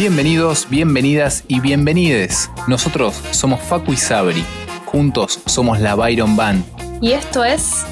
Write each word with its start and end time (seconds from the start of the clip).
Bienvenidos, 0.00 0.66
bienvenidas 0.70 1.44
y 1.46 1.60
bienvenides. 1.60 2.50
Nosotros 2.66 3.14
somos 3.32 3.60
Facu 3.60 3.92
y 3.92 3.98
Sabri. 3.98 4.42
Juntos 4.86 5.42
somos 5.44 5.78
la 5.78 5.94
Byron 5.94 6.36
Band. 6.36 6.64
Y 7.02 7.12
esto 7.12 7.44
es 7.44 7.84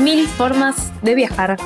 Mil 0.00 0.26
Formas 0.26 0.92
de 1.02 1.14
Viajar. 1.14 1.56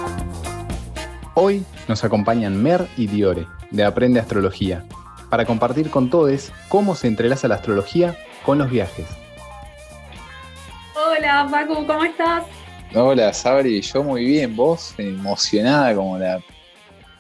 Hoy 1.33 1.65
nos 1.89 2.05
acompañan 2.05 2.63
Mer 2.63 2.87
y 2.99 3.07
Diore, 3.07 3.47
de 3.71 3.85
Aprende 3.87 4.21
Astrología, 4.21 4.85
para 5.31 5.47
compartir 5.47 5.89
con 5.89 6.11
todos 6.11 6.53
cómo 6.69 6.95
se 6.95 7.07
entrelaza 7.07 7.49
la 7.49 7.55
astrología 7.55 8.19
con 8.45 8.59
los 8.59 8.69
viajes. 8.69 9.07
Hola 10.95 11.49
Facu, 11.51 11.87
¿cómo 11.87 12.05
estás? 12.05 12.45
Hola 12.95 13.33
Sabri, 13.33 13.81
yo 13.81 14.05
muy 14.05 14.27
bien, 14.27 14.55
vos 14.55 14.93
emocionada 14.99 15.95
como 15.95 16.19
la 16.19 16.39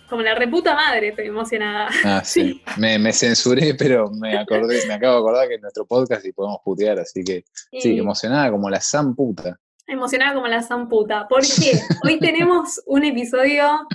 como 0.08 0.22
la 0.22 0.34
reputa 0.34 0.74
madre, 0.74 1.08
estoy 1.08 1.26
emocionada. 1.26 1.88
Ah, 2.04 2.22
sí. 2.24 2.62
Me, 2.76 3.12
censuré, 3.12 3.74
pero 3.74 4.10
me 4.10 4.36
acordé, 4.36 4.86
me 4.86 4.94
acabo 4.94 5.14
de 5.14 5.20
acordar 5.20 5.48
que 5.48 5.54
es 5.54 5.60
nuestro 5.60 5.86
podcast 5.86 6.24
y 6.24 6.32
podemos 6.32 6.58
putear, 6.64 6.98
así 6.98 7.22
que 7.24 7.44
sí, 7.80 7.98
emocionada 7.98 8.50
como 8.50 8.70
la 8.70 8.80
san 8.80 9.14
puta. 9.14 9.58
Emocionada 9.86 10.34
como 10.34 10.46
la 10.48 10.62
san 10.62 10.88
puta. 10.88 11.26
Porque 11.28 11.78
hoy 12.04 12.18
tenemos 12.20 12.80
un 12.86 13.04
episodio 13.04 13.86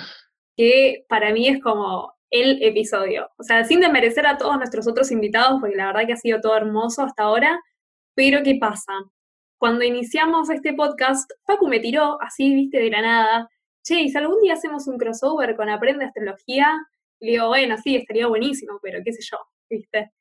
que 0.56 1.06
para 1.08 1.32
mí 1.32 1.48
es 1.48 1.62
como 1.62 2.14
el 2.30 2.64
episodio. 2.64 3.30
O 3.38 3.44
sea, 3.44 3.64
sin 3.66 3.82
desmerecer 3.82 4.26
a 4.26 4.38
todos 4.38 4.58
nuestros 4.58 4.88
otros 4.88 5.12
invitados, 5.12 5.60
porque 5.60 5.76
la 5.76 5.88
verdad 5.88 6.06
que 6.08 6.14
ha 6.14 6.18
sido 6.18 6.40
todo 6.40 6.56
hermoso 6.56 7.04
hasta 7.04 7.24
ahora. 7.24 7.60
Pero, 8.16 8.44
¿qué 8.44 8.58
pasa? 8.60 8.94
Cuando 9.58 9.84
iniciamos 9.84 10.50
este 10.50 10.74
podcast, 10.74 11.30
Facu 11.46 11.68
me 11.68 11.80
tiró 11.80 12.22
así, 12.22 12.54
viste, 12.54 12.80
de 12.80 12.90
la 12.90 13.02
nada 13.02 13.50
che, 13.84 14.02
y 14.02 14.10
si 14.10 14.18
algún 14.18 14.42
día 14.42 14.54
hacemos 14.54 14.88
un 14.88 14.98
crossover 14.98 15.56
con 15.56 15.70
Aprende 15.70 16.06
Astrología, 16.06 16.80
le 17.20 17.32
digo, 17.32 17.48
bueno, 17.48 17.78
sí, 17.78 17.96
estaría 17.96 18.28
buenísimo, 18.28 18.80
pero 18.82 19.00
qué 19.04 19.14
sé 19.14 19.20
yo, 19.22 19.38
¿viste? 19.70 20.12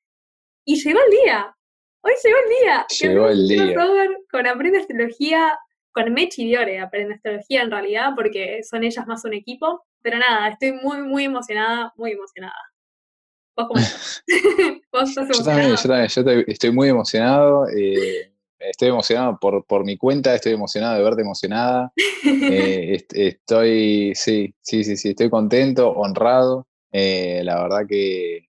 Y 0.64 0.76
llegó 0.82 1.00
el 1.04 1.10
día, 1.10 1.56
hoy 2.02 2.12
llegó 2.22 2.36
el 2.38 2.60
día. 2.60 2.86
Llegó 3.00 3.28
el 3.28 3.48
día. 3.48 3.62
Un 3.62 3.72
crossover 3.72 4.10
con 4.30 4.46
Aprende 4.46 4.78
Astrología, 4.78 5.58
con 5.92 6.12
Mechi 6.12 6.42
y 6.42 6.46
Diore, 6.48 6.80
Aprende 6.80 7.14
Astrología 7.14 7.62
en 7.62 7.70
realidad, 7.70 8.12
porque 8.14 8.62
son 8.62 8.84
ellas 8.84 9.06
más 9.06 9.24
un 9.24 9.34
equipo. 9.34 9.84
Pero 10.02 10.18
nada, 10.18 10.48
estoy 10.48 10.72
muy, 10.72 11.02
muy 11.02 11.24
emocionada, 11.24 11.92
muy 11.96 12.12
emocionada. 12.12 12.54
¿Vos 13.56 13.68
cómo 13.68 13.80
¿Vos 14.92 15.08
estás 15.08 15.38
yo 15.38 15.44
también, 15.44 15.76
yo 15.76 15.88
también, 15.88 16.08
yo 16.08 16.52
estoy 16.52 16.70
muy 16.70 16.88
emocionado. 16.88 17.66
Eh, 17.68 18.29
estoy 18.60 18.88
emocionado 18.88 19.38
por, 19.40 19.64
por 19.64 19.84
mi 19.84 19.96
cuenta, 19.96 20.34
estoy 20.34 20.52
emocionado 20.52 20.96
de 20.96 21.02
verte 21.02 21.22
emocionada. 21.22 21.92
Eh, 22.22 23.06
estoy, 23.12 24.12
sí, 24.14 24.54
sí, 24.60 24.84
sí, 24.84 24.96
sí, 24.96 25.10
estoy 25.10 25.30
contento, 25.30 25.90
honrado. 25.90 26.66
Eh, 26.92 27.40
la 27.44 27.62
verdad 27.62 27.86
que, 27.88 28.46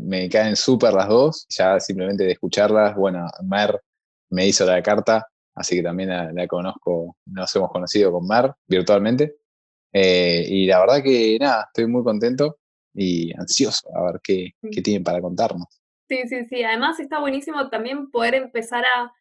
me 0.00 0.28
caen 0.28 0.56
súper 0.56 0.92
las 0.92 1.08
dos. 1.08 1.46
Ya 1.48 1.78
simplemente 1.78 2.24
de 2.24 2.32
escucharlas, 2.32 2.96
bueno, 2.96 3.28
Mer 3.44 3.80
me 4.30 4.46
hizo 4.46 4.64
la 4.64 4.82
carta, 4.82 5.28
así 5.54 5.76
que 5.76 5.82
también 5.82 6.08
la, 6.08 6.46
conozco, 6.48 7.16
nos 7.26 7.54
hemos 7.54 7.70
conocido 7.70 8.10
con 8.12 8.26
Mer 8.26 8.52
virtualmente. 8.66 9.36
Eh, 9.92 10.44
y 10.48 10.66
la 10.66 10.80
verdad 10.80 11.02
que 11.02 11.38
nada, 11.40 11.66
estoy 11.68 11.86
muy 11.86 12.02
contento 12.02 12.58
y 12.94 13.32
ansioso 13.38 13.88
a 13.94 14.10
ver 14.10 14.20
qué, 14.22 14.52
qué 14.70 14.80
mm. 14.80 14.82
tienen 14.82 15.04
para 15.04 15.20
contarnos. 15.20 15.66
Sí, 16.08 16.22
sí, 16.28 16.44
sí. 16.46 16.62
Además 16.64 16.98
está 16.98 17.20
buenísimo 17.20 17.68
también 17.68 18.10
poder 18.10 18.34
empezar 18.34 18.84
a 18.84 19.12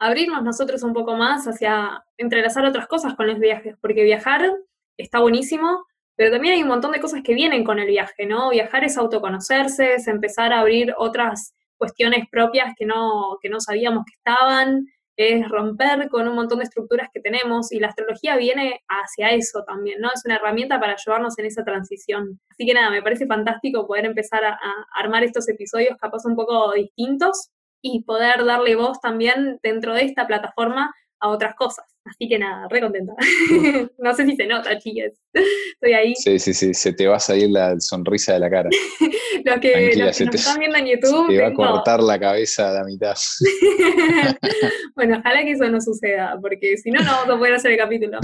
abrirnos 0.00 0.42
nosotros 0.42 0.82
un 0.82 0.94
poco 0.94 1.14
más 1.14 1.46
hacia 1.46 2.02
entrelazar 2.16 2.64
otras 2.64 2.88
cosas 2.88 3.14
con 3.14 3.26
los 3.26 3.38
viajes, 3.38 3.76
porque 3.80 4.02
viajar 4.02 4.50
está 4.96 5.20
buenísimo, 5.20 5.84
pero 6.16 6.32
también 6.32 6.54
hay 6.54 6.62
un 6.62 6.68
montón 6.68 6.92
de 6.92 7.00
cosas 7.00 7.22
que 7.22 7.34
vienen 7.34 7.64
con 7.64 7.78
el 7.78 7.86
viaje, 7.86 8.26
¿no? 8.26 8.50
Viajar 8.50 8.82
es 8.84 8.96
autoconocerse, 8.96 9.94
es 9.94 10.08
empezar 10.08 10.52
a 10.52 10.60
abrir 10.60 10.94
otras 10.96 11.54
cuestiones 11.76 12.26
propias 12.30 12.74
que 12.76 12.86
no, 12.86 13.38
que 13.40 13.50
no 13.50 13.60
sabíamos 13.60 14.04
que 14.06 14.14
estaban, 14.16 14.86
es 15.16 15.46
romper 15.48 16.08
con 16.08 16.26
un 16.26 16.34
montón 16.34 16.58
de 16.58 16.64
estructuras 16.64 17.08
que 17.12 17.20
tenemos 17.20 17.70
y 17.70 17.78
la 17.78 17.88
astrología 17.88 18.36
viene 18.36 18.80
hacia 18.88 19.30
eso 19.30 19.64
también, 19.66 20.00
¿no? 20.00 20.08
Es 20.14 20.22
una 20.24 20.36
herramienta 20.36 20.80
para 20.80 20.94
ayudarnos 20.94 21.38
en 21.38 21.44
esa 21.44 21.62
transición. 21.62 22.40
Así 22.50 22.64
que 22.64 22.72
nada, 22.72 22.90
me 22.90 23.02
parece 23.02 23.26
fantástico 23.26 23.86
poder 23.86 24.06
empezar 24.06 24.44
a, 24.44 24.52
a 24.52 24.86
armar 24.94 25.24
estos 25.24 25.46
episodios 25.50 25.98
capaz 25.98 26.24
un 26.24 26.36
poco 26.36 26.72
distintos, 26.72 27.50
y 27.82 28.02
poder 28.04 28.44
darle 28.44 28.76
voz 28.76 29.00
también 29.00 29.58
dentro 29.62 29.94
de 29.94 30.04
esta 30.04 30.26
plataforma 30.26 30.92
a 31.20 31.28
otras 31.28 31.54
cosas. 31.54 31.84
Así 32.04 32.28
que 32.28 32.38
nada, 32.38 32.66
re 32.68 32.80
contenta. 32.80 33.12
no 33.98 34.14
sé 34.14 34.26
si 34.26 34.34
se 34.34 34.46
nota, 34.46 34.78
chicas. 34.78 35.12
Estoy 35.32 35.92
ahí. 35.92 36.14
Sí, 36.16 36.38
sí, 36.38 36.54
sí, 36.54 36.72
se 36.72 36.92
te 36.92 37.06
va 37.06 37.16
a 37.16 37.20
salir 37.20 37.50
la 37.50 37.78
sonrisa 37.78 38.32
de 38.32 38.40
la 38.40 38.50
cara. 38.50 38.70
los 39.44 39.60
que, 39.60 39.94
nos 39.96 40.20
están 40.20 40.58
viendo 40.58 40.78
en 40.78 40.86
YouTube. 40.86 41.28
te 41.28 41.40
va 41.40 41.48
a 41.48 41.54
cortar 41.54 42.02
la 42.02 42.18
cabeza 42.18 42.70
a 42.70 42.72
la 42.72 42.84
mitad. 42.84 43.14
bueno, 44.96 45.18
ojalá 45.18 45.42
que 45.42 45.52
eso 45.52 45.68
no 45.68 45.80
suceda, 45.80 46.38
porque 46.40 46.76
si 46.78 46.90
no, 46.90 47.00
no 47.00 47.10
vamos 47.10 47.36
a 47.36 47.38
poder 47.38 47.54
hacer 47.54 47.72
el 47.72 47.78
capítulo. 47.78 48.18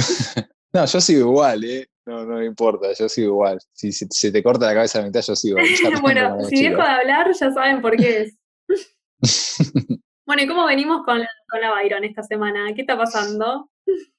no, 0.72 0.86
yo 0.86 1.00
sigo 1.00 1.20
igual, 1.20 1.64
¿eh? 1.64 1.86
No, 2.06 2.24
no 2.24 2.38
me 2.38 2.46
importa, 2.46 2.88
yo 2.98 3.08
sigo 3.08 3.28
igual. 3.28 3.58
Si 3.72 3.92
se 3.92 4.32
te 4.32 4.42
corta 4.42 4.66
la 4.66 4.74
cabeza 4.74 4.98
a 4.98 5.02
la 5.02 5.08
mitad, 5.08 5.20
yo 5.20 5.36
sigo. 5.36 5.58
bueno, 6.00 6.42
si 6.44 6.62
dejo 6.62 6.80
de 6.80 6.88
hablar, 6.88 7.26
ya 7.38 7.52
saben 7.52 7.82
por 7.82 7.96
qué 7.96 8.22
es. 8.22 8.36
Bueno, 10.26 10.42
¿y 10.42 10.46
cómo 10.46 10.66
venimos 10.66 11.04
con, 11.04 11.18
la 11.18 11.70
Byron 11.72 12.04
esta 12.04 12.22
semana? 12.22 12.72
¿Qué 12.74 12.82
está 12.82 12.96
pasando? 12.96 13.70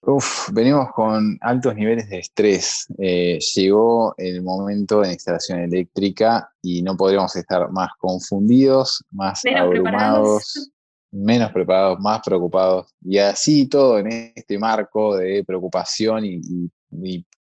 Uf, 0.01 0.49
venimos 0.53 0.87
con 0.93 1.37
altos 1.41 1.75
niveles 1.75 2.09
de 2.09 2.19
estrés. 2.19 2.87
Eh, 2.97 3.39
llegó 3.55 4.15
el 4.17 4.41
momento 4.41 5.01
de 5.01 5.11
instalación 5.11 5.59
eléctrica 5.59 6.49
y 6.61 6.81
no 6.81 6.95
podríamos 6.95 7.35
estar 7.35 7.69
más 7.71 7.89
confundidos, 7.99 9.03
más 9.11 9.41
abrumados, 9.45 10.71
menos 11.11 11.51
preparados, 11.51 11.99
más 11.99 12.21
preocupados. 12.23 12.93
Y 13.01 13.17
así 13.17 13.67
todo 13.67 13.99
en 13.99 14.31
este 14.35 14.57
marco 14.57 15.17
de 15.17 15.43
preocupación 15.45 16.25
y, 16.25 16.71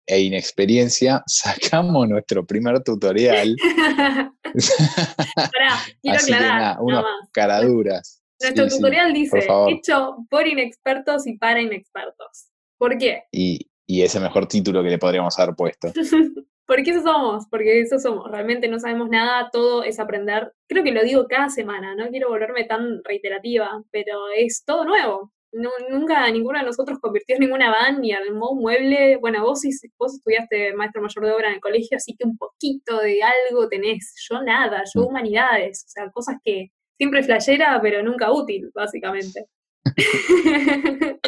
e 0.05 0.21
inexperiencia, 0.21 1.23
sacamos 1.27 2.07
nuestro 2.07 2.45
primer 2.45 2.81
tutorial. 2.83 3.55
quiero 6.01 6.19
aclarar. 6.19 6.77
unas 6.79 7.05
caraduras. 7.31 8.21
Nuestro 8.41 8.67
tutorial 8.67 9.13
dice, 9.13 9.47
hecho 9.69 10.17
por 10.29 10.47
inexpertos 10.47 11.25
y 11.25 11.37
para 11.37 11.61
inexpertos. 11.61 12.47
¿Por 12.77 12.97
qué? 12.97 13.23
Y, 13.31 13.69
y 13.87 14.01
es 14.01 14.13
el 14.15 14.23
mejor 14.23 14.47
título 14.47 14.83
que 14.83 14.89
le 14.89 14.97
podríamos 14.97 15.37
haber 15.39 15.55
puesto. 15.55 15.91
Porque 16.67 16.89
eso 16.89 17.03
somos, 17.03 17.45
porque 17.51 17.79
eso 17.79 17.99
somos. 17.99 18.31
Realmente 18.31 18.67
no 18.67 18.79
sabemos 18.79 19.07
nada, 19.07 19.51
todo 19.51 19.83
es 19.83 19.99
aprender. 19.99 20.51
Creo 20.67 20.83
que 20.83 20.91
lo 20.91 21.03
digo 21.03 21.27
cada 21.27 21.49
semana, 21.49 21.93
no 21.93 22.09
quiero 22.09 22.29
volverme 22.29 22.63
tan 22.63 23.03
reiterativa, 23.03 23.83
pero 23.91 24.29
es 24.35 24.63
todo 24.65 24.83
nuevo 24.83 25.31
nunca 25.89 26.29
ninguno 26.31 26.59
de 26.59 26.65
nosotros 26.65 26.99
convirtió 26.99 27.35
en 27.35 27.41
ninguna 27.41 27.71
van 27.71 28.01
ni 28.01 28.11
armó 28.11 28.51
un 28.51 28.59
mueble. 28.61 29.17
Bueno, 29.17 29.43
vos, 29.43 29.61
vos 29.97 30.15
estudiaste 30.15 30.73
maestro 30.73 31.01
mayor 31.01 31.25
de 31.25 31.31
obra 31.31 31.47
en 31.47 31.55
el 31.55 31.61
colegio, 31.61 31.97
así 31.97 32.15
que 32.15 32.27
un 32.27 32.37
poquito 32.37 32.99
de 32.99 33.21
algo 33.23 33.67
tenés. 33.69 34.13
Yo 34.29 34.41
nada, 34.41 34.83
yo 34.93 35.01
mm. 35.01 35.05
humanidades, 35.05 35.85
o 35.87 35.89
sea, 35.89 36.11
cosas 36.11 36.37
que 36.43 36.71
siempre 36.97 37.23
flayera, 37.23 37.79
pero 37.81 38.03
nunca 38.03 38.31
útil, 38.31 38.69
básicamente. 38.73 39.45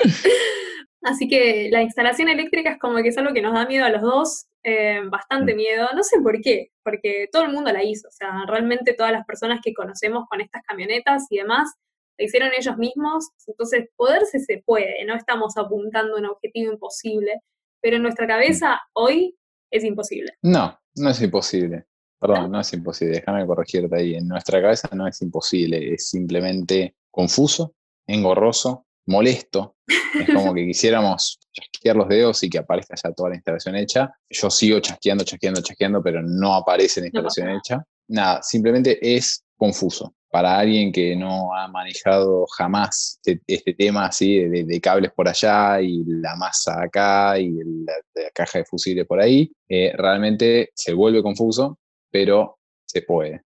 Así 1.03 1.27
que 1.29 1.69
la 1.71 1.83
instalación 1.83 2.27
eléctrica 2.27 2.71
es 2.71 2.79
como 2.79 2.97
que 2.97 3.09
es 3.09 3.17
algo 3.17 3.33
que 3.33 3.41
nos 3.41 3.53
da 3.53 3.65
miedo 3.65 3.85
a 3.85 3.89
los 3.89 4.01
dos, 4.01 4.47
eh, 4.63 4.99
bastante 5.09 5.53
mm. 5.53 5.57
miedo, 5.57 5.87
no 5.95 6.03
sé 6.03 6.19
por 6.21 6.41
qué, 6.41 6.71
porque 6.83 7.27
todo 7.31 7.43
el 7.43 7.51
mundo 7.53 7.71
la 7.71 7.83
hizo, 7.83 8.07
o 8.07 8.11
sea, 8.11 8.43
realmente 8.47 8.93
todas 8.93 9.13
las 9.13 9.25
personas 9.25 9.59
que 9.63 9.73
conocemos 9.73 10.25
con 10.29 10.41
estas 10.41 10.63
camionetas 10.63 11.27
y 11.29 11.37
demás 11.37 11.71
lo 12.17 12.25
hicieron 12.25 12.51
ellos 12.57 12.77
mismos, 12.77 13.29
entonces 13.45 13.89
poderse 13.95 14.39
se 14.39 14.63
puede, 14.65 15.03
no 15.05 15.15
estamos 15.15 15.55
apuntando 15.57 16.15
a 16.15 16.19
un 16.19 16.25
objetivo 16.25 16.73
imposible, 16.73 17.41
pero 17.81 17.97
en 17.97 18.03
nuestra 18.03 18.27
cabeza 18.27 18.79
hoy 18.93 19.37
es 19.71 19.83
imposible. 19.83 20.33
No, 20.41 20.77
no 20.95 21.09
es 21.09 21.21
imposible. 21.21 21.85
Perdón, 22.19 22.51
no 22.51 22.59
es 22.59 22.73
imposible, 22.73 23.17
déjame 23.17 23.45
corregirte 23.45 23.95
ahí. 23.95 24.15
En 24.15 24.27
nuestra 24.27 24.59
cabeza 24.59 24.89
no 24.93 25.07
es 25.07 25.21
imposible, 25.21 25.93
es 25.93 26.09
simplemente 26.09 26.95
confuso, 27.11 27.75
engorroso, 28.07 28.87
molesto. 29.05 29.75
Es 29.87 30.33
como 30.33 30.51
que 30.55 30.65
quisiéramos 30.65 31.39
chasquear 31.51 31.95
los 31.95 32.07
dedos 32.07 32.41
y 32.41 32.49
que 32.49 32.57
aparezca 32.57 32.95
ya 32.95 33.11
toda 33.11 33.29
la 33.29 33.35
instalación 33.35 33.75
hecha. 33.75 34.11
Yo 34.29 34.49
sigo 34.49 34.79
chasqueando, 34.79 35.23
chasqueando, 35.23 35.61
chasqueando, 35.61 36.01
pero 36.01 36.23
no 36.23 36.55
aparece 36.55 37.01
la 37.01 37.07
instalación 37.07 37.49
hecha. 37.51 37.85
Nada, 38.07 38.41
simplemente 38.41 38.97
es 39.15 39.43
confuso 39.55 40.16
para 40.37 40.59
alguien 40.59 40.91
que 40.91 41.15
no 41.15 41.51
ha 41.55 41.67
manejado 41.67 42.45
jamás 42.45 43.19
este, 43.25 43.41
este 43.47 43.73
tema 43.73 44.05
así 44.05 44.37
de, 44.37 44.79
cables 44.79 45.11
por 45.11 45.27
allá 45.27 45.81
y 45.81 46.03
la 46.05 46.35
masa 46.35 46.83
acá 46.83 47.39
y 47.39 47.55
la, 47.83 47.93
caja 48.35 48.59
de 48.59 48.65
fusibles 48.65 49.07
por 49.07 49.19
ahí, 49.19 49.51
eh, 49.67 49.93
realmente 49.97 50.69
se 50.75 50.93
vuelve 50.93 51.23
confuso, 51.23 51.79
pero 52.11 52.59
se 52.85 53.01
puede. 53.01 53.41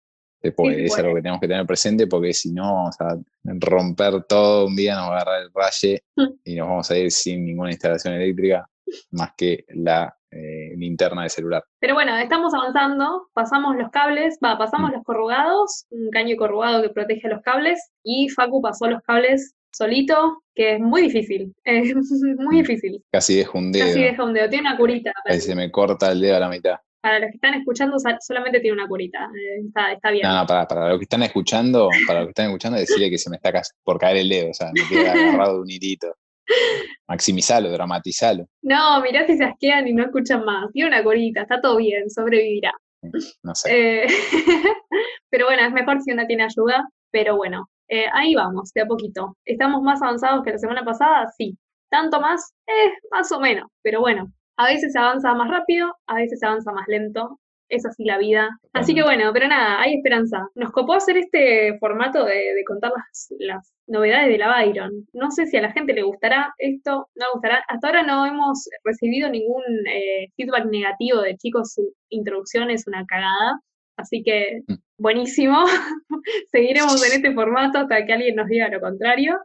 Se 0.41 0.53
puede, 0.53 0.85
es 0.85 0.97
algo 0.97 1.17
que 1.17 1.23
tenemos 1.23 1.41
que 1.41 1.49
tener 1.49 1.67
presente 1.67 2.07
porque 2.07 2.33
si 2.33 2.53
no 2.53 2.73
vamos 2.73 2.95
a 3.01 3.19
romper 3.43 4.23
todo 4.23 4.69
un 4.69 4.77
día, 4.77 4.95
nos 4.95 5.11
va 5.11 5.19
a 5.19 5.23
agarrar 5.23 5.43
el 5.43 5.51
raye 5.53 6.05
mm. 6.15 6.27
y 6.45 6.55
nos 6.55 6.69
vamos 6.69 6.89
a 6.89 6.99
ir 6.99 7.11
sin 7.11 7.45
ninguna 7.45 7.73
instalación 7.73 8.15
eléctrica 8.15 8.71
más 9.11 9.33
que 9.37 9.65
la 9.71 10.16
eh, 10.31 10.75
linterna 10.77 11.23
de 11.23 11.29
celular. 11.31 11.63
Pero 11.81 11.95
bueno, 11.95 12.17
estamos 12.19 12.53
avanzando, 12.55 13.29
pasamos 13.33 13.77
los 13.77 13.91
cables, 13.91 14.39
va, 14.45 14.59
pasamos 14.59 14.91
Mm. 14.91 14.95
los 14.95 15.05
corrugados, 15.05 15.87
un 15.91 16.11
caño 16.11 16.37
corrugado 16.37 16.83
que 16.83 16.89
protege 16.91 17.29
los 17.29 17.43
cables, 17.43 17.81
y 18.03 18.29
Facu 18.29 18.61
pasó 18.61 18.87
los 18.89 19.01
cables 19.03 19.55
solito, 19.73 20.43
que 20.55 20.75
es 20.75 20.81
muy 20.81 21.03
difícil, 21.03 21.53
es 21.65 21.95
muy 22.39 22.57
Mm. 22.57 22.63
difícil. 22.63 23.05
Casi 23.13 23.37
dejo 23.37 23.59
un 23.59 23.73
dedo. 23.73 23.87
Casi 23.87 24.03
deja 24.03 24.25
un 24.25 24.33
dedo, 24.33 24.49
tiene 24.49 24.69
una 24.69 24.77
curita. 24.79 25.13
Ahí 25.27 25.41
se 25.41 25.55
me 25.55 25.71
corta 25.71 26.11
el 26.13 26.21
dedo 26.21 26.37
a 26.37 26.41
la 26.41 26.49
mitad. 26.49 26.77
Para 27.03 27.21
los 27.21 27.29
que 27.31 27.37
están 27.37 27.55
escuchando, 27.55 27.97
solamente 28.21 28.59
tiene 28.59 28.73
una 28.79 28.89
curita, 28.89 29.29
eh, 29.33 29.63
está, 29.69 29.93
está 29.93 30.11
bien. 30.11 30.27
No, 30.27 30.35
no, 30.41 30.47
para, 30.47 30.67
para 30.67 30.89
los 30.89 30.99
que 30.99 31.05
están 31.05 31.23
escuchando, 31.23 31.89
para 32.07 32.21
los 32.21 32.27
que 32.29 32.31
están 32.31 32.47
escuchando, 32.47 32.79
decirle 32.79 33.11
que 33.11 33.19
se 33.19 33.31
me 33.31 33.37
está 33.37 33.53
por 33.85 33.97
caer 33.99 34.17
el 34.17 34.29
dedo, 34.29 34.51
o 34.51 34.55
sea, 34.55 34.73
me 34.73 34.81
queda 34.89 35.13
agarrado 35.13 35.55
de 35.57 35.61
un 35.61 35.71
hilito. 35.71 36.17
Maximizalo, 37.09 37.71
dramatizalo. 37.71 38.47
No, 38.63 39.01
mirá 39.03 39.27
si 39.27 39.37
se 39.37 39.45
asquean 39.45 39.87
y 39.89 39.93
no 39.93 40.05
escuchan 40.05 40.45
más. 40.45 40.71
Tiene 40.73 40.89
una 40.89 41.03
curita, 41.03 41.43
está 41.43 41.61
todo 41.61 41.77
bien, 41.77 42.11
sobrevivirá. 42.11 42.73
No 43.43 43.55
sé. 43.55 44.05
Eh, 44.05 44.07
pero 45.31 45.47
bueno, 45.47 45.63
es 45.63 45.73
mejor 45.73 46.01
si 46.03 46.13
uno 46.13 46.27
tiene 46.27 46.45
ayuda, 46.45 46.89
pero 47.11 47.37
bueno, 47.37 47.69
eh, 47.89 48.07
ahí 48.13 48.35
vamos, 48.35 48.73
de 48.73 48.83
a 48.83 48.87
poquito. 48.87 49.37
¿Estamos 49.45 49.83
más 49.83 50.03
avanzados 50.03 50.43
que 50.45 50.53
la 50.53 50.59
semana 50.59 50.85
pasada? 50.85 51.29
Sí. 51.37 51.57
¿Tanto 51.89 52.21
más? 52.21 52.53
Eh, 52.67 52.93
más 53.11 53.31
o 53.31 53.41
menos, 53.41 53.69
pero 53.83 54.01
bueno, 54.01 54.33
a 54.57 54.67
veces 54.67 54.93
se 54.93 54.99
avanza 54.99 55.35
más 55.35 55.49
rápido, 55.49 55.95
a 56.07 56.17
veces 56.17 56.41
se 56.41 56.47
avanza 56.47 56.73
más 56.73 56.89
lento. 56.89 57.39
Es 57.69 57.85
así 57.85 58.05
la 58.05 58.19
vida. 58.19 58.49
Así 58.73 58.95
que 58.95 59.03
bueno, 59.03 59.31
pero 59.33 59.49
nada, 59.49 59.81
hay 59.81 59.95
esperanza. 59.95 60.49
Nos 60.55 60.71
copó 60.73 60.95
hacer 60.95 61.17
este 61.17 61.79
formato 61.79 62.25
de, 62.25 62.35
de 62.55 62.65
contar 62.65 62.93
las, 62.97 63.27
las 63.39 63.73
novedades 63.87 64.29
de 64.29 64.39
la 64.39 64.49
Byron. 64.49 64.93
No 65.13 65.31
sé 65.31 65.47
si 65.47 65.57
a 65.57 65.63
la 65.63 65.73
gente 65.73 65.93
le 65.93 66.03
gustará 66.03 66.55
esto, 66.59 67.09
no 67.15 67.25
le 67.27 67.33
gustará. 67.35 67.65
Hasta 67.69 67.87
ahora 67.89 68.03
no 68.03 68.25
hemos 68.27 68.69
recibido 68.85 69.29
ningún 69.31 69.63
eh, 69.89 70.29
feedback 70.37 70.67
negativo 70.67 71.23
de 71.23 71.37
chicos, 71.37 71.73
su 71.75 71.93
introducción 72.11 72.71
es 72.71 72.87
una 72.87 73.05
cagada. 73.07 73.61
Así 73.97 74.23
que 74.23 74.63
Mm. 74.69 74.75
buenísimo. 74.99 75.65
Seguiremos 76.53 77.05
en 77.07 77.13
este 77.17 77.35
formato 77.35 77.79
hasta 77.79 78.05
que 78.07 78.13
alguien 78.13 78.37
nos 78.37 78.49
diga 78.49 78.69
lo 78.69 78.81
contrario. 78.81 79.39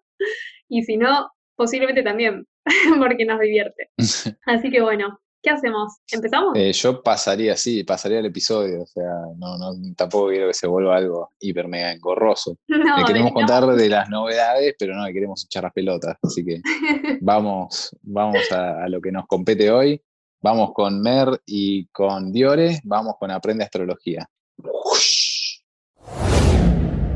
Y 0.69 0.83
si 0.83 0.97
no, 0.97 1.29
posiblemente 1.55 2.03
también, 2.03 2.45
porque 2.99 3.25
nos 3.25 3.39
divierte. 3.39 3.89
Así 4.45 4.69
que 4.69 4.81
bueno, 4.81 5.19
¿qué 5.41 5.49
hacemos? 5.49 5.97
¿Empezamos? 6.11 6.55
Eh, 6.55 6.71
yo 6.73 7.01
pasaría, 7.01 7.55
sí, 7.57 7.83
pasaría 7.83 8.19
el 8.19 8.25
episodio, 8.25 8.83
o 8.83 8.85
sea, 8.85 9.11
no, 9.37 9.57
no, 9.57 9.73
tampoco 9.95 10.29
quiero 10.29 10.47
que 10.47 10.53
se 10.53 10.67
vuelva 10.67 10.97
algo 10.97 11.31
hiper 11.39 11.67
mega 11.67 11.91
engorroso. 11.91 12.57
no, 12.67 12.97
Le 12.99 13.05
queremos 13.05 13.33
contar 13.33 13.65
de 13.65 13.89
las 13.89 14.09
novedades, 14.09 14.75
pero 14.77 14.95
no 14.95 15.05
le 15.05 15.13
queremos 15.13 15.43
echar 15.45 15.63
las 15.63 15.73
pelotas, 15.73 16.17
así 16.21 16.43
que 16.45 16.61
vamos, 17.21 17.95
vamos 18.01 18.51
a, 18.51 18.83
a 18.83 18.89
lo 18.89 19.01
que 19.01 19.11
nos 19.11 19.27
compete 19.27 19.71
hoy. 19.71 20.01
Vamos 20.43 20.71
con 20.73 20.99
Mer 21.01 21.39
y 21.45 21.85
con 21.87 22.31
Diore, 22.31 22.79
vamos 22.83 23.13
con 23.19 23.29
Aprende 23.29 23.63
Astrología. 23.63 24.27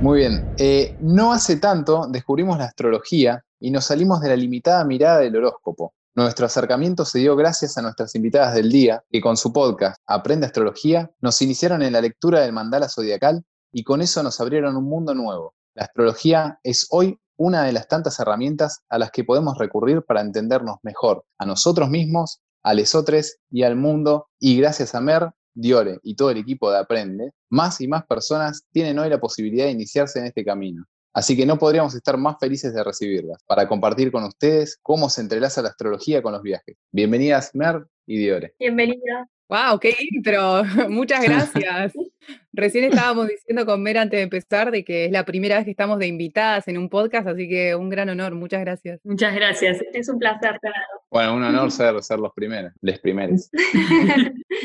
Muy 0.01 0.19
bien, 0.19 0.54
eh, 0.60 0.95
no 1.00 1.33
hace 1.33 1.57
tanto 1.57 2.06
descubrimos 2.07 2.60
la 2.60 2.66
astrología 2.66 3.44
y 3.60 3.72
nos 3.72 3.86
salimos 3.86 4.22
de 4.22 4.30
la 4.30 4.36
limitada 4.36 4.86
mirada 4.86 5.22
del 5.22 5.36
horóscopo. 5.38 5.95
Nuestro 6.17 6.45
acercamiento 6.45 7.03
se 7.03 7.19
dio 7.19 7.35
gracias 7.35 7.77
a 7.77 7.81
nuestras 7.81 8.15
invitadas 8.15 8.56
del 8.56 8.71
día, 8.71 9.03
que 9.12 9.19
con 9.19 9.35
su 9.35 9.51
podcast 9.51 9.97
Aprende 10.07 10.45
Astrología 10.45 11.12
nos 11.19 11.41
iniciaron 11.41 11.81
en 11.81 11.91
la 11.91 12.00
lectura 12.00 12.39
del 12.39 12.53
mandala 12.53 12.88
zodiacal 12.88 13.44
y 13.73 13.83
con 13.83 14.01
eso 14.01 14.23
nos 14.23 14.39
abrieron 14.39 14.77
un 14.77 14.85
mundo 14.85 15.13
nuevo. 15.13 15.56
La 15.73 15.83
astrología 15.83 16.57
es 16.63 16.88
hoy 16.91 17.19
una 17.35 17.63
de 17.63 17.73
las 17.73 17.89
tantas 17.89 18.17
herramientas 18.17 18.79
a 18.88 18.97
las 18.97 19.12
que 19.12 19.25
podemos 19.25 19.57
recurrir 19.57 20.03
para 20.03 20.21
entendernos 20.21 20.77
mejor 20.83 21.25
a 21.38 21.45
nosotros 21.45 21.89
mismos, 21.89 22.39
a 22.63 22.73
lesotres 22.73 23.39
y 23.51 23.63
al 23.63 23.75
mundo. 23.75 24.29
Y 24.39 24.57
gracias 24.57 24.95
a 24.95 25.01
Mer, 25.01 25.31
Diore 25.53 26.00
y 26.01 26.15
todo 26.15 26.29
el 26.29 26.38
equipo 26.38 26.71
de 26.71 26.77
Aprende, 26.77 27.31
más 27.50 27.81
y 27.81 27.89
más 27.89 28.06
personas 28.06 28.63
tienen 28.71 29.00
hoy 29.00 29.09
la 29.09 29.19
posibilidad 29.19 29.65
de 29.65 29.71
iniciarse 29.71 30.19
en 30.19 30.27
este 30.27 30.45
camino. 30.45 30.85
Así 31.15 31.38
que 31.38 31.45
no 31.45 31.57
podríamos 31.57 31.95
estar 31.95 32.17
más 32.17 32.35
felices 32.41 32.73
de 32.73 32.83
recibirlas 32.83 33.41
para 33.45 33.69
compartir 33.69 34.12
con 34.12 34.25
ustedes 34.25 34.77
cómo 34.81 35.07
se 35.07 35.21
entrelaza 35.21 35.62
la 35.62 35.69
astrología 35.69 36.21
con 36.21 36.33
los 36.33 36.41
viajes. 36.41 36.75
Bienvenidas 36.91 37.51
Mer 37.56 37.85
y 38.06 38.17
Diore. 38.17 38.53
Bienvenida. 38.59 39.25
Wow, 39.47 39.79
qué 39.79 39.95
intro. 40.12 40.63
Muchas 40.89 41.23
gracias. 41.23 41.94
Recién 42.51 42.83
estábamos 42.83 43.29
diciendo 43.29 43.65
con 43.65 43.81
Mer 43.81 43.97
antes 44.00 44.17
de 44.17 44.23
empezar 44.23 44.71
de 44.71 44.83
que 44.83 45.06
es 45.06 45.12
la 45.13 45.23
primera 45.23 45.56
vez 45.56 45.63
que 45.63 45.71
estamos 45.71 46.00
de 46.00 46.07
invitadas 46.07 46.67
en 46.67 46.77
un 46.77 46.89
podcast, 46.89 47.27
así 47.27 47.47
que 47.47 47.75
un 47.75 47.89
gran 47.89 48.09
honor. 48.09 48.35
Muchas 48.35 48.59
gracias. 48.59 49.00
Muchas 49.06 49.33
gracias. 49.33 49.77
Es 49.94 50.09
un 50.09 50.19
placer, 50.19 50.59
claro. 50.59 50.85
Bueno, 51.12 51.35
un 51.35 51.44
honor 51.44 51.71
ser, 51.71 52.03
ser 52.03 52.19
los 52.19 52.33
primeros, 52.33 52.73
les 52.81 53.00
primeros. 53.00 53.50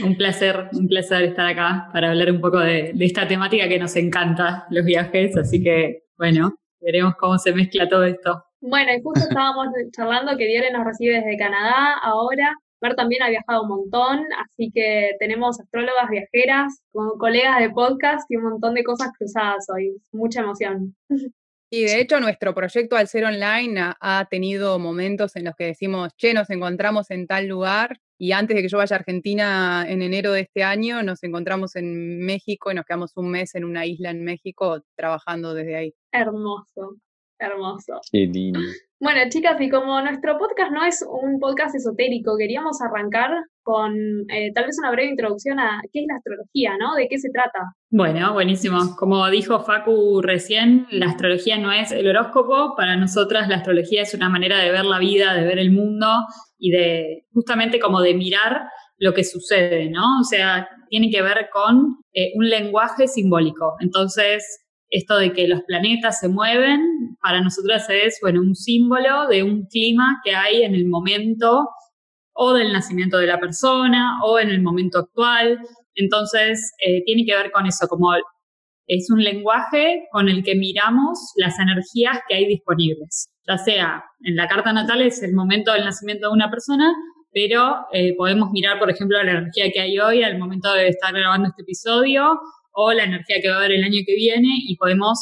Un 0.02 0.16
placer, 0.16 0.68
un 0.72 0.88
placer 0.88 1.22
estar 1.22 1.46
acá 1.46 1.90
para 1.92 2.10
hablar 2.10 2.32
un 2.32 2.40
poco 2.40 2.58
de, 2.58 2.90
de 2.92 3.04
esta 3.04 3.28
temática 3.28 3.68
que 3.68 3.78
nos 3.78 3.94
encanta, 3.94 4.66
los 4.70 4.84
viajes. 4.84 5.36
Así 5.36 5.62
que, 5.62 6.09
bueno, 6.20 6.54
veremos 6.82 7.14
cómo 7.18 7.38
se 7.38 7.50
mezcla 7.54 7.88
todo 7.88 8.04
esto. 8.04 8.44
Bueno, 8.60 8.92
y 8.92 9.00
justo 9.02 9.20
estábamos 9.20 9.68
charlando 9.96 10.36
que 10.36 10.46
Diore 10.46 10.70
nos 10.70 10.84
recibe 10.84 11.14
desde 11.14 11.38
Canadá 11.38 11.94
ahora. 12.02 12.54
Ver 12.82 12.94
también 12.94 13.22
ha 13.22 13.30
viajado 13.30 13.62
un 13.62 13.68
montón, 13.68 14.26
así 14.38 14.70
que 14.74 15.16
tenemos 15.18 15.58
astrólogas 15.58 16.10
viajeras, 16.10 16.82
con 16.92 17.16
colegas 17.16 17.58
de 17.58 17.70
podcast 17.70 18.30
y 18.30 18.36
un 18.36 18.50
montón 18.50 18.74
de 18.74 18.84
cosas 18.84 19.12
cruzadas 19.18 19.66
hoy. 19.74 19.96
Mucha 20.12 20.40
emoción. 20.40 20.94
Y 21.72 21.84
de 21.84 22.00
hecho, 22.00 22.18
nuestro 22.18 22.52
proyecto 22.52 22.96
al 22.96 23.06
ser 23.06 23.24
online 23.24 23.80
ha, 23.80 23.96
ha 24.00 24.24
tenido 24.24 24.78
momentos 24.80 25.36
en 25.36 25.44
los 25.44 25.54
que 25.54 25.66
decimos, 25.66 26.12
che, 26.16 26.34
nos 26.34 26.50
encontramos 26.50 27.10
en 27.10 27.28
tal 27.28 27.46
lugar. 27.46 28.00
Y 28.18 28.32
antes 28.32 28.56
de 28.56 28.62
que 28.62 28.68
yo 28.68 28.78
vaya 28.78 28.96
a 28.96 28.98
Argentina 28.98 29.86
en 29.88 30.02
enero 30.02 30.32
de 30.32 30.40
este 30.40 30.64
año, 30.64 31.02
nos 31.02 31.22
encontramos 31.22 31.76
en 31.76 32.18
México 32.18 32.70
y 32.70 32.74
nos 32.74 32.84
quedamos 32.84 33.16
un 33.16 33.30
mes 33.30 33.54
en 33.54 33.64
una 33.64 33.86
isla 33.86 34.10
en 34.10 34.24
México 34.24 34.82
trabajando 34.96 35.54
desde 35.54 35.76
ahí. 35.76 35.94
Hermoso, 36.12 36.96
hermoso. 37.38 38.00
Qué 38.10 38.26
lindo. 38.26 38.60
Bueno, 39.02 39.20
chicas, 39.30 39.58
y 39.58 39.70
como 39.70 39.98
nuestro 40.02 40.36
podcast 40.36 40.72
no 40.72 40.84
es 40.84 41.02
un 41.08 41.40
podcast 41.40 41.74
esotérico, 41.74 42.36
queríamos 42.36 42.82
arrancar 42.82 43.30
con 43.62 43.94
eh, 44.28 44.52
tal 44.54 44.66
vez 44.66 44.76
una 44.78 44.90
breve 44.90 45.08
introducción 45.08 45.58
a 45.58 45.80
qué 45.90 46.00
es 46.00 46.06
la 46.06 46.16
astrología, 46.16 46.76
¿no? 46.78 46.94
¿De 46.96 47.08
qué 47.08 47.18
se 47.18 47.30
trata? 47.30 47.60
Bueno, 47.88 48.34
buenísimo. 48.34 48.94
Como 48.98 49.26
dijo 49.30 49.60
Facu 49.60 50.20
recién, 50.20 50.86
la 50.90 51.06
astrología 51.06 51.56
no 51.56 51.72
es 51.72 51.92
el 51.92 52.08
horóscopo. 52.08 52.74
Para 52.76 52.94
nosotras 52.96 53.48
la 53.48 53.56
astrología 53.56 54.02
es 54.02 54.12
una 54.12 54.28
manera 54.28 54.58
de 54.58 54.70
ver 54.70 54.84
la 54.84 54.98
vida, 54.98 55.32
de 55.32 55.46
ver 55.46 55.58
el 55.58 55.70
mundo 55.70 56.06
y 56.58 56.70
de 56.70 57.24
justamente 57.32 57.80
como 57.80 58.02
de 58.02 58.12
mirar 58.12 58.64
lo 58.98 59.14
que 59.14 59.24
sucede, 59.24 59.88
¿no? 59.88 60.20
O 60.20 60.24
sea, 60.24 60.68
tiene 60.90 61.08
que 61.10 61.22
ver 61.22 61.48
con 61.50 61.96
eh, 62.12 62.32
un 62.34 62.50
lenguaje 62.50 63.08
simbólico. 63.08 63.76
Entonces, 63.80 64.59
esto 64.90 65.16
de 65.18 65.32
que 65.32 65.48
los 65.48 65.62
planetas 65.62 66.20
se 66.20 66.28
mueven, 66.28 67.16
para 67.22 67.40
nosotras 67.40 67.88
es, 67.88 68.18
bueno, 68.20 68.40
un 68.40 68.54
símbolo 68.54 69.28
de 69.28 69.42
un 69.42 69.66
clima 69.66 70.20
que 70.24 70.34
hay 70.34 70.62
en 70.62 70.74
el 70.74 70.86
momento 70.86 71.68
o 72.32 72.52
del 72.54 72.72
nacimiento 72.72 73.18
de 73.18 73.26
la 73.26 73.38
persona 73.38 74.18
o 74.24 74.38
en 74.38 74.48
el 74.50 74.62
momento 74.62 74.98
actual. 74.98 75.60
Entonces, 75.94 76.72
eh, 76.84 77.02
tiene 77.04 77.24
que 77.24 77.36
ver 77.36 77.52
con 77.52 77.66
eso, 77.66 77.86
como 77.88 78.12
es 78.86 79.10
un 79.10 79.22
lenguaje 79.22 80.06
con 80.10 80.28
el 80.28 80.42
que 80.42 80.56
miramos 80.56 81.18
las 81.36 81.58
energías 81.60 82.18
que 82.28 82.34
hay 82.34 82.46
disponibles. 82.46 83.30
Ya 83.46 83.56
sea 83.58 84.04
en 84.22 84.34
la 84.34 84.48
carta 84.48 84.72
natal 84.72 85.02
es 85.02 85.22
el 85.22 85.32
momento 85.32 85.72
del 85.72 85.84
nacimiento 85.84 86.28
de 86.28 86.32
una 86.32 86.50
persona, 86.50 86.92
pero 87.32 87.86
eh, 87.92 88.16
podemos 88.16 88.50
mirar, 88.50 88.80
por 88.80 88.90
ejemplo, 88.90 89.22
la 89.22 89.30
energía 89.30 89.70
que 89.72 89.80
hay 89.80 89.98
hoy 90.00 90.24
al 90.24 90.38
momento 90.38 90.72
de 90.74 90.88
estar 90.88 91.14
grabando 91.14 91.48
este 91.48 91.62
episodio 91.62 92.40
o 92.72 92.92
la 92.92 93.04
energía 93.04 93.40
que 93.40 93.48
va 93.48 93.56
a 93.56 93.58
haber 93.58 93.72
el 93.72 93.84
año 93.84 94.00
que 94.06 94.14
viene 94.14 94.48
y 94.66 94.76
podemos 94.76 95.18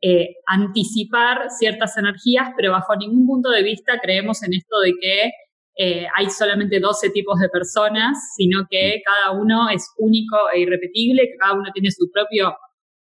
eh, 0.00 0.34
anticipar 0.46 1.48
ciertas 1.50 1.96
energías, 1.96 2.48
pero 2.56 2.72
bajo 2.72 2.96
ningún 2.96 3.26
punto 3.26 3.50
de 3.50 3.62
vista 3.62 4.00
creemos 4.02 4.42
en 4.42 4.54
esto 4.54 4.80
de 4.80 4.92
que 5.00 5.30
eh, 5.76 6.06
hay 6.16 6.28
solamente 6.28 6.80
12 6.80 7.10
tipos 7.10 7.38
de 7.38 7.48
personas, 7.48 8.18
sino 8.36 8.66
que 8.68 9.00
cada 9.04 9.38
uno 9.38 9.70
es 9.70 9.88
único 9.98 10.36
e 10.52 10.60
irrepetible, 10.60 11.22
que 11.22 11.36
cada 11.38 11.54
uno 11.54 11.70
tiene 11.72 11.90
su 11.90 12.10
propio 12.12 12.56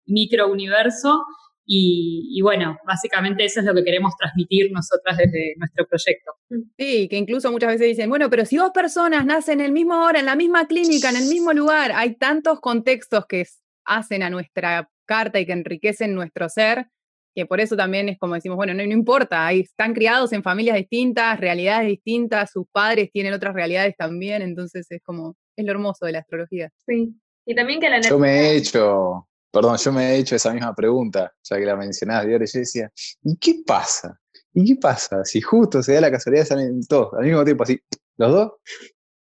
microuniverso. 0.05 1.23
Y, 1.65 2.29
y 2.37 2.41
bueno, 2.41 2.77
básicamente 2.85 3.45
eso 3.45 3.59
es 3.59 3.65
lo 3.65 3.73
que 3.73 3.83
queremos 3.83 4.13
transmitir 4.17 4.71
nosotras 4.71 5.17
desde 5.17 5.55
nuestro 5.57 5.85
proyecto. 5.87 6.31
Sí, 6.77 7.07
que 7.07 7.17
incluso 7.17 7.51
muchas 7.51 7.69
veces 7.69 7.87
dicen, 7.87 8.09
bueno, 8.09 8.29
pero 8.29 8.45
si 8.45 8.57
dos 8.57 8.71
personas 8.71 9.25
nacen 9.25 9.59
en 9.59 9.67
el 9.67 9.71
mismo 9.71 10.03
hora, 10.03 10.19
en 10.19 10.25
la 10.25 10.35
misma 10.35 10.67
clínica, 10.67 11.09
en 11.09 11.17
el 11.17 11.27
mismo 11.27 11.53
lugar, 11.53 11.91
hay 11.93 12.15
tantos 12.15 12.59
contextos 12.59 13.25
que 13.25 13.45
hacen 13.85 14.23
a 14.23 14.29
nuestra 14.29 14.89
carta 15.05 15.39
y 15.39 15.45
que 15.45 15.51
enriquecen 15.53 16.13
nuestro 16.15 16.47
ser, 16.49 16.87
que 17.35 17.45
por 17.45 17.61
eso 17.61 17.75
también 17.77 18.09
es 18.09 18.17
como 18.19 18.35
decimos, 18.35 18.57
bueno, 18.57 18.73
no, 18.73 18.85
no 18.85 18.91
importa, 18.93 19.45
ahí 19.47 19.61
están 19.61 19.93
criados 19.93 20.33
en 20.33 20.43
familias 20.43 20.75
distintas, 20.77 21.39
realidades 21.39 21.87
distintas, 21.87 22.51
sus 22.51 22.65
padres 22.71 23.09
tienen 23.11 23.33
otras 23.33 23.53
realidades 23.53 23.95
también, 23.97 24.41
entonces 24.41 24.85
es 24.89 25.01
como, 25.01 25.35
es 25.55 25.65
lo 25.65 25.71
hermoso 25.71 26.05
de 26.05 26.11
la 26.13 26.19
astrología. 26.19 26.69
Sí. 26.85 27.13
Y 27.45 27.55
también 27.55 27.79
que 27.79 27.89
la 27.89 28.01
Yo 28.01 28.19
me 28.19 28.29
he 28.29 28.39
energía- 28.51 28.57
hecho, 28.57 29.27
perdón, 29.51 29.77
yo 29.77 29.91
me 29.93 30.11
he 30.11 30.17
hecho 30.17 30.35
esa 30.35 30.53
misma 30.53 30.75
pregunta, 30.75 31.31
ya 31.43 31.57
que 31.57 31.65
la 31.65 31.75
mencionabas, 31.75 32.27
Diore, 32.27 32.45
yo 32.45 32.59
decía, 32.59 32.91
¿y 33.23 33.37
qué 33.37 33.55
pasa? 33.65 34.19
¿Y 34.53 34.65
qué 34.65 34.75
pasa? 34.79 35.23
Si 35.23 35.39
justo 35.41 35.81
se 35.81 35.93
da 35.93 36.01
la 36.01 36.11
casualidad, 36.11 36.45
salen 36.45 36.85
todos 36.85 37.13
al 37.13 37.23
mismo 37.25 37.43
tiempo, 37.45 37.63
así, 37.63 37.79
los 38.17 38.31
dos, 38.31 38.51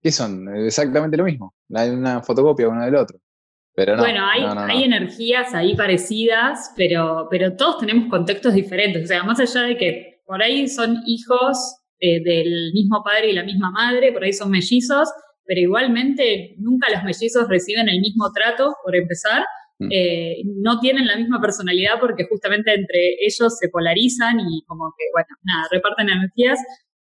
¿Qué 0.02 0.10
son? 0.10 0.48
Exactamente 0.66 1.16
lo 1.16 1.22
mismo. 1.22 1.54
Hay 1.72 1.90
una 1.90 2.20
fotocopia 2.22 2.68
uno 2.68 2.84
del 2.84 2.96
otro. 2.96 3.20
Pero 3.74 3.96
no, 3.96 4.02
bueno, 4.02 4.26
hay, 4.26 4.42
hay 4.68 4.84
energías 4.84 5.54
ahí 5.54 5.74
parecidas, 5.74 6.72
pero, 6.76 7.26
pero 7.30 7.56
todos 7.56 7.78
tenemos 7.78 8.08
contextos 8.10 8.52
diferentes. 8.54 9.04
O 9.04 9.06
sea, 9.06 9.22
más 9.24 9.40
allá 9.40 9.62
de 9.62 9.76
que 9.76 10.22
por 10.26 10.42
ahí 10.42 10.68
son 10.68 10.98
hijos 11.06 11.78
eh, 11.98 12.22
del 12.22 12.72
mismo 12.74 13.02
padre 13.04 13.30
y 13.30 13.32
la 13.32 13.44
misma 13.44 13.70
madre, 13.70 14.12
por 14.12 14.24
ahí 14.24 14.32
son 14.32 14.50
mellizos, 14.50 15.08
pero 15.44 15.60
igualmente 15.60 16.54
nunca 16.58 16.90
los 16.92 17.02
mellizos 17.02 17.48
reciben 17.48 17.88
el 17.88 18.00
mismo 18.00 18.30
trato, 18.32 18.74
por 18.84 18.94
empezar. 18.94 19.44
Mm. 19.78 19.88
Eh, 19.90 20.36
no 20.60 20.78
tienen 20.78 21.06
la 21.06 21.16
misma 21.16 21.40
personalidad 21.40 21.98
porque 21.98 22.26
justamente 22.28 22.74
entre 22.74 23.16
ellos 23.20 23.56
se 23.58 23.68
polarizan 23.68 24.38
y 24.40 24.62
como 24.66 24.92
que, 24.96 25.04
bueno, 25.12 25.28
nada, 25.44 25.68
reparten 25.70 26.10
energías 26.10 26.58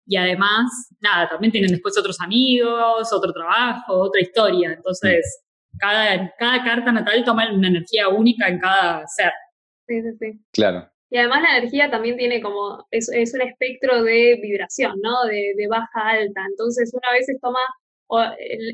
y 0.06 0.16
además, 0.16 0.70
nada, 1.00 1.28
también 1.28 1.52
tienen 1.52 1.70
después 1.70 1.96
otros 1.96 2.20
amigos, 2.20 3.12
otro 3.12 3.32
trabajo, 3.32 3.94
otra 3.94 4.20
historia. 4.20 4.72
Entonces, 4.72 5.44
cada, 5.80 6.32
cada 6.38 6.64
carta 6.64 6.92
natal 6.92 7.24
toma 7.24 7.52
una 7.52 7.68
energía 7.68 8.08
única 8.08 8.48
en 8.48 8.58
cada 8.60 9.06
ser. 9.06 9.32
Sí, 9.86 10.02
sí, 10.02 10.08
sí. 10.18 10.40
Claro. 10.52 10.88
Y 11.10 11.18
además 11.18 11.42
la 11.42 11.58
energía 11.58 11.90
también 11.90 12.16
tiene 12.16 12.40
como, 12.40 12.86
es, 12.92 13.08
es 13.12 13.34
un 13.34 13.42
espectro 13.42 14.04
de 14.04 14.38
vibración, 14.40 14.94
¿no? 15.02 15.24
De, 15.24 15.54
de 15.56 15.66
baja 15.66 15.88
a 15.94 16.10
alta. 16.10 16.42
Entonces 16.48 16.92
uno 16.94 17.02
a 17.10 17.14
veces 17.14 17.38
toma 17.40 17.58
o, 18.10 18.20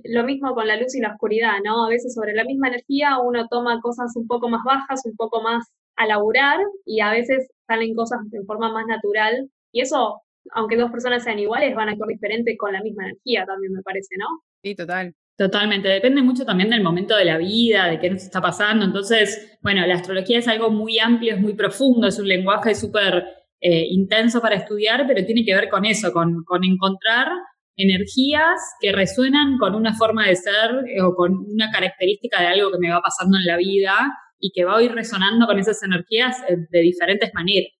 lo 0.05 0.25
mismo 0.25 0.55
con 0.55 0.67
la 0.67 0.77
luz 0.77 0.95
y 0.95 1.01
la 1.01 1.13
oscuridad, 1.13 1.59
¿no? 1.65 1.87
A 1.87 1.89
veces 1.89 2.15
sobre 2.15 2.35
la 2.35 2.45
misma 2.45 2.69
energía 2.69 3.19
uno 3.19 3.47
toma 3.49 3.81
cosas 3.81 4.15
un 4.17 4.27
poco 4.27 4.49
más 4.49 4.63
bajas, 4.65 5.05
un 5.05 5.15
poco 5.17 5.43
más 5.43 5.65
a 5.97 6.07
laburar 6.07 6.59
y 6.85 7.01
a 7.01 7.11
veces 7.11 7.49
salen 7.67 7.95
cosas 7.95 8.19
de 8.31 8.43
forma 8.45 8.73
más 8.73 8.87
natural. 8.87 9.51
Y 9.73 9.83
eso, 9.83 10.23
aunque 10.53 10.77
dos 10.77 10.91
personas 10.91 11.23
sean 11.23 11.39
iguales, 11.39 11.75
van 11.75 11.89
a 11.89 11.93
actuar 11.93 12.09
diferente 12.09 12.57
con 12.57 12.73
la 12.73 12.83
misma 12.83 13.05
energía 13.05 13.45
también, 13.45 13.73
me 13.73 13.83
parece, 13.83 14.17
¿no? 14.19 14.27
Sí, 14.63 14.75
total. 14.75 15.15
Totalmente, 15.37 15.89
depende 15.89 16.23
mucho 16.23 16.47
también 16.47 16.71
del 16.71 16.83
momento 16.83 17.15
de 17.15 17.27
la 17.27 17.37
vida, 17.37 17.89
de 17.89 18.01
qué 18.01 18.09
nos 18.09 18.23
está 18.23 18.41
pasando. 18.41 18.87
Entonces, 18.87 19.59
bueno, 19.61 19.87
la 19.87 19.97
astrología 19.97 20.39
es 20.39 20.49
algo 20.49 20.71
muy 20.71 20.99
amplio, 20.99 21.35
es 21.35 21.41
muy 21.41 21.53
profundo, 21.55 22.07
es 22.07 22.19
un 22.19 22.27
lenguaje 22.27 22.75
súper 22.75 23.23
eh, 23.61 23.87
intenso 23.91 24.41
para 24.41 24.57
estudiar, 24.57 25.07
pero 25.07 25.27
tiene 25.27 25.45
que 25.45 25.55
ver 25.55 25.69
con 25.69 25.85
eso, 25.85 26.11
con, 26.13 26.43
con, 26.45 26.65
encontrar 26.65 27.29
energías 27.77 28.59
que 28.81 28.93
resuenan 28.93 29.59
con 29.59 29.75
una 29.75 29.95
forma 29.95 30.27
de 30.27 30.37
ser 30.37 30.71
eh, 30.89 31.03
o 31.03 31.15
con 31.15 31.37
una 31.37 31.71
característica 31.71 32.41
de 32.41 32.47
algo 32.47 32.71
que 32.71 32.79
me 32.79 32.91
va 32.91 33.03
pasando 33.03 33.37
en 33.37 33.45
la 33.45 33.59
vida 33.59 33.95
y 34.39 34.53
que 34.53 34.65
va 34.65 34.79
a 34.79 34.83
ir 34.83 34.93
resonando 34.93 35.47
con 35.47 35.59
esas 35.59 35.83
energías 35.83 36.39
eh, 36.49 36.57
de 36.71 36.81
diferentes 36.81 37.31
maneras. 37.35 37.73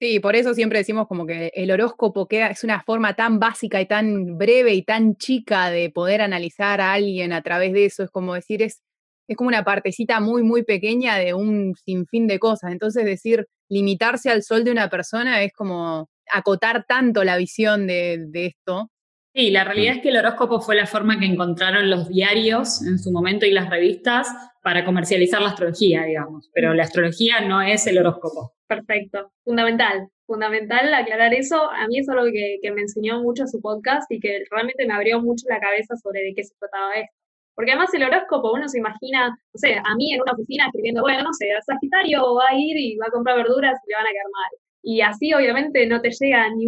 Sí, 0.00 0.20
por 0.20 0.36
eso 0.36 0.54
siempre 0.54 0.78
decimos 0.78 1.06
como 1.08 1.26
que 1.26 1.50
el 1.54 1.70
horóscopo 1.70 2.26
queda, 2.26 2.48
es 2.48 2.64
una 2.64 2.82
forma 2.82 3.14
tan 3.14 3.38
básica 3.38 3.80
y 3.80 3.86
tan 3.86 4.38
breve 4.38 4.74
y 4.74 4.82
tan 4.82 5.16
chica 5.16 5.70
de 5.70 5.90
poder 5.90 6.20
analizar 6.20 6.80
a 6.80 6.92
alguien 6.92 7.32
a 7.32 7.42
través 7.42 7.72
de 7.72 7.86
eso. 7.86 8.02
Es 8.02 8.10
como 8.10 8.34
decir, 8.34 8.62
es, 8.62 8.82
es 9.28 9.36
como 9.36 9.48
una 9.48 9.64
partecita 9.64 10.20
muy, 10.20 10.42
muy 10.42 10.64
pequeña 10.64 11.16
de 11.16 11.34
un 11.34 11.74
sinfín 11.74 12.26
de 12.26 12.38
cosas. 12.38 12.72
Entonces 12.72 13.04
decir, 13.04 13.46
limitarse 13.68 14.30
al 14.30 14.42
sol 14.42 14.64
de 14.64 14.72
una 14.72 14.88
persona 14.88 15.42
es 15.42 15.52
como 15.52 16.08
acotar 16.30 16.84
tanto 16.86 17.24
la 17.24 17.36
visión 17.36 17.86
de, 17.86 18.24
de 18.28 18.46
esto 18.46 18.90
Sí, 19.38 19.52
la 19.52 19.62
realidad 19.62 19.94
es 19.94 20.02
que 20.02 20.08
el 20.08 20.16
horóscopo 20.16 20.60
fue 20.60 20.74
la 20.74 20.86
forma 20.86 21.16
que 21.18 21.26
encontraron 21.26 21.88
los 21.88 22.08
diarios 22.08 22.82
en 22.82 22.98
su 22.98 23.12
momento 23.12 23.46
y 23.46 23.52
las 23.52 23.70
revistas 23.70 24.26
para 24.64 24.84
comercializar 24.84 25.40
la 25.40 25.50
astrología, 25.50 26.02
digamos, 26.02 26.50
pero 26.52 26.74
la 26.74 26.82
astrología 26.82 27.40
no 27.42 27.62
es 27.62 27.86
el 27.86 27.98
horóscopo. 27.98 28.57
Perfecto, 28.68 29.32
fundamental, 29.44 30.08
fundamental 30.26 30.92
aclarar 30.92 31.32
eso. 31.32 31.70
A 31.70 31.86
mí 31.88 31.98
es 31.98 32.08
algo 32.08 32.26
que, 32.30 32.58
que 32.60 32.70
me 32.70 32.82
enseñó 32.82 33.22
mucho 33.22 33.46
su 33.46 33.60
podcast 33.60 34.10
y 34.12 34.20
que 34.20 34.44
realmente 34.50 34.86
me 34.86 34.92
abrió 34.92 35.20
mucho 35.20 35.46
la 35.48 35.58
cabeza 35.58 35.96
sobre 35.96 36.20
de 36.20 36.34
qué 36.36 36.44
se 36.44 36.54
trataba 36.60 36.92
esto. 36.94 37.16
Porque 37.54 37.72
además 37.72 37.92
el 37.94 38.04
horóscopo 38.04 38.52
uno 38.52 38.68
se 38.68 38.78
imagina, 38.78 39.30
no 39.30 39.58
sé, 39.58 39.74
a 39.74 39.94
mí 39.96 40.12
en 40.12 40.20
una 40.20 40.32
oficina 40.32 40.66
escribiendo, 40.66 41.00
bueno, 41.00 41.24
no 41.24 41.32
sé, 41.32 41.48
Sagitario 41.66 42.34
va 42.34 42.50
a 42.50 42.54
ir 42.54 42.76
y 42.76 42.96
va 42.98 43.06
a 43.08 43.10
comprar 43.10 43.36
verduras 43.36 43.76
y 43.84 43.90
le 43.90 43.96
van 43.96 44.06
a 44.06 44.10
quedar 44.10 44.30
mal. 44.30 44.60
Y 44.82 45.00
así 45.00 45.34
obviamente 45.34 45.86
no 45.86 46.00
te 46.00 46.10
llega 46.10 46.48
ni 46.54 46.66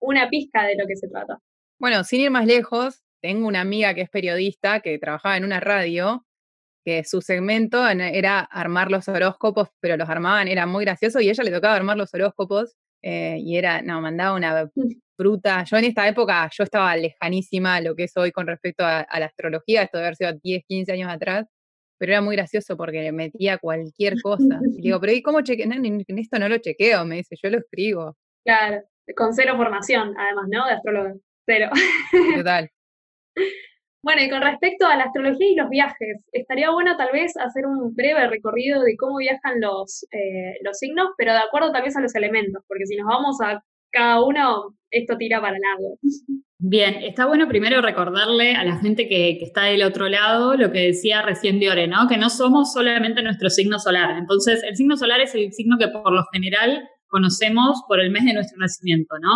una 0.00 0.28
pizca 0.30 0.64
de 0.64 0.76
lo 0.76 0.86
que 0.86 0.96
se 0.96 1.08
trata. 1.08 1.38
Bueno, 1.78 2.04
sin 2.04 2.20
ir 2.20 2.30
más 2.30 2.46
lejos, 2.46 3.02
tengo 3.20 3.48
una 3.48 3.60
amiga 3.60 3.92
que 3.92 4.00
es 4.02 4.08
periodista 4.08 4.80
que 4.80 4.98
trabajaba 4.98 5.36
en 5.36 5.44
una 5.44 5.60
radio, 5.60 6.24
que 6.88 7.04
su 7.04 7.20
segmento 7.20 7.86
era 7.86 8.40
armar 8.40 8.90
los 8.90 9.08
horóscopos, 9.08 9.68
pero 9.78 9.98
los 9.98 10.08
armaban, 10.08 10.48
era 10.48 10.64
muy 10.64 10.86
gracioso 10.86 11.20
y 11.20 11.28
a 11.28 11.32
ella 11.32 11.44
le 11.44 11.50
tocaba 11.50 11.76
armar 11.76 11.98
los 11.98 12.14
horóscopos 12.14 12.76
eh, 13.02 13.36
y 13.40 13.58
era, 13.58 13.82
no, 13.82 14.00
mandaba 14.00 14.34
una 14.34 14.70
fruta. 15.18 15.64
Yo 15.64 15.76
en 15.76 15.84
esta 15.84 16.08
época, 16.08 16.48
yo 16.50 16.64
estaba 16.64 16.96
lejanísima 16.96 17.74
a 17.74 17.80
lo 17.82 17.94
que 17.94 18.04
es 18.04 18.16
hoy 18.16 18.32
con 18.32 18.46
respecto 18.46 18.86
a, 18.86 19.06
la 19.18 19.26
astrología, 19.26 19.82
esto 19.82 19.98
de 19.98 20.04
haber 20.04 20.16
sido 20.16 20.32
10, 20.32 20.64
15 20.66 20.92
años 20.92 21.12
atrás, 21.12 21.46
pero 21.98 22.12
era 22.12 22.22
muy 22.22 22.36
gracioso 22.36 22.74
porque 22.78 23.02
le 23.02 23.12
metía 23.12 23.58
cualquier 23.58 24.14
cosa. 24.22 24.58
Y 24.78 24.80
digo, 24.80 24.98
pero 25.02 25.12
¿y 25.12 25.20
cómo 25.20 25.42
chequeo? 25.42 25.70
en 25.70 26.18
esto 26.18 26.38
no 26.38 26.48
lo 26.48 26.56
chequeo, 26.56 27.04
me 27.04 27.16
dice, 27.16 27.36
yo 27.42 27.50
lo 27.50 27.58
escribo. 27.58 28.16
Claro, 28.46 28.82
con 29.14 29.34
cero 29.34 29.58
formación, 29.58 30.14
además, 30.16 30.46
¿no? 30.50 30.66
De 30.66 30.72
astrólogo. 30.72 31.20
Pero. 31.44 31.68
Total. 32.34 32.70
bueno, 34.02 34.22
y 34.22 34.30
con 34.30 34.42
respecto 34.42 34.86
a 34.86 34.96
la 34.96 35.04
astrología 35.04 35.50
y 35.50 35.56
los 35.56 35.68
viajes, 35.68 36.24
estaría 36.32 36.70
bueno 36.70 36.96
tal 36.96 37.08
vez 37.12 37.36
hacer 37.36 37.66
un 37.66 37.94
breve 37.94 38.28
recorrido 38.28 38.82
de 38.82 38.96
cómo 38.96 39.18
viajan 39.18 39.60
los, 39.60 40.04
eh, 40.12 40.58
los 40.62 40.78
signos, 40.78 41.08
pero 41.16 41.32
de 41.32 41.40
acuerdo 41.40 41.72
también 41.72 41.96
a 41.96 42.00
los 42.02 42.14
elementos, 42.14 42.62
porque 42.68 42.86
si 42.86 42.96
nos 42.96 43.06
vamos 43.06 43.36
a 43.42 43.62
cada 43.90 44.22
uno, 44.22 44.76
esto 44.90 45.16
tira 45.16 45.40
para 45.40 45.56
largo. 45.58 45.98
Bien, 46.60 46.96
está 47.02 47.26
bueno 47.26 47.48
primero 47.48 47.80
recordarle 47.80 48.54
a 48.54 48.64
la 48.64 48.76
gente 48.78 49.08
que, 49.08 49.36
que, 49.38 49.44
está 49.44 49.64
del 49.64 49.82
otro 49.82 50.08
lado 50.08 50.56
lo 50.56 50.72
que 50.72 50.86
decía 50.86 51.22
recién 51.22 51.60
Diore, 51.60 51.86
¿no? 51.86 52.08
Que 52.08 52.18
no 52.18 52.30
somos 52.30 52.72
solamente 52.72 53.22
nuestro 53.22 53.48
signo 53.48 53.78
solar. 53.78 54.18
Entonces, 54.18 54.62
el 54.64 54.76
signo 54.76 54.96
solar 54.96 55.20
es 55.20 55.34
el 55.34 55.52
signo 55.52 55.76
que 55.78 55.88
por 55.88 56.12
lo 56.12 56.24
general 56.32 56.88
conocemos 57.06 57.82
por 57.86 58.00
el 58.00 58.10
mes 58.10 58.24
de 58.24 58.34
nuestro 58.34 58.58
nacimiento, 58.58 59.14
¿no? 59.20 59.30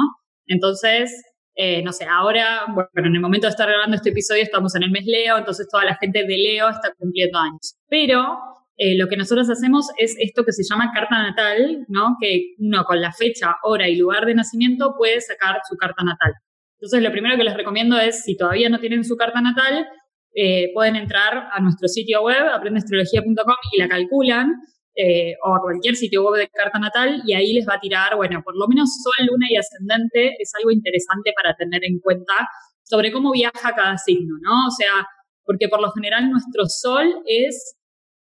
Entonces, 0.47 1.23
eh, 1.55 1.83
no 1.83 1.93
sé, 1.93 2.07
ahora, 2.07 2.67
bueno, 2.73 2.89
en 2.95 3.15
el 3.15 3.21
momento 3.21 3.47
de 3.47 3.51
estar 3.51 3.69
grabando 3.69 3.97
este 3.97 4.11
episodio 4.11 4.43
estamos 4.43 4.75
en 4.75 4.85
el 4.85 4.91
mes 4.91 5.05
Leo, 5.05 5.37
entonces 5.37 5.69
toda 5.71 5.85
la 5.85 5.97
gente 5.97 6.25
de 6.25 6.37
Leo 6.37 6.69
está 6.69 6.95
cumpliendo 6.97 7.39
años. 7.39 7.77
Pero 7.89 8.39
eh, 8.77 8.97
lo 8.97 9.07
que 9.07 9.17
nosotros 9.17 9.51
hacemos 9.51 9.89
es 9.99 10.17
esto 10.19 10.45
que 10.45 10.53
se 10.53 10.65
llama 10.65 10.91
carta 10.95 11.23
natal, 11.23 11.85
¿no? 11.89 12.17
Que 12.21 12.55
uno 12.59 12.85
con 12.85 13.01
la 13.01 13.13
fecha, 13.13 13.57
hora 13.65 13.89
y 13.89 13.97
lugar 13.97 14.25
de 14.25 14.35
nacimiento 14.35 14.95
puede 14.97 15.21
sacar 15.21 15.61
su 15.69 15.77
carta 15.77 16.03
natal. 16.03 16.33
Entonces, 16.81 17.03
lo 17.03 17.13
primero 17.13 17.37
que 17.37 17.45
les 17.45 17.57
recomiendo 17.57 17.99
es, 17.99 18.25
si 18.25 18.37
todavía 18.37 18.69
no 18.69 18.81
tienen 18.81 19.05
su 19.05 19.17
carta 19.17 19.41
natal, 19.41 19.87
eh, 20.35 20.71
pueden 20.73 20.97
entrar 20.97 21.49
a 21.53 21.61
nuestro 21.61 21.87
sitio 21.87 22.23
web, 22.23 22.49
aprendeastrología.com, 22.49 23.55
y 23.73 23.79
la 23.79 23.89
calculan 23.89 24.55
eh, 24.95 25.35
o 25.43 25.55
a 25.55 25.61
cualquier 25.61 25.97
sitio 25.97 26.23
web 26.23 26.41
de 26.41 26.49
carta 26.49 26.79
natal 26.79 27.23
y 27.25 27.33
ahí 27.33 27.55
les 27.55 27.67
va 27.67 27.75
a 27.75 27.81
tirar, 27.81 28.15
bueno, 28.17 28.43
por 28.45 28.57
lo 28.57 28.69
menos 28.69 28.91
Sol, 29.03 29.27
Luna 29.27 29.47
y 29.49 29.57
Ascendente 29.57 30.37
es 30.39 30.53
algo 30.59 30.71
interesante 30.71 31.33
para 31.35 31.55
tener 31.55 31.83
en 31.85 31.99
cuenta 31.99 32.35
sobre 32.83 33.11
cómo 33.11 33.33
viaja 33.33 33.75
cada 33.75 33.97
signo, 33.97 34.37
¿no? 34.43 34.67
O 34.69 34.71
sea, 34.71 35.07
porque 35.45 35.69
por 35.69 35.81
lo 35.81 35.91
general 35.93 36.31
nuestro 36.31 36.67
Sol 36.67 37.23
es 37.27 37.77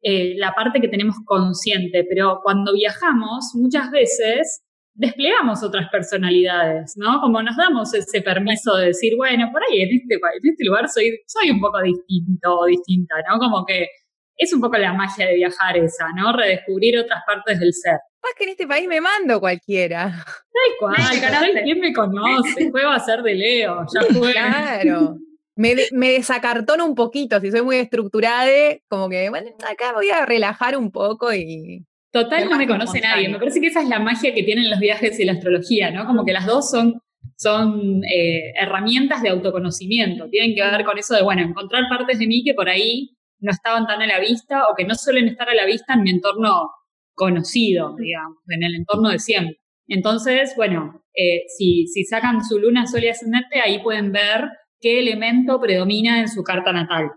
eh, 0.02 0.36
la 0.38 0.54
parte 0.54 0.80
que 0.80 0.88
tenemos 0.88 1.16
consciente, 1.26 2.06
pero 2.10 2.40
cuando 2.44 2.74
viajamos 2.74 3.52
muchas 3.56 3.92
veces 3.92 4.64
desplegamos 4.94 5.64
otras 5.64 5.90
personalidades, 5.90 6.94
¿no? 6.98 7.20
Como 7.20 7.42
nos 7.42 7.58
damos 7.58 7.94
ese 7.94 8.22
permiso 8.22 8.76
de 8.78 8.88
decir, 8.88 9.14
bueno, 9.18 9.50
por 9.52 9.62
ahí 9.64 9.82
en 9.82 9.96
este, 9.96 10.16
en 10.16 10.50
este 10.50 10.66
lugar 10.66 10.88
soy, 10.88 11.20
soy 11.28 11.52
un 11.52 11.60
poco 11.60 11.82
distinto 11.82 12.60
o 12.60 12.66
distinta, 12.66 13.16
¿no? 13.30 13.40
Como 13.40 13.66
que 13.66 13.88
es 14.38 14.54
un 14.54 14.62
poco 14.62 14.78
la 14.78 14.94
magia 14.94 15.28
de 15.28 15.36
viajar 15.36 15.78
esa, 15.78 16.08
¿no? 16.16 16.36
Redescubrir 16.36 16.98
otras 17.00 17.22
partes 17.26 17.60
del 17.60 17.74
ser. 17.74 18.00
Más 18.22 18.34
que 18.38 18.46
en 18.46 18.50
este 18.52 18.68
país 18.68 18.88
me 18.88 19.02
mando 19.02 19.40
cualquiera. 19.40 20.10
Tal 20.10 20.78
cual, 20.80 21.62
¿quién 21.64 21.80
me 21.80 21.94
conoce? 21.94 22.72
Juego 22.72 22.90
a 22.90 23.00
ser 23.00 23.22
de 23.22 23.36
Leo, 23.36 23.86
ya 23.94 24.02
fue. 24.18 24.32
Claro. 24.32 25.18
Me, 25.56 25.76
me 25.92 26.12
desacartono 26.12 26.86
un 26.86 26.96
poquito, 26.96 27.40
si 27.40 27.52
soy 27.52 27.62
muy 27.62 27.76
estructurada, 27.76 28.50
como 28.88 29.08
que, 29.10 29.30
bueno, 29.30 29.52
acá 29.70 29.94
voy 29.94 30.10
a 30.10 30.26
relajar 30.26 30.78
un 30.78 30.92
poco 30.92 31.34
y... 31.34 31.86
Total, 32.12 32.48
no 32.50 32.58
me 32.58 32.68
conoce 32.68 33.02
nadie. 33.02 33.28
Me 33.28 33.40
parece 33.40 33.60
que 33.60 33.68
esa 33.68 33.82
es 33.82 33.90
la 33.90 34.00
magia 34.00 34.34
que 34.34 34.44
tienen 34.44 34.70
los 34.70 34.80
viajes 34.80 35.20
y 35.20 35.26
la 35.26 35.34
astrología, 35.34 35.90
¿no? 35.90 36.06
Como 36.06 36.24
que 36.26 36.32
las 36.32 36.46
dos 36.46 36.70
son, 36.70 37.02
son 37.36 38.04
eh, 38.06 38.54
herramientas 38.56 39.24
de 39.24 39.30
autoconocimiento. 39.30 40.30
Tienen 40.30 40.56
que 40.56 40.62
ver 40.62 40.86
con 40.86 40.98
eso 40.98 41.16
de, 41.16 41.24
bueno, 41.24 41.42
encontrar 41.42 41.84
partes 41.90 42.20
de 42.20 42.28
mí 42.28 42.44
que 42.44 42.54
por 42.54 42.70
ahí 42.70 43.13
no 43.44 43.52
estaban 43.52 43.86
tan 43.86 44.02
a 44.02 44.08
la 44.08 44.20
vista 44.20 44.64
o 44.68 44.76
que 44.76 44.86
no 44.86 44.96
suelen 44.96 45.28
estar 45.28 45.50
a 45.50 45.54
la 45.54 45.66
vista 45.66 45.94
en 45.94 46.04
mi 46.04 46.12
entorno 46.12 46.70
conocido, 47.14 47.96
digamos, 47.98 48.40
en 48.48 48.64
el 48.64 48.76
entorno 48.76 49.10
de 49.10 49.20
siempre. 49.20 49.60
Entonces, 49.88 50.54
bueno, 50.56 51.04
eh, 51.14 51.44
si, 51.58 51.88
si 51.88 52.06
sacan 52.06 52.44
su 52.44 52.58
luna, 52.60 52.88
sol 52.88 53.04
y 53.04 53.10
ascendente, 53.10 53.60
ahí 53.60 53.84
pueden 53.84 54.12
ver 54.12 54.50
qué 54.80 55.00
elemento 55.00 55.60
predomina 55.60 56.20
en 56.20 56.30
su 56.30 56.44
carta 56.44 56.72
natal. 56.72 57.12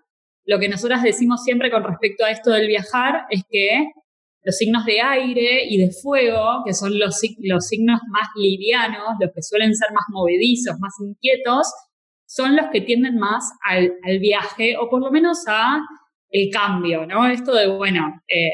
Lo 0.44 0.58
que 0.58 0.68
nosotras 0.68 1.02
decimos 1.02 1.42
siempre 1.42 1.70
con 1.70 1.84
respecto 1.84 2.24
a 2.24 2.30
esto 2.30 2.50
del 2.50 2.68
viajar 2.68 3.26
es 3.30 3.42
que 3.48 3.86
los 4.42 4.56
signos 4.56 4.84
de 4.84 5.00
aire 5.00 5.64
y 5.68 5.78
de 5.78 5.90
fuego, 5.90 6.62
que 6.64 6.72
son 6.72 6.98
los, 6.98 7.20
los 7.40 7.66
signos 7.66 8.00
más 8.10 8.28
livianos, 8.36 9.16
los 9.18 9.30
que 9.34 9.42
suelen 9.42 9.74
ser 9.74 9.88
más 9.92 10.04
movedizos, 10.08 10.78
más 10.78 10.92
inquietos, 11.00 11.66
son 12.26 12.54
los 12.54 12.66
que 12.72 12.80
tienden 12.80 13.16
más 13.16 13.44
al, 13.64 13.92
viaje 14.20 14.76
o 14.76 14.88
por 14.88 15.00
lo 15.00 15.10
menos 15.10 15.44
a 15.48 15.80
el 16.36 16.50
cambio, 16.52 17.06
¿no? 17.06 17.26
Esto 17.26 17.54
de, 17.54 17.66
bueno, 17.68 18.20
eh, 18.28 18.50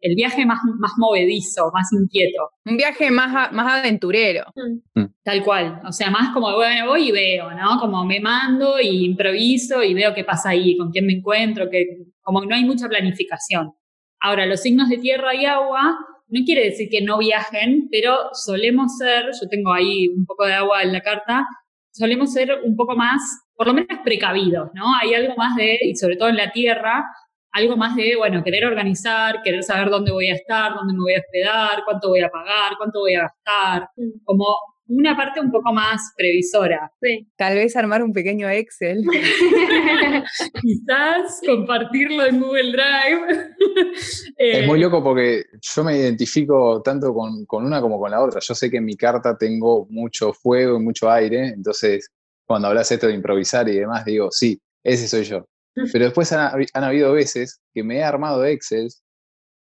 el 0.00 0.14
viaje 0.14 0.44
más, 0.44 0.58
más 0.78 0.92
movedizo, 0.98 1.70
más 1.72 1.88
inquieto. 1.92 2.50
Un 2.66 2.76
viaje 2.76 3.10
más, 3.10 3.52
más 3.52 3.80
aventurero. 3.80 4.44
Mm. 4.54 5.00
Mm. 5.00 5.14
Tal 5.22 5.42
cual. 5.42 5.80
O 5.86 5.92
sea, 5.92 6.10
más 6.10 6.34
como, 6.34 6.54
bueno, 6.54 6.86
voy 6.86 7.08
y 7.08 7.12
veo, 7.12 7.50
¿no? 7.52 7.80
Como 7.80 8.04
me 8.04 8.20
mando 8.20 8.78
y 8.78 9.06
improviso 9.06 9.82
y 9.82 9.94
veo 9.94 10.12
qué 10.12 10.24
pasa 10.24 10.50
ahí, 10.50 10.76
con 10.76 10.90
quién 10.90 11.06
me 11.06 11.14
encuentro, 11.14 11.70
que 11.70 11.86
como 12.20 12.44
no 12.44 12.54
hay 12.54 12.64
mucha 12.64 12.88
planificación. 12.88 13.72
Ahora, 14.20 14.44
los 14.44 14.60
signos 14.60 14.90
de 14.90 14.98
tierra 14.98 15.34
y 15.34 15.46
agua 15.46 15.96
no 16.28 16.44
quiere 16.44 16.64
decir 16.64 16.88
que 16.90 17.02
no 17.02 17.18
viajen, 17.18 17.88
pero 17.90 18.16
solemos 18.32 18.96
ser, 18.98 19.26
yo 19.40 19.48
tengo 19.48 19.72
ahí 19.72 20.08
un 20.08 20.26
poco 20.26 20.44
de 20.46 20.54
agua 20.54 20.82
en 20.82 20.92
la 20.92 21.00
carta, 21.00 21.46
solemos 21.92 22.32
ser 22.32 22.60
un 22.64 22.76
poco 22.76 22.96
más, 22.96 23.22
por 23.56 23.66
lo 23.66 23.74
menos 23.74 23.98
precavidos, 24.04 24.70
¿no? 24.74 24.84
Hay 25.00 25.14
algo 25.14 25.34
más 25.36 25.56
de, 25.56 25.78
y 25.82 25.94
sobre 25.96 26.16
todo 26.16 26.28
en 26.28 26.36
la 26.36 26.50
tierra, 26.50 27.04
algo 27.52 27.76
más 27.76 27.94
de, 27.94 28.16
bueno, 28.16 28.42
querer 28.42 28.64
organizar, 28.64 29.40
querer 29.42 29.62
saber 29.62 29.88
dónde 29.88 30.10
voy 30.10 30.28
a 30.28 30.34
estar, 30.34 30.74
dónde 30.74 30.92
me 30.92 31.00
voy 31.00 31.14
a 31.14 31.20
hospedar, 31.20 31.82
cuánto 31.84 32.08
voy 32.08 32.20
a 32.20 32.28
pagar, 32.28 32.72
cuánto 32.76 33.00
voy 33.00 33.14
a 33.14 33.22
gastar, 33.22 33.88
mm. 33.96 34.24
como 34.24 34.44
una 34.86 35.16
parte 35.16 35.40
un 35.40 35.50
poco 35.50 35.72
más 35.72 36.12
previsora. 36.16 36.92
Sí. 37.00 37.26
Tal 37.36 37.54
vez 37.54 37.74
armar 37.76 38.02
un 38.02 38.12
pequeño 38.12 38.50
Excel. 38.50 39.02
Quizás 40.60 41.40
compartirlo 41.46 42.26
en 42.26 42.40
Google 42.40 42.72
Drive. 42.72 43.54
es 44.36 44.66
muy 44.66 44.80
loco 44.80 45.02
porque 45.02 45.44
yo 45.60 45.84
me 45.84 45.96
identifico 45.96 46.82
tanto 46.82 47.14
con, 47.14 47.46
con, 47.46 47.64
una 47.64 47.80
como 47.80 47.98
con 47.98 48.10
la 48.10 48.22
otra. 48.22 48.40
Yo 48.40 48.54
sé 48.54 48.70
que 48.70 48.78
en 48.78 48.84
mi 48.84 48.96
carta 48.96 49.36
tengo 49.38 49.86
mucho 49.88 50.32
fuego 50.32 50.78
y 50.78 50.82
mucho 50.82 51.10
aire, 51.10 51.48
entonces 51.48 52.10
cuando 52.46 52.68
hablas 52.68 52.90
esto 52.90 53.06
de 53.06 53.14
improvisar 53.14 53.68
y 53.68 53.76
demás, 53.76 54.04
digo, 54.04 54.30
sí, 54.30 54.60
ese 54.82 55.08
soy 55.08 55.24
yo. 55.24 55.46
Pero 55.74 56.04
después 56.04 56.32
han, 56.32 56.68
habido 56.74 57.12
veces 57.12 57.60
que 57.72 57.82
me 57.82 57.98
he 57.98 58.04
armado 58.04 58.44
Excel, 58.44 58.88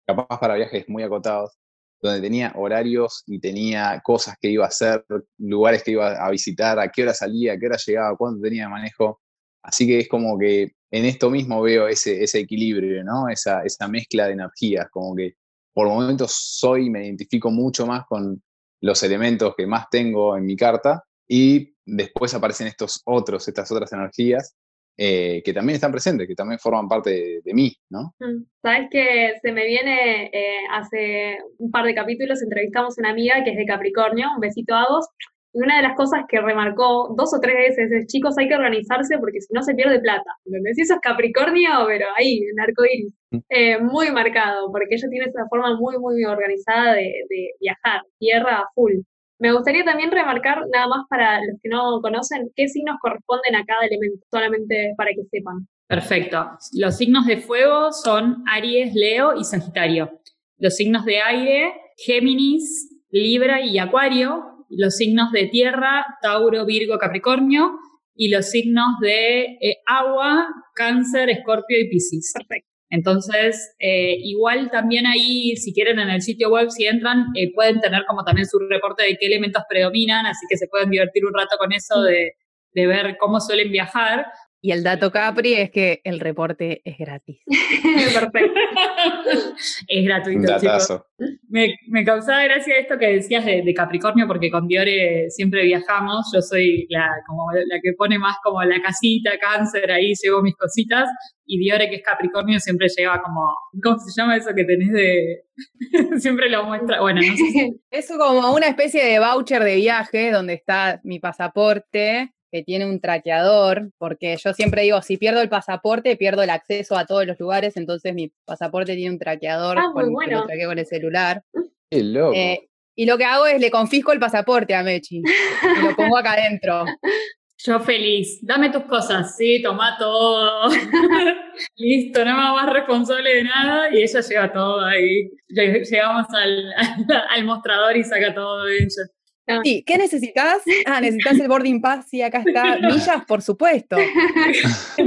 capaz 0.08 0.40
para 0.40 0.56
viajes 0.56 0.88
muy 0.88 1.04
acotados, 1.04 1.58
donde 2.02 2.22
tenía 2.22 2.54
horarios 2.56 3.24
y 3.28 3.40
tenía 3.40 4.02
cosas 4.04 4.36
que 4.40 4.50
iba 4.50 4.66
a 4.66 4.70
hacer, 4.70 5.06
lugares 5.38 5.84
que 5.84 5.92
iba 5.92 6.14
a 6.14 6.32
visitar, 6.32 6.80
a 6.80 6.90
qué 6.90 7.04
hora 7.04 7.14
salía, 7.14 7.54
a 7.54 7.58
qué 7.58 7.66
hora 7.68 7.78
llegaba, 7.78 8.18
cuánto 8.18 8.42
tenía 8.42 8.64
de 8.64 8.70
manejo. 8.70 9.22
Así 9.62 9.86
que 9.86 10.00
es 10.00 10.08
como 10.08 10.38
que 10.40 10.72
en 10.92 11.06
esto 11.06 11.30
mismo 11.30 11.62
veo 11.62 11.88
ese, 11.88 12.24
ese 12.24 12.40
equilibrio, 12.40 13.04
¿no? 13.04 13.28
Esa, 13.30 13.64
esa 13.64 13.88
mezcla 13.88 14.28
de 14.28 14.34
energías, 14.34 14.88
como 14.90 15.16
que 15.16 15.36
por 15.74 15.88
momentos 15.88 16.32
soy, 16.34 16.90
me 16.90 17.06
identifico 17.06 17.52
mucho 17.52 17.86
más 17.86 18.06
con 18.08 18.42
los 18.82 19.04
elementos 19.04 19.54
que 19.56 19.68
más 19.68 19.90
tengo 19.90 20.38
en 20.38 20.46
mi 20.46 20.56
carta 20.56 21.04
y 21.28 21.76
después 21.96 22.34
aparecen 22.34 22.68
estos 22.68 23.02
otros, 23.06 23.48
estas 23.48 23.72
otras 23.72 23.92
energías 23.94 24.56
eh, 25.02 25.42
que 25.46 25.54
también 25.54 25.76
están 25.76 25.94
presentes, 25.94 26.28
que 26.28 26.36
también 26.36 26.60
forman 26.60 26.90
parte 26.90 27.40
de, 27.42 27.54
mí, 27.54 27.74
¿no? 27.90 28.14
Mm. 28.20 28.44
Sabes 28.62 28.90
que 28.92 29.32
se 29.42 29.54
me 29.54 29.66
viene, 29.66 30.26
eh, 30.26 30.58
hace 30.72 31.38
un 31.58 31.72
par 31.72 31.86
de 31.86 31.96
capítulos 31.96 32.42
entrevistamos 32.42 32.98
a 32.98 33.02
una 33.02 33.12
amiga 33.12 33.42
que 33.46 33.52
es 33.52 33.56
de 33.56 33.66
Capricornio, 33.66 34.28
un 34.36 34.42
besito 34.42 34.76
a 34.76 34.86
vos, 34.90 35.08
y 35.54 35.62
una 35.62 35.78
de 35.78 35.84
las 35.84 35.96
cosas 35.96 36.24
que 36.28 36.42
remarcó 36.42 37.16
dos 37.18 37.34
o 37.34 37.40
tres 37.40 37.56
veces 37.56 37.92
es, 37.94 38.08
chicos, 38.08 38.38
hay 38.38 38.50
que 38.50 38.56
organizarse 38.56 39.18
porque 39.20 39.40
si 39.40 39.54
no 39.54 39.64
se 39.64 39.74
pierde 39.74 40.02
plata. 40.02 40.30
¿Entendés? 40.44 40.78
Eso 40.78 40.96
es 40.96 41.00
Capricornio, 41.00 41.70
pero 41.88 42.06
ahí, 42.18 42.42
en 42.52 42.60
arcoíris. 42.60 43.14
Mm. 43.32 43.38
Eh, 43.48 43.80
muy 43.80 44.12
marcado, 44.12 44.70
porque 44.70 44.96
ella 44.96 45.08
tiene 45.10 45.28
esa 45.28 45.48
forma 45.50 45.78
muy, 45.78 45.98
muy 45.98 46.26
organizada 46.26 46.96
de, 46.96 47.24
de 47.30 47.52
viajar, 47.62 48.02
tierra 48.20 48.66
full. 48.76 48.96
Me 49.40 49.54
gustaría 49.54 49.86
también 49.86 50.12
remarcar, 50.12 50.60
nada 50.72 50.88
más 50.88 51.06
para 51.10 51.40
los 51.40 51.60
que 51.64 51.70
no 51.70 52.02
conocen, 52.02 52.52
qué 52.56 52.68
signos 52.68 52.98
corresponden 53.02 53.56
a 53.56 53.66
cada 53.66 53.86
elemento, 53.86 54.26
solamente 54.30 54.94
para 54.98 55.12
que 55.12 55.24
sepan. 55.32 55.66
Perfecto. 55.88 56.52
Los 56.74 56.98
signos 56.98 57.26
de 57.26 57.38
fuego 57.38 57.92
son 57.94 58.44
Aries, 58.48 58.94
Leo 58.94 59.36
y 59.36 59.44
Sagitario. 59.44 60.12
Los 60.58 60.76
signos 60.76 61.06
de 61.06 61.22
aire, 61.22 61.74
Géminis, 61.98 62.90
Libra 63.10 63.62
y 63.62 63.80
Acuario. 63.80 64.66
Los 64.70 64.98
signos 64.98 65.32
de 65.32 65.48
tierra, 65.48 66.06
Tauro, 66.22 66.66
Virgo, 66.66 67.00
Capricornio. 67.00 67.80
Y 68.14 68.30
los 68.30 68.50
signos 68.50 69.00
de 69.02 69.58
eh, 69.62 69.78
agua, 69.88 70.48
Cáncer, 70.76 71.30
Escorpio 71.30 71.80
y 71.80 71.90
Piscis. 71.90 72.34
Perfecto. 72.34 72.69
Entonces, 72.90 73.76
eh, 73.80 74.16
igual 74.24 74.72
también 74.72 75.06
ahí, 75.06 75.56
si 75.56 75.74
quieren 75.74 76.00
en 76.00 76.10
el 76.10 76.22
sitio 76.22 76.50
web, 76.50 76.70
si 76.72 76.88
entran, 76.88 77.26
eh, 77.36 77.54
pueden 77.54 77.80
tener 77.80 78.04
como 78.08 78.24
también 78.24 78.48
su 78.48 78.58
reporte 78.60 79.04
de 79.04 79.18
qué 79.20 79.28
elementos 79.28 79.64
predominan, 79.70 80.26
así 80.26 80.46
que 80.50 80.58
se 80.58 80.68
pueden 80.68 80.90
divertir 80.90 81.24
un 81.26 81.34
rato 81.34 81.56
con 81.58 81.72
eso 81.72 82.02
de, 82.02 82.34
de 82.74 82.88
ver 82.88 83.18
cómo 83.20 83.40
suelen 83.40 83.72
viajar. 83.72 84.26
Y 84.62 84.72
el 84.72 84.84
dato 84.84 85.10
Capri 85.10 85.54
es 85.54 85.72
que 85.72 86.02
el 86.04 86.20
reporte 86.20 86.82
es 86.84 86.98
gratis. 86.98 87.40
Perfecto. 88.14 88.60
es 89.88 90.06
gratuito, 90.06 90.60
chicos. 90.60 91.02
Me, 91.48 91.76
me, 91.88 92.04
causaba 92.04 92.44
gracia 92.44 92.76
esto 92.78 92.98
que 92.98 93.08
decías 93.08 93.46
de, 93.46 93.74
Capricornio, 93.74 94.28
porque 94.28 94.52
con 94.52 94.68
Diore 94.68 95.30
siempre 95.30 95.64
viajamos. 95.64 96.30
Yo 96.34 96.42
soy 96.42 96.88
la, 96.90 97.08
como 97.26 97.46
la 97.54 97.80
que 97.82 97.94
pone 97.98 98.20
más 98.20 98.36
como 98.44 98.62
la 98.64 98.82
casita, 98.82 99.32
cáncer, 99.40 99.92
ahí 99.92 100.14
llevo 100.22 100.42
mis 100.42 100.56
cositas. 100.56 101.10
Y 101.46 101.58
Diore, 101.60 101.90
que 101.90 101.96
es 101.96 102.04
Capricornio, 102.04 102.60
siempre 102.60 102.88
lleva 102.96 103.22
como, 103.22 103.42
¿cómo 103.82 103.98
se 103.98 104.12
llama 104.20 104.36
eso 104.36 104.52
que 104.54 104.66
tenés 104.66 104.92
de...? 104.92 105.44
siempre 106.20 106.50
lo 106.50 106.66
muestra, 106.66 107.02
bueno, 107.02 107.22
no 107.22 107.36
sé. 107.36 107.72
Eso 107.90 108.18
como 108.18 108.54
una 108.54 108.68
especie 108.68 109.06
de 109.06 109.20
voucher 109.20 109.64
de 109.64 109.76
viaje, 109.76 110.32
donde 110.32 110.54
está 110.54 111.00
mi 111.04 111.20
pasaporte, 111.20 112.34
que 112.52 112.64
tiene 112.64 112.86
un 112.86 113.00
traqueador, 113.00 113.92
porque 113.98 114.38
yo 114.38 114.54
siempre 114.54 114.84
digo, 114.84 115.02
si 115.02 115.18
pierdo 115.18 115.42
el 115.42 115.50
pasaporte, 115.50 116.16
pierdo 116.16 116.44
el 116.44 116.50
acceso 116.50 116.98
a 116.98 117.06
todos 117.06 117.26
los 117.26 117.40
lugares, 117.40 117.78
entonces 117.78 118.14
mi 118.14 118.32
pasaporte 118.46 118.96
tiene 118.96 119.12
un 119.12 119.20
traqueador 119.20 119.78
ah, 119.80 119.92
con, 119.94 120.16
que 120.18 120.32
lo 120.32 120.46
traqueo 120.46 120.70
con 120.70 120.80
el 120.80 120.86
celular. 120.86 121.44
Qué 121.90 122.04
loco. 122.04 122.34
Eh, 122.36 122.70
y 122.96 123.06
lo 123.06 123.18
que 123.18 123.24
hago 123.24 123.48
es 123.48 123.62
le 123.62 123.72
confisco 123.72 124.12
el 124.12 124.20
pasaporte 124.20 124.76
a 124.76 124.84
Mechi 124.84 125.20
y 125.20 125.82
lo 125.82 125.96
pongo 125.96 126.18
acá 126.18 126.34
adentro. 126.34 126.86
Yo 127.62 127.78
feliz, 127.82 128.40
dame 128.42 128.70
tus 128.70 128.84
cosas, 128.84 129.36
sí, 129.36 129.62
toma 129.62 129.98
todo. 129.98 130.70
Listo, 131.76 132.24
no 132.24 132.32
me 132.36 132.42
más 132.42 132.72
responsable 132.72 133.36
de 133.36 133.44
nada 133.44 133.94
y 133.94 134.02
ella 134.02 134.22
lleva 134.22 134.54
todo 134.54 134.86
ahí. 134.86 135.30
Llegamos 135.50 136.26
al, 136.34 136.74
al 137.30 137.44
mostrador 137.44 137.98
y 137.98 138.04
saca 138.04 138.34
todo 138.34 138.64
de 138.64 138.78
ella. 138.78 139.04
Ah. 139.50 139.62
Sí, 139.64 139.84
¿qué 139.86 139.98
necesitas? 139.98 140.62
Ah, 140.86 141.02
necesitas 141.02 141.40
el 141.40 141.48
boarding 141.48 141.82
pass, 141.82 142.08
sí, 142.08 142.22
acá 142.22 142.44
está. 142.46 142.78
Millas, 142.82 143.26
por 143.28 143.42
supuesto. 143.42 143.98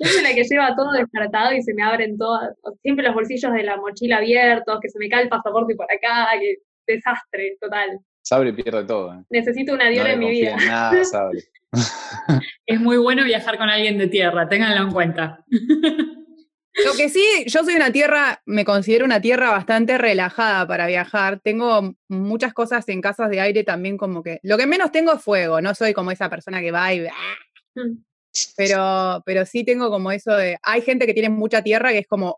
Yo 0.00 0.06
soy 0.06 0.22
la 0.22 0.34
que 0.34 0.44
lleva 0.44 0.76
todo 0.76 0.92
descartado 0.92 1.54
y 1.54 1.62
se 1.62 1.72
me 1.72 1.82
abren 1.82 2.18
todas, 2.18 2.54
siempre 2.82 3.06
los 3.06 3.14
bolsillos 3.14 3.52
de 3.52 3.62
la 3.62 3.78
mochila 3.78 4.18
abiertos, 4.18 4.78
que 4.82 4.90
se 4.90 4.98
me 4.98 5.08
cae 5.08 5.22
el 5.22 5.28
pasaporte 5.30 5.74
por 5.74 5.86
acá, 5.86 6.28
que 6.38 6.56
desastre 6.86 7.56
total. 7.60 7.98
Sabre 8.22 8.52
pierde 8.52 8.84
todo. 8.84 9.14
¿eh? 9.14 9.24
Necesito 9.30 9.72
una 9.72 9.88
diora 9.88 10.12
en 10.12 10.18
mi 10.18 10.30
vida. 10.30 10.56
nada, 10.56 11.02
Sabre. 11.04 11.38
es 12.66 12.80
muy 12.80 12.98
bueno 12.98 13.24
viajar 13.24 13.56
con 13.56 13.70
alguien 13.70 13.96
de 13.96 14.08
tierra, 14.08 14.48
ténganlo 14.48 14.82
en 14.82 14.92
cuenta. 14.92 15.44
Lo 16.84 16.92
que 16.94 17.08
sí, 17.08 17.24
yo 17.46 17.64
soy 17.64 17.74
una 17.74 17.90
tierra, 17.92 18.42
me 18.46 18.64
considero 18.64 19.04
una 19.04 19.20
tierra 19.20 19.50
bastante 19.50 19.98
relajada 19.98 20.66
para 20.66 20.86
viajar. 20.86 21.40
Tengo 21.40 21.94
muchas 22.08 22.52
cosas 22.52 22.88
en 22.88 23.00
casas 23.00 23.30
de 23.30 23.40
aire 23.40 23.64
también 23.64 23.96
como 23.96 24.22
que... 24.22 24.38
Lo 24.42 24.56
que 24.56 24.66
menos 24.66 24.92
tengo 24.92 25.12
es 25.12 25.22
fuego, 25.22 25.60
no 25.60 25.74
soy 25.74 25.92
como 25.92 26.10
esa 26.10 26.28
persona 26.28 26.60
que 26.60 26.70
va 26.70 26.92
y... 26.94 27.06
Mm. 27.74 28.04
Pero, 28.56 29.22
pero 29.26 29.44
sí 29.46 29.64
tengo 29.64 29.90
como 29.90 30.12
eso 30.12 30.32
de... 30.36 30.58
Hay 30.62 30.82
gente 30.82 31.06
que 31.06 31.14
tiene 31.14 31.30
mucha 31.30 31.62
tierra 31.62 31.90
que 31.90 31.98
es 31.98 32.06
como 32.06 32.36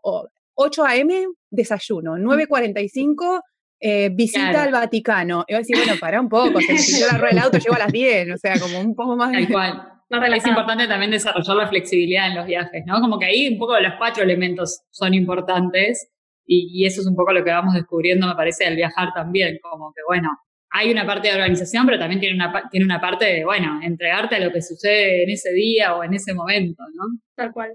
8 0.55 0.85
a.m. 0.85 1.27
desayuno, 1.49 2.17
9.45 2.17 3.41
eh, 3.79 4.09
visita 4.11 4.63
al 4.63 4.71
Vaticano. 4.71 5.43
Y 5.47 5.53
voy 5.53 5.57
a 5.57 5.59
decir, 5.59 5.77
bueno, 5.77 5.93
para 5.99 6.21
un 6.21 6.29
poco, 6.29 6.59
si 6.61 6.99
yo 6.99 7.07
agarro 7.07 7.29
el 7.29 7.37
auto 7.37 7.57
llego 7.57 7.75
a 7.75 7.79
las 7.79 7.91
10, 7.91 8.31
o 8.33 8.37
sea, 8.37 8.59
como 8.59 8.79
un 8.79 8.95
poco 8.95 9.15
más... 9.15 9.31
Tal 9.31 9.47
cual 9.47 10.00
es 10.11 10.47
importante 10.47 10.87
también 10.87 11.11
desarrollar 11.11 11.55
la 11.55 11.67
flexibilidad 11.67 12.27
en 12.27 12.35
los 12.35 12.45
viajes, 12.45 12.83
¿no? 12.85 12.99
Como 12.99 13.17
que 13.17 13.25
ahí 13.25 13.47
un 13.53 13.57
poco 13.57 13.79
los 13.79 13.93
cuatro 13.97 14.23
elementos 14.23 14.81
son 14.89 15.13
importantes 15.13 16.09
y, 16.45 16.85
eso 16.85 17.01
es 17.01 17.07
un 17.07 17.15
poco 17.15 17.31
lo 17.31 17.43
que 17.43 17.51
vamos 17.51 17.73
descubriendo, 17.73 18.27
me 18.27 18.35
parece, 18.35 18.65
al 18.65 18.75
viajar 18.75 19.09
también, 19.13 19.57
como 19.61 19.93
que, 19.93 20.01
bueno, 20.05 20.29
hay 20.71 20.91
una 20.91 21.05
parte 21.05 21.29
de 21.29 21.35
organización, 21.35 21.85
pero 21.85 21.97
también 21.97 22.19
tiene 22.19 22.35
una, 22.35 22.69
tiene 22.69 22.85
una 22.85 22.99
parte 22.99 23.25
de, 23.25 23.45
bueno, 23.45 23.79
entregarte 23.81 24.35
a 24.35 24.39
lo 24.39 24.51
que 24.51 24.61
sucede 24.61 25.23
en 25.23 25.29
ese 25.29 25.51
día 25.53 25.95
o 25.95 26.03
en 26.03 26.13
ese 26.13 26.33
momento, 26.33 26.83
¿no? 26.93 27.03
Tal 27.35 27.53
cual. 27.53 27.73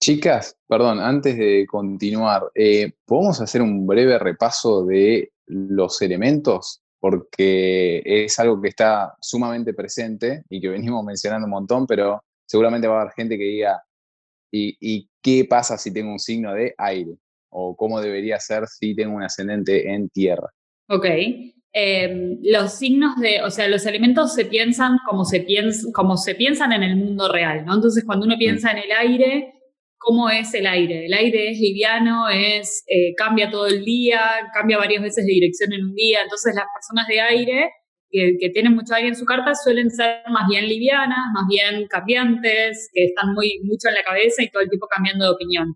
Chicas, 0.00 0.56
perdón, 0.68 1.00
antes 1.00 1.36
de 1.36 1.66
continuar, 1.66 2.42
eh, 2.54 2.92
¿podemos 3.06 3.40
hacer 3.40 3.62
un 3.62 3.86
breve 3.86 4.18
repaso 4.18 4.84
de 4.84 5.32
los 5.46 6.00
elementos 6.02 6.82
porque 7.00 8.02
es 8.04 8.38
algo 8.38 8.60
que 8.60 8.68
está 8.68 9.14
sumamente 9.20 9.74
presente 9.74 10.42
y 10.48 10.60
que 10.60 10.68
venimos 10.68 11.04
mencionando 11.04 11.46
un 11.46 11.52
montón, 11.52 11.86
pero 11.86 12.22
seguramente 12.46 12.88
va 12.88 12.98
a 12.98 13.00
haber 13.02 13.14
gente 13.14 13.38
que 13.38 13.44
diga, 13.44 13.82
¿y, 14.50 15.08
qué 15.22 15.44
pasa 15.44 15.76
si 15.76 15.92
tengo 15.92 16.12
un 16.12 16.18
signo 16.18 16.54
de 16.54 16.74
aire? 16.78 17.16
¿O 17.50 17.76
cómo 17.76 18.00
debería 18.00 18.38
ser 18.40 18.66
si 18.66 18.94
tengo 18.94 19.16
un 19.16 19.22
ascendente 19.22 19.92
en 19.92 20.08
tierra? 20.08 20.48
Ok. 20.88 21.06
Em, 21.72 22.38
los 22.42 22.72
signos 22.72 23.16
de, 23.20 23.42
o 23.42 23.50
sea, 23.50 23.68
los 23.68 23.84
elementos 23.84 24.34
se 24.34 24.46
piensan 24.46 24.98
como 25.06 25.24
se, 25.24 25.46
como 25.92 26.16
se 26.16 26.34
piensan 26.34 26.72
en 26.72 26.82
el 26.82 26.96
mundo 26.96 27.30
real, 27.30 27.64
¿no? 27.64 27.74
Entonces, 27.74 28.04
cuando 28.04 28.26
uno 28.26 28.36
piensa 28.38 28.70
en 28.70 28.78
el 28.78 28.92
aire, 28.92 29.57
¿cómo 29.98 30.30
es 30.30 30.54
el 30.54 30.66
aire? 30.66 31.06
El 31.06 31.14
aire 31.14 31.50
es 31.50 31.58
liviano, 31.58 32.28
es, 32.28 32.84
eh, 32.88 33.14
cambia 33.16 33.50
todo 33.50 33.66
el 33.66 33.84
día, 33.84 34.20
cambia 34.54 34.78
varias 34.78 35.02
veces 35.02 35.26
de 35.26 35.32
dirección 35.32 35.72
en 35.72 35.84
un 35.84 35.94
día, 35.94 36.22
entonces 36.22 36.54
las 36.54 36.66
personas 36.74 37.06
de 37.08 37.20
aire 37.20 37.70
que, 38.10 38.50
tienen 38.52 38.74
mucho 38.74 38.94
aire 38.94 39.08
en 39.08 39.16
su 39.16 39.24
carta 39.24 39.54
suelen 39.54 39.90
ser 39.90 40.22
más 40.30 40.48
bien 40.48 40.66
livianas, 40.66 41.18
más 41.34 41.44
bien 41.48 41.86
cambiantes, 41.88 42.88
que 42.92 43.04
están 43.06 43.34
muy 43.34 43.60
mucho 43.64 43.88
en 43.88 43.94
la 43.94 44.02
cabeza 44.02 44.42
y 44.42 44.50
todo 44.50 44.62
el 44.62 44.68
tiempo 44.68 44.86
cambiando 44.88 45.24
de 45.26 45.30
opinión. 45.32 45.74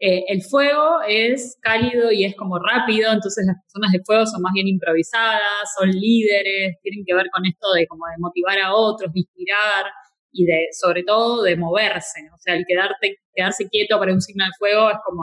Eh, 0.00 0.24
el 0.26 0.42
fuego 0.42 1.00
es 1.06 1.56
cálido 1.62 2.10
y 2.10 2.24
es 2.24 2.34
como 2.34 2.58
rápido, 2.58 3.12
entonces 3.12 3.46
las 3.46 3.56
personas 3.62 3.92
de 3.92 4.02
fuego 4.04 4.26
son 4.26 4.42
más 4.42 4.52
bien 4.52 4.66
improvisadas, 4.66 5.42
son 5.78 5.90
líderes, 5.90 6.76
tienen 6.82 7.04
que 7.06 7.14
ver 7.14 7.26
con 7.32 7.46
esto 7.46 7.66
de 7.76 7.86
como 7.86 8.06
de 8.06 8.18
motivar 8.18 8.58
a 8.58 8.74
otros, 8.74 9.12
de 9.12 9.20
inspirar 9.20 9.86
y 10.32 10.44
de, 10.44 10.68
sobre 10.72 11.02
todo, 11.04 11.42
de 11.42 11.56
moverse. 11.56 12.20
O 12.34 12.38
sea, 12.38 12.54
el 12.54 12.64
quedarte, 12.66 13.18
quedarse 13.34 13.68
quieto 13.68 13.98
para 13.98 14.12
un 14.12 14.20
signo 14.20 14.44
de 14.44 14.50
fuego 14.58 14.90
es 14.90 14.98
como 15.04 15.22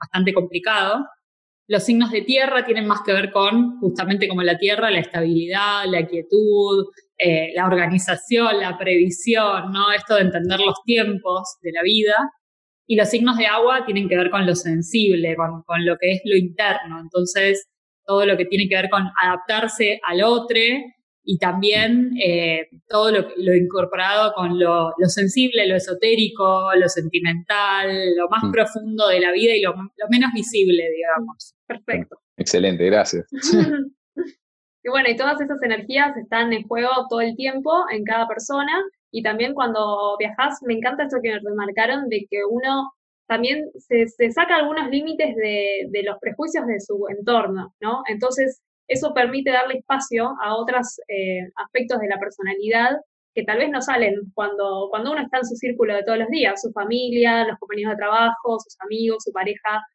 bastante 0.00 0.32
complicado. 0.32 1.04
Los 1.68 1.84
signos 1.84 2.10
de 2.10 2.22
tierra 2.22 2.64
tienen 2.64 2.86
más 2.86 3.02
que 3.04 3.12
ver 3.12 3.30
con, 3.30 3.78
justamente 3.80 4.26
como 4.26 4.42
la 4.42 4.56
tierra, 4.56 4.90
la 4.90 5.00
estabilidad, 5.00 5.84
la 5.86 6.06
quietud, 6.06 6.86
eh, 7.18 7.52
la 7.54 7.66
organización, 7.66 8.58
la 8.60 8.78
previsión, 8.78 9.70
¿no? 9.70 9.92
Esto 9.92 10.14
de 10.14 10.22
entender 10.22 10.60
los 10.60 10.76
tiempos 10.84 11.56
de 11.60 11.72
la 11.72 11.82
vida. 11.82 12.14
Y 12.86 12.96
los 12.96 13.10
signos 13.10 13.36
de 13.36 13.46
agua 13.46 13.84
tienen 13.84 14.08
que 14.08 14.16
ver 14.16 14.30
con 14.30 14.46
lo 14.46 14.54
sensible, 14.54 15.36
con, 15.36 15.84
lo 15.84 15.98
que 15.98 16.12
es 16.12 16.22
lo 16.24 16.38
interno. 16.38 17.00
Entonces, 17.02 17.68
todo 18.06 18.24
lo 18.24 18.38
que 18.38 18.46
tiene 18.46 18.66
que 18.66 18.76
ver 18.76 18.88
con 18.88 19.04
adaptarse 19.22 20.00
al 20.06 20.22
otro 20.22 20.56
y 21.30 21.36
también 21.36 22.12
eh, 22.24 22.70
todo 22.88 23.10
lo, 23.10 23.54
incorporado 23.54 24.32
con 24.32 24.58
lo, 24.58 24.94
sensible, 25.08 25.66
lo 25.66 25.76
esotérico, 25.76 26.70
lo 26.74 26.88
sentimental, 26.88 28.16
lo 28.16 28.30
más 28.30 28.44
mm. 28.44 28.50
profundo 28.50 29.08
de 29.08 29.20
la 29.20 29.30
vida 29.32 29.54
y 29.54 29.60
lo, 29.60 29.74
menos 30.08 30.32
visible, 30.32 30.84
digamos. 30.88 31.54
Perfecto. 31.66 32.16
Excelente, 32.38 32.86
gracias. 32.86 33.26
y 34.82 34.88
bueno, 34.88 35.10
y 35.10 35.16
todas 35.16 35.38
esas 35.42 35.62
energías 35.62 36.16
están 36.16 36.54
en 36.54 36.66
juego 36.66 36.88
todo 37.10 37.20
el 37.20 37.36
tiempo 37.36 37.72
en 37.90 38.04
cada 38.04 38.26
persona 38.26 38.82
y 39.12 39.22
también 39.22 39.52
cuando 39.52 40.16
viajas, 40.18 40.60
me 40.62 40.72
encanta 40.72 41.02
esto 41.02 41.18
que 41.22 41.32
me 41.32 41.40
remarcaron 41.40 42.08
de 42.08 42.26
que 42.30 42.38
uno 42.50 42.90
también 43.26 43.66
se, 43.76 44.30
saca 44.30 44.56
algunos 44.56 44.88
límites 44.88 45.36
de, 45.36 46.02
los 46.04 46.16
prejuicios 46.22 46.66
de 46.66 46.80
su 46.80 47.04
entorno, 47.10 47.74
¿no? 47.82 48.00
Entonces, 48.08 48.62
eso 48.88 49.12
permite 49.14 49.50
darle 49.50 49.78
espacio 49.78 50.34
a 50.42 50.56
otros 50.56 50.98
eh, 51.08 51.50
aspectos 51.56 52.00
de 52.00 52.08
la 52.08 52.18
personalidad 52.18 52.96
que 53.34 53.44
tal 53.44 53.58
vez 53.58 53.70
no 53.70 53.80
salen 53.80 54.32
cuando, 54.34 54.88
cuando 54.90 55.12
uno 55.12 55.22
está 55.22 55.38
en 55.38 55.46
su 55.46 55.54
círculo 55.54 55.94
de 55.94 56.02
todos 56.02 56.18
los 56.18 56.28
días, 56.28 56.60
su 56.60 56.72
familia, 56.72 57.46
los 57.46 57.58
compañeros 57.58 57.92
de 57.92 57.98
trabajo, 57.98 58.58
sus 58.58 58.76
amigos, 58.80 59.22
su 59.22 59.32
pareja. 59.32 59.86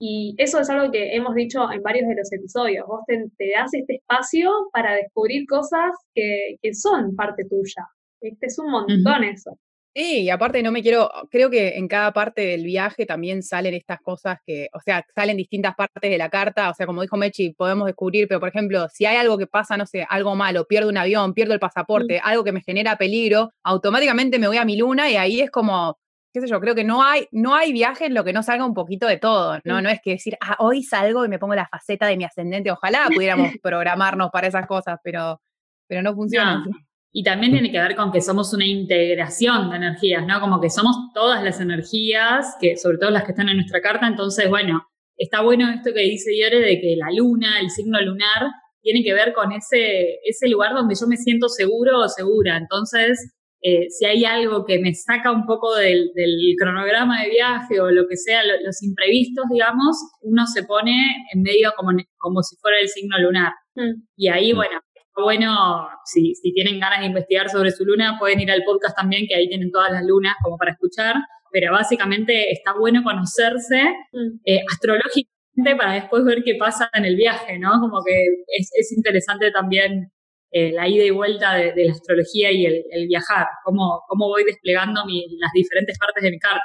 Y 0.00 0.34
eso 0.38 0.60
es 0.60 0.70
algo 0.70 0.90
que 0.90 1.14
hemos 1.14 1.34
dicho 1.34 1.70
en 1.70 1.82
varios 1.82 2.08
de 2.08 2.14
los 2.14 2.32
episodios. 2.32 2.86
Vos 2.86 3.00
te, 3.06 3.50
das 3.50 3.74
este 3.74 3.96
espacio 3.96 4.50
para 4.72 4.94
descubrir 4.94 5.46
cosas 5.46 5.90
que, 6.14 6.56
que 6.62 6.72
son 6.72 7.14
parte 7.16 7.44
tuya. 7.44 7.84
Este 8.20 8.46
es 8.46 8.58
un 8.58 8.70
montón 8.70 9.24
eso. 9.24 9.58
Sí, 9.98 10.22
y 10.22 10.30
aparte 10.30 10.62
no 10.62 10.70
me 10.70 10.80
quiero, 10.80 11.10
creo 11.28 11.50
que 11.50 11.70
en 11.70 11.88
cada 11.88 12.12
parte 12.12 12.42
del 12.42 12.62
viaje 12.62 13.04
también 13.04 13.42
salen 13.42 13.74
estas 13.74 14.00
cosas 14.00 14.38
que, 14.46 14.68
o 14.72 14.78
sea, 14.78 15.04
salen 15.12 15.36
distintas 15.36 15.74
partes 15.74 16.08
de 16.08 16.16
la 16.16 16.30
carta, 16.30 16.70
o 16.70 16.74
sea, 16.74 16.86
como 16.86 17.02
dijo 17.02 17.16
Mechi, 17.16 17.52
podemos 17.54 17.84
descubrir, 17.86 18.28
pero 18.28 18.38
por 18.38 18.48
ejemplo, 18.48 18.86
si 18.90 19.06
hay 19.06 19.16
algo 19.16 19.36
que 19.36 19.48
pasa, 19.48 19.76
no 19.76 19.86
sé, 19.86 20.06
algo 20.08 20.36
malo, 20.36 20.66
pierdo 20.68 20.88
un 20.88 20.98
avión, 20.98 21.34
pierdo 21.34 21.52
el 21.52 21.58
pasaporte, 21.58 22.20
algo 22.22 22.44
que 22.44 22.52
me 22.52 22.60
genera 22.60 22.94
peligro, 22.96 23.50
automáticamente 23.64 24.38
me 24.38 24.46
voy 24.46 24.58
a 24.58 24.64
mi 24.64 24.76
luna 24.76 25.10
y 25.10 25.16
ahí 25.16 25.40
es 25.40 25.50
como, 25.50 25.98
qué 26.32 26.42
sé 26.42 26.46
yo, 26.46 26.60
creo 26.60 26.76
que 26.76 26.84
no 26.84 27.02
hay, 27.02 27.26
no 27.32 27.56
hay 27.56 27.72
viaje 27.72 28.06
en 28.06 28.14
lo 28.14 28.22
que 28.22 28.32
no 28.32 28.44
salga 28.44 28.64
un 28.64 28.74
poquito 28.74 29.08
de 29.08 29.16
todo, 29.16 29.58
¿no? 29.64 29.82
No 29.82 29.88
es 29.88 29.98
que 30.00 30.10
decir, 30.10 30.36
ah, 30.40 30.54
hoy 30.60 30.84
salgo 30.84 31.24
y 31.24 31.28
me 31.28 31.40
pongo 31.40 31.56
la 31.56 31.66
faceta 31.66 32.06
de 32.06 32.16
mi 32.16 32.22
ascendente, 32.22 32.70
ojalá 32.70 33.08
pudiéramos 33.12 33.50
programarnos 33.64 34.30
para 34.30 34.46
esas 34.46 34.68
cosas, 34.68 35.00
pero, 35.02 35.40
pero 35.88 36.02
no 36.02 36.14
funciona. 36.14 36.64
Y 37.12 37.22
también 37.22 37.52
tiene 37.52 37.72
que 37.72 37.80
ver 37.80 37.96
con 37.96 38.12
que 38.12 38.20
somos 38.20 38.52
una 38.52 38.66
integración 38.66 39.70
de 39.70 39.76
energías, 39.76 40.26
¿no? 40.26 40.40
Como 40.40 40.60
que 40.60 40.70
somos 40.70 40.96
todas 41.14 41.42
las 41.42 41.60
energías, 41.60 42.56
que 42.60 42.76
sobre 42.76 42.98
todo 42.98 43.10
las 43.10 43.24
que 43.24 43.32
están 43.32 43.48
en 43.48 43.56
nuestra 43.56 43.80
carta. 43.80 44.06
Entonces, 44.06 44.48
bueno, 44.48 44.86
está 45.16 45.40
bueno 45.40 45.70
esto 45.70 45.92
que 45.94 46.00
dice 46.00 46.30
Diore 46.30 46.60
de 46.60 46.80
que 46.80 46.96
la 46.96 47.10
luna, 47.10 47.60
el 47.60 47.70
signo 47.70 48.00
lunar, 48.00 48.48
tiene 48.82 49.02
que 49.02 49.14
ver 49.14 49.32
con 49.32 49.52
ese, 49.52 50.18
ese 50.24 50.48
lugar 50.48 50.74
donde 50.74 50.94
yo 50.94 51.06
me 51.06 51.16
siento 51.16 51.48
seguro 51.48 52.00
o 52.00 52.08
segura. 52.08 52.56
Entonces, 52.56 53.18
eh, 53.60 53.86
si 53.90 54.04
hay 54.04 54.24
algo 54.24 54.64
que 54.64 54.78
me 54.78 54.94
saca 54.94 55.32
un 55.32 55.44
poco 55.44 55.74
del, 55.74 56.12
cronograma 56.58 57.22
de 57.22 57.30
viaje 57.30 57.80
o 57.80 57.90
lo 57.90 58.06
que 58.06 58.16
sea, 58.16 58.42
los 58.44 58.82
imprevistos, 58.82 59.46
digamos, 59.50 59.96
uno 60.22 60.46
se 60.46 60.62
pone 60.62 60.96
en 61.32 61.42
medio 61.42 61.72
como, 61.76 61.90
como 62.18 62.42
si 62.42 62.56
fuera 62.56 62.78
el 62.80 62.88
signo 62.88 63.18
lunar. 63.18 63.52
Mm. 63.74 64.02
Y 64.16 64.28
ahí, 64.28 64.52
bueno, 64.52 64.80
bueno, 65.22 65.88
si, 66.04 66.34
si 66.34 66.52
tienen 66.52 66.80
ganas 66.80 67.00
de 67.00 67.06
investigar 67.06 67.48
sobre 67.48 67.70
su 67.70 67.84
luna, 67.84 68.16
pueden 68.18 68.40
ir 68.40 68.50
al 68.50 68.62
podcast 68.64 68.96
también, 68.96 69.26
que 69.26 69.34
ahí 69.34 69.48
tienen 69.48 69.70
todas 69.70 69.90
las 69.90 70.04
lunas 70.04 70.34
como 70.42 70.56
para 70.56 70.72
escuchar, 70.72 71.16
pero 71.50 71.72
básicamente 71.72 72.50
está 72.50 72.74
bueno 72.78 73.02
conocerse 73.02 73.82
mm. 74.12 74.40
eh, 74.44 74.60
astrológicamente 74.70 75.76
para 75.76 75.94
después 75.94 76.24
ver 76.24 76.42
qué 76.44 76.54
pasa 76.56 76.90
en 76.92 77.04
el 77.04 77.16
viaje, 77.16 77.58
¿no? 77.58 77.70
Como 77.80 78.02
que 78.04 78.12
es, 78.46 78.92
interesante 78.96 79.50
también 79.50 80.10
eh, 80.52 80.72
la 80.72 80.88
ida 80.88 81.04
y 81.04 81.10
vuelta 81.10 81.54
de, 81.54 81.72
la 81.84 81.92
astrología 81.92 82.52
y 82.52 82.66
el, 82.66 83.06
viajar, 83.08 83.46
cómo, 83.64 84.02
cómo 84.06 84.28
voy 84.28 84.44
desplegando 84.44 85.02
las 85.04 85.52
diferentes 85.52 85.98
partes 85.98 86.22
de 86.22 86.30
mi 86.30 86.38
carta. 86.38 86.64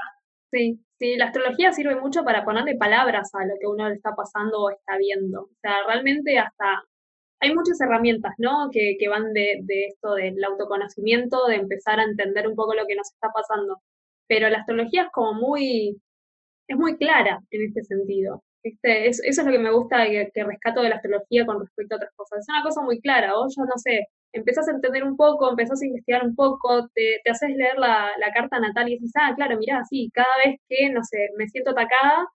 Sí, 0.52 0.80
sí, 1.00 1.16
la 1.18 1.26
astrología 1.26 1.72
sirve 1.72 1.96
mucho 1.96 2.24
para 2.24 2.46
ponerle 2.46 2.76
palabras 2.76 3.32
a 3.34 3.46
lo 3.46 3.56
que 3.60 3.68
uno 3.68 3.90
le 3.90 3.96
está 3.96 4.12
pasando 4.16 4.62
o 4.62 4.70
está 4.70 4.98
viendo. 4.98 5.42
O 5.42 5.58
sea, 5.62 5.78
realmente 5.88 6.38
hasta 6.38 6.84
hay 7.44 7.54
muchas 7.54 7.80
herramientas, 7.82 8.34
¿no? 8.38 8.70
Que, 8.72 8.98
van 9.10 9.34
de, 9.34 9.64
esto 9.90 10.16
del 10.16 10.44
autoconocimiento, 10.44 11.46
de 11.48 11.56
empezar 11.56 12.00
a 12.00 12.04
entender 12.04 12.48
un 12.48 12.56
poco 12.56 12.74
lo 12.74 12.88
que 12.88 12.96
nos 12.96 13.12
está 13.12 13.30
pasando. 13.34 13.82
Pero 14.28 14.50
la 14.50 14.60
astrología 14.60 15.04
es 15.04 15.12
como 15.12 15.34
muy, 15.34 16.02
es 16.68 16.78
muy 16.78 16.98
clara 16.98 17.42
en 17.52 17.66
este 17.68 17.84
sentido. 17.84 18.44
Este, 18.64 19.08
eso 19.10 19.22
es 19.24 19.46
lo 19.46 19.52
que 19.52 19.60
me 19.60 19.72
gusta 19.72 20.06
que, 20.08 20.32
que, 20.34 20.44
rescato 20.46 20.82
de 20.82 20.90
la 20.90 20.96
astrología 20.96 21.46
con 21.46 21.60
respecto 21.60 21.96
a 21.96 21.98
otras 21.98 22.14
cosas. 22.16 22.40
Es 22.40 22.50
una 22.50 22.64
cosa 22.64 22.82
muy 22.82 23.02
clara. 23.02 23.34
Vos 23.36 23.56
ya 23.58 23.64
no 23.66 23.78
sé, 23.78 24.08
empezás 24.32 24.68
a 24.70 24.72
entender 24.72 25.04
un 25.04 25.18
poco, 25.18 25.50
empezás 25.50 25.82
a 25.82 25.86
investigar 25.86 26.26
un 26.26 26.36
poco, 26.36 26.88
te, 26.94 27.20
te 27.24 27.32
haces 27.32 27.50
leer 27.56 27.78
la, 27.78 28.12
la, 28.20 28.32
carta 28.34 28.60
natal 28.60 28.88
y 28.90 28.94
dices, 29.00 29.12
ah, 29.16 29.34
claro, 29.36 29.58
mira, 29.58 29.84
sí, 29.90 30.10
cada 30.14 30.36
vez 30.46 30.60
que, 30.70 30.90
no 30.90 31.04
sé, 31.04 31.30
me 31.38 31.48
siento 31.50 31.72
atacada, 31.72 32.28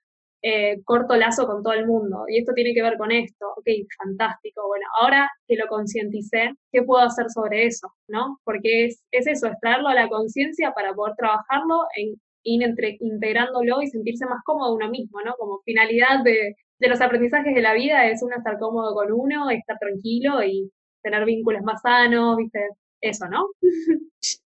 eh, 0.43 0.81
corto 0.85 1.17
lazo 1.17 1.47
con 1.47 1.63
todo 1.63 1.75
el 1.75 1.87
mundo. 1.87 2.25
Y 2.29 2.39
esto 2.39 2.53
tiene 2.55 2.75
que 2.75 2.83
ver 2.83 2.97
con 2.97 3.11
esto. 3.13 3.47
Ok, 3.57 3.67
fantástico. 3.99 4.67
Bueno, 4.69 4.87
ahora 5.01 5.31
que 5.47 5.57
lo 5.57 5.67
concienticé, 5.69 6.55
¿qué 6.73 6.83
puedo 6.83 7.03
hacer 7.03 7.27
sobre 7.31 7.67
eso? 7.67 7.93
¿No? 8.09 8.39
Porque 8.45 8.87
es, 8.87 9.03
es 9.11 9.27
eso, 9.27 9.49
es 9.49 9.59
traerlo 9.61 9.89
a 9.89 9.95
la 9.95 10.09
conciencia 10.09 10.73
para 10.73 10.95
poder 10.95 11.15
trabajarlo 11.17 11.85
en 11.97 12.15
ir 12.45 12.63
entre, 12.63 12.97
integrándolo 13.01 13.83
y 13.83 13.89
sentirse 13.89 14.27
más 14.27 14.43
cómodo 14.45 14.75
uno 14.75 14.89
mismo, 14.91 15.21
¿no? 15.23 15.35
Como 15.37 15.61
finalidad 15.65 16.23
de, 16.25 16.57
de 16.79 16.89
los 16.89 17.01
aprendizajes 17.01 17.55
de 17.55 17.63
la 17.63 17.75
vida 17.75 18.07
es 18.07 18.23
uno 18.23 18.37
estar 18.37 18.59
cómodo 18.59 18.95
con 18.95 19.13
uno, 19.13 19.51
estar 19.51 19.79
tranquilo 19.79 20.43
y 20.45 20.71
tener 21.03 21.25
vínculos 21.25 21.63
más 21.63 21.83
sanos, 21.83 22.37
¿viste? 22.37 22.61
Eso, 23.01 23.27
¿no? 23.29 23.49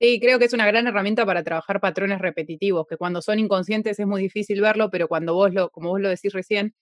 Sí, 0.00 0.18
creo 0.20 0.38
que 0.38 0.46
es 0.46 0.52
una 0.52 0.66
gran 0.66 0.86
herramienta 0.86 1.24
para 1.24 1.42
trabajar 1.42 1.80
patrones 1.80 2.18
repetitivos, 2.18 2.86
que 2.88 2.96
cuando 2.96 3.22
son 3.22 3.38
inconscientes 3.38 3.98
es 3.98 4.06
muy 4.06 4.22
difícil 4.22 4.60
verlo, 4.60 4.90
pero 4.90 5.08
cuando 5.08 5.34
vos 5.34 5.52
lo, 5.52 5.70
como 5.70 5.90
vos 5.90 6.00
lo 6.00 6.08
decís 6.08 6.32
recién, 6.32 6.74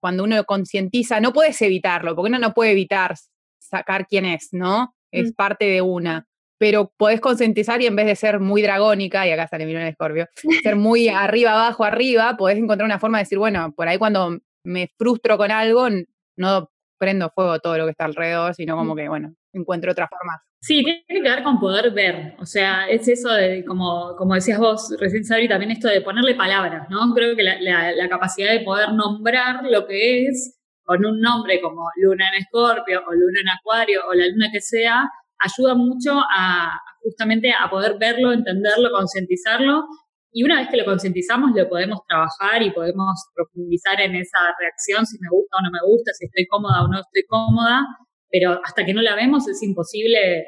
cuando 0.00 0.24
uno 0.24 0.44
concientiza, 0.44 1.20
no 1.20 1.32
puedes 1.32 1.60
evitarlo, 1.62 2.14
porque 2.14 2.30
uno 2.30 2.38
no 2.38 2.54
puede 2.54 2.72
evitar 2.72 3.14
sacar 3.60 4.06
quién 4.06 4.24
es, 4.24 4.48
¿no? 4.52 4.94
Es 5.12 5.30
mm. 5.30 5.34
parte 5.34 5.64
de 5.66 5.82
una. 5.82 6.26
Pero 6.58 6.92
podés 6.96 7.20
concientizar 7.20 7.80
y 7.80 7.86
en 7.86 7.96
vez 7.96 8.06
de 8.06 8.16
ser 8.16 8.40
muy 8.40 8.62
dragónica, 8.62 9.26
y 9.26 9.30
acá 9.30 9.46
sale 9.46 9.64
mi 9.64 9.74
de 9.74 9.88
Escorpio, 9.88 10.26
ser 10.62 10.76
muy 10.76 11.08
arriba, 11.08 11.52
abajo, 11.52 11.84
arriba, 11.84 12.36
podés 12.36 12.58
encontrar 12.58 12.86
una 12.86 12.98
forma 12.98 13.18
de 13.18 13.24
decir, 13.24 13.38
bueno, 13.38 13.72
por 13.76 13.88
ahí 13.88 13.98
cuando 13.98 14.38
me 14.64 14.90
frustro 14.98 15.38
con 15.38 15.50
algo, 15.50 15.88
no 16.36 16.70
prendo 16.98 17.30
fuego 17.30 17.60
todo 17.60 17.78
lo 17.78 17.84
que 17.84 17.92
está 17.92 18.06
alrededor, 18.06 18.54
sino 18.54 18.76
como 18.76 18.94
mm. 18.94 18.96
que, 18.96 19.08
bueno, 19.08 19.34
encuentro 19.58 19.92
otra 19.92 20.08
forma. 20.08 20.40
Sí, 20.60 20.82
tiene 20.82 21.04
que 21.06 21.30
ver 21.30 21.42
con 21.42 21.60
poder 21.60 21.92
ver, 21.92 22.34
o 22.40 22.44
sea, 22.44 22.88
es 22.88 23.06
eso 23.06 23.32
de, 23.32 23.64
como, 23.64 24.16
como 24.16 24.34
decías 24.34 24.58
vos 24.58 24.92
recién, 24.98 25.24
Sabri, 25.24 25.48
también 25.48 25.70
esto 25.70 25.88
de 25.88 26.00
ponerle 26.00 26.34
palabras, 26.34 26.88
¿no? 26.90 27.14
Creo 27.14 27.36
que 27.36 27.44
la, 27.44 28.08
capacidad 28.08 28.50
de 28.50 28.60
poder 28.60 28.92
nombrar 28.92 29.64
lo 29.64 29.86
que 29.86 30.26
es 30.26 30.58
con 30.82 31.04
un 31.04 31.20
nombre 31.20 31.60
como 31.60 31.82
luna 32.02 32.24
en 32.32 32.42
escorpio 32.42 33.02
o 33.06 33.12
luna 33.12 33.40
en 33.40 33.48
acuario 33.50 34.02
o 34.08 34.14
la 34.14 34.26
luna 34.26 34.48
que 34.52 34.60
sea, 34.60 35.08
ayuda 35.38 35.74
mucho 35.74 36.18
a 36.18 36.72
justamente 37.02 37.52
a 37.52 37.70
poder 37.70 37.96
verlo, 37.98 38.32
entenderlo, 38.32 38.90
concientizarlo 38.90 39.84
y 40.32 40.44
una 40.44 40.60
vez 40.60 40.68
que 40.68 40.76
lo 40.76 40.84
concientizamos, 40.84 41.52
lo 41.54 41.68
podemos 41.68 42.00
trabajar 42.06 42.62
y 42.62 42.70
podemos 42.70 43.28
profundizar 43.34 44.00
en 44.00 44.14
esa 44.14 44.38
reacción, 44.58 45.06
si 45.06 45.18
me 45.20 45.28
gusta 45.30 45.56
o 45.58 45.62
no 45.62 45.70
me 45.70 45.80
gusta, 45.86 46.12
si 46.12 46.26
estoy 46.26 46.46
cómoda 46.46 46.84
o 46.84 46.88
no 46.88 47.00
estoy 47.00 47.24
cómoda, 47.26 47.82
pero 48.30 48.60
hasta 48.64 48.84
que 48.84 48.94
no 48.94 49.02
la 49.02 49.14
vemos 49.14 49.48
es 49.48 49.62
imposible, 49.62 50.46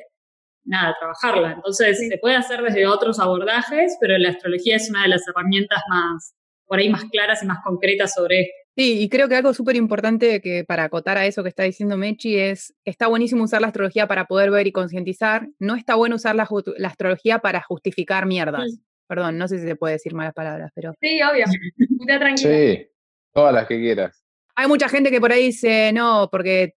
nada, 0.65 0.95
trabajarla. 0.99 1.53
Entonces, 1.53 1.99
se 1.99 2.19
puede 2.19 2.37
hacer 2.37 2.63
desde 2.63 2.87
otros 2.87 3.19
abordajes, 3.19 3.97
pero 4.01 4.19
la 4.19 4.31
astrología 4.31 4.77
es 4.77 4.91
una 4.91 5.03
de 5.03 5.09
las 5.09 5.27
herramientas 5.27 5.83
más, 5.89 6.35
por 6.67 6.79
ahí 6.79 6.89
más 6.89 7.05
claras 7.07 7.43
y 7.43 7.47
más 7.47 7.59
concretas 7.65 8.13
sobre 8.15 8.41
esto. 8.43 8.61
Sí, 8.77 9.03
y 9.03 9.09
creo 9.09 9.29
que 9.29 9.35
algo 9.35 9.53
súper 9.53 9.77
importante 9.77 10.41
que 10.41 10.65
para 10.65 10.85
acotar 10.85 11.19
a 11.19 11.27
eso 11.27 11.43
que 11.43 11.49
está 11.49 11.65
diciendo 11.65 11.97
Mechi 11.97 12.39
es, 12.39 12.73
está 12.85 13.09
buenísimo 13.09 13.45
usar 13.45 13.61
la 13.61 13.67
astrología 13.67 14.07
para 14.07 14.27
poder 14.27 14.51
ver 14.51 14.67
y 14.67 14.73
concientizar, 14.73 15.49
no 15.59 15.75
está 15.75 15.97
bueno 15.97 16.17
usar 16.17 16.37
la, 16.37 16.49
astrología 16.87 17.41
para 17.41 17.63
justificar 17.63 18.27
mierdas. 18.27 18.79
Perdón, 19.09 19.39
no 19.39 19.49
sé 19.49 19.59
si 19.59 19.67
se 19.67 19.75
puede 19.75 19.95
decir 19.95 20.15
malas 20.15 20.35
palabras, 20.35 20.71
pero... 20.75 20.93
Sí, 21.01 21.21
obvio, 21.21 21.47
está 22.01 22.19
tranquila. 22.21 22.51
Sí, 22.51 22.87
todas 23.35 23.53
las 23.53 23.67
que 23.67 23.79
quieras. 23.81 24.25
Hay 24.55 24.69
mucha 24.69 24.89
gente 24.89 25.11
que 25.11 25.21
por 25.21 25.33
ahí 25.33 25.47
dice, 25.47 25.93
no, 25.93 26.29
porque 26.31 26.75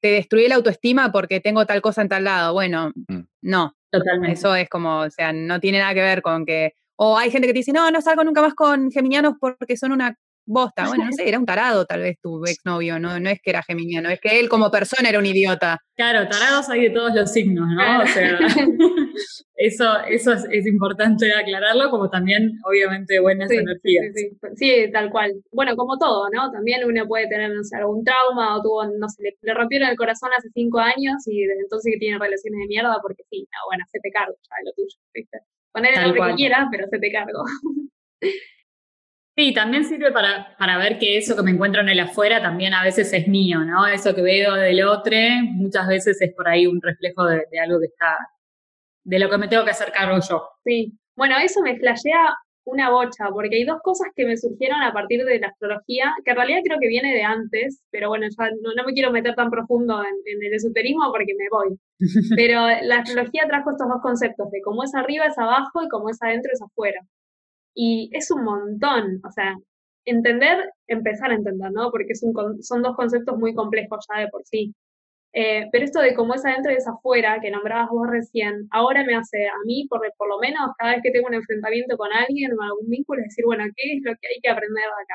te 0.00 0.08
destruí 0.08 0.48
la 0.48 0.56
autoestima 0.56 1.12
porque 1.12 1.40
tengo 1.40 1.66
tal 1.66 1.80
cosa 1.80 2.02
en 2.02 2.08
tal 2.08 2.24
lado. 2.24 2.52
Bueno, 2.52 2.92
mm. 3.08 3.20
no. 3.42 3.74
Totalmente. 3.90 4.34
Eso 4.34 4.54
es 4.54 4.68
como, 4.68 5.00
o 5.00 5.10
sea, 5.10 5.32
no 5.32 5.58
tiene 5.60 5.80
nada 5.80 5.94
que 5.94 6.00
ver 6.00 6.22
con 6.22 6.46
que... 6.46 6.74
O 6.96 7.18
hay 7.18 7.30
gente 7.30 7.46
que 7.46 7.52
te 7.52 7.60
dice, 7.60 7.72
no, 7.72 7.90
no 7.90 8.00
salgo 8.00 8.22
nunca 8.24 8.42
más 8.42 8.54
con 8.54 8.90
geminianos 8.90 9.34
porque 9.40 9.76
son 9.76 9.92
una 9.92 10.16
bosta. 10.50 10.86
Bueno, 10.88 11.06
no 11.06 11.12
sé, 11.12 11.28
era 11.28 11.38
un 11.38 11.46
tarado 11.46 11.84
tal 11.84 12.00
vez 12.00 12.18
tu 12.20 12.44
exnovio, 12.44 12.98
¿no? 12.98 13.18
No 13.20 13.30
es 13.30 13.40
que 13.42 13.50
era 13.50 13.62
geminiano, 13.62 14.10
es 14.10 14.20
que 14.20 14.40
él 14.40 14.48
como 14.48 14.70
persona 14.70 15.08
era 15.08 15.18
un 15.18 15.26
idiota. 15.26 15.78
Claro, 15.96 16.28
tarados 16.28 16.68
hay 16.68 16.82
de 16.82 16.90
todos 16.90 17.14
los 17.14 17.32
signos, 17.32 17.68
¿no? 17.68 18.02
O 18.02 18.06
sea, 18.06 18.38
eso, 19.54 20.00
eso 20.08 20.32
es, 20.32 20.66
importante 20.66 21.32
aclararlo, 21.32 21.90
como 21.90 22.08
también, 22.10 22.58
obviamente, 22.64 23.20
buenas 23.20 23.50
energías. 23.50 24.06
Sí, 24.14 24.30
sí, 24.56 24.90
tal 24.92 25.10
cual. 25.10 25.34
Bueno, 25.52 25.76
como 25.76 25.98
todo, 25.98 26.28
¿no? 26.32 26.50
También 26.50 26.84
uno 26.84 27.06
puede 27.06 27.28
tener, 27.28 27.50
no 27.50 27.62
sé, 27.62 27.76
algún 27.76 28.02
trauma 28.04 28.56
o 28.56 28.62
tuvo, 28.62 28.84
no 28.86 29.08
sé, 29.08 29.36
le, 29.40 29.54
rompieron 29.54 29.88
el 29.88 29.96
corazón 29.96 30.30
hace 30.36 30.48
cinco 30.54 30.78
años 30.78 31.22
y 31.26 31.42
desde 31.42 31.60
entonces 31.60 31.92
que 31.92 31.98
tiene 31.98 32.18
relaciones 32.18 32.60
de 32.60 32.66
mierda 32.66 32.98
porque 33.02 33.22
sí, 33.30 33.40
no, 33.40 33.58
bueno, 33.68 33.84
se 33.90 34.00
te 34.00 34.10
cargo 34.10 34.34
ya 34.34 34.56
lo 34.64 34.72
tuyo, 34.72 34.96
¿viste? 35.14 35.38
Poner 35.72 35.94
el 35.94 36.02
nombre 36.02 36.30
que 36.30 36.34
quieras, 36.34 36.68
pero 36.70 36.86
se 36.88 36.98
te 36.98 37.12
cargo. 37.12 37.44
Sí, 39.40 39.54
también 39.54 39.86
sirve 39.86 40.12
para, 40.12 40.54
para, 40.58 40.76
ver 40.76 40.98
que 40.98 41.16
eso 41.16 41.34
que 41.34 41.42
me 41.42 41.52
encuentro 41.52 41.80
en 41.80 41.88
el 41.88 42.00
afuera 42.00 42.42
también 42.42 42.74
a 42.74 42.84
veces 42.84 43.10
es 43.14 43.26
mío, 43.26 43.60
¿no? 43.60 43.86
Eso 43.86 44.14
que 44.14 44.20
veo 44.20 44.52
del 44.52 44.84
otro 44.84 45.16
muchas 45.52 45.88
veces 45.88 46.20
es 46.20 46.34
por 46.34 46.46
ahí 46.46 46.66
un 46.66 46.78
reflejo 46.82 47.24
de, 47.24 47.46
algo 47.58 47.80
que 47.80 47.86
está, 47.86 48.18
de 49.02 49.18
lo 49.18 49.30
que 49.30 49.38
me 49.38 49.48
tengo 49.48 49.64
que 49.64 49.70
hacer 49.70 49.92
cargo 49.92 50.18
yo. 50.28 50.46
Sí, 50.62 50.92
bueno, 51.16 51.36
eso 51.42 51.62
me 51.62 51.78
flashea 51.78 52.34
una 52.64 52.90
bocha, 52.90 53.30
porque 53.32 53.56
hay 53.56 53.64
dos 53.64 53.78
cosas 53.82 54.08
que 54.14 54.26
me 54.26 54.36
surgieron 54.36 54.82
a 54.82 54.92
partir 54.92 55.24
de 55.24 55.40
la 55.40 55.46
astrología, 55.46 56.12
que 56.22 56.32
en 56.32 56.36
realidad 56.36 56.60
creo 56.62 56.78
que 56.78 56.88
viene 56.88 57.14
de 57.14 57.22
antes, 57.22 57.82
pero 57.90 58.10
bueno, 58.10 58.26
ya 58.28 58.50
no, 58.60 58.84
me 58.84 58.92
quiero 58.92 59.10
meter 59.10 59.34
tan 59.36 59.48
profundo 59.48 60.02
en, 60.02 60.34
en, 60.34 60.44
el 60.48 60.52
esoterismo 60.52 61.10
porque 61.10 61.32
me 61.38 61.48
voy. 61.50 61.78
Pero 62.36 62.66
la 62.82 62.98
astrología 62.98 63.46
trajo 63.48 63.70
estos 63.70 63.88
dos 63.88 64.02
conceptos, 64.02 64.50
de 64.50 64.60
cómo 64.60 64.84
es 64.84 64.94
arriba 64.94 65.24
es 65.24 65.38
abajo 65.38 65.82
y 65.82 65.88
cómo 65.88 66.10
es 66.10 66.22
adentro 66.22 66.50
es 66.52 66.60
afuera. 66.60 67.00
Y 67.74 68.10
es 68.12 68.30
un 68.30 68.44
montón, 68.44 69.20
o 69.24 69.30
sea, 69.30 69.54
entender, 70.04 70.70
empezar 70.86 71.30
a 71.30 71.34
entender, 71.34 71.70
¿no? 71.72 71.90
Porque 71.90 72.12
es 72.12 72.22
un, 72.22 72.62
son 72.62 72.82
dos 72.82 72.96
conceptos 72.96 73.38
muy 73.38 73.54
complejos 73.54 74.06
ya 74.12 74.20
de 74.20 74.28
por 74.28 74.42
sí. 74.44 74.74
Eh, 75.32 75.68
pero 75.70 75.84
esto 75.84 76.00
de 76.00 76.14
cómo 76.14 76.34
es 76.34 76.44
adentro 76.44 76.72
y 76.72 76.76
es 76.76 76.88
afuera, 76.88 77.38
que 77.40 77.50
nombrabas 77.50 77.88
vos 77.90 78.08
recién, 78.10 78.66
ahora 78.72 79.04
me 79.04 79.14
hace 79.14 79.46
a 79.46 79.54
mí, 79.64 79.86
por, 79.88 80.00
por 80.18 80.28
lo 80.28 80.38
menos, 80.40 80.70
cada 80.78 80.92
vez 80.92 81.02
que 81.04 81.12
tengo 81.12 81.28
un 81.28 81.34
enfrentamiento 81.34 81.96
con 81.96 82.12
alguien 82.12 82.52
o 82.52 82.62
algún 82.62 82.88
vínculo, 82.90 83.20
es 83.22 83.28
decir, 83.28 83.44
bueno, 83.44 83.64
¿qué 83.76 83.92
es 83.94 84.02
lo 84.02 84.12
que 84.20 84.28
hay 84.28 84.40
que 84.42 84.50
aprender 84.50 84.84
de 84.84 85.02
acá? 85.04 85.14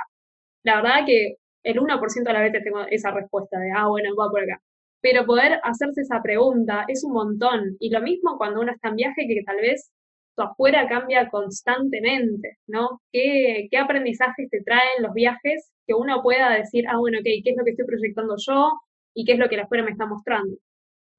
La 0.63 0.81
verdad 0.81 1.05
que 1.05 1.35
el 1.63 1.79
1% 1.79 2.29
de 2.29 2.33
las 2.33 2.43
veces 2.43 2.63
tengo 2.63 2.81
esa 2.89 3.11
respuesta 3.11 3.59
de, 3.59 3.71
ah, 3.75 3.87
bueno, 3.87 4.15
va 4.15 4.29
por 4.29 4.41
acá. 4.43 4.61
Pero 5.01 5.25
poder 5.25 5.59
hacerse 5.63 6.01
esa 6.01 6.21
pregunta 6.21 6.85
es 6.87 7.03
un 7.03 7.13
montón. 7.13 7.77
Y 7.79 7.89
lo 7.91 8.01
mismo 8.01 8.37
cuando 8.37 8.61
uno 8.61 8.71
está 8.71 8.89
en 8.89 8.95
viaje, 8.95 9.27
que 9.27 9.43
tal 9.45 9.57
vez 9.57 9.91
tu 10.35 10.43
afuera 10.43 10.87
cambia 10.87 11.29
constantemente, 11.29 12.57
¿no? 12.67 13.01
¿Qué, 13.11 13.67
¿Qué 13.71 13.77
aprendizajes 13.77 14.49
te 14.49 14.61
traen 14.63 15.01
los 15.01 15.13
viajes 15.13 15.71
que 15.87 15.93
uno 15.93 16.21
pueda 16.21 16.49
decir, 16.51 16.85
ah, 16.89 16.97
bueno, 16.97 17.19
ok, 17.19 17.25
¿qué 17.43 17.51
es 17.51 17.57
lo 17.57 17.63
que 17.63 17.71
estoy 17.71 17.85
proyectando 17.85 18.35
yo 18.37 18.71
y 19.13 19.25
qué 19.25 19.33
es 19.33 19.39
lo 19.39 19.49
que 19.49 19.57
la 19.57 19.63
afuera 19.63 19.83
me 19.83 19.91
está 19.91 20.05
mostrando? 20.05 20.57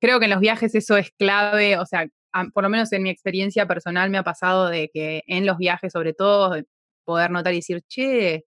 Creo 0.00 0.18
que 0.18 0.26
en 0.26 0.32
los 0.32 0.40
viajes 0.40 0.74
eso 0.74 0.96
es 0.96 1.10
clave, 1.12 1.78
o 1.78 1.86
sea, 1.86 2.06
por 2.52 2.62
lo 2.62 2.68
menos 2.68 2.92
en 2.92 3.02
mi 3.02 3.10
experiencia 3.10 3.66
personal 3.66 4.10
me 4.10 4.18
ha 4.18 4.22
pasado 4.22 4.68
de 4.68 4.90
que 4.92 5.22
en 5.26 5.46
los 5.46 5.56
viajes, 5.56 5.92
sobre 5.92 6.12
todo, 6.12 6.54
poder 7.04 7.30
notar 7.30 7.54
y 7.54 7.56
decir, 7.56 7.82
che, 7.88 8.44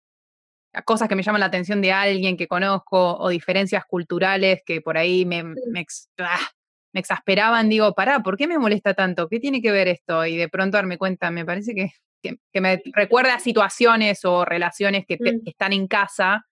cosas 0.86 1.08
que 1.08 1.16
me 1.16 1.24
llaman 1.24 1.42
la 1.42 1.48
atención 1.48 1.82
de 1.82 1.92
alguien 1.92 2.38
que 2.38 2.48
conozco 2.48 3.18
o 3.18 3.30
diferencias 3.30 3.84
culturales 3.86 4.62
que 4.66 4.82
por 4.82 4.98
ahí 4.98 5.26
me, 5.26 5.44
me, 5.44 5.86
ah, 6.20 6.50
me 6.96 7.02
exasperaban, 7.02 7.68
digo, 7.68 7.94
pará, 7.94 8.24
¿por 8.24 8.38
qué 8.38 8.48
me 8.48 8.58
molesta 8.58 8.94
tanto? 8.94 9.28
¿Qué 9.28 9.42
tiene 9.42 9.62
que 9.62 9.70
ver 9.70 9.90
esto? 9.90 10.26
Y 10.26 10.38
de 10.38 10.48
pronto 10.48 10.78
darme 10.78 10.98
cuenta, 10.98 11.30
me 11.30 11.44
parece 11.44 11.76
que, 11.76 11.92
que, 12.24 12.62
me 12.62 12.82
recuerda 12.94 13.36
a 13.36 13.40
situaciones 13.40 14.24
o 14.24 14.46
relaciones 14.46 15.06
que, 15.06 15.18
mm. 15.20 15.42
están 15.46 15.74
en 15.74 15.88
casa. 15.88 16.46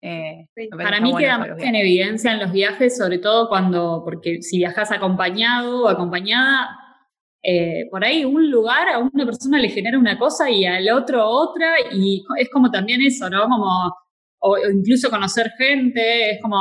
Eh, 0.00 0.46
Para 0.70 1.02
mí 1.02 1.14
queda 1.18 1.54
en 1.58 1.74
evidencia 1.74 2.32
en 2.32 2.40
los 2.40 2.50
viajes, 2.50 2.96
sobre 2.96 3.18
todo 3.18 3.50
cuando, 3.50 4.00
porque 4.02 4.40
si 4.40 4.56
viajas 4.56 4.90
acompañado 4.90 5.84
o 5.84 5.88
acompañada, 5.88 6.70
eh, 7.42 7.86
por 7.90 8.06
ahí 8.06 8.24
un 8.24 8.50
lugar 8.50 8.88
a 8.88 8.98
una 9.00 9.26
persona 9.26 9.58
le 9.58 9.68
genera 9.68 9.98
una 9.98 10.18
cosa 10.18 10.48
y 10.50 10.64
al 10.64 10.88
otro 10.88 11.28
otra, 11.28 11.74
y 11.92 12.24
es 12.38 12.48
como 12.48 12.70
también 12.70 13.02
eso, 13.02 13.28
¿no? 13.28 13.42
Como, 13.42 13.94
o 14.46 14.58
incluso 14.58 15.08
conocer 15.08 15.50
gente, 15.56 16.32
es 16.32 16.42
como 16.42 16.56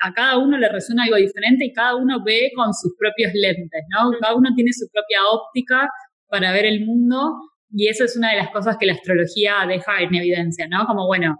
a 0.00 0.12
cada 0.12 0.38
uno 0.38 0.58
le 0.58 0.68
resuena 0.68 1.04
algo 1.04 1.16
diferente 1.16 1.66
y 1.66 1.72
cada 1.72 1.94
uno 1.94 2.22
ve 2.24 2.50
con 2.54 2.74
sus 2.74 2.92
propios 2.98 3.32
lentes, 3.32 3.84
¿no? 3.90 4.10
Cada 4.20 4.34
uno 4.34 4.50
tiene 4.56 4.72
su 4.72 4.88
propia 4.92 5.20
óptica 5.30 5.88
para 6.26 6.52
ver 6.52 6.66
el 6.66 6.84
mundo 6.84 7.32
y 7.70 7.86
eso 7.86 8.04
es 8.04 8.16
una 8.16 8.30
de 8.30 8.38
las 8.38 8.50
cosas 8.50 8.76
que 8.76 8.86
la 8.86 8.94
astrología 8.94 9.64
deja 9.68 10.00
en 10.00 10.14
evidencia, 10.16 10.66
¿no? 10.68 10.84
Como, 10.86 11.06
bueno, 11.06 11.36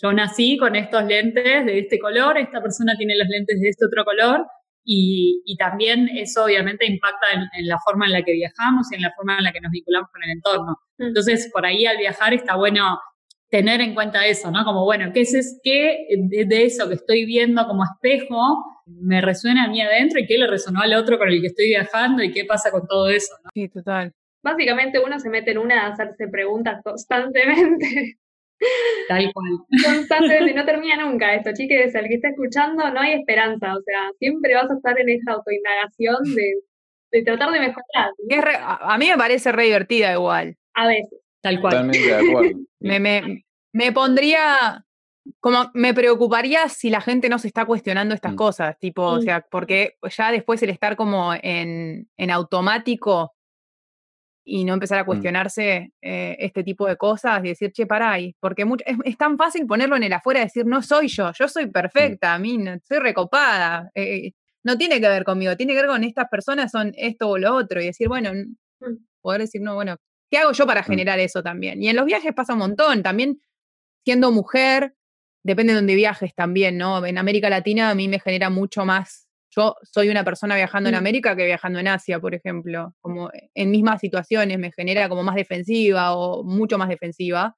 yo 0.00 0.10
nací 0.14 0.56
con 0.56 0.74
estos 0.74 1.04
lentes 1.04 1.66
de 1.66 1.80
este 1.80 1.98
color, 1.98 2.38
esta 2.38 2.62
persona 2.62 2.94
tiene 2.96 3.14
los 3.18 3.28
lentes 3.28 3.60
de 3.60 3.68
este 3.68 3.84
otro 3.84 4.04
color 4.04 4.46
y, 4.84 5.44
también 5.58 6.08
eso 6.16 6.44
obviamente 6.44 6.86
impacta 6.86 7.26
en, 7.32 7.68
la 7.68 7.78
forma 7.84 8.06
en 8.06 8.12
la 8.12 8.22
que 8.22 8.32
viajamos 8.32 8.90
y 8.90 8.96
en 8.96 9.02
la 9.02 9.12
forma 9.14 9.36
en 9.36 9.44
la 9.44 9.52
que 9.52 9.60
nos 9.60 9.70
vinculamos 9.70 10.08
con 10.10 10.24
el 10.24 10.30
entorno. 10.30 10.76
Entonces, 10.98 11.50
por 11.52 11.66
ahí 11.66 11.84
al 11.84 11.98
viajar 11.98 12.32
está 12.32 12.56
bueno 12.56 12.98
tener 13.52 13.82
en 13.82 13.94
cuenta 13.94 14.26
eso, 14.26 14.50
¿no? 14.50 14.64
Como, 14.64 14.84
bueno, 14.84 15.10
¿qué 15.12 15.20
es 15.20 15.60
qué 15.62 16.06
de, 16.16 16.64
eso 16.64 16.88
que 16.88 16.94
estoy 16.94 17.26
viendo 17.26 17.66
como 17.66 17.84
espejo 17.84 18.64
me 18.86 19.20
resuena 19.20 19.64
a 19.64 19.68
mí 19.68 19.80
adentro 19.82 20.18
y 20.18 20.26
qué 20.26 20.38
le 20.38 20.46
resonó 20.46 20.80
al 20.80 20.94
otro 20.94 21.18
con 21.18 21.28
el 21.28 21.42
que 21.42 21.48
estoy 21.48 21.66
viajando 21.66 22.22
y 22.22 22.32
qué 22.32 22.46
pasa 22.46 22.70
con 22.70 22.86
todo 22.86 23.10
eso, 23.10 23.34
¿no? 23.44 23.50
Sí, 23.52 23.68
total. 23.68 24.10
Básicamente 24.42 25.00
uno 25.04 25.20
se 25.20 25.28
mete 25.28 25.50
en 25.50 25.58
una 25.58 25.74
de 25.74 25.92
hacerse 25.92 26.28
preguntas 26.28 26.80
constantemente. 26.82 28.16
Tal 29.08 29.30
cual. 29.34 29.58
Constantemente, 29.84 30.54
no 30.56 30.64
termina 30.64 30.96
nunca 31.04 31.34
esto, 31.34 31.50
chiques, 31.52 31.94
el 31.94 32.08
que 32.08 32.14
está 32.14 32.28
escuchando 32.28 32.90
no 32.90 33.00
hay 33.00 33.12
esperanza, 33.12 33.74
o 33.74 33.82
sea, 33.82 34.00
siempre 34.18 34.54
vas 34.54 34.70
a 34.70 34.74
estar 34.74 34.98
en 34.98 35.10
esa 35.10 35.32
autoindagación 35.32 36.24
de, 36.34 36.54
de 37.10 37.22
tratar 37.22 37.50
de 37.50 37.60
mejorar. 37.60 38.80
a 38.80 38.96
mí 38.96 39.08
me 39.10 39.18
parece 39.18 39.52
re 39.52 39.64
divertida 39.64 40.14
igual. 40.14 40.56
A 40.72 40.86
veces. 40.86 41.21
Tal 41.42 41.60
cual. 41.60 41.72
Totalmente 41.72 42.06
de 42.06 42.14
acuerdo. 42.14 42.60
me, 42.80 43.00
me, 43.00 43.44
me, 43.72 43.92
pondría, 43.92 44.84
como 45.40 45.70
me 45.74 45.92
preocuparía 45.92 46.68
si 46.68 46.88
la 46.88 47.00
gente 47.00 47.28
no 47.28 47.38
se 47.38 47.48
está 47.48 47.66
cuestionando 47.66 48.14
estas 48.14 48.32
mm. 48.32 48.36
cosas, 48.36 48.78
tipo, 48.78 49.02
o 49.02 49.20
sea, 49.20 49.44
porque 49.50 49.96
ya 50.16 50.30
después 50.30 50.62
el 50.62 50.70
estar 50.70 50.96
como 50.96 51.34
en, 51.34 52.08
en 52.16 52.30
automático 52.30 53.34
y 54.44 54.64
no 54.64 54.74
empezar 54.74 54.98
a 54.98 55.02
mm. 55.02 55.06
cuestionarse 55.06 55.92
eh, 56.00 56.36
este 56.38 56.62
tipo 56.62 56.86
de 56.86 56.96
cosas 56.96 57.44
y 57.44 57.48
decir, 57.48 57.72
che, 57.72 57.86
pará, 57.86 58.16
porque 58.40 58.64
es, 59.04 59.18
tan 59.18 59.36
fácil 59.36 59.66
ponerlo 59.66 59.96
en 59.96 60.04
el 60.04 60.12
afuera 60.12 60.40
y 60.40 60.44
decir, 60.44 60.64
no 60.64 60.80
soy 60.82 61.08
yo, 61.08 61.32
yo 61.32 61.48
soy 61.48 61.66
mm. 61.66 61.72
perfecta, 61.72 62.34
a 62.34 62.38
mí 62.38 62.56
no, 62.58 62.78
soy 62.84 62.98
recopada, 62.98 63.90
eh, 63.94 64.32
no 64.64 64.78
tiene 64.78 65.00
que 65.00 65.08
ver 65.08 65.24
conmigo, 65.24 65.56
tiene 65.56 65.72
que 65.74 65.80
ver 65.80 65.90
con 65.90 66.04
estas 66.04 66.28
personas, 66.28 66.70
son 66.70 66.92
esto 66.96 67.30
o 67.30 67.38
lo 67.38 67.54
otro, 67.54 67.80
y 67.80 67.86
decir, 67.86 68.06
bueno, 68.06 68.30
poder 69.20 69.42
decir, 69.42 69.60
no, 69.60 69.74
bueno, 69.74 69.96
¿Qué 70.32 70.38
hago 70.38 70.52
yo 70.52 70.66
para 70.66 70.80
mm. 70.80 70.84
generar 70.84 71.20
eso 71.20 71.42
también? 71.42 71.82
Y 71.82 71.90
en 71.90 71.96
los 71.96 72.06
viajes 72.06 72.32
pasa 72.32 72.54
un 72.54 72.60
montón, 72.60 73.02
también 73.02 73.42
siendo 74.02 74.32
mujer, 74.32 74.94
depende 75.44 75.74
de 75.74 75.80
dónde 75.80 75.94
viajes 75.94 76.34
también, 76.34 76.78
¿no? 76.78 77.04
En 77.04 77.18
América 77.18 77.50
Latina 77.50 77.90
a 77.90 77.94
mí 77.94 78.08
me 78.08 78.18
genera 78.18 78.48
mucho 78.48 78.86
más. 78.86 79.28
Yo 79.50 79.76
soy 79.82 80.08
una 80.08 80.24
persona 80.24 80.56
viajando 80.56 80.88
en 80.88 80.94
mm. 80.94 80.98
América 80.98 81.36
que 81.36 81.44
viajando 81.44 81.80
en 81.80 81.88
Asia, 81.88 82.18
por 82.18 82.34
ejemplo. 82.34 82.94
Como 83.02 83.30
en 83.54 83.70
mismas 83.70 84.00
situaciones 84.00 84.58
me 84.58 84.72
genera 84.72 85.06
como 85.10 85.22
más 85.22 85.34
defensiva 85.34 86.16
o 86.16 86.42
mucho 86.42 86.78
más 86.78 86.88
defensiva, 86.88 87.54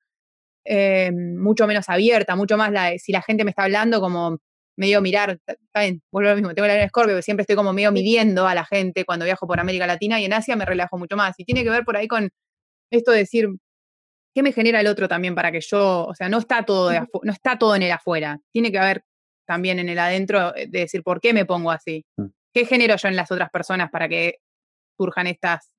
eh, 0.64 1.12
mucho 1.12 1.68
menos 1.68 1.88
abierta, 1.88 2.34
mucho 2.34 2.56
más 2.56 2.72
la, 2.72 2.98
si 2.98 3.12
la 3.12 3.22
gente 3.22 3.44
me 3.44 3.50
está 3.50 3.62
hablando 3.62 4.00
como 4.00 4.38
medio 4.76 5.00
mirar, 5.00 5.38
¿saben? 5.72 6.02
Vuelvo 6.10 6.30
lo 6.30 6.34
mismo, 6.34 6.54
tengo 6.56 6.66
la 6.66 6.82
en 6.82 6.88
Scorpio, 6.88 7.22
siempre 7.22 7.42
estoy 7.42 7.54
como 7.54 7.72
medio 7.72 7.92
midiendo 7.92 8.48
a 8.48 8.54
la 8.56 8.64
gente 8.64 9.04
cuando 9.04 9.24
viajo 9.24 9.46
por 9.46 9.60
América 9.60 9.87
Latina 9.87 10.20
y 10.20 10.24
en 10.24 10.32
Asia 10.32 10.56
me 10.56 10.64
relajo 10.64 10.98
mucho 10.98 11.16
más. 11.16 11.37
Y 11.38 11.44
tiene 11.44 11.62
que 11.62 11.70
ver 11.70 11.84
por 11.84 11.96
ahí 11.96 12.08
con 12.08 12.30
esto 12.96 13.12
de 13.12 13.18
decir, 13.18 13.48
¿qué 14.35 14.42
me 14.42 14.52
genera 14.52 14.80
el 14.80 14.87
otro 14.87 15.09
también 15.09 15.35
para 15.35 15.52
que 15.52 15.61
yo, 15.61 16.07
o 16.07 16.14
sea, 16.14 16.28
no 16.28 16.38
está 16.38 16.64
todo, 16.64 16.90
no 17.22 17.33
está 17.33 17.59
todo 17.59 17.76
en 17.76 17.83
el 17.83 17.92
afuera, 17.92 18.40
tiene 18.52 18.72
que 18.72 18.78
haber 18.78 19.04
también 19.46 19.78
en 19.78 19.88
el 19.88 19.98
adentro 19.98 20.54
eh, 20.57 20.66
de 20.68 20.80
decir 20.80 21.02
por 21.02 21.20
qué 21.20 21.33
me 21.33 21.44
pongo 21.44 21.70
así, 21.70 22.04
mm. 22.16 22.26
qué 22.52 22.66
genero 22.66 22.96
yo 22.96 23.09
en 23.09 23.16
las 23.16 23.30
otras 23.30 23.50
personas 23.50 23.90
para 23.90 24.09
que 24.09 24.38
surjan 24.96 25.26
estas 25.26 25.70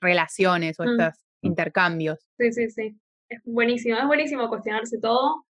relaciones 0.00 0.78
o 0.80 0.84
mm. 0.84 0.88
estos 0.88 1.24
mm. 1.42 1.46
intercambios. 1.46 2.18
Sí, 2.38 2.52
sí, 2.52 2.70
sí. 2.70 2.98
Es 3.28 3.40
buenísimo, 3.44 3.98
es 3.98 4.06
buenísimo 4.06 4.48
cuestionarse 4.48 4.98
todo 5.00 5.45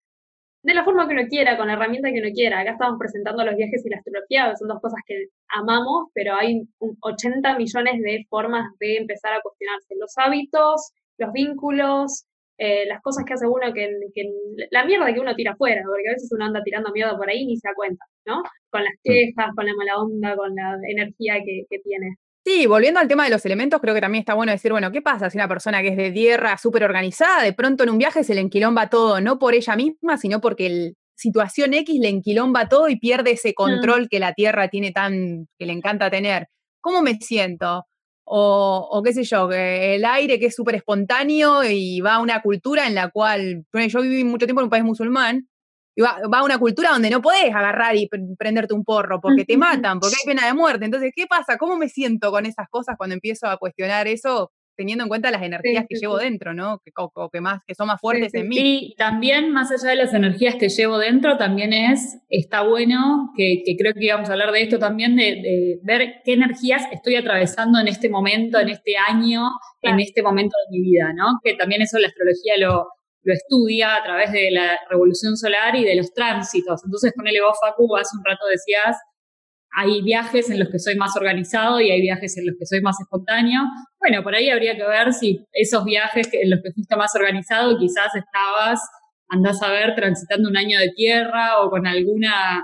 de 0.63 0.73
la 0.73 0.83
forma 0.83 1.07
que 1.07 1.13
uno 1.13 1.27
quiera, 1.29 1.57
con 1.57 1.67
la 1.67 1.73
herramienta 1.73 2.11
que 2.11 2.19
uno 2.19 2.31
quiera. 2.33 2.59
Acá 2.59 2.71
estamos 2.71 2.99
presentando 2.99 3.43
los 3.45 3.55
viajes 3.55 3.85
y 3.85 3.89
la 3.89 3.97
astrología, 3.97 4.55
son 4.55 4.67
dos 4.67 4.81
cosas 4.81 4.99
que 5.05 5.27
amamos, 5.49 6.09
pero 6.13 6.35
hay 6.35 6.61
80 7.01 7.57
millones 7.57 8.01
de 8.01 8.25
formas 8.29 8.65
de 8.79 8.97
empezar 8.97 9.33
a 9.33 9.41
cuestionarse 9.41 9.95
los 9.99 10.13
hábitos, 10.17 10.91
los 11.17 11.31
vínculos, 11.31 12.25
eh, 12.57 12.85
las 12.87 13.01
cosas 13.01 13.23
que 13.25 13.33
hace 13.33 13.47
uno, 13.47 13.71
que, 13.73 13.87
la 14.71 14.85
mierda 14.85 15.13
que 15.13 15.19
uno 15.19 15.35
tira 15.35 15.51
afuera, 15.53 15.83
porque 15.85 16.09
a 16.09 16.13
veces 16.13 16.31
uno 16.31 16.45
anda 16.45 16.63
tirando 16.63 16.91
miedo 16.91 17.15
por 17.17 17.29
ahí 17.29 17.41
y 17.41 17.45
ni 17.45 17.57
se 17.57 17.67
da 17.67 17.75
cuenta, 17.75 18.05
¿no? 18.25 18.41
Con 18.71 18.83
las 18.83 18.93
quejas, 19.03 19.53
con 19.55 19.65
la 19.65 19.73
mala 19.75 19.97
onda, 19.99 20.35
con 20.35 20.55
la 20.55 20.77
energía 20.89 21.35
que, 21.45 21.65
que 21.69 21.79
tiene. 21.79 22.15
Sí, 22.49 22.65
volviendo 22.65 23.01
al 23.01 23.09
tema 23.09 23.25
de 23.25 23.29
los 23.29 23.45
elementos, 23.45 23.81
creo 23.81 23.93
que 23.93 23.99
también 23.99 24.21
está 24.21 24.33
bueno 24.33 24.53
decir, 24.53 24.71
bueno, 24.71 24.89
¿qué 24.89 25.01
pasa 25.01 25.29
si 25.29 25.37
una 25.37 25.49
persona 25.49 25.81
que 25.81 25.89
es 25.89 25.97
de 25.97 26.11
tierra 26.11 26.57
súper 26.57 26.85
organizada, 26.85 27.43
de 27.43 27.51
pronto 27.51 27.83
en 27.83 27.89
un 27.89 27.97
viaje 27.97 28.23
se 28.23 28.33
le 28.35 28.39
enquilomba 28.39 28.87
todo, 28.87 29.19
no 29.19 29.37
por 29.37 29.53
ella 29.53 29.75
misma, 29.75 30.17
sino 30.17 30.39
porque 30.39 30.67
el 30.67 30.95
situación 31.13 31.73
X 31.73 31.99
le 31.99 32.07
enquilomba 32.07 32.69
todo 32.69 32.87
y 32.87 32.97
pierde 32.99 33.31
ese 33.31 33.49
mm. 33.49 33.53
control 33.53 34.07
que 34.09 34.21
la 34.21 34.31
tierra 34.31 34.69
tiene 34.69 34.93
tan, 34.93 35.47
que 35.59 35.65
le 35.65 35.73
encanta 35.73 36.09
tener? 36.09 36.47
¿Cómo 36.79 37.01
me 37.01 37.15
siento? 37.19 37.83
O, 38.23 38.87
o 38.91 39.03
qué 39.03 39.11
sé 39.11 39.25
yo, 39.25 39.51
el 39.51 40.05
aire 40.05 40.39
que 40.39 40.45
es 40.45 40.55
súper 40.55 40.75
espontáneo 40.75 41.65
y 41.65 41.99
va 41.99 42.15
a 42.15 42.19
una 42.21 42.41
cultura 42.41 42.87
en 42.87 42.95
la 42.95 43.09
cual, 43.09 43.65
yo 43.73 44.01
viví 44.01 44.23
mucho 44.23 44.45
tiempo 44.45 44.61
en 44.61 44.67
un 44.67 44.69
país 44.69 44.85
musulmán, 44.85 45.49
va, 46.01 46.39
a 46.39 46.43
una 46.43 46.57
cultura 46.57 46.91
donde 46.91 47.09
no 47.09 47.21
podés 47.21 47.53
agarrar 47.53 47.95
y 47.95 48.07
prenderte 48.37 48.73
un 48.73 48.83
porro 48.83 49.19
porque 49.19 49.45
te 49.45 49.57
matan, 49.57 49.99
porque 49.99 50.15
hay 50.19 50.33
pena 50.33 50.47
de 50.47 50.53
muerte. 50.53 50.85
Entonces, 50.85 51.11
¿qué 51.15 51.27
pasa? 51.27 51.57
¿Cómo 51.57 51.77
me 51.77 51.89
siento 51.89 52.31
con 52.31 52.45
esas 52.45 52.67
cosas 52.69 52.95
cuando 52.97 53.15
empiezo 53.15 53.47
a 53.47 53.57
cuestionar 53.57 54.07
eso? 54.07 54.51
teniendo 54.77 55.03
en 55.03 55.09
cuenta 55.09 55.31
las 55.31 55.41
energías 55.41 55.85
que 55.89 55.95
llevo 55.95 56.17
dentro, 56.17 56.53
¿no? 56.53 56.79
Que, 56.85 56.91
que, 57.33 57.41
más, 57.41 57.61
que 57.65 57.73
son 57.73 57.87
más 57.87 57.99
fuertes 57.99 58.33
en 58.35 58.47
mí. 58.47 58.57
Y 58.59 58.95
también, 58.95 59.51
más 59.51 59.71
allá 59.71 59.89
de 59.89 59.95
las 59.95 60.13
energías 60.13 60.55
que 60.55 60.69
llevo 60.69 60.99
dentro, 60.99 61.35
también 61.35 61.73
es, 61.73 62.19
está 62.29 62.61
bueno, 62.61 63.31
que, 63.35 63.63
creo 63.77 63.93
que 63.93 64.05
íbamos 64.05 64.29
a 64.29 64.33
hablar 64.33 64.51
de 64.51 64.61
esto 64.61 64.77
también, 64.77 65.15
de, 65.15 65.79
ver 65.81 66.21
qué 66.23 66.33
energías 66.33 66.83
estoy 66.91 67.15
atravesando 67.15 67.79
en 67.79 67.87
este 67.87 68.07
momento, 68.07 68.59
en 68.59 68.69
este 68.69 68.95
año, 68.97 69.49
en 69.81 69.99
este 69.99 70.21
momento 70.21 70.55
de 70.69 70.77
mi 70.77 70.83
vida, 70.83 71.11
¿no? 71.13 71.39
Que 71.43 71.55
también 71.55 71.81
eso 71.81 71.97
la 71.97 72.07
astrología 72.07 72.53
lo, 72.59 72.87
lo 73.27 73.33
estudia 73.33 73.97
a 73.97 74.03
través 74.03 74.31
de 74.31 74.49
la 74.51 74.79
revolución 74.89 75.35
solar 75.35 75.75
y 75.75 75.83
de 75.83 75.95
los 75.95 76.13
tránsitos. 76.13 76.81
Entonces, 76.85 77.11
ponele 77.13 77.41
vos, 77.41 77.57
Facu, 77.59 77.97
hace 77.97 78.15
un 78.17 78.23
rato 78.23 78.45
decías, 78.49 78.95
hay 79.75 80.01
viajes 80.01 80.49
en 80.49 80.59
los 80.59 80.69
que 80.69 80.79
soy 80.79 80.95
más 80.95 81.13
organizado 81.17 81.81
y 81.81 81.91
hay 81.91 81.99
viajes 82.01 82.37
en 82.37 82.45
los 82.47 82.55
que 82.57 82.65
soy 82.65 82.79
más 82.79 82.95
espontáneo. 83.01 83.63
Bueno, 83.99 84.23
por 84.23 84.33
ahí 84.33 84.49
habría 84.49 84.77
que 84.77 84.87
ver 84.87 85.11
si 85.11 85.45
esos 85.51 85.83
viajes 85.83 86.29
en 86.31 86.49
los 86.49 86.61
que 86.63 86.71
fuiste 86.71 86.95
más 86.95 87.13
organizado 87.15 87.77
quizás 87.77 88.15
estabas, 88.15 88.79
andás 89.27 89.61
a 89.61 89.71
ver, 89.71 89.93
transitando 89.93 90.47
un 90.47 90.55
año 90.55 90.79
de 90.79 90.91
tierra 90.95 91.61
o 91.61 91.69
con 91.69 91.85
alguna... 91.85 92.63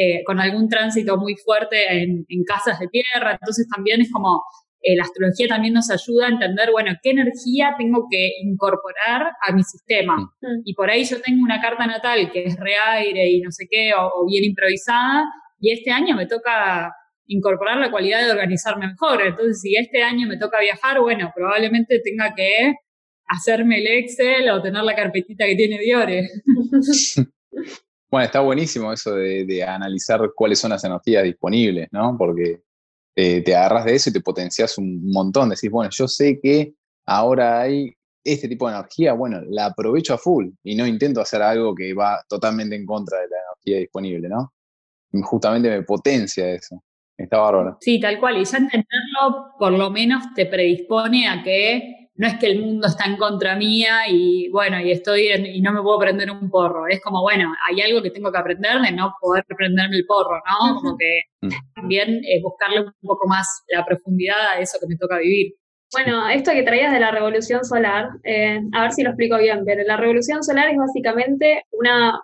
Eh, 0.00 0.22
con 0.24 0.38
algún 0.38 0.68
tránsito 0.68 1.16
muy 1.16 1.34
fuerte 1.34 2.02
en, 2.02 2.24
en 2.28 2.44
casas 2.44 2.78
de 2.78 2.86
tierra, 2.86 3.32
entonces 3.32 3.66
también 3.74 4.00
es 4.00 4.12
como 4.12 4.44
eh, 4.80 4.96
la 4.96 5.02
astrología 5.02 5.48
también 5.48 5.74
nos 5.74 5.90
ayuda 5.90 6.26
a 6.26 6.30
entender, 6.30 6.70
bueno, 6.70 6.92
qué 7.02 7.10
energía 7.10 7.74
tengo 7.76 8.06
que 8.08 8.30
incorporar 8.42 9.32
a 9.42 9.52
mi 9.52 9.64
sistema. 9.64 10.16
Mm. 10.16 10.62
Y 10.64 10.74
por 10.74 10.88
ahí 10.88 11.04
yo 11.04 11.20
tengo 11.20 11.42
una 11.42 11.60
carta 11.60 11.86
natal 11.86 12.30
que 12.32 12.44
es 12.44 12.56
reaire 12.56 13.28
y 13.28 13.40
no 13.40 13.50
sé 13.50 13.66
qué, 13.68 13.92
o, 13.94 14.24
bien 14.26 14.44
improvisada, 14.44 15.24
y 15.58 15.72
este 15.72 15.90
año 15.90 16.14
me 16.14 16.26
toca 16.26 16.92
incorporar 17.26 17.78
la 17.78 17.90
cualidad 17.90 18.24
de 18.24 18.30
organizarme 18.30 18.86
mejor. 18.86 19.20
Entonces, 19.22 19.60
si 19.60 19.76
este 19.76 20.02
año 20.02 20.28
me 20.28 20.38
toca 20.38 20.60
viajar, 20.60 21.00
bueno, 21.00 21.30
probablemente 21.34 22.00
tenga 22.00 22.32
que 22.34 22.74
hacerme 23.26 23.80
el 23.80 23.86
Excel 23.86 24.48
o 24.50 24.62
tener 24.62 24.82
la 24.84 24.94
carpetita 24.94 25.44
que 25.44 25.56
tiene 25.56 25.78
Diore. 25.78 26.28
bueno, 28.10 28.24
está 28.24 28.40
buenísimo 28.40 28.92
eso 28.92 29.14
de, 29.16 29.44
de, 29.44 29.64
analizar 29.64 30.20
cuáles 30.34 30.60
son 30.60 30.70
las 30.70 30.84
energías 30.84 31.24
disponibles, 31.24 31.88
¿no? 31.90 32.16
Porque 32.16 32.62
eh, 33.20 33.42
te 33.42 33.56
agarras 33.56 33.84
de 33.84 33.96
eso 33.96 34.10
y 34.10 34.12
te 34.12 34.20
potencias 34.20 34.78
un 34.78 35.10
montón. 35.10 35.48
Decís, 35.48 35.68
bueno, 35.72 35.90
yo 35.92 36.06
sé 36.06 36.38
que 36.40 36.74
ahora 37.04 37.62
hay 37.62 37.92
este 38.22 38.46
tipo 38.46 38.68
de 38.68 38.76
energía, 38.76 39.12
bueno, 39.14 39.40
la 39.48 39.66
aprovecho 39.66 40.14
a 40.14 40.18
full 40.18 40.50
y 40.62 40.76
no 40.76 40.86
intento 40.86 41.20
hacer 41.20 41.42
algo 41.42 41.74
que 41.74 41.92
va 41.94 42.22
totalmente 42.28 42.76
en 42.76 42.86
contra 42.86 43.18
de 43.18 43.26
la 43.26 43.36
energía 43.38 43.80
disponible, 43.80 44.28
¿no? 44.28 44.52
Justamente 45.24 45.68
me 45.68 45.82
potencia 45.82 46.48
eso. 46.48 46.80
Está 47.16 47.38
bárbaro. 47.38 47.78
Sí, 47.80 47.98
tal 47.98 48.20
cual. 48.20 48.36
Y 48.36 48.44
ya 48.44 48.58
entenderlo 48.58 49.52
por 49.58 49.72
lo 49.72 49.90
menos 49.90 50.22
te 50.36 50.46
predispone 50.46 51.26
a 51.26 51.42
que 51.42 51.97
no 52.18 52.26
es 52.26 52.34
que 52.38 52.46
el 52.46 52.60
mundo 52.60 52.88
está 52.88 53.04
en 53.04 53.16
contra 53.16 53.54
mía 53.54 54.08
y 54.08 54.48
bueno, 54.50 54.80
y 54.80 54.90
estoy 54.90 55.28
y 55.28 55.60
no 55.60 55.72
me 55.72 55.80
puedo 55.82 56.00
prender 56.00 56.30
un 56.32 56.50
porro. 56.50 56.88
Es 56.88 57.00
como, 57.00 57.22
bueno, 57.22 57.54
hay 57.68 57.80
algo 57.80 58.02
que 58.02 58.10
tengo 58.10 58.32
que 58.32 58.38
aprender 58.38 58.80
de 58.80 58.90
no 58.90 59.14
poder 59.20 59.44
prenderme 59.56 59.96
el 59.96 60.04
porro, 60.04 60.36
¿no? 60.36 60.80
Como 60.80 60.96
que 60.98 61.20
mm. 61.42 61.48
también 61.76 62.20
es 62.24 62.42
buscarle 62.42 62.80
un 62.80 62.92
poco 63.02 63.28
más 63.28 63.46
la 63.68 63.84
profundidad 63.84 64.48
a 64.52 64.60
eso 64.60 64.78
que 64.80 64.88
me 64.88 64.96
toca 64.96 65.18
vivir. 65.18 65.54
Bueno, 65.92 66.28
esto 66.28 66.50
que 66.50 66.64
traías 66.64 66.92
de 66.92 67.00
la 67.00 67.12
revolución 67.12 67.64
solar, 67.64 68.08
eh, 68.24 68.60
a 68.72 68.82
ver 68.82 68.92
si 68.92 69.04
lo 69.04 69.10
explico 69.10 69.38
bien, 69.38 69.62
pero 69.64 69.84
la 69.84 69.96
revolución 69.96 70.42
solar 70.42 70.68
es 70.70 70.76
básicamente 70.76 71.62
una 71.70 72.20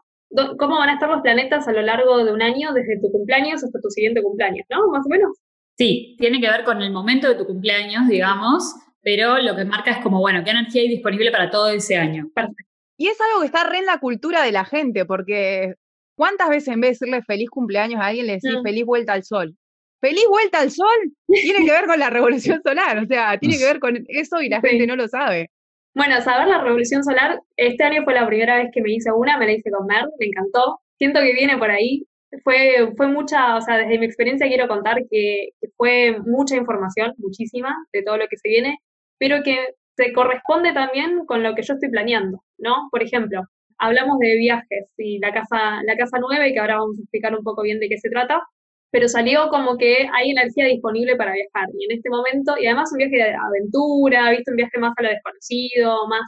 cómo 0.59 0.79
van 0.79 0.89
a 0.89 0.95
estar 0.95 1.09
los 1.09 1.23
planetas 1.23 1.69
a 1.69 1.73
lo 1.73 1.83
largo 1.83 2.25
de 2.25 2.33
un 2.33 2.43
año, 2.43 2.73
desde 2.73 3.01
tu 3.01 3.13
cumpleaños 3.13 3.63
hasta 3.63 3.81
tu 3.81 3.91
siguiente 3.91 4.23
cumpleaños, 4.23 4.67
¿no? 4.69 4.89
Más 4.91 5.07
o 5.07 5.09
menos. 5.09 5.31
Sí, 5.77 6.17
tiene 6.19 6.41
que 6.41 6.49
ver 6.49 6.65
con 6.65 6.83
el 6.83 6.93
momento 6.93 7.29
de 7.29 7.37
tu 7.37 7.47
cumpleaños, 7.47 8.09
digamos, 8.09 8.75
pero 9.05 9.39
lo 9.39 9.55
que 9.55 9.67
marca 9.67 9.91
es 9.91 9.99
como, 9.99 10.19
bueno, 10.19 10.43
qué 10.43 10.51
energía 10.51 10.83
hay 10.83 10.89
disponible 10.89 11.31
para 11.31 11.51
todo 11.51 11.69
ese 11.69 11.97
año. 11.97 12.29
Perfecto. 12.35 12.65
Y 12.97 13.09
es 13.09 13.21
algo 13.21 13.41
que 13.41 13.47
está 13.47 13.65
re 13.65 13.79
en 13.79 13.87
la 13.87 13.99
cultura 13.99 14.43
de 14.43 14.53
la 14.53 14.65
gente, 14.65 15.05
porque 15.05 15.75
¿cuántas 16.17 16.49
veces 16.49 16.69
en 16.69 16.81
vez 16.81 16.99
de 16.99 17.07
decirle 17.07 17.23
feliz 17.23 17.51
cumpleaños 17.51 18.01
a 18.01 18.07
alguien 18.07 18.27
le 18.27 18.35
decís 18.35 18.57
feliz 18.63 18.85
vuelta 18.85 19.13
al 19.13 19.25
sol? 19.25 19.55
Feliz 20.01 20.25
vuelta 20.29 20.61
al 20.61 20.71
sol 20.71 21.13
tiene 21.27 21.65
que 21.65 21.73
ver 21.73 21.87
con 21.87 21.99
la 21.99 22.11
revolución 22.11 22.63
solar, 22.65 22.99
o 22.99 23.07
sea, 23.07 23.39
tiene 23.39 23.59
que 23.59 23.65
ver 23.65 23.79
con 23.79 24.05
eso 24.09 24.41
y 24.41 24.49
la 24.49 24.61
gente 24.61 24.87
no 24.87 24.97
lo 24.97 25.07
sabe. 25.09 25.51
Bueno, 25.95 26.21
saber 26.23 26.49
la 26.49 26.63
revolución 26.63 27.05
solar, 27.05 27.41
este 27.57 27.85
año 27.85 28.03
fue 28.05 28.15
la 28.15 28.27
primera 28.27 28.57
vez 28.57 28.71
que 28.73 28.81
me 28.81 28.93
hice 28.93 29.13
una, 29.13 29.39
me 29.39 29.47
la 29.47 29.53
hice 29.53 29.71
con 29.71 29.87
Mer, 29.87 30.05
me 30.19 30.27
encantó. 30.27 30.81
Siento 30.99 31.21
que 31.21 31.33
viene 31.33 31.57
por 31.57 31.71
ahí. 31.71 32.05
Fue, 32.43 32.93
fue 32.97 33.07
mucha, 33.07 33.57
o 33.57 33.61
sea, 33.61 33.79
desde 33.79 33.99
mi 33.99 34.07
experiencia 34.07 34.49
quiero 34.49 34.67
contar 34.67 34.97
que 35.09 35.51
fue 35.77 36.19
mucha 36.27 36.57
información, 36.57 37.13
muchísima, 37.19 37.73
de 37.93 38.03
todo 38.03 38.17
lo 38.17 38.27
que 38.27 38.37
se 38.37 38.49
viene 38.49 38.79
pero 39.19 39.43
que 39.43 39.75
se 39.97 40.13
corresponde 40.13 40.73
también 40.73 41.25
con 41.27 41.43
lo 41.43 41.55
que 41.55 41.63
yo 41.63 41.75
estoy 41.75 41.91
planeando, 41.91 42.43
¿no? 42.59 42.89
Por 42.91 43.03
ejemplo, 43.03 43.43
hablamos 43.79 44.19
de 44.19 44.37
viajes 44.37 44.87
y 44.97 45.19
la 45.19 45.33
casa, 45.33 45.83
la 45.85 45.97
casa 45.97 46.19
nueva, 46.19 46.47
y 46.49 46.53
que 46.53 46.61
ahora 46.61 46.79
vamos 46.79 46.99
a 46.99 47.03
explicar 47.03 47.37
un 47.37 47.45
poco 47.45 47.63
bien 47.63 47.81
de 47.81 47.89
qué 47.89 47.99
se 47.99 48.11
trata, 48.11 48.43
pero 48.91 49.09
salió 49.09 49.49
como 49.51 49.77
que 49.77 50.09
hay 50.13 50.31
energía 50.31 50.67
disponible 50.67 51.17
para 51.17 51.33
viajar. 51.33 51.69
Y 51.79 51.85
en 51.87 51.99
este 51.99 52.11
momento, 52.11 52.55
y 52.59 52.67
además 52.67 52.91
un 52.93 52.99
viaje 52.99 53.17
de 53.17 53.35
aventura, 53.35 54.31
visto 54.31 54.51
un 54.53 54.57
viaje 54.57 54.79
más 54.79 54.95
a 54.97 55.03
lo 55.03 55.09
desconocido, 55.09 56.07
más 56.09 56.23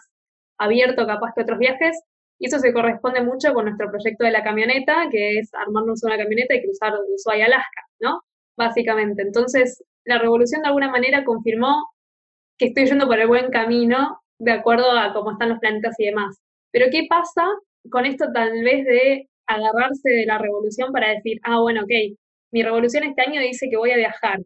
abierto 0.58 1.06
capaz 1.06 1.32
que 1.34 1.42
otros 1.42 1.58
viajes, 1.58 1.96
y 2.38 2.46
eso 2.48 2.58
se 2.58 2.72
corresponde 2.72 3.22
mucho 3.22 3.54
con 3.54 3.64
nuestro 3.66 3.90
proyecto 3.90 4.24
de 4.24 4.30
la 4.32 4.44
camioneta, 4.44 5.08
que 5.10 5.38
es 5.38 5.54
armarnos 5.54 6.02
una 6.04 6.18
camioneta 6.18 6.54
y 6.54 6.62
cruzar 6.62 6.92
Ushuaia, 7.14 7.46
Alaska, 7.46 7.82
¿no? 8.00 8.20
Básicamente. 8.56 9.22
Entonces, 9.22 9.82
la 10.04 10.18
revolución 10.18 10.62
de 10.62 10.68
alguna 10.68 10.90
manera 10.90 11.24
confirmó 11.24 11.84
que 12.58 12.66
estoy 12.66 12.86
yendo 12.86 13.06
por 13.06 13.18
el 13.18 13.28
buen 13.28 13.50
camino 13.50 14.20
de 14.38 14.52
acuerdo 14.52 14.90
a 14.90 15.12
cómo 15.12 15.32
están 15.32 15.50
los 15.50 15.58
planetas 15.58 15.94
y 15.98 16.06
demás. 16.06 16.38
Pero 16.70 16.86
¿qué 16.90 17.06
pasa 17.08 17.42
con 17.90 18.06
esto 18.06 18.26
tal 18.32 18.62
vez 18.62 18.84
de 18.84 19.28
agarrarse 19.46 20.08
de 20.08 20.26
la 20.26 20.38
revolución 20.38 20.92
para 20.92 21.10
decir, 21.10 21.38
ah, 21.44 21.60
bueno, 21.60 21.82
ok, 21.82 22.18
mi 22.52 22.62
revolución 22.62 23.04
este 23.04 23.22
año 23.22 23.40
dice 23.40 23.68
que 23.70 23.76
voy 23.76 23.90
a 23.92 23.96
viajar. 23.96 24.40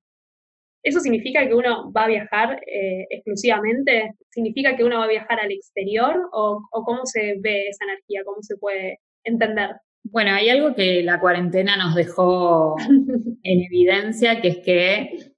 ¿Eso 0.83 1.01
significa 1.01 1.47
que 1.47 1.55
uno 1.55 1.93
va 1.93 2.05
a 2.05 2.09
viajar 2.09 2.61
eh, 2.67 3.07
exclusivamente? 3.11 4.13
¿Significa 4.31 4.77
que 4.77 4.85
uno 4.85 4.99
va 4.99 5.05
a 5.05 5.09
viajar 5.09 5.39
al 5.41 5.53
exterior? 5.53 6.29
¿O, 6.33 6.63
¿O 6.71 6.85
cómo 6.85 7.05
se 7.05 7.37
ve 7.41 7.69
esa 7.69 7.85
energía? 7.85 8.23
¿Cómo 8.25 8.39
se 8.41 8.57
puede 8.57 8.99
entender? 9.25 9.71
Bueno, 10.05 10.33
hay 10.33 10.49
algo 10.49 10.75
que 10.75 11.03
la 11.03 11.21
cuarentena 11.21 11.77
nos 11.77 11.95
dejó 11.95 12.77
en 13.43 13.61
evidencia, 13.63 14.41
que 14.41 14.49
es 14.49 14.59
que 14.59 15.30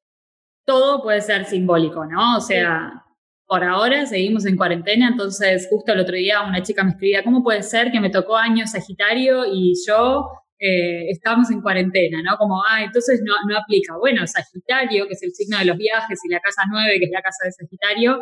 todo 0.72 1.02
puede 1.02 1.20
ser 1.20 1.44
simbólico, 1.44 2.06
¿no? 2.06 2.38
O 2.38 2.40
sea, 2.40 3.04
por 3.46 3.62
ahora 3.62 4.06
seguimos 4.06 4.46
en 4.46 4.56
cuarentena, 4.56 5.08
entonces 5.08 5.66
justo 5.68 5.92
el 5.92 6.00
otro 6.00 6.16
día 6.16 6.40
una 6.48 6.62
chica 6.62 6.82
me 6.82 6.92
escribía, 6.92 7.22
¿cómo 7.22 7.42
puede 7.42 7.62
ser 7.62 7.92
que 7.92 8.00
me 8.00 8.08
tocó 8.08 8.38
año 8.38 8.66
Sagitario 8.66 9.44
y 9.44 9.74
yo 9.86 10.30
eh, 10.58 11.10
estamos 11.10 11.50
en 11.50 11.60
cuarentena, 11.60 12.22
¿no? 12.22 12.38
Como, 12.38 12.62
ah, 12.62 12.82
entonces 12.82 13.20
no, 13.22 13.34
no 13.46 13.58
aplica. 13.58 13.98
Bueno, 13.98 14.26
Sagitario, 14.26 15.06
que 15.06 15.12
es 15.12 15.22
el 15.22 15.34
signo 15.34 15.58
de 15.58 15.66
los 15.66 15.76
viajes, 15.76 16.18
y 16.24 16.32
la 16.32 16.40
casa 16.40 16.62
9, 16.70 16.98
que 16.98 17.04
es 17.04 17.10
la 17.12 17.20
casa 17.20 17.44
de 17.44 17.52
Sagitario, 17.52 18.20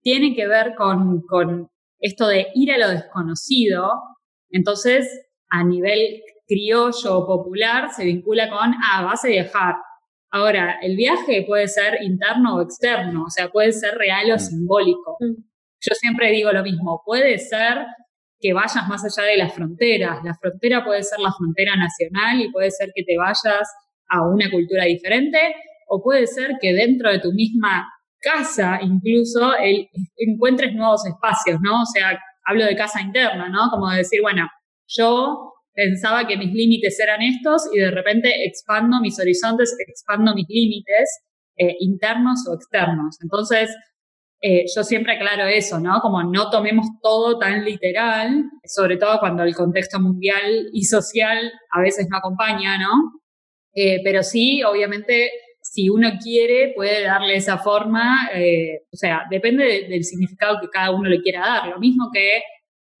tiene 0.00 0.34
que 0.34 0.48
ver 0.48 0.74
con, 0.74 1.20
con 1.28 1.68
esto 1.98 2.26
de 2.26 2.46
ir 2.54 2.72
a 2.72 2.78
lo 2.78 2.88
desconocido, 2.88 3.90
entonces 4.48 5.26
a 5.50 5.62
nivel 5.62 6.22
criollo 6.46 7.18
o 7.18 7.26
popular 7.26 7.90
se 7.94 8.06
vincula 8.06 8.48
con, 8.48 8.72
ah, 8.82 9.02
vas 9.02 9.26
a 9.26 9.28
viajar. 9.28 9.74
Ahora, 10.32 10.78
el 10.80 10.96
viaje 10.96 11.44
puede 11.46 11.68
ser 11.68 12.02
interno 12.02 12.56
o 12.56 12.62
externo, 12.62 13.24
o 13.24 13.30
sea, 13.30 13.50
puede 13.50 13.70
ser 13.72 13.94
real 13.96 14.30
o 14.30 14.36
mm. 14.36 14.38
simbólico. 14.38 15.16
Mm. 15.20 15.42
Yo 15.80 15.94
siempre 15.94 16.30
digo 16.30 16.50
lo 16.52 16.62
mismo, 16.62 17.02
puede 17.04 17.38
ser 17.38 17.84
que 18.40 18.54
vayas 18.54 18.88
más 18.88 19.04
allá 19.04 19.28
de 19.28 19.36
las 19.36 19.54
fronteras. 19.54 20.24
La 20.24 20.34
frontera 20.34 20.84
puede 20.84 21.02
ser 21.02 21.18
la 21.20 21.32
frontera 21.32 21.76
nacional 21.76 22.40
y 22.40 22.50
puede 22.50 22.70
ser 22.70 22.90
que 22.94 23.04
te 23.04 23.16
vayas 23.16 23.68
a 24.08 24.26
una 24.26 24.50
cultura 24.50 24.84
diferente, 24.84 25.54
o 25.88 26.02
puede 26.02 26.26
ser 26.26 26.52
que 26.60 26.72
dentro 26.72 27.10
de 27.10 27.18
tu 27.18 27.32
misma 27.32 27.86
casa 28.18 28.78
incluso 28.82 29.52
encuentres 30.16 30.74
nuevos 30.74 31.04
espacios, 31.06 31.60
¿no? 31.60 31.82
O 31.82 31.86
sea, 31.86 32.18
hablo 32.44 32.64
de 32.64 32.76
casa 32.76 33.02
interna, 33.02 33.48
¿no? 33.48 33.68
Como 33.70 33.90
decir, 33.90 34.20
bueno, 34.22 34.48
yo 34.86 35.51
pensaba 35.74 36.26
que 36.26 36.36
mis 36.36 36.52
límites 36.52 36.98
eran 37.00 37.22
estos 37.22 37.68
y 37.72 37.78
de 37.78 37.90
repente 37.90 38.30
expando 38.46 39.00
mis 39.00 39.18
horizontes, 39.18 39.74
expando 39.86 40.34
mis 40.34 40.46
límites 40.48 41.22
eh, 41.56 41.76
internos 41.80 42.46
o 42.48 42.54
externos. 42.54 43.18
Entonces, 43.22 43.74
eh, 44.40 44.64
yo 44.74 44.82
siempre 44.82 45.14
aclaro 45.14 45.46
eso, 45.46 45.78
¿no? 45.78 46.00
Como 46.00 46.22
no 46.24 46.50
tomemos 46.50 46.86
todo 47.02 47.38
tan 47.38 47.64
literal, 47.64 48.44
sobre 48.64 48.96
todo 48.96 49.20
cuando 49.20 49.44
el 49.44 49.54
contexto 49.54 50.00
mundial 50.00 50.68
y 50.72 50.84
social 50.84 51.52
a 51.70 51.80
veces 51.80 52.08
no 52.10 52.18
acompaña, 52.18 52.78
¿no? 52.78 53.20
Eh, 53.74 54.00
pero 54.04 54.22
sí, 54.22 54.62
obviamente, 54.64 55.30
si 55.60 55.88
uno 55.88 56.10
quiere, 56.22 56.72
puede 56.74 57.04
darle 57.04 57.36
esa 57.36 57.58
forma, 57.58 58.28
o 58.92 58.96
sea, 58.96 59.22
depende 59.30 59.86
del 59.88 60.04
significado 60.04 60.58
que 60.60 60.68
cada 60.68 60.90
uno 60.90 61.08
le 61.08 61.22
quiera 61.22 61.40
dar. 61.40 61.68
Lo 61.68 61.78
mismo 61.78 62.10
que 62.12 62.42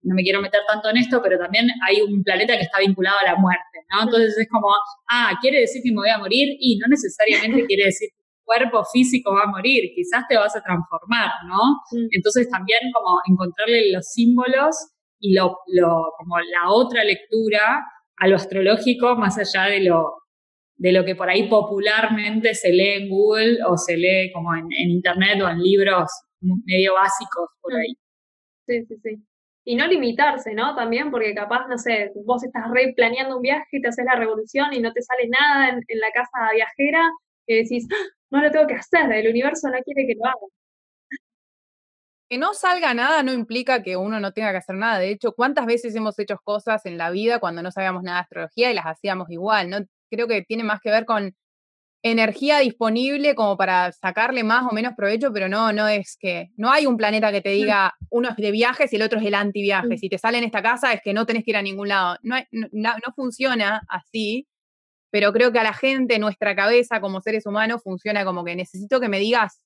no 0.02 0.14
me 0.14 0.22
quiero 0.22 0.40
meter 0.40 0.60
tanto 0.66 0.90
en 0.90 0.96
esto, 0.96 1.20
pero 1.22 1.38
también 1.38 1.68
hay 1.86 2.00
un 2.00 2.22
planeta 2.22 2.56
que 2.56 2.64
está 2.64 2.78
vinculado 2.80 3.18
a 3.20 3.32
la 3.32 3.36
muerte, 3.36 3.86
¿no? 3.90 4.02
Entonces 4.02 4.36
es 4.36 4.48
como, 4.48 4.68
ah, 5.10 5.38
quiere 5.40 5.60
decir 5.60 5.82
que 5.82 5.90
me 5.90 5.98
voy 5.98 6.10
a 6.10 6.18
morir 6.18 6.56
y 6.58 6.78
no 6.78 6.88
necesariamente 6.88 7.66
quiere 7.66 7.84
decir 7.84 8.08
que 8.10 8.22
tu 8.22 8.44
cuerpo 8.44 8.84
físico 8.84 9.32
va 9.32 9.44
a 9.44 9.46
morir, 9.46 9.92
quizás 9.94 10.24
te 10.28 10.36
vas 10.36 10.54
a 10.56 10.62
transformar, 10.62 11.30
¿no? 11.46 11.80
Entonces 12.10 12.48
también 12.48 12.80
como 12.92 13.20
encontrarle 13.28 13.92
los 13.92 14.06
símbolos 14.06 14.76
y 15.20 15.34
lo, 15.34 15.58
lo, 15.68 16.12
como 16.18 16.38
la 16.40 16.70
otra 16.70 17.04
lectura 17.04 17.82
a 18.16 18.28
lo 18.28 18.36
astrológico 18.36 19.14
más 19.16 19.38
allá 19.38 19.70
de 19.70 19.84
lo, 19.84 20.14
de 20.76 20.92
lo 20.92 21.04
que 21.04 21.14
por 21.14 21.30
ahí 21.30 21.48
popularmente 21.48 22.54
se 22.54 22.72
lee 22.72 23.02
en 23.02 23.08
Google 23.08 23.58
o 23.68 23.76
se 23.76 23.96
lee 23.96 24.32
como 24.32 24.52
en, 24.54 24.66
en 24.78 24.90
internet 24.90 25.40
o 25.42 25.48
en 25.48 25.58
libros 25.58 26.10
medio 26.40 26.94
básicos 26.94 27.50
por 27.60 27.74
ahí. 27.74 27.94
Sí, 28.66 28.84
sí, 28.86 28.96
sí 29.00 29.22
y 29.64 29.76
no 29.76 29.86
limitarse, 29.86 30.54
¿no? 30.54 30.74
También 30.74 31.10
porque 31.10 31.34
capaz, 31.34 31.66
no 31.68 31.78
sé, 31.78 32.12
vos 32.24 32.42
estás 32.42 32.70
re 32.70 32.92
planeando 32.96 33.36
un 33.36 33.42
viaje 33.42 33.80
te 33.80 33.88
haces 33.88 34.04
la 34.04 34.16
revolución 34.16 34.72
y 34.72 34.80
no 34.80 34.92
te 34.92 35.02
sale 35.02 35.28
nada 35.28 35.68
en, 35.70 36.00
la 36.00 36.10
casa 36.10 36.52
viajera 36.52 37.10
y 37.46 37.62
decís, 37.62 37.86
¡Ah! 37.92 38.06
no 38.30 38.42
lo 38.42 38.50
tengo 38.50 38.66
que 38.66 38.74
hacer, 38.74 39.12
el 39.12 39.28
universo 39.30 39.68
no 39.68 39.78
quiere 39.84 40.06
que 40.06 40.14
lo 40.14 40.26
haga. 40.26 40.46
Que 42.28 42.38
no 42.38 42.54
salga 42.54 42.94
nada 42.94 43.22
no 43.22 43.32
implica 43.32 43.82
que 43.82 43.96
uno 43.96 44.18
no 44.18 44.32
tenga 44.32 44.52
que 44.52 44.56
hacer 44.56 44.74
nada. 44.74 44.98
De 44.98 45.10
hecho, 45.10 45.32
¿cuántas 45.32 45.66
veces 45.66 45.94
hemos 45.94 46.18
hecho 46.18 46.38
cosas 46.42 46.86
en 46.86 46.96
la 46.96 47.10
vida 47.10 47.38
cuando 47.40 47.62
no 47.62 47.70
sabíamos 47.70 48.02
nada 48.02 48.18
de 48.18 48.22
astrología 48.22 48.70
y 48.70 48.74
las 48.74 48.86
hacíamos 48.86 49.30
igual? 49.30 49.68
¿no? 49.68 49.78
Creo 50.10 50.26
que 50.26 50.42
tiene 50.42 50.64
más 50.64 50.80
que 50.80 50.90
ver 50.90 51.04
con 51.04 51.34
energía 52.02 52.58
disponible 52.58 53.34
como 53.34 53.56
para 53.56 53.92
sacarle 53.92 54.42
más 54.42 54.66
o 54.70 54.74
menos 54.74 54.94
provecho, 54.96 55.32
pero 55.32 55.48
no, 55.48 55.72
no 55.72 55.86
es 55.86 56.16
que, 56.18 56.50
no 56.56 56.70
hay 56.70 56.86
un 56.86 56.96
planeta 56.96 57.30
que 57.30 57.40
te 57.40 57.50
diga 57.50 57.94
uno 58.10 58.30
es 58.30 58.36
de 58.36 58.50
viajes 58.50 58.92
y 58.92 58.96
el 58.96 59.02
otro 59.02 59.20
es 59.20 59.26
el 59.26 59.34
antiviaje. 59.34 59.96
Si 59.98 60.08
te 60.08 60.18
sale 60.18 60.38
en 60.38 60.44
esta 60.44 60.62
casa 60.62 60.92
es 60.92 61.00
que 61.02 61.14
no 61.14 61.26
tenés 61.26 61.44
que 61.44 61.52
ir 61.52 61.56
a 61.56 61.62
ningún 61.62 61.88
lado. 61.88 62.18
No, 62.22 62.36
no, 62.50 62.68
no 62.72 63.12
funciona 63.14 63.82
así, 63.88 64.48
pero 65.10 65.32
creo 65.32 65.52
que 65.52 65.60
a 65.60 65.62
la 65.62 65.74
gente, 65.74 66.18
nuestra 66.18 66.56
cabeza 66.56 67.00
como 67.00 67.20
seres 67.20 67.46
humanos, 67.46 67.82
funciona 67.82 68.24
como 68.24 68.44
que 68.44 68.56
necesito 68.56 69.00
que 69.00 69.08
me 69.08 69.20
digas, 69.20 69.62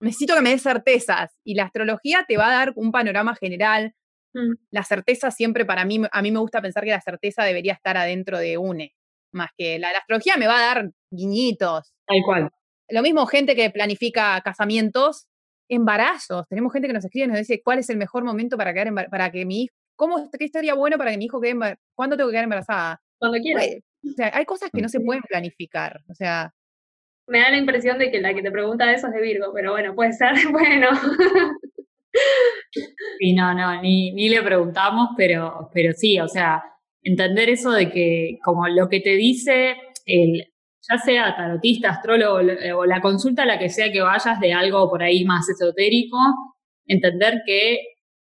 necesito 0.00 0.34
que 0.34 0.42
me 0.42 0.50
des 0.50 0.62
certezas. 0.62 1.32
Y 1.42 1.54
la 1.54 1.64
astrología 1.64 2.24
te 2.28 2.36
va 2.36 2.48
a 2.48 2.52
dar 2.52 2.72
un 2.76 2.92
panorama 2.92 3.34
general. 3.34 3.94
Mm. 4.34 4.54
La 4.70 4.84
certeza 4.84 5.30
siempre 5.30 5.64
para 5.64 5.86
mí, 5.86 6.02
a 6.10 6.22
mí 6.22 6.30
me 6.32 6.38
gusta 6.38 6.60
pensar 6.60 6.84
que 6.84 6.90
la 6.90 7.00
certeza 7.00 7.44
debería 7.44 7.72
estar 7.72 7.96
adentro 7.96 8.38
de 8.38 8.58
UNE 8.58 8.94
más 9.32 9.50
que 9.56 9.78
la, 9.78 9.90
astrología 9.90 10.36
me 10.36 10.46
va 10.46 10.58
a 10.58 10.74
dar 10.74 10.90
guiñitos. 11.10 11.92
Tal 12.06 12.18
cual. 12.24 12.50
Lo 12.88 13.02
mismo 13.02 13.26
gente 13.26 13.56
que 13.56 13.70
planifica 13.70 14.40
casamientos, 14.42 15.26
embarazos. 15.68 16.46
Tenemos 16.48 16.72
gente 16.72 16.88
que 16.88 16.94
nos 16.94 17.04
escribe 17.04 17.26
y 17.26 17.28
nos 17.28 17.38
dice 17.38 17.62
cuál 17.62 17.78
es 17.78 17.88
el 17.90 17.96
mejor 17.96 18.24
momento 18.24 18.56
para 18.56 18.74
quedar 18.74 18.92
para 19.10 19.30
que 19.30 19.46
mi 19.46 19.62
hijo, 19.62 19.74
¿cómo 19.96 20.30
qué 20.38 20.44
estaría 20.44 20.74
bueno 20.74 20.98
para 20.98 21.10
que 21.10 21.18
mi 21.18 21.26
hijo 21.26 21.40
quede 21.40 21.52
embarazada? 21.52 21.80
¿Cuándo 21.94 22.16
tengo 22.16 22.28
que 22.28 22.34
quedar 22.34 22.44
embarazada? 22.44 23.00
Cuando 23.18 23.38
quiera. 23.38 23.62
o 23.62 24.12
sea, 24.14 24.30
hay 24.34 24.44
cosas 24.44 24.70
que 24.70 24.82
no 24.82 24.88
se 24.88 25.00
pueden 25.00 25.22
planificar. 25.22 26.00
O 26.08 26.14
sea. 26.14 26.52
Me 27.26 27.40
da 27.40 27.50
la 27.50 27.58
impresión 27.58 27.98
de 27.98 28.10
que 28.10 28.20
la 28.20 28.34
que 28.34 28.42
te 28.42 28.50
pregunta 28.50 28.92
eso 28.92 29.06
es 29.06 29.14
de 29.14 29.22
Virgo, 29.22 29.52
pero 29.54 29.72
bueno, 29.72 29.94
puede 29.94 30.12
ser, 30.12 30.32
bueno. 30.50 30.88
Y 33.20 33.34
no, 33.34 33.54
no, 33.54 33.80
ni, 33.80 34.12
ni 34.12 34.28
le 34.28 34.42
preguntamos, 34.42 35.10
pero, 35.16 35.70
pero 35.72 35.92
sí, 35.92 36.18
o 36.20 36.28
sea, 36.28 36.62
entender 37.02 37.50
eso 37.50 37.70
de 37.72 37.90
que 37.90 38.38
como 38.44 38.68
lo 38.68 38.88
que 38.88 39.00
te 39.00 39.16
dice 39.16 39.76
el, 40.06 40.52
ya 40.88 40.98
sea 40.98 41.36
tarotista, 41.36 41.90
astrólogo 41.90 42.40
o 42.76 42.86
la 42.86 43.00
consulta 43.00 43.42
a 43.42 43.46
la 43.46 43.58
que 43.58 43.68
sea 43.68 43.92
que 43.92 44.00
vayas 44.00 44.40
de 44.40 44.52
algo 44.52 44.88
por 44.90 45.02
ahí 45.02 45.24
más 45.24 45.48
esotérico, 45.48 46.18
entender 46.86 47.42
que 47.46 47.78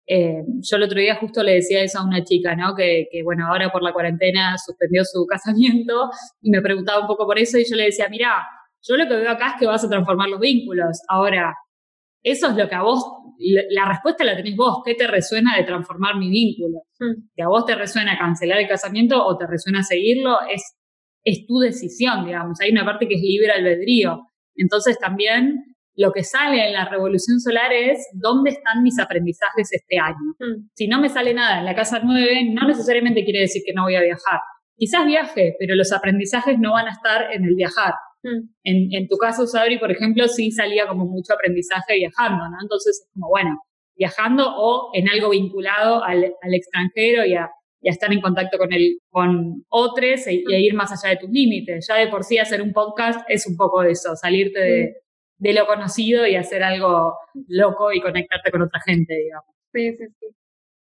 eh, 0.06 0.44
yo 0.62 0.78
el 0.78 0.84
otro 0.84 1.00
día 1.00 1.16
justo 1.16 1.44
le 1.44 1.54
decía 1.54 1.82
eso 1.82 2.00
a 2.00 2.06
una 2.06 2.24
chica, 2.24 2.56
¿no? 2.56 2.76
Que, 2.76 3.08
que, 3.10 3.24
bueno, 3.24 3.48
ahora 3.48 3.72
por 3.72 3.82
la 3.82 3.94
cuarentena 3.94 4.58
suspendió 4.58 5.04
su 5.06 5.26
casamiento 5.30 6.10
y 6.42 6.50
me 6.52 6.62
preguntaba 6.62 7.02
un 7.02 7.08
poco 7.08 7.26
por 7.26 7.40
eso 7.40 7.58
y 7.58 7.70
yo 7.70 7.76
le 7.76 7.86
decía, 7.86 8.08
mira, 8.10 8.46
yo 8.82 8.98
lo 8.98 9.08
que 9.08 9.16
veo 9.16 9.32
acá 9.32 9.52
es 9.52 9.54
que 9.60 9.66
vas 9.66 9.84
a 9.84 9.90
transformar 9.90 10.30
los 10.30 10.42
vínculos. 10.42 11.00
Ahora, 11.08 11.56
eso 12.24 12.50
es 12.50 12.56
lo 12.56 12.68
que 12.70 12.76
a 12.76 12.82
vos, 12.82 13.04
la 13.70 13.86
respuesta 13.86 14.24
la 14.24 14.36
tenés 14.36 14.56
vos, 14.56 14.82
¿qué 14.86 14.96
te 14.96 15.08
resuena 15.08 15.58
de 15.58 15.64
transformar 15.64 16.18
mi 16.18 16.30
vínculo? 16.30 16.84
Hmm. 17.00 17.28
Si 17.36 17.42
a 17.42 17.48
vos 17.48 17.66
te 17.66 17.76
resuena 17.76 18.18
cancelar 18.18 18.60
el 18.60 18.68
casamiento 18.68 19.24
o 19.24 19.38
te 19.38 19.46
resuena 19.46 19.84
seguirlo, 19.84 20.38
es, 20.50 20.64
es 21.26 21.46
tu 21.46 21.60
decisión, 21.60 22.26
digamos, 22.26 22.60
hay 22.62 22.72
una 22.72 22.86
parte 22.86 23.08
que 23.08 23.16
es 23.16 23.22
libre 23.22 23.52
albedrío. 23.52 24.22
Entonces 24.56 24.98
también 24.98 25.76
lo 25.96 26.12
que 26.12 26.24
sale 26.24 26.66
en 26.66 26.74
la 26.74 26.86
revolución 26.86 27.40
solar 27.40 27.72
es 27.74 28.08
dónde 28.14 28.52
están 28.52 28.82
mis 28.82 28.98
aprendizajes 29.00 29.74
este 29.74 30.00
año. 30.00 30.36
Hmm. 30.40 30.70
Si 30.74 30.88
no 30.88 31.02
me 31.02 31.10
sale 31.10 31.34
nada 31.34 31.60
en 31.60 31.66
la 31.66 31.76
casa 31.76 32.00
9, 32.04 32.52
no 32.54 32.68
necesariamente 32.68 33.26
quiere 33.26 33.42
decir 33.42 33.64
que 33.66 33.74
no 33.74 33.84
voy 33.84 33.96
a 33.96 34.02
viajar. 34.02 34.40
Quizás 34.78 35.06
viaje, 35.06 35.56
pero 35.60 35.76
los 35.76 35.92
aprendizajes 35.92 36.58
no 36.58 36.72
van 36.74 36.88
a 36.88 36.92
estar 36.92 37.34
en 37.34 37.44
el 37.44 37.56
viajar. 37.56 37.94
Mm. 38.24 38.50
En, 38.64 39.08
tu 39.08 39.18
caso, 39.18 39.46
Sabri, 39.46 39.78
por 39.78 39.92
ejemplo, 39.92 40.28
sí 40.28 40.52
salía 40.52 40.88
como 40.88 41.06
mucho 41.06 41.34
aprendizaje 41.34 41.96
viajando, 41.96 42.44
¿no? 42.50 42.58
Entonces 42.62 43.02
es 43.02 43.10
como, 43.14 43.30
bueno, 43.30 43.60
viajando 43.96 44.46
o 44.56 44.92
en 44.94 45.10
algo 45.10 45.30
vinculado 45.30 46.04
al, 46.04 46.34
extranjero 46.54 47.26
y 47.26 47.36
a, 47.36 47.50
estar 47.82 48.12
en 48.14 48.22
contacto 48.22 48.58
con, 48.58 48.72
el, 48.72 49.00
con 49.10 49.66
otros 49.68 50.26
e, 50.28 50.42
y, 50.48 50.54
a 50.54 50.58
ir 50.58 50.74
más 50.74 50.92
allá 50.92 51.16
de 51.16 51.20
tus 51.20 51.30
límites. 51.30 51.86
Ya 51.88 51.96
de 51.96 52.08
por 52.08 52.24
sí 52.24 52.38
hacer 52.38 52.62
un 52.62 52.72
podcast 52.72 53.20
es 53.28 53.46
un 53.46 53.58
poco 53.58 53.82
de 53.82 53.92
eso, 53.92 54.16
salirte 54.16 54.60
de, 54.60 54.96
de 55.38 55.54
lo 55.54 55.68
conocido 55.68 56.26
y 56.26 56.38
hacer 56.38 56.64
algo 56.64 57.18
loco 57.48 57.92
y 57.92 58.00
conectarte 58.00 58.52
con 58.52 58.62
otra 58.62 58.80
gente, 58.86 59.14
digamos. 59.16 59.54
Sí, 59.74 59.92
sí, 59.98 60.06
sí. 60.18 60.28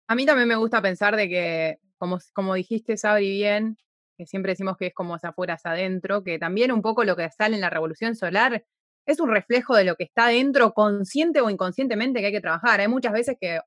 A 0.08 0.14
mí 0.14 0.28
también 0.28 0.48
me 0.48 0.56
gusta 0.56 0.82
pensar 0.84 1.16
de 1.16 1.28
que, 1.28 1.78
como, 1.98 2.20
como 2.34 2.54
dijiste, 2.54 2.98
Sabri, 2.98 3.32
bien, 3.32 3.78
que 4.18 4.26
siempre 4.26 4.52
decimos 4.54 4.78
que 4.78 4.88
es 4.88 4.94
como 4.94 5.16
hacia 5.16 5.30
afuera, 5.30 5.56
hacia 5.56 5.72
adentro, 5.72 6.24
que 6.24 6.40
también 6.40 6.72
un 6.72 6.82
poco 6.82 7.04
lo 7.04 7.16
que 7.16 7.30
sale 7.30 7.56
en 7.56 7.62
la 7.62 7.70
revolución 7.70 8.16
solar 8.16 8.66
es 9.06 9.20
un 9.20 9.30
reflejo 9.30 9.76
de 9.76 9.84
lo 9.84 9.96
que 9.96 10.06
está 10.06 10.28
dentro, 10.28 10.74
consciente 10.74 11.42
o 11.42 11.50
inconscientemente, 11.50 12.20
que 12.20 12.28
hay 12.28 12.32
que 12.32 12.42
trabajar. 12.42 12.80
Hay 12.80 12.88
muchas 12.88 13.14
veces 13.14 13.38
que 13.40 13.60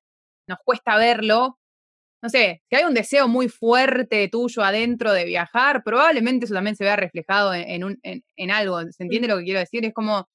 nos 0.48 0.58
cuesta 0.64 0.96
verlo. 0.96 1.58
No 2.22 2.28
sé, 2.28 2.62
si 2.68 2.76
hay 2.76 2.84
un 2.84 2.94
deseo 2.94 3.28
muy 3.28 3.48
fuerte 3.48 4.28
tuyo 4.28 4.62
adentro 4.64 5.12
de 5.12 5.24
viajar, 5.24 5.84
probablemente 5.84 6.46
eso 6.46 6.54
también 6.54 6.74
se 6.74 6.84
vea 6.84 6.96
reflejado 6.96 7.54
en, 7.54 7.84
un, 7.84 8.00
en 8.02 8.50
algo. 8.50 8.80
¿Se 8.90 9.04
entiende 9.04 9.28
lo 9.28 9.38
que 9.38 9.44
quiero 9.44 9.60
decir? 9.60 9.84
Es 9.84 9.94
como, 9.94 10.28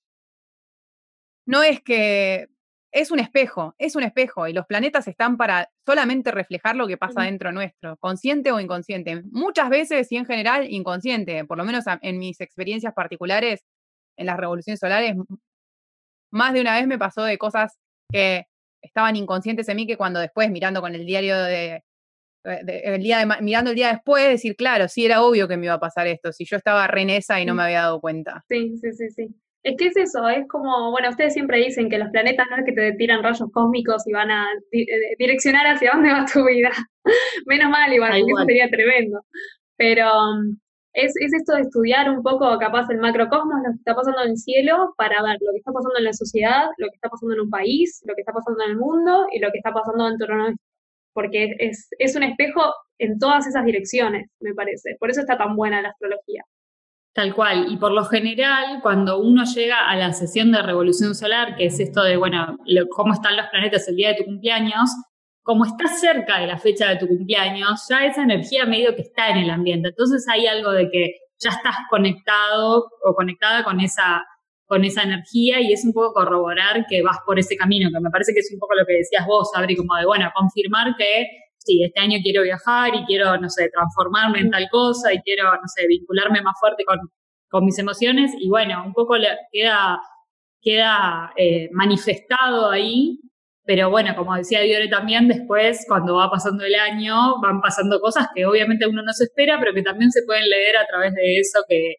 no 1.46 1.64
es 1.64 1.82
que 1.82 2.48
es 2.94 3.10
un 3.10 3.20
espejo, 3.20 3.74
es 3.80 3.96
un 3.96 4.04
espejo 4.04 4.48
y 4.48 4.54
los 4.54 4.68
planetas 4.68 5.08
están 5.08 5.36
para 5.36 5.70
solamente 5.84 6.32
reflejar 6.32 6.76
lo 6.76 6.88
que 6.88 6.96
pasa 6.96 7.24
dentro 7.24 7.52
nuestro, 7.52 7.98
consciente 7.98 8.52
o 8.52 8.60
inconsciente. 8.60 9.24
Muchas 9.32 9.70
veces 9.70 10.12
y 10.12 10.18
en 10.18 10.26
general 10.26 10.72
inconsciente, 10.72 11.44
por 11.46 11.58
lo 11.58 11.66
menos 11.66 11.86
en 12.02 12.20
mis 12.20 12.40
experiencias 12.40 12.94
particulares 12.94 13.66
en 14.16 14.28
las 14.28 14.38
revoluciones 14.38 14.80
solares, 14.80 15.16
más 16.32 16.54
de 16.54 16.62
una 16.62 16.76
vez 16.76 16.86
me 16.86 17.00
pasó 17.00 17.24
de 17.24 17.40
cosas 17.40 17.80
que 18.12 18.46
estaban 18.80 19.16
inconscientes 19.16 19.68
en 19.70 19.76
mí 19.76 19.88
que 19.88 19.98
cuando 19.98 20.20
después 20.20 20.52
mirando 20.52 20.80
con 20.80 20.94
el 20.94 21.06
diario 21.06 21.36
de, 21.42 21.84
el 22.44 23.02
día 23.02 23.20
de, 23.20 23.42
mirando 23.42 23.72
el 23.72 23.76
día 23.76 23.92
después 23.92 24.30
decir, 24.30 24.56
claro, 24.56 24.88
sí 24.88 25.04
era 25.06 25.24
obvio 25.24 25.48
que 25.48 25.58
me 25.58 25.66
iba 25.66 25.76
a 25.76 25.80
pasar 25.80 26.06
esto, 26.06 26.32
si 26.32 26.46
yo 26.46 26.58
estaba 26.58 26.86
renesa 26.86 27.42
y 27.42 27.46
no 27.46 27.56
me 27.56 27.64
había 27.64 27.82
dado 27.82 28.00
cuenta. 28.00 28.44
Sí, 28.48 28.78
sí, 28.78 28.94
sí, 28.94 29.10
sí. 29.10 29.36
Es 29.64 29.78
que 29.78 29.88
es 29.88 29.96
eso, 29.96 30.28
es 30.28 30.46
como, 30.50 30.92
bueno, 30.92 31.10
ustedes 31.10 31.34
siempre 31.34 31.58
dicen 31.58 31.90
que 31.90 31.98
los 31.98 32.10
planetas 32.10 32.48
no 32.50 32.58
es 32.58 32.66
que 32.66 32.74
te 32.74 32.92
tiran 32.94 33.24
rayos 33.24 33.50
cósmicos 33.54 34.06
y 34.06 34.12
van 34.12 34.30
a 34.30 34.46
eh, 34.74 34.86
direccionar 35.18 35.66
hacia 35.68 35.92
dónde 35.94 36.12
va 36.12 36.26
tu 36.26 36.46
vida. 36.46 36.70
Menos 37.46 37.70
mal, 37.70 37.94
igual, 37.94 38.12
porque 38.12 38.32
eso 38.34 38.46
sería 38.46 38.70
tremendo. 38.70 39.22
Pero 39.78 40.06
um, 40.12 40.58
es, 40.92 41.14
es, 41.16 41.34
esto 41.34 41.56
de 41.56 41.62
estudiar 41.62 42.10
un 42.10 42.22
poco 42.24 42.58
capaz 42.60 42.90
el 42.90 43.00
macrocosmos, 43.00 43.62
lo 43.66 43.72
que 43.72 43.78
está 43.78 43.96
pasando 43.96 44.24
en 44.24 44.32
el 44.32 44.38
cielo, 44.38 44.94
para 44.98 45.24
ver 45.24 45.38
lo 45.40 45.52
que 45.54 45.60
está 45.60 45.72
pasando 45.72 45.98
en 45.98 46.06
la 46.06 46.14
sociedad, 46.14 46.66
lo 46.78 46.88
que 46.90 46.96
está 46.96 47.10
pasando 47.10 47.34
en 47.34 47.42
un 47.42 47.50
país, 47.50 48.02
lo 48.06 48.16
que 48.16 48.22
está 48.22 48.34
pasando 48.34 48.64
en 48.66 48.72
el 48.72 48.78
mundo 48.78 49.28
y 49.32 49.40
lo 49.40 49.50
que 49.52 49.60
está 49.60 49.72
pasando 49.72 50.10
dentro 50.10 50.28
de 50.28 50.36
nuestro. 50.36 50.66
Porque 51.14 51.56
es, 51.60 51.88
es 52.00 52.16
un 52.18 52.24
espejo 52.24 52.62
en 53.00 53.18
todas 53.18 53.48
esas 53.48 53.64
direcciones, 53.64 54.30
me 54.42 54.54
parece. 54.54 54.98
Por 55.00 55.10
eso 55.10 55.22
está 55.22 55.38
tan 55.38 55.56
buena 55.56 55.82
la 55.82 55.90
astrología. 55.90 56.44
Tal 57.14 57.36
cual. 57.36 57.72
Y 57.72 57.78
por 57.78 57.92
lo 57.92 58.06
general, 58.06 58.80
cuando 58.82 59.20
uno 59.20 59.44
llega 59.46 59.88
a 59.88 59.96
la 59.96 60.14
sesión 60.14 60.52
de 60.52 60.64
revolución 60.64 61.14
solar, 61.14 61.56
que 61.56 61.66
es 61.66 61.80
esto 61.80 62.02
de, 62.04 62.18
bueno, 62.18 62.58
cómo 62.90 63.14
están 63.14 63.38
los 63.38 63.48
planetas 63.48 63.88
el 63.88 63.96
día 63.96 64.10
de 64.10 64.16
tu 64.16 64.26
cumpleaños, 64.26 64.90
como 65.44 65.66
estás 65.66 66.00
cerca 66.00 66.40
de 66.40 66.48
la 66.48 66.58
fecha 66.58 66.90
de 66.90 66.96
tu 66.98 67.08
cumpleaños, 67.08 67.86
ya 67.88 68.06
esa 68.06 68.24
energía 68.24 68.66
medio 68.66 68.96
que 68.96 69.04
está 69.04 69.30
en 69.30 69.38
el 69.38 69.50
ambiente. 69.52 69.90
Entonces 69.90 70.26
hay 70.28 70.48
algo 70.48 70.72
de 70.72 70.90
que 70.90 71.18
ya 71.38 71.52
estás 71.52 71.76
conectado 71.90 72.90
o 73.04 73.14
conectada 73.14 73.64
con 73.64 73.80
esa, 73.80 74.24
con 74.66 74.84
esa 74.84 75.04
energía 75.04 75.62
y 75.62 75.72
es 75.72 75.86
un 75.86 75.94
poco 75.94 76.14
corroborar 76.14 76.86
que 76.88 77.04
vas 77.04 77.18
por 77.26 77.38
ese 77.38 77.56
camino, 77.58 77.90
que 77.94 78.00
me 78.00 78.10
parece 78.10 78.34
que 78.34 78.40
es 78.40 78.50
un 78.52 78.60
poco 78.60 78.74
lo 78.74 78.86
que 78.86 78.94
decías 78.94 79.28
vos, 79.28 79.52
Abri, 79.54 79.76
como 79.76 79.96
de, 79.98 80.06
bueno, 80.06 80.32
confirmar 80.34 80.96
que 80.98 81.28
sí, 81.66 81.84
este 81.84 82.00
año 82.00 82.20
quiero 82.24 82.44
viajar 82.44 82.96
y 82.96 83.06
quiero, 83.06 83.38
no 83.38 83.50
sé, 83.50 83.70
transformarme 83.70 84.40
en 84.40 84.50
tal 84.52 84.68
cosa 84.70 85.14
y 85.14 85.20
quiero, 85.22 85.46
no 85.52 85.68
sé, 85.68 85.88
vincularme 85.88 86.42
más 86.42 86.56
fuerte 86.60 86.84
con, 86.86 87.00
con 87.50 87.66
mis 87.66 87.78
emociones. 87.80 88.32
Y 88.40 88.50
bueno, 88.50 88.84
un 88.86 88.94
poco 88.94 89.16
queda, 89.52 90.00
queda 90.62 91.34
eh, 91.38 91.70
manifestado 91.72 92.70
ahí, 92.70 93.20
pero 93.66 93.90
bueno, 93.90 94.16
como 94.16 94.36
decía 94.36 94.62
Diore 94.62 94.90
también, 94.90 95.28
después 95.28 95.86
cuando 95.88 96.16
va 96.16 96.30
pasando 96.30 96.66
el 96.66 96.76
año 96.76 97.40
van 97.42 97.62
pasando 97.62 98.00
cosas 98.02 98.28
que 98.36 98.46
obviamente 98.46 98.88
uno 98.88 99.02
no 99.04 99.14
se 99.14 99.26
espera, 99.26 99.58
pero 99.60 99.74
que 99.74 99.84
también 99.84 100.12
se 100.12 100.24
pueden 100.26 100.50
leer 100.50 100.78
a 100.78 100.86
través 100.86 101.14
de 101.14 101.40
eso 101.40 101.60
que, 101.68 101.96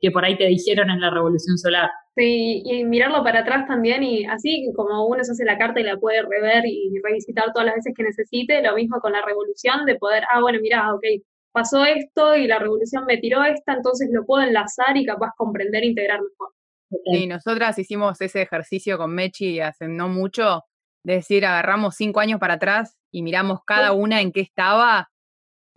que 0.00 0.10
por 0.10 0.24
ahí 0.24 0.36
te 0.36 0.46
dijeron 0.46 0.90
en 0.90 1.00
la 1.00 1.10
Revolución 1.10 1.58
Solar. 1.58 1.90
Sí, 2.16 2.62
y 2.64 2.84
mirarlo 2.84 3.22
para 3.22 3.40
atrás 3.40 3.66
también, 3.66 4.02
y 4.02 4.24
así 4.26 4.70
como 4.74 5.06
uno 5.06 5.22
se 5.24 5.32
hace 5.32 5.44
la 5.44 5.58
carta 5.58 5.80
y 5.80 5.84
la 5.84 5.96
puede 5.96 6.22
rever 6.22 6.64
y 6.66 6.92
revisitar 7.02 7.52
todas 7.52 7.66
las 7.66 7.76
veces 7.76 7.94
que 7.96 8.02
necesite, 8.02 8.62
lo 8.62 8.74
mismo 8.74 9.00
con 9.00 9.12
la 9.12 9.24
revolución, 9.24 9.86
de 9.86 9.96
poder, 9.96 10.24
ah, 10.32 10.40
bueno, 10.40 10.58
mira, 10.60 10.94
ok, 10.94 11.02
pasó 11.52 11.84
esto 11.84 12.36
y 12.36 12.46
la 12.46 12.58
revolución 12.58 13.04
me 13.06 13.18
tiró 13.18 13.44
esta, 13.44 13.74
entonces 13.74 14.08
lo 14.12 14.24
puedo 14.24 14.44
enlazar 14.44 14.96
y 14.96 15.04
capaz 15.04 15.30
comprender 15.36 15.82
e 15.82 15.86
integrar 15.86 16.20
mejor. 16.20 16.52
Sí, 17.12 17.26
nosotras 17.26 17.78
hicimos 17.78 18.20
ese 18.20 18.42
ejercicio 18.42 18.96
con 18.96 19.14
Mechi 19.14 19.60
hace 19.60 19.88
no 19.88 20.08
mucho, 20.08 20.64
de 21.04 21.14
decir, 21.14 21.44
agarramos 21.44 21.96
cinco 21.96 22.20
años 22.20 22.40
para 22.40 22.54
atrás 22.54 22.96
y 23.10 23.22
miramos 23.22 23.60
cada 23.64 23.92
una 23.92 24.20
en 24.20 24.32
qué 24.32 24.40
estaba 24.40 25.10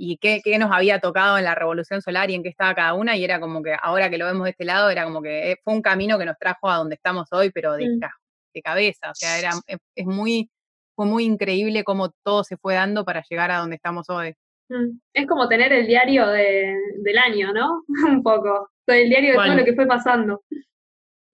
y 0.03 0.17
qué, 0.17 0.41
nos 0.57 0.71
había 0.71 0.99
tocado 0.99 1.37
en 1.37 1.43
la 1.43 1.53
revolución 1.53 2.01
solar 2.01 2.31
y 2.31 2.33
en 2.33 2.41
qué 2.41 2.49
estaba 2.49 2.73
cada 2.73 2.95
una, 2.95 3.15
y 3.15 3.23
era 3.23 3.39
como 3.39 3.61
que 3.61 3.75
ahora 3.79 4.09
que 4.09 4.17
lo 4.17 4.25
vemos 4.25 4.45
de 4.45 4.49
este 4.49 4.65
lado, 4.65 4.89
era 4.89 5.03
como 5.03 5.21
que 5.21 5.51
eh, 5.51 5.57
fue 5.63 5.75
un 5.75 5.83
camino 5.83 6.17
que 6.17 6.25
nos 6.25 6.39
trajo 6.39 6.69
a 6.69 6.77
donde 6.77 6.95
estamos 6.95 7.27
hoy, 7.31 7.51
pero 7.51 7.73
de, 7.73 7.87
mm. 7.87 7.99
de 8.55 8.61
cabeza, 8.63 9.11
o 9.11 9.13
sea, 9.15 9.37
era, 9.37 9.51
es, 9.67 10.05
muy, 10.05 10.49
fue 10.95 11.05
muy 11.05 11.23
increíble 11.23 11.83
cómo 11.83 12.09
todo 12.23 12.43
se 12.43 12.57
fue 12.57 12.73
dando 12.73 13.05
para 13.05 13.23
llegar 13.29 13.51
a 13.51 13.59
donde 13.59 13.75
estamos 13.75 14.09
hoy. 14.09 14.33
Mm. 14.69 14.97
Es 15.13 15.27
como 15.27 15.47
tener 15.47 15.71
el 15.71 15.85
diario 15.85 16.27
de, 16.27 16.75
del 16.97 17.17
año, 17.19 17.53
¿no? 17.53 17.83
un 18.09 18.23
poco, 18.23 18.71
el 18.87 19.07
diario 19.07 19.33
de 19.33 19.35
todo 19.35 19.55
lo 19.55 19.65
que 19.65 19.75
fue 19.75 19.85
pasando. 19.85 20.41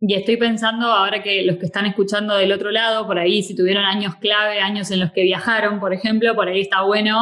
Y 0.01 0.13
estoy 0.13 0.35
pensando 0.35 0.87
ahora 0.87 1.23
que 1.23 1.41
los 1.43 1.55
que 1.55 1.67
están 1.67 1.85
escuchando 1.85 2.35
del 2.35 2.51
otro 2.51 2.69
lado, 2.69 3.07
por 3.07 3.17
ahí, 3.17 3.41
si 3.41 3.55
tuvieron 3.55 3.85
años 3.85 4.17
clave, 4.17 4.59
años 4.59 4.91
en 4.91 4.99
los 4.99 5.11
que 5.13 5.23
viajaron, 5.23 5.79
por 5.79 5.93
ejemplo, 5.93 6.35
por 6.35 6.49
ahí 6.49 6.61
está 6.61 6.81
bueno 6.81 7.17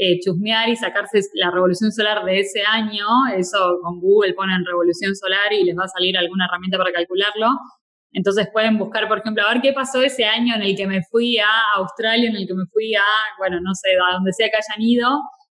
eh, 0.00 0.20
chusmear 0.20 0.68
y 0.68 0.76
sacarse 0.76 1.20
la 1.34 1.50
revolución 1.50 1.90
solar 1.90 2.24
de 2.24 2.38
ese 2.38 2.62
año, 2.62 3.04
eso 3.36 3.80
con 3.82 3.98
Google 4.00 4.32
ponen 4.34 4.64
revolución 4.64 5.16
solar 5.16 5.52
y 5.52 5.64
les 5.64 5.76
va 5.76 5.84
a 5.84 5.88
salir 5.88 6.16
alguna 6.16 6.46
herramienta 6.46 6.78
para 6.78 6.92
calcularlo. 6.92 7.48
Entonces 8.12 8.48
pueden 8.52 8.78
buscar, 8.78 9.08
por 9.08 9.18
ejemplo, 9.18 9.44
a 9.44 9.52
ver 9.52 9.60
qué 9.60 9.72
pasó 9.72 10.00
ese 10.00 10.24
año 10.24 10.54
en 10.54 10.62
el 10.62 10.76
que 10.76 10.86
me 10.86 11.02
fui 11.10 11.38
a 11.38 11.50
Australia, 11.76 12.30
en 12.30 12.36
el 12.36 12.46
que 12.46 12.54
me 12.54 12.64
fui 12.72 12.94
a, 12.94 13.02
bueno, 13.38 13.58
no 13.60 13.74
sé, 13.74 13.90
a 13.94 14.14
donde 14.14 14.32
sea 14.32 14.48
que 14.48 14.56
hayan 14.56 14.80
ido, 14.80 15.08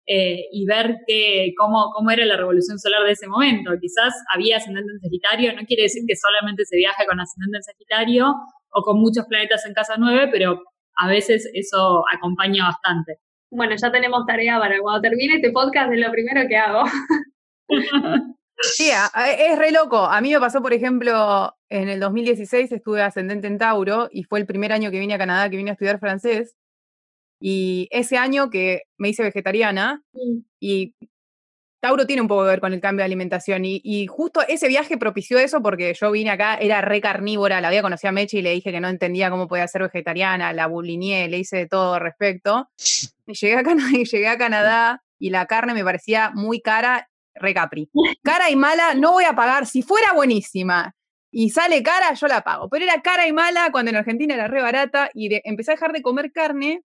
eh, 0.07 0.47
y 0.53 0.65
ver 0.67 0.99
que, 1.05 1.53
cómo, 1.59 1.91
cómo 1.93 2.11
era 2.11 2.25
la 2.25 2.37
revolución 2.37 2.79
solar 2.79 3.05
de 3.05 3.13
ese 3.13 3.27
momento. 3.27 3.73
Quizás 3.81 4.15
había 4.33 4.59
ascendente 4.59 4.93
en 4.93 5.01
Sagitario, 5.01 5.53
no 5.53 5.67
quiere 5.67 5.83
decir 5.83 6.05
que 6.07 6.15
solamente 6.15 6.65
se 6.65 6.77
viaje 6.77 7.05
con 7.07 7.21
ascendente 7.21 7.59
en 7.59 7.63
Sagitario 7.65 8.35
o 8.71 8.83
con 8.83 9.01
muchos 9.01 9.27
planetas 9.27 9.67
en 9.67 9.75
casa 9.75 9.97
9, 9.99 10.29
pero 10.31 10.63
a 10.97 11.09
veces 11.09 11.51
eso 11.53 12.05
acompaña 12.15 12.65
bastante. 12.69 13.19
Bueno, 13.51 13.75
ya 13.77 13.91
tenemos 13.91 14.27
tarea 14.27 14.59
para 14.59 14.79
cuando 14.81 15.01
termine 15.01 15.37
este 15.37 15.51
podcast, 15.51 15.93
es 15.93 15.99
lo 15.99 16.11
primero 16.13 16.47
que 16.49 16.57
hago. 16.57 16.85
Sí, 18.61 18.91
es 18.91 19.59
re 19.59 19.71
loco. 19.71 19.99
A 19.99 20.21
mí 20.21 20.33
me 20.33 20.41
pasó, 20.41 20.61
por 20.61 20.73
ejemplo, 20.73 21.55
en 21.69 21.89
el 21.89 22.01
2016 22.01 22.73
estuve 22.73 23.03
ascendente 23.03 23.47
en 23.47 23.57
Tauro 23.57 24.09
y 24.11 24.25
fue 24.25 24.41
el 24.41 24.47
primer 24.47 24.73
año 24.73 24.91
que 24.91 24.99
vine 24.99 25.15
a 25.15 25.19
Canadá, 25.19 25.49
que 25.49 25.57
vine 25.57 25.71
a 25.71 25.75
estudiar 25.75 26.01
francés. 26.01 26.57
Y 27.41 27.87
ese 27.93 28.17
año 28.17 28.51
que 28.51 28.83
me 28.99 29.11
hice 29.11 29.23
vegetariana 29.23 30.03
y 30.59 30.95
Tauro 31.81 32.07
tiene 32.07 32.23
un 32.23 32.29
poco 32.29 32.43
que 32.43 32.51
ver 32.51 32.61
con 32.61 32.73
el 32.73 32.81
cambio 32.81 33.03
de 33.03 33.07
alimentación 33.07 33.65
y, 33.65 34.07
justo 34.09 34.41
ese 34.49 34.67
viaje 34.69 34.99
propició 34.99 35.39
eso 35.39 35.63
porque 35.63 35.95
yo 35.95 36.11
vine 36.11 36.31
acá, 36.31 36.57
era 36.57 36.81
re 36.81 37.01
carnívora, 37.01 37.61
la 37.61 37.69
había 37.69 37.83
conocido 37.83 38.09
a 38.09 38.13
Mechi 38.13 38.39
y 38.39 38.43
le 38.43 38.51
dije 38.51 38.73
que 38.73 38.81
no 38.81 38.89
entendía 38.89 39.31
cómo 39.31 39.47
podía 39.47 39.69
ser 39.69 39.83
vegetariana, 39.83 40.53
la 40.53 40.67
bulineé, 40.67 41.29
le 41.29 41.39
hice 41.39 41.57
de 41.57 41.67
todo 41.67 41.95
al 41.95 42.01
respecto. 42.01 42.69
Y 43.27 43.35
llegué 43.35 43.57
a, 43.57 43.63
Canadá, 43.63 43.91
y 43.93 44.05
llegué 44.05 44.29
a 44.29 44.39
Canadá 44.39 45.03
y 45.19 45.31
la 45.31 45.47
carne 45.47 45.75
me 45.75 45.85
parecía 45.85 46.33
muy 46.35 46.61
cara, 46.61 47.09
re 47.35 47.55
capri. 47.55 47.89
Cara 48.23 48.51
y 48.51 48.57
mala, 48.57 48.95
no 48.95 49.13
voy 49.13 49.25
a 49.25 49.35
pagar, 49.35 49.67
si 49.67 49.83
fuera 49.83 50.13
buenísima 50.13 50.95
y 51.31 51.51
sale 51.51 51.83
cara, 51.83 52.15
yo 52.15 52.27
la 52.27 52.43
pago. 52.43 52.69
Pero 52.69 52.85
era 52.85 53.01
cara 53.03 53.27
y 53.27 53.33
mala 53.33 53.71
cuando 53.71 53.91
en 53.91 53.97
Argentina 53.97 54.35
era 54.35 54.49
re 54.49 54.63
barata 54.63 55.11
y 55.15 55.29
empecé 55.45 55.73
a 55.73 55.75
dejar 55.75 55.93
de 55.93 56.03
comer 56.03 56.33
carne 56.33 56.83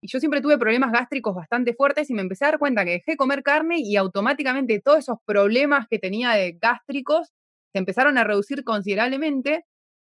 y 0.00 0.08
yo 0.08 0.20
siempre 0.20 0.40
tuve 0.40 0.58
problemas 0.58 0.92
gástricos 0.92 1.34
bastante 1.34 1.74
fuertes 1.74 2.08
y 2.10 2.14
me 2.14 2.22
empecé 2.22 2.44
a 2.44 2.48
dar 2.48 2.58
cuenta 2.58 2.84
que 2.84 2.92
dejé 2.92 3.12
de 3.12 3.16
comer 3.16 3.42
carne 3.42 3.76
y 3.78 3.96
automáticamente 3.96 4.80
todos 4.80 5.00
esos 5.00 5.18
problemas 5.24 5.86
que 5.88 5.98
tenía 5.98 6.30
de 6.30 6.52
gástricos 6.60 7.32
se 7.72 7.78
empezaron 7.78 8.16
a 8.18 8.24
reducir 8.24 8.64
considerablemente. 8.64 9.64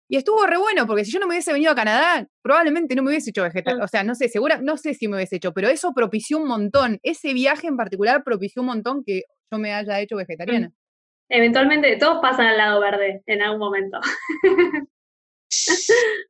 Y 0.08 0.16
estuvo 0.16 0.44
re 0.46 0.58
bueno, 0.58 0.86
porque 0.86 1.04
si 1.04 1.12
yo 1.12 1.20
no 1.20 1.26
me 1.26 1.34
hubiese 1.34 1.52
venido 1.52 1.72
a 1.72 1.74
Canadá, 1.74 2.26
probablemente 2.42 2.94
no 2.94 3.02
me 3.02 3.10
hubiese 3.10 3.30
hecho 3.30 3.42
vegetal. 3.42 3.80
O 3.80 3.88
sea, 3.88 4.04
no 4.04 4.14
sé, 4.14 4.28
segura, 4.28 4.60
no 4.60 4.76
sé 4.76 4.94
si 4.94 5.08
me 5.08 5.16
hubiese 5.16 5.36
hecho, 5.36 5.52
pero 5.52 5.68
eso 5.68 5.92
propició 5.94 6.38
un 6.38 6.48
montón. 6.48 6.98
Ese 7.02 7.32
viaje 7.32 7.66
en 7.66 7.76
particular 7.76 8.22
propició 8.24 8.60
un 8.62 8.68
montón 8.68 9.04
que 9.04 9.22
yo 9.50 9.58
me 9.58 9.72
haya 9.72 10.00
hecho 10.00 10.16
vegetariana. 10.16 10.68
Mm. 10.68 10.74
Eventualmente 11.30 11.96
todos 11.96 12.20
pasan 12.20 12.46
al 12.46 12.58
lado 12.58 12.80
verde 12.80 13.22
en 13.24 13.42
algún 13.42 13.60
momento. 13.60 13.98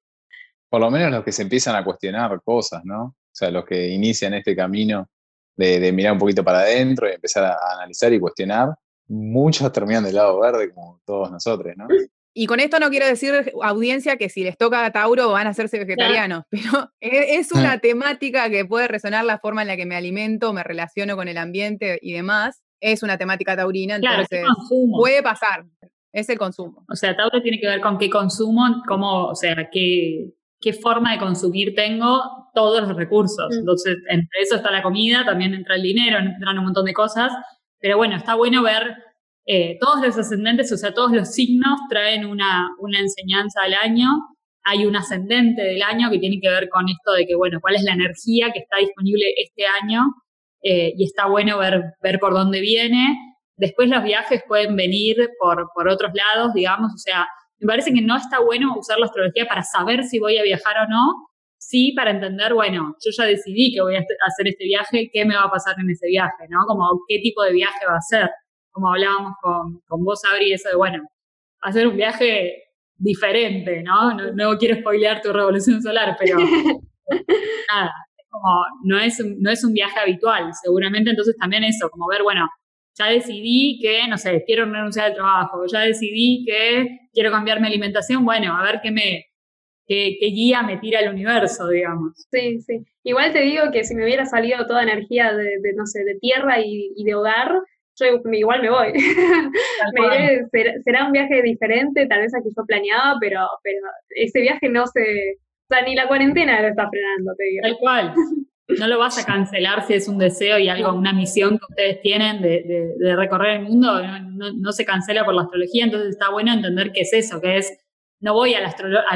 Por 0.70 0.80
lo 0.80 0.90
menos 0.90 1.10
los 1.10 1.24
que 1.24 1.32
se 1.32 1.42
empiezan 1.42 1.74
a 1.74 1.84
cuestionar 1.84 2.40
cosas, 2.42 2.82
¿no? 2.84 3.16
O 3.32 3.34
sea, 3.34 3.50
los 3.50 3.64
que 3.64 3.88
inician 3.88 4.34
este 4.34 4.54
camino 4.54 5.08
de, 5.56 5.92
mirar 5.92 6.12
un 6.12 6.18
poquito 6.18 6.44
para 6.44 6.60
adentro 6.60 7.08
y 7.08 7.14
empezar 7.14 7.44
a, 7.44 7.56
analizar 7.74 8.12
y 8.12 8.20
cuestionar, 8.20 8.74
muchos 9.08 9.72
terminan 9.72 10.04
del 10.04 10.14
lado 10.14 10.38
verde, 10.40 10.72
como 10.72 11.00
todos 11.04 11.30
nosotros, 11.30 11.74
¿no? 11.76 11.86
Y 12.34 12.46
con 12.46 12.60
esto 12.60 12.78
no 12.78 12.88
quiero 12.88 13.06
decir, 13.06 13.52
audiencia, 13.62 14.16
que 14.16 14.30
si 14.30 14.42
les 14.42 14.56
toca 14.56 14.84
a 14.86 14.90
Tauro 14.90 15.30
van 15.30 15.46
a 15.46 15.50
hacerse 15.50 15.78
vegetarianos, 15.78 16.44
pero 16.50 16.90
es 17.00 17.52
una 17.52 17.78
temática 17.78 18.48
que 18.48 18.64
puede 18.64 18.88
resonar 18.88 19.24
la 19.24 19.38
forma 19.38 19.62
en 19.62 19.68
la 19.68 19.76
que 19.76 19.84
me 19.84 19.96
alimento, 19.96 20.52
me 20.52 20.62
relaciono 20.62 21.14
con 21.16 21.28
el 21.28 21.36
ambiente 21.36 21.98
y 22.00 22.12
demás. 22.12 22.62
Es 22.80 23.02
una 23.02 23.16
temática 23.16 23.54
taurina, 23.56 23.96
entonces 23.96 24.44
puede 24.96 25.22
pasar. 25.22 25.64
Es 26.12 26.28
el 26.28 26.38
consumo. 26.38 26.84
O 26.88 26.96
sea, 26.96 27.16
Tauro 27.16 27.40
tiene 27.40 27.60
que 27.60 27.66
ver 27.66 27.80
con 27.80 27.96
qué 27.96 28.10
consumo, 28.10 28.82
cómo, 28.86 29.28
o 29.28 29.34
sea, 29.34 29.68
qué, 29.70 30.32
qué 30.62 30.72
forma 30.72 31.12
de 31.12 31.18
consumir 31.18 31.74
tengo 31.74 32.22
todos 32.54 32.80
los 32.88 32.96
recursos. 32.96 33.48
Mm. 33.50 33.58
Entonces, 33.58 33.96
entre 34.08 34.40
eso 34.40 34.56
está 34.56 34.70
la 34.70 34.82
comida, 34.82 35.24
también 35.24 35.52
entra 35.52 35.74
el 35.74 35.82
dinero, 35.82 36.18
entran 36.18 36.58
un 36.58 36.64
montón 36.64 36.86
de 36.86 36.94
cosas. 36.94 37.32
Pero 37.80 37.96
bueno, 37.96 38.16
está 38.16 38.36
bueno 38.36 38.62
ver 38.62 38.96
eh, 39.44 39.76
todos 39.80 40.00
los 40.00 40.16
ascendentes, 40.16 40.70
o 40.72 40.76
sea, 40.76 40.94
todos 40.94 41.12
los 41.12 41.32
signos 41.34 41.80
traen 41.90 42.24
una, 42.24 42.68
una 42.78 43.00
enseñanza 43.00 43.62
al 43.62 43.74
año. 43.74 44.08
Hay 44.64 44.86
un 44.86 44.94
ascendente 44.94 45.62
del 45.62 45.82
año 45.82 46.08
que 46.10 46.18
tiene 46.18 46.38
que 46.40 46.48
ver 46.48 46.68
con 46.68 46.88
esto 46.88 47.12
de 47.12 47.26
que, 47.26 47.34
bueno, 47.34 47.58
cuál 47.60 47.74
es 47.74 47.82
la 47.82 47.94
energía 47.94 48.52
que 48.52 48.60
está 48.60 48.78
disponible 48.78 49.24
este 49.36 49.66
año 49.66 50.04
eh, 50.62 50.92
y 50.96 51.04
está 51.04 51.26
bueno 51.26 51.58
ver, 51.58 51.82
ver 52.00 52.20
por 52.20 52.32
dónde 52.32 52.60
viene. 52.60 53.16
Después 53.56 53.88
los 53.88 54.04
viajes 54.04 54.42
pueden 54.46 54.76
venir 54.76 55.16
por, 55.40 55.68
por 55.74 55.88
otros 55.88 56.12
lados, 56.14 56.54
digamos, 56.54 56.92
o 56.94 56.98
sea, 56.98 57.26
me 57.62 57.66
parece 57.66 57.92
que 57.92 58.02
no 58.02 58.16
está 58.16 58.40
bueno 58.40 58.74
usar 58.76 58.98
la 58.98 59.06
astrología 59.06 59.46
para 59.46 59.62
saber 59.62 60.02
si 60.04 60.18
voy 60.18 60.36
a 60.36 60.42
viajar 60.42 60.76
o 60.78 60.88
no, 60.90 61.28
sí 61.58 61.92
para 61.96 62.10
entender, 62.10 62.54
bueno, 62.54 62.96
yo 63.04 63.10
ya 63.16 63.24
decidí 63.24 63.72
que 63.72 63.80
voy 63.80 63.94
a 63.94 64.00
hacer 64.00 64.48
este 64.48 64.64
viaje, 64.64 65.10
qué 65.12 65.24
me 65.24 65.36
va 65.36 65.44
a 65.44 65.50
pasar 65.50 65.76
en 65.78 65.88
ese 65.88 66.08
viaje, 66.08 66.48
¿no? 66.48 66.66
Como 66.66 67.04
qué 67.06 67.20
tipo 67.20 67.42
de 67.42 67.52
viaje 67.52 67.86
va 67.88 67.96
a 67.96 68.00
ser. 68.00 68.30
Como 68.72 68.88
hablábamos 68.88 69.34
con, 69.40 69.80
con 69.86 70.04
vos, 70.04 70.20
Abri, 70.24 70.52
eso 70.52 70.70
de, 70.70 70.76
bueno, 70.76 71.04
hacer 71.60 71.86
un 71.86 71.96
viaje 71.96 72.64
diferente, 72.96 73.82
¿no? 73.84 74.12
¿no? 74.14 74.32
No 74.32 74.58
quiero 74.58 74.80
spoilear 74.80 75.22
tu 75.22 75.32
revolución 75.32 75.80
solar, 75.80 76.16
pero 76.18 76.36
nada, 77.68 77.92
como, 78.28 78.64
no 78.84 78.98
es, 78.98 79.22
no 79.38 79.50
es 79.50 79.62
un 79.62 79.72
viaje 79.72 80.00
habitual, 80.00 80.50
seguramente 80.60 81.10
entonces 81.10 81.36
también 81.38 81.62
eso, 81.62 81.88
como 81.90 82.08
ver, 82.08 82.24
bueno, 82.24 82.48
ya 82.94 83.06
decidí 83.06 83.78
que, 83.80 84.06
no 84.08 84.18
sé, 84.18 84.44
quiero 84.46 84.64
renunciar 84.64 85.06
al 85.06 85.14
trabajo, 85.14 85.64
ya 85.66 85.80
decidí 85.80 86.44
que 86.46 87.08
quiero 87.12 87.30
cambiar 87.30 87.60
mi 87.60 87.66
alimentación, 87.66 88.24
bueno, 88.24 88.56
a 88.56 88.62
ver 88.62 88.80
qué 88.82 88.90
me, 88.90 89.26
qué, 89.86 90.16
guía 90.20 90.62
me 90.62 90.78
tira 90.78 91.00
el 91.00 91.10
universo, 91.10 91.68
digamos. 91.68 92.26
Sí, 92.30 92.60
sí. 92.60 92.84
Igual 93.04 93.32
te 93.32 93.40
digo 93.40 93.70
que 93.72 93.84
si 93.84 93.94
me 93.94 94.04
hubiera 94.04 94.24
salido 94.26 94.66
toda 94.66 94.82
energía 94.82 95.32
de, 95.32 95.58
no 95.74 95.86
sé, 95.86 96.04
de 96.04 96.18
tierra 96.20 96.60
y, 96.60 97.02
de 97.04 97.14
hogar, 97.14 97.52
yo 97.98 98.06
igual 98.32 98.62
me 98.62 98.70
voy. 98.70 98.92
será, 100.84 101.06
un 101.06 101.12
viaje 101.12 101.42
diferente, 101.42 102.06
tal 102.06 102.20
vez 102.20 102.34
a 102.34 102.42
que 102.42 102.50
yo 102.56 102.64
planeaba, 102.66 103.18
pero, 103.20 103.40
pero 103.62 103.78
ese 104.10 104.40
viaje 104.40 104.68
no 104.68 104.86
se, 104.86 105.36
o 105.68 105.74
sea, 105.74 105.82
ni 105.84 105.94
la 105.94 106.08
cuarentena 106.08 106.62
lo 106.62 106.68
está 106.68 106.88
frenando, 106.88 107.34
te 107.36 107.44
digo. 107.44 107.62
Tal 107.62 107.76
cual. 107.78 108.14
No 108.78 108.86
lo 108.86 108.98
vas 108.98 109.18
a 109.18 109.26
cancelar 109.26 109.86
si 109.86 109.94
es 109.94 110.08
un 110.08 110.18
deseo 110.18 110.58
y 110.58 110.68
algo, 110.68 110.92
una 110.92 111.12
misión 111.12 111.58
que 111.58 111.64
ustedes 111.68 112.00
tienen 112.00 112.42
de, 112.42 112.94
recorrer 113.16 113.60
el 113.60 113.62
mundo, 113.64 114.00
no, 114.00 114.72
se 114.72 114.84
cancela 114.84 115.24
por 115.24 115.34
la 115.34 115.42
astrología, 115.42 115.84
entonces 115.84 116.10
está 116.10 116.30
bueno 116.30 116.52
entender 116.52 116.92
qué 116.92 117.00
es 117.02 117.12
eso, 117.12 117.40
que 117.40 117.58
es, 117.58 117.78
no 118.20 118.34
voy 118.34 118.54
a 118.54 118.60
la, 118.60 118.68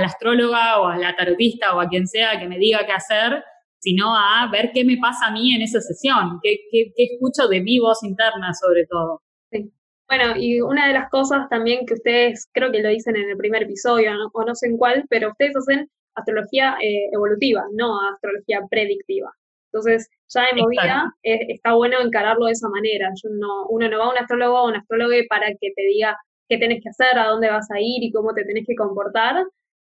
astróloga 0.04 0.80
o 0.80 0.86
a 0.86 0.98
la 0.98 1.14
tarotista 1.14 1.74
o 1.74 1.80
a 1.80 1.88
quien 1.88 2.06
sea 2.06 2.38
que 2.38 2.48
me 2.48 2.58
diga 2.58 2.86
qué 2.86 2.92
hacer, 2.92 3.42
sino 3.78 4.16
a 4.16 4.48
ver 4.50 4.70
qué 4.74 4.84
me 4.84 4.96
pasa 4.98 5.26
a 5.26 5.30
mí 5.30 5.54
en 5.54 5.62
esa 5.62 5.80
sesión, 5.80 6.40
qué, 6.42 6.58
qué, 6.70 6.92
escucho 6.96 7.48
de 7.48 7.60
mi 7.60 7.78
voz 7.78 8.02
interna 8.02 8.52
sobre 8.54 8.86
todo. 8.86 9.22
Sí. 9.50 9.70
Bueno, 10.08 10.34
y 10.36 10.60
una 10.60 10.88
de 10.88 10.94
las 10.94 11.08
cosas 11.10 11.48
también 11.48 11.86
que 11.86 11.94
ustedes 11.94 12.48
creo 12.52 12.70
que 12.72 12.82
lo 12.82 12.88
dicen 12.88 13.16
en 13.16 13.30
el 13.30 13.36
primer 13.36 13.64
episodio, 13.64 14.12
o 14.32 14.44
no 14.44 14.54
sé 14.54 14.68
en 14.68 14.76
cuál, 14.76 15.04
pero 15.08 15.30
ustedes 15.30 15.56
hacen 15.56 15.88
astrología 16.16 16.76
eh, 16.82 17.10
evolutiva, 17.12 17.64
no 17.72 18.00
astrología 18.12 18.60
predictiva. 18.68 19.30
Entonces, 19.76 20.08
ya 20.28 20.46
de 20.46 20.62
movida 20.62 21.12
está 21.22 21.74
bueno 21.74 22.00
encararlo 22.00 22.46
de 22.46 22.52
esa 22.52 22.68
manera. 22.70 23.10
Yo 23.22 23.28
no, 23.30 23.66
uno 23.68 23.90
no 23.90 23.98
va 23.98 24.06
a 24.06 24.10
un 24.10 24.16
astrólogo 24.16 24.62
o 24.62 24.68
un 24.68 24.76
astrólogo 24.76 25.12
para 25.28 25.48
que 25.48 25.72
te 25.76 25.82
diga 25.82 26.16
qué 26.48 26.56
tenés 26.56 26.82
que 26.82 26.88
hacer, 26.88 27.18
a 27.18 27.28
dónde 27.28 27.50
vas 27.50 27.70
a 27.70 27.78
ir 27.78 28.02
y 28.02 28.10
cómo 28.10 28.32
te 28.32 28.44
tenés 28.44 28.64
que 28.66 28.74
comportar, 28.74 29.44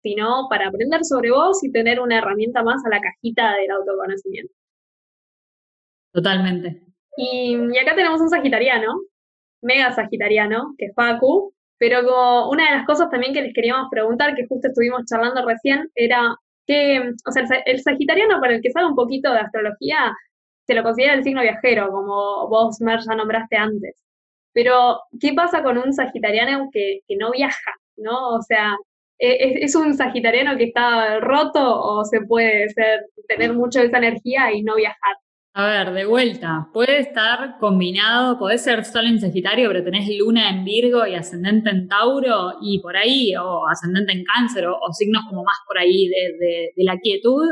sino 0.03 0.47
para 0.49 0.69
aprender 0.69 1.05
sobre 1.05 1.31
vos 1.33 1.63
y 1.63 1.71
tener 1.71 2.01
una 2.01 2.17
herramienta 2.17 2.63
más 2.63 2.83
a 2.87 2.89
la 2.89 3.01
cajita 3.01 3.57
del 3.57 3.73
autoconocimiento. 3.73 4.55
Totalmente. 6.13 6.81
Y, 7.19 7.59
y 7.73 7.79
acá 7.79 7.95
tenemos 7.95 8.23
un 8.23 8.31
sagitariano, 8.31 8.95
mega 9.61 9.93
sagitariano, 9.93 10.75
que 10.79 10.87
es 10.87 10.95
Facu, 10.95 11.53
pero 11.77 12.05
como 12.05 12.49
una 12.49 12.71
de 12.71 12.77
las 12.79 12.87
cosas 12.87 13.11
también 13.11 13.35
que 13.35 13.43
les 13.43 13.53
queríamos 13.53 13.89
preguntar, 13.91 14.35
que 14.35 14.47
justo 14.47 14.69
estuvimos 14.69 15.05
charlando 15.05 15.45
recién, 15.45 15.91
era 15.95 16.37
que, 16.67 17.13
o 17.27 17.33
sea, 17.33 17.45
el, 17.67 17.81
sagitariano, 17.83 18.41
para 18.41 18.55
el 18.55 18.63
que 18.63 18.71
sabe 18.71 18.87
un 18.87 18.95
poquito 18.95 19.33
de 19.33 19.41
astrología, 19.41 20.15
se 20.67 20.75
lo 20.75 20.83
considera 20.83 21.15
el 21.15 21.25
signo 21.25 21.43
viajero, 21.43 21.91
como 21.91 22.49
vos, 22.49 22.81
Mer, 22.81 23.01
ya 23.01 23.15
nombraste 23.15 23.57
antes. 23.57 23.97
Pero, 24.53 25.01
¿qué 25.21 25.35
pasa 25.35 25.63
con 25.63 25.79
un 25.79 25.93
sagitariano 25.93 26.71
que, 26.73 27.01
que 27.09 27.17
no 27.17 27.33
viaja? 27.33 27.73
¿No? 27.97 28.31
O 28.31 28.43
sea, 28.43 28.77
¿es, 29.19 29.57
¿es, 29.63 29.75
un 29.77 29.95
sagitariano 29.95 30.57
que 30.57 30.65
está 30.65 31.21
roto 31.21 31.61
o 31.83 32.05
se 32.05 32.21
puede 32.23 32.69
ser, 32.71 33.07
tener 33.29 33.53
mucho 33.55 33.81
de 33.81 33.87
esa 33.87 33.99
energía 33.99 34.53
y 34.53 34.63
no 34.63 34.77
viajar? 34.77 35.17
A 35.57 35.69
ver, 35.69 35.93
de 35.93 36.05
vuelta, 36.05 36.69
puede 36.73 36.99
estar 36.99 37.59
combinado, 37.61 38.41
puede 38.41 38.59
ser 38.59 38.85
sol 38.85 39.07
en 39.07 39.21
Sagitario, 39.21 39.69
pero 39.69 39.85
tenés 39.85 40.09
luna 40.19 40.51
en 40.51 40.65
Virgo 40.65 41.07
y 41.07 41.15
ascendente 41.15 41.71
en 41.71 41.87
Tauro 41.87 42.55
y 42.61 42.81
por 42.81 42.97
ahí, 42.97 43.37
o 43.37 43.65
ascendente 43.69 44.13
en 44.13 44.25
Cáncer, 44.25 44.67
o, 44.67 44.93
signos 44.93 45.23
como 45.31 45.45
más 45.45 45.57
por 45.65 45.79
ahí 45.79 46.09
de, 46.09 46.73
la 46.79 46.99
quietud, 46.99 47.47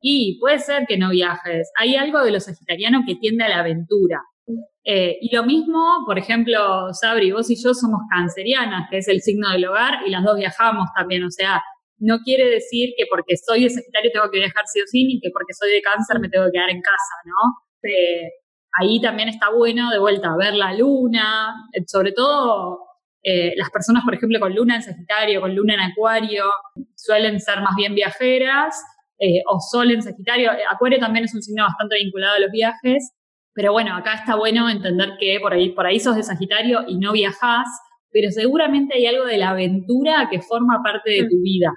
y 0.00 0.38
puede 0.40 0.60
ser 0.60 0.86
que 0.88 0.96
no 0.96 1.10
viajes. 1.10 1.70
Hay 1.78 1.94
algo 1.94 2.24
de 2.24 2.30
lo 2.30 2.40
sagitariano 2.40 3.02
que 3.06 3.16
tiende 3.16 3.44
a 3.44 3.50
la 3.50 3.58
aventura. 3.58 4.22
Eh, 4.84 5.18
y 5.20 5.36
lo 5.36 5.44
mismo, 5.44 5.78
por 6.06 6.18
ejemplo, 6.18 6.94
Sabri, 6.94 7.32
vos 7.32 7.50
y 7.50 7.62
yo 7.62 7.74
somos 7.74 8.00
cancerianas, 8.10 8.88
que 8.90 8.96
es 8.96 9.08
el 9.08 9.20
signo 9.20 9.50
del 9.50 9.66
hogar, 9.66 10.06
y 10.06 10.10
las 10.10 10.24
dos 10.24 10.38
viajamos 10.38 10.88
también, 10.96 11.22
o 11.24 11.30
sea, 11.30 11.62
no 12.02 12.18
quiere 12.24 12.50
decir 12.50 12.90
que 12.96 13.04
porque 13.08 13.36
soy 13.36 13.62
de 13.62 13.70
Sagitario 13.70 14.10
tengo 14.12 14.30
que 14.30 14.38
viajar 14.38 14.64
sí 14.66 14.80
o 14.80 14.84
sí, 14.86 15.04
ni 15.06 15.20
que 15.20 15.30
porque 15.32 15.54
soy 15.54 15.70
de 15.70 15.82
Cáncer 15.82 16.18
me 16.20 16.28
tengo 16.28 16.46
que 16.46 16.52
quedar 16.52 16.70
en 16.70 16.82
casa, 16.82 17.14
¿no? 17.24 17.88
Eh, 17.88 18.28
ahí 18.80 19.00
también 19.00 19.28
está 19.28 19.50
bueno 19.50 19.90
de 19.90 20.00
vuelta 20.00 20.36
ver 20.36 20.54
la 20.54 20.74
luna, 20.74 21.54
eh, 21.72 21.82
sobre 21.86 22.10
todo 22.12 22.80
eh, 23.22 23.52
las 23.56 23.70
personas, 23.70 24.02
por 24.04 24.14
ejemplo, 24.14 24.40
con 24.40 24.52
luna 24.52 24.76
en 24.76 24.82
Sagitario, 24.82 25.40
con 25.40 25.54
luna 25.54 25.74
en 25.74 25.80
Acuario, 25.80 26.46
suelen 26.96 27.38
ser 27.38 27.60
más 27.60 27.76
bien 27.76 27.94
viajeras, 27.94 28.82
o 29.46 29.60
sol 29.60 29.92
en 29.92 30.02
Sagitario. 30.02 30.50
Acuario 30.68 30.98
también 30.98 31.26
es 31.26 31.34
un 31.36 31.42
signo 31.42 31.62
bastante 31.62 31.94
vinculado 32.02 32.34
a 32.34 32.40
los 32.40 32.50
viajes, 32.50 33.12
pero 33.54 33.70
bueno, 33.70 33.94
acá 33.94 34.14
está 34.14 34.34
bueno 34.34 34.68
entender 34.68 35.10
que 35.20 35.38
por 35.40 35.52
ahí, 35.52 35.70
por 35.70 35.86
ahí 35.86 36.00
sos 36.00 36.16
de 36.16 36.24
Sagitario 36.24 36.80
y 36.88 36.98
no 36.98 37.12
viajás, 37.12 37.68
pero 38.10 38.32
seguramente 38.32 38.96
hay 38.96 39.06
algo 39.06 39.24
de 39.24 39.38
la 39.38 39.50
aventura 39.50 40.28
que 40.28 40.40
forma 40.40 40.82
parte 40.82 41.10
de 41.10 41.28
tu 41.28 41.40
vida. 41.40 41.70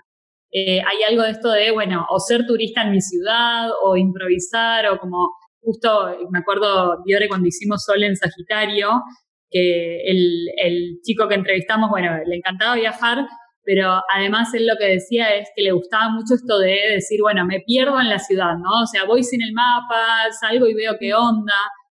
Eh, 0.51 0.79
hay 0.79 1.03
algo 1.09 1.23
de 1.23 1.31
esto 1.31 1.51
de, 1.51 1.71
bueno, 1.71 2.05
o 2.09 2.19
ser 2.19 2.45
turista 2.45 2.83
en 2.83 2.91
mi 2.91 3.01
ciudad, 3.01 3.69
o 3.83 3.97
improvisar, 3.97 4.87
o 4.87 4.97
como 4.99 5.29
justo, 5.61 6.15
me 6.31 6.39
acuerdo, 6.39 7.01
Diore, 7.05 7.27
cuando 7.27 7.47
hicimos 7.47 7.83
Sol 7.83 8.03
en 8.03 8.15
Sagitario, 8.15 9.01
que 9.49 10.01
el, 10.05 10.47
el 10.57 10.99
chico 11.03 11.27
que 11.27 11.35
entrevistamos, 11.35 11.89
bueno, 11.89 12.11
le 12.25 12.35
encantaba 12.35 12.75
viajar, 12.75 13.25
pero 13.63 13.99
además 14.15 14.53
él 14.53 14.67
lo 14.67 14.75
que 14.77 14.85
decía 14.85 15.35
es 15.35 15.49
que 15.55 15.63
le 15.63 15.71
gustaba 15.71 16.09
mucho 16.09 16.35
esto 16.35 16.59
de 16.59 16.77
decir, 16.93 17.19
bueno, 17.21 17.45
me 17.45 17.61
pierdo 17.61 17.99
en 17.99 18.09
la 18.09 18.19
ciudad, 18.19 18.57
¿no? 18.57 18.83
O 18.83 18.85
sea, 18.85 19.05
voy 19.05 19.23
sin 19.23 19.41
el 19.41 19.53
mapa, 19.53 20.31
salgo 20.39 20.67
y 20.67 20.75
veo 20.75 20.97
qué 20.99 21.13
onda. 21.15 21.55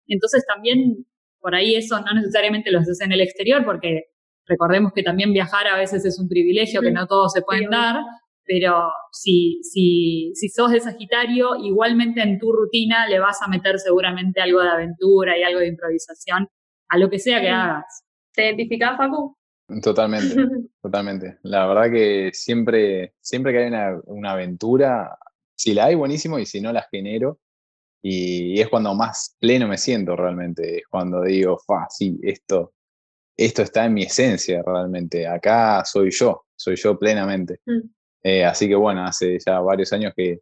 Entonces 0.07 0.45
también 0.47 1.05
por 1.41 1.55
ahí 1.55 1.75
eso 1.77 2.01
no 2.01 2.13
necesariamente 2.15 2.71
lo 2.71 2.81
haces 2.81 3.01
en 3.01 3.13
el 3.13 3.21
exterior, 3.21 3.65
porque 3.65 4.07
recordemos 4.47 4.93
que 4.93 5.03
también 5.03 5.33
viajar 5.33 5.67
a 5.67 5.77
veces 5.77 6.05
es 6.05 6.19
un 6.19 6.29
privilegio 6.29 6.81
que 6.81 6.91
no 6.91 7.07
todos 7.07 7.33
se 7.33 7.43
pueden 7.43 7.71
dar, 7.71 7.97
pero 8.47 8.91
si, 9.13 9.61
si, 9.63 10.31
si 10.35 10.49
sos 10.49 10.71
de 10.71 10.81
Sagitario, 10.81 11.57
igualmente 11.57 12.23
en 12.23 12.39
tu 12.39 12.53
rutina 12.53 13.07
le 13.09 13.19
vas 13.19 13.43
a 13.43 13.49
meter 13.49 13.79
seguramente 13.79 14.41
algo 14.41 14.63
de 14.63 14.69
aventura 14.69 15.37
y 15.37 15.43
algo 15.43 15.61
de 15.61 15.69
improvisación 15.69 16.49
a 16.89 16.99
lo 16.99 17.11
que 17.11 17.19
sea 17.19 17.41
que 17.41 17.49
hagas. 17.49 18.05
¿Te 18.33 18.47
identificás, 18.47 18.97
Facu? 18.97 19.37
Totalmente, 19.83 20.35
totalmente. 20.83 21.39
La 21.43 21.67
verdad 21.67 21.91
que 21.91 22.31
siempre, 22.33 23.15
siempre 23.21 23.53
que 23.53 23.59
hay 23.59 23.67
una, 23.67 24.01
una, 24.05 24.33
aventura, 24.33 25.19
si 25.57 25.75
la 25.75 25.87
hay, 25.87 25.97
buenísimo, 25.97 26.39
y 26.39 26.47
si 26.47 26.61
no, 26.61 26.73
la 26.73 26.87
genero. 26.91 27.41
Y 28.03 28.61
es 28.61 28.69
cuando 28.69 28.95
más 28.95 29.37
pleno 29.41 29.67
me 29.67 29.79
siento 29.79 30.15
realmente. 30.15 30.79
Es 30.79 30.87
cuando 30.89 31.23
digo, 31.23 31.59
fa, 31.59 31.87
sí, 31.91 32.17
esto, 32.23 32.75
esto 33.37 33.63
está 33.63 33.87
en 33.87 33.95
mi 33.95 34.05
esencia 34.05 34.63
realmente. 34.65 35.27
Acá 35.27 35.85
soy 35.85 36.11
yo, 36.13 36.45
soy 36.55 36.77
yo 36.77 36.97
plenamente. 36.97 37.61
Mm. 37.67 37.96
Eh, 38.29 38.45
así 38.45 38.67
que 38.67 38.75
bueno, 38.75 39.05
hace 39.05 39.39
ya 39.39 39.61
varios 39.61 39.93
años 39.93 40.13
que, 40.17 40.41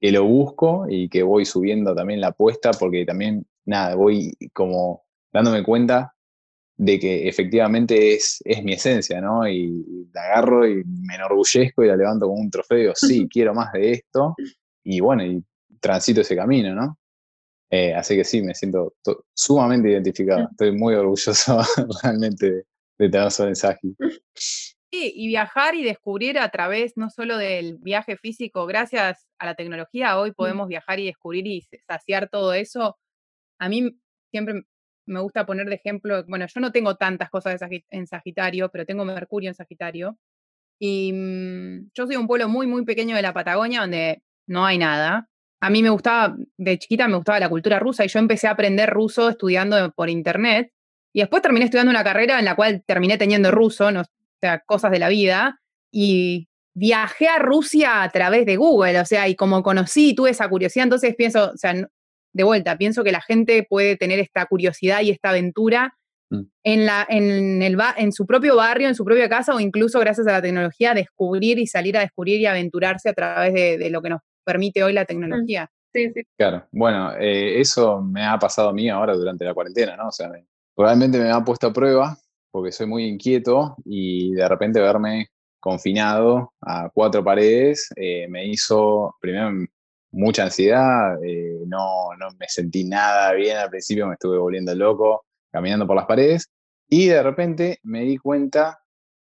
lo 0.00 0.24
busco 0.24 0.86
y 0.88 1.08
que 1.10 1.22
voy 1.22 1.44
subiendo 1.44 1.94
también 1.94 2.20
la 2.20 2.28
apuesta 2.28 2.70
porque 2.70 3.04
también, 3.04 3.44
nada, 3.66 3.94
voy 3.94 4.32
como 4.54 5.04
dándome 5.30 5.62
cuenta 5.62 6.14
de 6.78 6.98
que 6.98 7.28
efectivamente 7.28 8.14
es, 8.14 8.40
es 8.42 8.64
mi 8.64 8.72
esencia, 8.72 9.20
¿no? 9.20 9.46
Y, 9.46 10.08
la 10.14 10.22
agarro 10.22 10.66
y 10.66 10.82
me 10.84 11.16
enorgullezco 11.16 11.84
y 11.84 11.88
la 11.88 11.96
levanto 11.96 12.26
como 12.26 12.40
un 12.40 12.50
trofeo, 12.50 12.94
sí, 12.94 13.28
quiero 13.30 13.52
más 13.52 13.70
de 13.72 13.92
esto, 13.92 14.34
y 14.82 15.00
bueno, 15.00 15.22
y 15.22 15.44
transito 15.78 16.22
ese 16.22 16.36
camino, 16.36 16.74
¿no? 16.74 16.98
Eh, 17.70 17.92
así 17.92 18.16
que 18.16 18.24
sí, 18.24 18.40
me 18.40 18.54
siento 18.54 18.94
sumamente 19.34 19.90
identificado, 19.90 20.48
estoy 20.52 20.72
muy 20.72 20.94
orgulloso 20.94 21.60
realmente 22.02 22.50
de, 22.50 22.66
de 22.98 23.08
tener 23.10 23.30
su 23.30 23.44
mensaje. 23.44 23.88
Sí, 24.92 25.12
y 25.14 25.26
viajar 25.28 25.74
y 25.74 25.82
descubrir 25.82 26.38
a 26.38 26.48
través 26.50 26.96
no 26.96 27.10
solo 27.10 27.36
del 27.38 27.78
viaje 27.78 28.16
físico, 28.16 28.66
gracias 28.66 29.26
a 29.38 29.46
la 29.46 29.54
tecnología, 29.54 30.18
hoy 30.18 30.30
mm. 30.30 30.34
podemos 30.34 30.68
viajar 30.68 31.00
y 31.00 31.06
descubrir 31.06 31.46
y 31.46 31.66
saciar 31.88 32.28
todo 32.28 32.54
eso. 32.54 32.96
A 33.58 33.68
mí 33.68 33.98
siempre 34.30 34.62
me 35.06 35.20
gusta 35.20 35.46
poner 35.46 35.68
de 35.68 35.76
ejemplo, 35.76 36.24
bueno, 36.28 36.46
yo 36.52 36.60
no 36.60 36.72
tengo 36.72 36.96
tantas 36.96 37.30
cosas 37.30 37.60
en 37.90 38.06
Sagitario, 38.06 38.70
pero 38.70 38.86
tengo 38.86 39.04
Mercurio 39.04 39.50
en 39.50 39.54
Sagitario. 39.54 40.18
Y 40.78 41.12
mm, 41.12 41.90
yo 41.94 42.06
soy 42.06 42.16
un 42.16 42.26
pueblo 42.26 42.48
muy, 42.48 42.66
muy 42.66 42.84
pequeño 42.84 43.16
de 43.16 43.22
la 43.22 43.32
Patagonia 43.32 43.80
donde 43.80 44.22
no 44.46 44.66
hay 44.66 44.78
nada. 44.78 45.28
A 45.60 45.70
mí 45.70 45.82
me 45.82 45.90
gustaba, 45.90 46.36
de 46.58 46.78
chiquita 46.78 47.08
me 47.08 47.16
gustaba 47.16 47.40
la 47.40 47.48
cultura 47.48 47.78
rusa 47.78 48.04
y 48.04 48.08
yo 48.08 48.18
empecé 48.18 48.46
a 48.46 48.52
aprender 48.52 48.90
ruso 48.90 49.30
estudiando 49.30 49.90
por 49.92 50.10
internet. 50.10 50.72
Y 51.14 51.20
después 51.20 51.42
terminé 51.42 51.64
estudiando 51.64 51.90
una 51.90 52.04
carrera 52.04 52.38
en 52.38 52.44
la 52.44 52.56
cual 52.56 52.84
terminé 52.86 53.16
teniendo 53.16 53.50
ruso, 53.50 53.90
no, 53.90 54.02
o 54.36 54.38
sea, 54.40 54.60
cosas 54.66 54.90
de 54.90 54.98
la 54.98 55.08
vida, 55.08 55.58
y 55.92 56.48
viajé 56.74 57.28
a 57.28 57.38
Rusia 57.38 58.02
a 58.02 58.08
través 58.10 58.44
de 58.46 58.56
Google, 58.56 59.00
o 59.00 59.04
sea, 59.06 59.28
y 59.28 59.34
como 59.34 59.62
conocí, 59.62 60.14
tuve 60.14 60.30
esa 60.30 60.48
curiosidad, 60.48 60.84
entonces 60.84 61.14
pienso, 61.16 61.52
o 61.52 61.56
sea, 61.56 61.74
de 61.74 62.44
vuelta, 62.44 62.76
pienso 62.76 63.02
que 63.02 63.12
la 63.12 63.22
gente 63.22 63.66
puede 63.68 63.96
tener 63.96 64.18
esta 64.18 64.44
curiosidad 64.46 65.00
y 65.02 65.10
esta 65.10 65.30
aventura 65.30 65.94
Mm. 66.28 66.40
en, 66.64 66.86
la, 66.86 67.06
en, 67.08 67.62
el 67.62 67.76
ba- 67.76 67.94
en 67.96 68.10
su 68.10 68.26
propio 68.26 68.56
barrio, 68.56 68.88
en 68.88 68.96
su 68.96 69.04
propia 69.04 69.28
casa 69.28 69.54
o 69.54 69.60
incluso 69.60 70.00
gracias 70.00 70.26
a 70.26 70.32
la 70.32 70.42
tecnología 70.42 70.92
descubrir 70.92 71.56
y 71.60 71.68
salir 71.68 71.96
a 71.96 72.00
descubrir 72.00 72.40
y 72.40 72.46
aventurarse 72.46 73.08
a 73.10 73.12
través 73.12 73.54
de, 73.54 73.78
de 73.78 73.90
lo 73.90 74.02
que 74.02 74.08
nos 74.10 74.22
permite 74.44 74.82
hoy 74.82 74.92
la 74.92 75.04
tecnología. 75.04 75.70
Sí, 75.94 76.10
sí. 76.12 76.22
Claro, 76.36 76.66
bueno, 76.72 77.12
eh, 77.16 77.60
eso 77.60 78.02
me 78.02 78.24
ha 78.26 78.36
pasado 78.40 78.70
a 78.70 78.72
mí 78.72 78.90
ahora 78.90 79.14
durante 79.14 79.44
la 79.44 79.54
cuarentena, 79.54 79.96
¿no? 79.96 80.08
O 80.08 80.10
sea, 80.10 80.28
me- 80.28 80.44
realmente 80.76 81.16
me 81.16 81.30
ha 81.30 81.44
puesto 81.44 81.68
a 81.68 81.72
prueba 81.72 82.18
porque 82.56 82.72
soy 82.72 82.86
muy 82.86 83.04
inquieto 83.04 83.76
y 83.84 84.32
de 84.32 84.48
repente 84.48 84.80
verme 84.80 85.28
confinado 85.60 86.54
a 86.62 86.88
cuatro 86.88 87.22
paredes 87.22 87.90
eh, 87.96 88.26
me 88.30 88.46
hizo, 88.46 89.14
primero, 89.20 89.50
mucha 90.12 90.44
ansiedad, 90.44 91.22
eh, 91.22 91.58
no, 91.66 92.14
no 92.18 92.28
me 92.38 92.48
sentí 92.48 92.84
nada 92.84 93.34
bien 93.34 93.58
al 93.58 93.68
principio, 93.68 94.06
me 94.06 94.14
estuve 94.14 94.38
volviendo 94.38 94.74
loco 94.74 95.26
caminando 95.52 95.86
por 95.86 95.96
las 95.96 96.06
paredes 96.06 96.48
y 96.88 97.08
de 97.08 97.22
repente 97.22 97.78
me 97.82 98.04
di 98.04 98.16
cuenta 98.16 98.78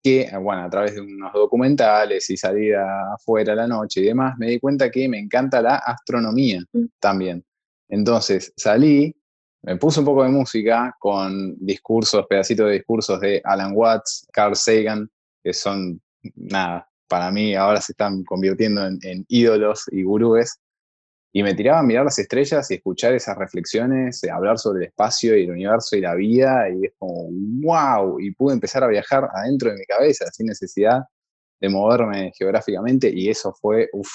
que, 0.02 0.30
bueno, 0.38 0.64
a 0.64 0.68
través 0.68 0.94
de 0.94 1.00
unos 1.00 1.32
documentales 1.32 2.28
y 2.28 2.36
salir 2.36 2.76
afuera 2.76 3.54
a 3.54 3.56
la 3.56 3.66
noche 3.66 4.02
y 4.02 4.04
demás, 4.04 4.34
me 4.36 4.48
di 4.48 4.60
cuenta 4.60 4.90
que 4.90 5.08
me 5.08 5.18
encanta 5.18 5.62
la 5.62 5.76
astronomía 5.76 6.60
Mm. 6.74 6.84
también. 7.00 7.42
Entonces 7.88 8.52
salí, 8.54 9.16
me 9.64 9.76
puse 9.76 10.00
un 10.00 10.06
poco 10.06 10.22
de 10.22 10.28
música 10.28 10.94
con 10.98 11.56
discursos, 11.58 12.26
pedacitos 12.26 12.66
de 12.66 12.74
discursos 12.74 13.18
de 13.20 13.40
Alan 13.44 13.72
Watts, 13.74 14.26
Carl 14.30 14.54
Sagan, 14.54 15.10
que 15.42 15.54
son, 15.54 16.00
nada, 16.36 16.86
para 17.08 17.30
mí 17.30 17.54
ahora 17.54 17.80
se 17.80 17.92
están 17.92 18.24
convirtiendo 18.24 18.86
en, 18.86 18.98
en 19.02 19.24
ídolos 19.28 19.84
y 19.90 20.02
gurúes. 20.02 20.60
Y 21.32 21.42
me 21.42 21.54
tiraba 21.54 21.80
a 21.80 21.82
mirar 21.82 22.04
las 22.04 22.18
estrellas 22.18 22.70
y 22.70 22.74
escuchar 22.74 23.14
esas 23.14 23.36
reflexiones, 23.36 24.22
eh, 24.22 24.30
hablar 24.30 24.58
sobre 24.58 24.84
el 24.84 24.88
espacio 24.88 25.36
y 25.36 25.44
el 25.44 25.50
universo 25.50 25.96
y 25.96 26.00
la 26.00 26.14
vida, 26.14 26.68
y 26.68 26.84
es 26.84 26.92
como, 26.98 27.28
wow, 27.30 28.20
y 28.20 28.32
pude 28.32 28.54
empezar 28.54 28.84
a 28.84 28.88
viajar 28.88 29.28
adentro 29.32 29.70
de 29.70 29.78
mi 29.78 29.84
cabeza 29.84 30.26
sin 30.30 30.46
necesidad 30.46 31.00
de 31.60 31.68
moverme 31.70 32.32
geográficamente, 32.38 33.10
y 33.12 33.30
eso 33.30 33.52
fue, 33.52 33.88
uff, 33.94 34.12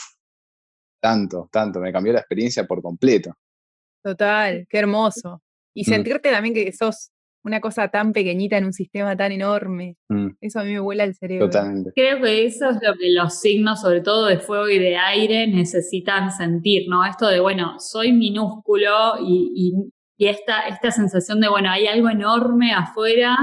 tanto, 1.02 1.50
tanto, 1.52 1.80
me 1.80 1.92
cambió 1.92 2.14
la 2.14 2.20
experiencia 2.20 2.66
por 2.66 2.82
completo. 2.82 3.36
Total, 4.04 4.66
qué 4.70 4.78
hermoso. 4.80 5.42
Y 5.76 5.82
Mm. 5.82 5.86
sentirte 5.86 6.32
también 6.32 6.54
que 6.54 6.72
sos 6.72 7.12
una 7.44 7.62
cosa 7.62 7.88
tan 7.88 8.12
pequeñita 8.12 8.58
en 8.58 8.66
un 8.66 8.74
sistema 8.74 9.16
tan 9.16 9.32
enorme. 9.32 9.96
Mm, 10.10 10.30
Eso 10.42 10.60
a 10.60 10.64
mí 10.64 10.74
me 10.74 10.80
vuela 10.80 11.04
el 11.06 11.16
cerebro. 11.16 11.46
totalmente. 11.50 11.92
Creo 11.96 12.22
que 12.22 12.46
eso 12.46 12.70
es 12.70 12.76
lo 12.82 12.94
que 12.96 13.12
los 13.12 13.40
signos, 13.40 13.82
sobre 13.82 14.02
todo 14.02 14.26
de 14.26 14.40
fuego 14.40 14.68
y 14.68 14.78
de 14.80 14.98
aire, 14.98 15.48
necesitan 15.48 16.32
sentir, 16.32 16.90
¿no? 16.90 17.06
Esto 17.06 17.28
de, 17.28 17.40
bueno, 17.40 17.76
soy 17.80 18.12
minúsculo 18.12 19.16
y, 19.26 19.52
y- 19.56 19.94
y 20.22 20.28
esta, 20.28 20.68
esta 20.68 20.92
sensación 20.92 21.40
de, 21.40 21.48
bueno, 21.48 21.70
hay 21.72 21.88
algo 21.88 22.10
enorme 22.10 22.74
afuera, 22.74 23.38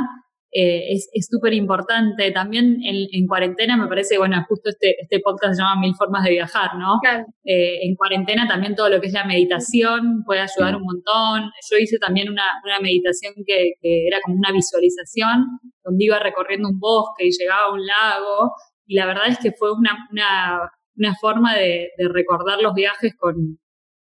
eh, 0.58 0.94
es 1.12 1.28
súper 1.30 1.52
importante. 1.52 2.30
También 2.30 2.78
en, 2.82 2.96
en 3.12 3.26
cuarentena 3.26 3.76
me 3.76 3.88
parece, 3.88 4.16
bueno, 4.16 4.42
justo 4.48 4.70
este, 4.70 4.96
este 5.02 5.20
podcast 5.20 5.54
se 5.54 5.62
llama 5.62 5.80
Mil 5.80 5.94
Formas 5.94 6.24
de 6.24 6.30
Viajar, 6.30 6.70
¿no? 6.78 6.98
Claro. 7.02 7.24
Eh, 7.44 7.86
en 7.86 7.94
cuarentena 7.94 8.48
también 8.48 8.74
todo 8.74 8.88
lo 8.88 9.00
que 9.00 9.08
es 9.08 9.12
la 9.12 9.26
meditación 9.26 10.22
puede 10.24 10.40
ayudar 10.40 10.76
un 10.76 10.84
montón. 10.84 11.50
Yo 11.70 11.76
hice 11.78 11.98
también 11.98 12.30
una, 12.30 12.46
una 12.64 12.80
meditación 12.80 13.34
que, 13.46 13.72
que 13.80 14.06
era 14.06 14.18
como 14.24 14.36
una 14.36 14.52
visualización, 14.52 15.44
donde 15.84 16.04
iba 16.04 16.18
recorriendo 16.18 16.68
un 16.68 16.78
bosque 16.80 17.26
y 17.26 17.36
llegaba 17.38 17.66
a 17.66 17.72
un 17.72 17.84
lago, 17.84 18.52
y 18.86 18.94
la 18.94 19.06
verdad 19.06 19.28
es 19.28 19.38
que 19.38 19.52
fue 19.52 19.72
una, 19.72 20.08
una, 20.10 20.60
una 20.96 21.14
forma 21.20 21.54
de, 21.54 21.90
de 21.98 22.08
recordar 22.08 22.62
los 22.62 22.72
viajes 22.72 23.14
con, 23.18 23.58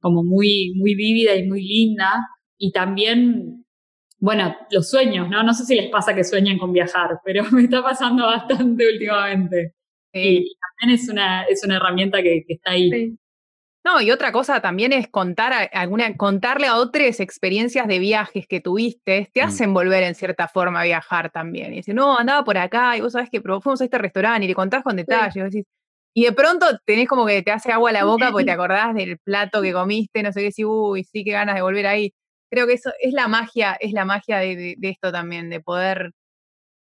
como 0.00 0.24
muy, 0.24 0.72
muy 0.76 0.94
vívida 0.94 1.36
y 1.36 1.46
muy 1.46 1.62
linda, 1.62 2.14
y 2.58 2.72
también... 2.72 3.64
Bueno, 4.22 4.56
los 4.70 4.88
sueños, 4.88 5.28
¿no? 5.28 5.42
No 5.42 5.52
sé 5.52 5.64
si 5.64 5.74
les 5.74 5.90
pasa 5.90 6.14
que 6.14 6.22
sueñan 6.22 6.56
con 6.58 6.72
viajar, 6.72 7.18
pero 7.24 7.42
me 7.52 7.62
está 7.64 7.82
pasando 7.82 8.24
bastante 8.26 8.86
últimamente. 8.92 9.74
Sí. 10.14 10.20
Y 10.20 10.56
también 10.78 10.98
es 11.00 11.08
una, 11.08 11.42
es 11.44 11.64
una 11.64 11.76
herramienta 11.76 12.22
que, 12.22 12.44
que 12.46 12.54
está 12.54 12.70
ahí. 12.70 12.90
Sí. 12.90 13.18
No, 13.84 14.00
y 14.00 14.12
otra 14.12 14.30
cosa 14.30 14.60
también 14.60 14.92
es 14.92 15.08
contar 15.08 15.52
a- 15.52 15.64
alguna, 15.80 16.16
contarle 16.16 16.68
a 16.68 16.76
otras 16.76 17.18
experiencias 17.18 17.88
de 17.88 17.98
viajes 17.98 18.46
que 18.46 18.60
tuviste, 18.60 19.28
te 19.34 19.42
Mm. 19.42 19.44
hacen 19.48 19.74
volver 19.74 20.04
en 20.04 20.14
cierta 20.14 20.46
forma 20.46 20.82
a 20.82 20.84
viajar 20.84 21.30
también. 21.30 21.72
Y 21.72 21.76
decir, 21.78 21.94
no, 21.96 22.16
andaba 22.16 22.44
por 22.44 22.56
acá, 22.58 22.96
y 22.96 23.00
vos 23.00 23.12
sabés 23.14 23.28
que 23.28 23.40
fuimos 23.40 23.80
a 23.80 23.84
este 23.84 23.98
restaurante 23.98 24.44
y 24.44 24.48
le 24.48 24.54
contás 24.54 24.84
con 24.84 24.94
detalles. 24.94 25.34
y 25.34 25.40
vos 25.40 25.50
decís- 25.50 25.66
y 26.14 26.24
de 26.26 26.32
pronto 26.32 26.66
tenés 26.84 27.08
como 27.08 27.26
que 27.26 27.42
te 27.42 27.50
hace 27.50 27.72
agua 27.72 27.90
a 27.90 27.92
la 27.94 28.04
boca 28.04 28.30
porque 28.30 28.44
te 28.44 28.52
acordás 28.60 28.94
del 28.94 29.18
plato 29.18 29.62
que 29.62 29.72
comiste, 29.72 30.22
no 30.22 30.30
sé 30.32 30.42
qué, 30.42 30.52
si, 30.52 30.64
uy, 30.64 31.02
sí, 31.02 31.24
qué 31.24 31.32
ganas 31.32 31.56
de 31.56 31.62
volver 31.62 31.86
ahí. 31.88 32.12
Creo 32.52 32.66
que 32.66 32.74
eso 32.74 32.90
es 33.00 33.14
la 33.14 33.28
magia, 33.28 33.76
es 33.80 33.92
la 33.92 34.04
magia 34.04 34.38
de, 34.38 34.56
de- 34.56 34.74
de 34.78 34.88
esto 34.90 35.10
también, 35.10 35.48
de 35.50 35.60
poder, 35.60 36.12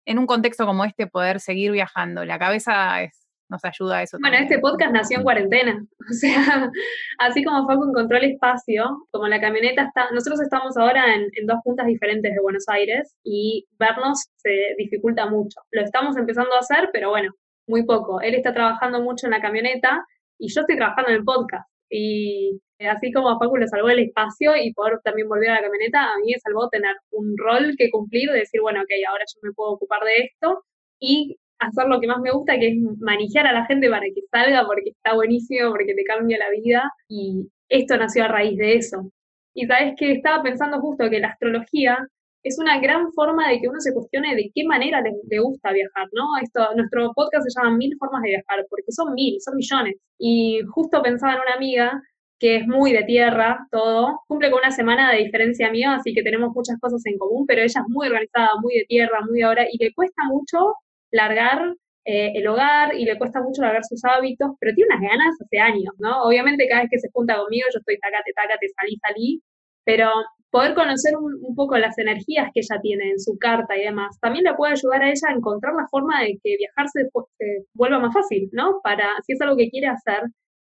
en 0.06 0.18
un 0.18 0.26
contexto 0.26 0.64
como 0.64 0.84
este, 0.84 1.06
poder 1.08 1.40
seguir 1.40 1.72
viajando. 1.72 2.24
La 2.24 2.38
cabeza 2.38 3.02
es- 3.02 3.26
nos 3.48 3.64
ayuda 3.64 3.98
a 3.98 4.02
eso. 4.02 4.18
Bueno, 4.20 4.36
también. 4.36 4.52
este 4.52 4.58
podcast 4.60 4.92
nació 4.92 5.18
en 5.18 5.22
cuarentena. 5.24 5.84
O 6.10 6.12
sea, 6.12 6.70
así 7.18 7.42
como 7.44 7.66
Facu 7.66 7.84
encontró 7.88 8.16
el 8.18 8.24
espacio, 8.32 9.06
como 9.10 9.26
la 9.28 9.40
camioneta 9.40 9.82
está. 9.82 10.08
Nosotros 10.12 10.40
estamos 10.40 10.76
ahora 10.76 11.14
en, 11.14 11.22
en 11.32 11.46
dos 11.46 11.58
puntas 11.64 11.86
diferentes 11.86 12.32
de 12.32 12.40
Buenos 12.40 12.64
Aires 12.68 13.14
y 13.24 13.66
vernos 13.78 14.24
se 14.36 14.74
dificulta 14.78 15.26
mucho. 15.26 15.60
Lo 15.72 15.82
estamos 15.82 16.16
empezando 16.16 16.54
a 16.54 16.60
hacer, 16.60 16.90
pero 16.92 17.10
bueno, 17.10 17.32
muy 17.68 17.84
poco. 17.84 18.20
Él 18.20 18.34
está 18.36 18.52
trabajando 18.54 19.00
mucho 19.00 19.26
en 19.26 19.32
la 19.32 19.40
camioneta 19.40 20.04
y 20.38 20.52
yo 20.52 20.60
estoy 20.62 20.76
trabajando 20.76 21.10
en 21.10 21.16
el 21.16 21.24
podcast. 21.24 21.68
Y 21.90 22.60
así 22.80 23.12
como 23.12 23.30
a 23.30 23.38
Facu 23.38 23.56
le 23.56 23.68
salvó 23.68 23.88
el 23.88 24.00
espacio 24.00 24.52
y 24.56 24.72
poder 24.74 25.00
también 25.02 25.28
volver 25.28 25.50
a 25.50 25.54
la 25.54 25.62
camioneta, 25.62 26.12
a 26.12 26.18
mí 26.18 26.32
me 26.32 26.38
salvó 26.40 26.68
tener 26.68 26.94
un 27.12 27.34
rol 27.38 27.74
que 27.78 27.90
cumplir, 27.90 28.30
de 28.30 28.40
decir, 28.40 28.60
bueno, 28.60 28.80
ok, 28.80 28.90
ahora 29.08 29.24
yo 29.26 29.40
me 29.42 29.52
puedo 29.54 29.72
ocupar 29.72 30.02
de 30.04 30.24
esto 30.24 30.64
y 31.00 31.36
hacer 31.58 31.88
lo 31.88 32.00
que 32.00 32.06
más 32.06 32.20
me 32.20 32.32
gusta, 32.32 32.58
que 32.58 32.68
es 32.68 32.74
manejar 33.00 33.46
a 33.46 33.52
la 33.52 33.66
gente 33.66 33.88
para 33.88 34.04
que 34.06 34.22
salga, 34.30 34.66
porque 34.66 34.90
está 34.90 35.14
buenísimo, 35.14 35.70
porque 35.70 35.94
te 35.94 36.04
cambia 36.04 36.38
la 36.38 36.50
vida. 36.50 36.90
Y 37.08 37.48
esto 37.68 37.96
nació 37.96 38.24
a 38.24 38.28
raíz 38.28 38.58
de 38.58 38.74
eso. 38.76 39.10
Y 39.54 39.66
sabes 39.66 39.94
que 39.98 40.12
estaba 40.12 40.42
pensando 40.42 40.80
justo 40.80 41.08
que 41.08 41.20
la 41.20 41.28
astrología 41.28 41.98
es 42.42 42.58
una 42.58 42.78
gran 42.78 43.12
forma 43.12 43.48
de 43.48 43.60
que 43.60 43.68
uno 43.68 43.80
se 43.80 43.92
cuestione 43.92 44.36
de 44.36 44.50
qué 44.54 44.64
manera 44.64 45.00
le, 45.00 45.12
le 45.28 45.38
gusta 45.40 45.72
viajar, 45.72 46.06
¿no? 46.12 46.24
Esto, 46.42 46.74
nuestro 46.76 47.12
podcast 47.14 47.44
se 47.48 47.58
llama 47.58 47.76
Mil 47.76 47.96
Formas 47.98 48.22
de 48.22 48.28
Viajar, 48.30 48.64
porque 48.68 48.92
son 48.92 49.14
mil, 49.14 49.40
son 49.40 49.56
millones. 49.56 49.96
Y 50.18 50.60
justo 50.72 51.02
pensaba 51.02 51.34
en 51.34 51.40
una 51.40 51.54
amiga 51.54 52.02
que 52.38 52.56
es 52.56 52.66
muy 52.66 52.92
de 52.92 53.04
tierra, 53.04 53.66
todo, 53.70 54.20
cumple 54.26 54.50
con 54.50 54.60
una 54.60 54.70
semana 54.70 55.10
de 55.12 55.18
diferencia 55.24 55.70
mía, 55.70 55.94
así 55.94 56.12
que 56.12 56.22
tenemos 56.22 56.52
muchas 56.54 56.78
cosas 56.80 57.04
en 57.06 57.18
común, 57.18 57.46
pero 57.46 57.62
ella 57.62 57.80
es 57.80 57.88
muy 57.88 58.06
organizada, 58.08 58.50
muy 58.60 58.74
de 58.74 58.84
tierra, 58.88 59.20
muy 59.26 59.38
de 59.38 59.44
ahora, 59.44 59.66
y 59.70 59.82
le 59.82 59.94
cuesta 59.94 60.22
mucho 60.28 60.74
largar 61.10 61.74
eh, 62.04 62.32
el 62.36 62.46
hogar 62.46 62.94
y 62.94 63.04
le 63.04 63.18
cuesta 63.18 63.40
mucho 63.42 63.62
largar 63.62 63.84
sus 63.84 64.04
hábitos, 64.04 64.50
pero 64.60 64.74
tiene 64.74 64.94
unas 64.94 65.02
ganas 65.10 65.34
hace 65.42 65.58
años, 65.58 65.94
¿no? 65.98 66.22
Obviamente 66.24 66.68
cada 66.68 66.82
vez 66.82 66.90
que 66.90 67.00
se 67.00 67.08
junta 67.12 67.36
conmigo 67.36 67.66
yo 67.72 67.78
estoy 67.80 67.98
tacate, 67.98 68.32
tacate, 68.32 68.68
salí, 68.76 68.96
salí, 69.02 69.42
pero 69.84 70.10
poder 70.50 70.74
conocer 70.74 71.16
un, 71.16 71.34
un 71.42 71.54
poco 71.56 71.76
las 71.78 71.98
energías 71.98 72.50
que 72.54 72.60
ella 72.60 72.80
tiene 72.80 73.10
en 73.10 73.20
su 73.20 73.36
carta 73.38 73.76
y 73.76 73.82
demás, 73.82 74.18
también 74.20 74.44
le 74.44 74.54
puede 74.54 74.72
ayudar 74.74 75.02
a 75.02 75.10
ella 75.10 75.28
a 75.28 75.34
encontrar 75.34 75.74
la 75.74 75.88
forma 75.90 76.22
de 76.22 76.38
que 76.42 76.56
viajar 76.56 76.86
se, 76.88 77.04
se 77.38 77.66
vuelva 77.74 77.98
más 77.98 78.14
fácil, 78.14 78.48
¿no? 78.52 78.80
Para, 78.82 79.08
si 79.26 79.32
es 79.32 79.40
algo 79.40 79.56
que 79.56 79.70
quiere 79.70 79.88
hacer, 79.88 80.22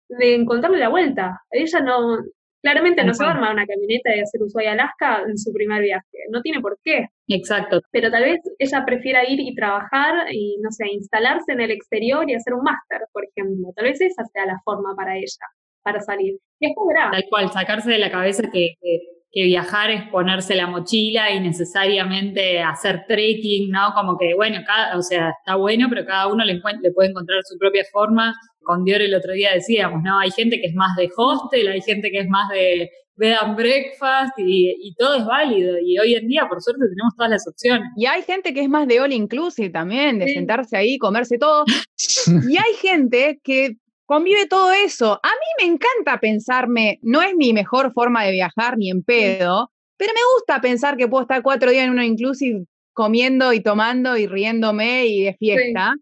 de 0.08 0.34
encontrarle 0.34 0.78
la 0.78 0.88
vuelta. 0.88 1.40
Ella 1.50 1.80
no, 1.80 2.18
claramente 2.64 3.04
no 3.04 3.12
se 3.12 3.22
va 3.22 3.30
a 3.30 3.34
armar 3.34 3.52
una 3.52 3.66
camioneta 3.66 4.16
y 4.16 4.20
hacer 4.20 4.40
Ushuaia-Alaska 4.42 5.24
en 5.28 5.36
su 5.36 5.52
primer 5.52 5.82
viaje, 5.82 6.18
no 6.30 6.40
tiene 6.40 6.62
por 6.62 6.78
qué, 6.82 7.08
Exacto. 7.28 7.82
pero 7.90 8.10
tal 8.10 8.24
vez 8.24 8.40
ella 8.58 8.84
prefiera 8.86 9.28
ir 9.28 9.38
y 9.38 9.54
trabajar 9.54 10.32
y, 10.32 10.56
no 10.62 10.70
sé, 10.70 10.86
instalarse 10.88 11.52
en 11.52 11.60
el 11.60 11.70
exterior 11.70 12.28
y 12.28 12.34
hacer 12.34 12.54
un 12.54 12.62
máster, 12.62 13.02
por 13.12 13.24
ejemplo. 13.24 13.68
Tal 13.76 13.84
vez 13.84 14.00
esa 14.00 14.24
sea 14.24 14.46
la 14.46 14.58
forma 14.64 14.96
para 14.96 15.16
ella, 15.16 15.46
para 15.82 16.00
salir. 16.00 16.38
Y 16.58 16.68
después 16.68 16.88
verá. 16.88 17.10
Tal 17.10 17.24
cual, 17.28 17.52
sacarse 17.52 17.90
de 17.90 17.98
la 17.98 18.10
cabeza 18.10 18.42
que, 18.50 18.74
que, 18.80 19.00
que 19.34 19.42
viajar 19.44 19.90
es 19.90 20.08
ponerse 20.10 20.54
la 20.54 20.68
mochila 20.68 21.32
y 21.32 21.40
necesariamente 21.40 22.62
hacer 22.62 23.04
trekking, 23.08 23.70
¿no? 23.70 23.92
Como 23.94 24.16
que, 24.16 24.32
bueno, 24.34 24.60
cada, 24.64 24.96
o 24.96 25.02
sea, 25.02 25.30
está 25.30 25.56
bueno, 25.56 25.88
pero 25.90 26.06
cada 26.06 26.28
uno 26.28 26.44
le, 26.44 26.54
le 26.54 26.92
puede 26.92 27.10
encontrar 27.10 27.40
su 27.44 27.58
propia 27.58 27.84
forma. 27.92 28.32
Con 28.62 28.84
Dior 28.84 29.02
el 29.02 29.14
otro 29.14 29.32
día 29.32 29.52
decíamos, 29.52 30.02
¿no? 30.02 30.18
Hay 30.20 30.30
gente 30.30 30.60
que 30.60 30.68
es 30.68 30.74
más 30.74 30.96
de 30.96 31.08
hostel, 31.16 31.68
hay 31.68 31.82
gente 31.82 32.10
que 32.10 32.20
es 32.20 32.28
más 32.28 32.48
de 32.50 32.88
bed 33.16 33.34
and 33.40 33.56
breakfast 33.56 34.32
y, 34.38 34.74
y 34.80 34.94
todo 34.94 35.16
es 35.16 35.24
válido. 35.26 35.76
Y 35.84 35.98
hoy 35.98 36.14
en 36.14 36.26
día, 36.28 36.46
por 36.48 36.62
suerte, 36.62 36.80
tenemos 36.88 37.14
todas 37.16 37.30
las 37.30 37.46
opciones. 37.48 37.88
Y 37.96 38.06
hay 38.06 38.22
gente 38.22 38.54
que 38.54 38.60
es 38.62 38.68
más 38.68 38.86
de 38.88 39.00
all 39.00 39.12
inclusive 39.12 39.70
también, 39.70 40.18
de 40.18 40.28
Sí. 40.28 40.34
sentarse 40.34 40.76
ahí, 40.76 40.96
comerse 40.98 41.38
todo. 41.38 41.64
Y 42.48 42.56
hay 42.56 42.74
gente 42.80 43.40
que 43.44 43.76
convive 44.06 44.46
todo 44.46 44.72
eso. 44.72 45.20
A 45.22 45.28
mí 45.28 45.66
me 45.66 45.72
encanta 45.72 46.20
pensarme, 46.20 46.98
no 47.02 47.22
es 47.22 47.34
mi 47.34 47.52
mejor 47.52 47.92
forma 47.92 48.24
de 48.24 48.32
viajar 48.32 48.76
ni 48.78 48.90
en 48.90 49.02
pedo, 49.02 49.70
pero 49.96 50.12
me 50.14 50.20
gusta 50.34 50.60
pensar 50.60 50.96
que 50.96 51.08
puedo 51.08 51.22
estar 51.22 51.42
cuatro 51.42 51.70
días 51.70 51.84
en 51.84 51.90
una 51.90 52.04
inclusive 52.06 52.64
comiendo 52.92 53.52
y 53.52 53.60
tomando 53.60 54.16
y 54.16 54.26
riéndome 54.26 55.06
y 55.06 55.22
de 55.24 55.34
fiesta. 55.34 55.94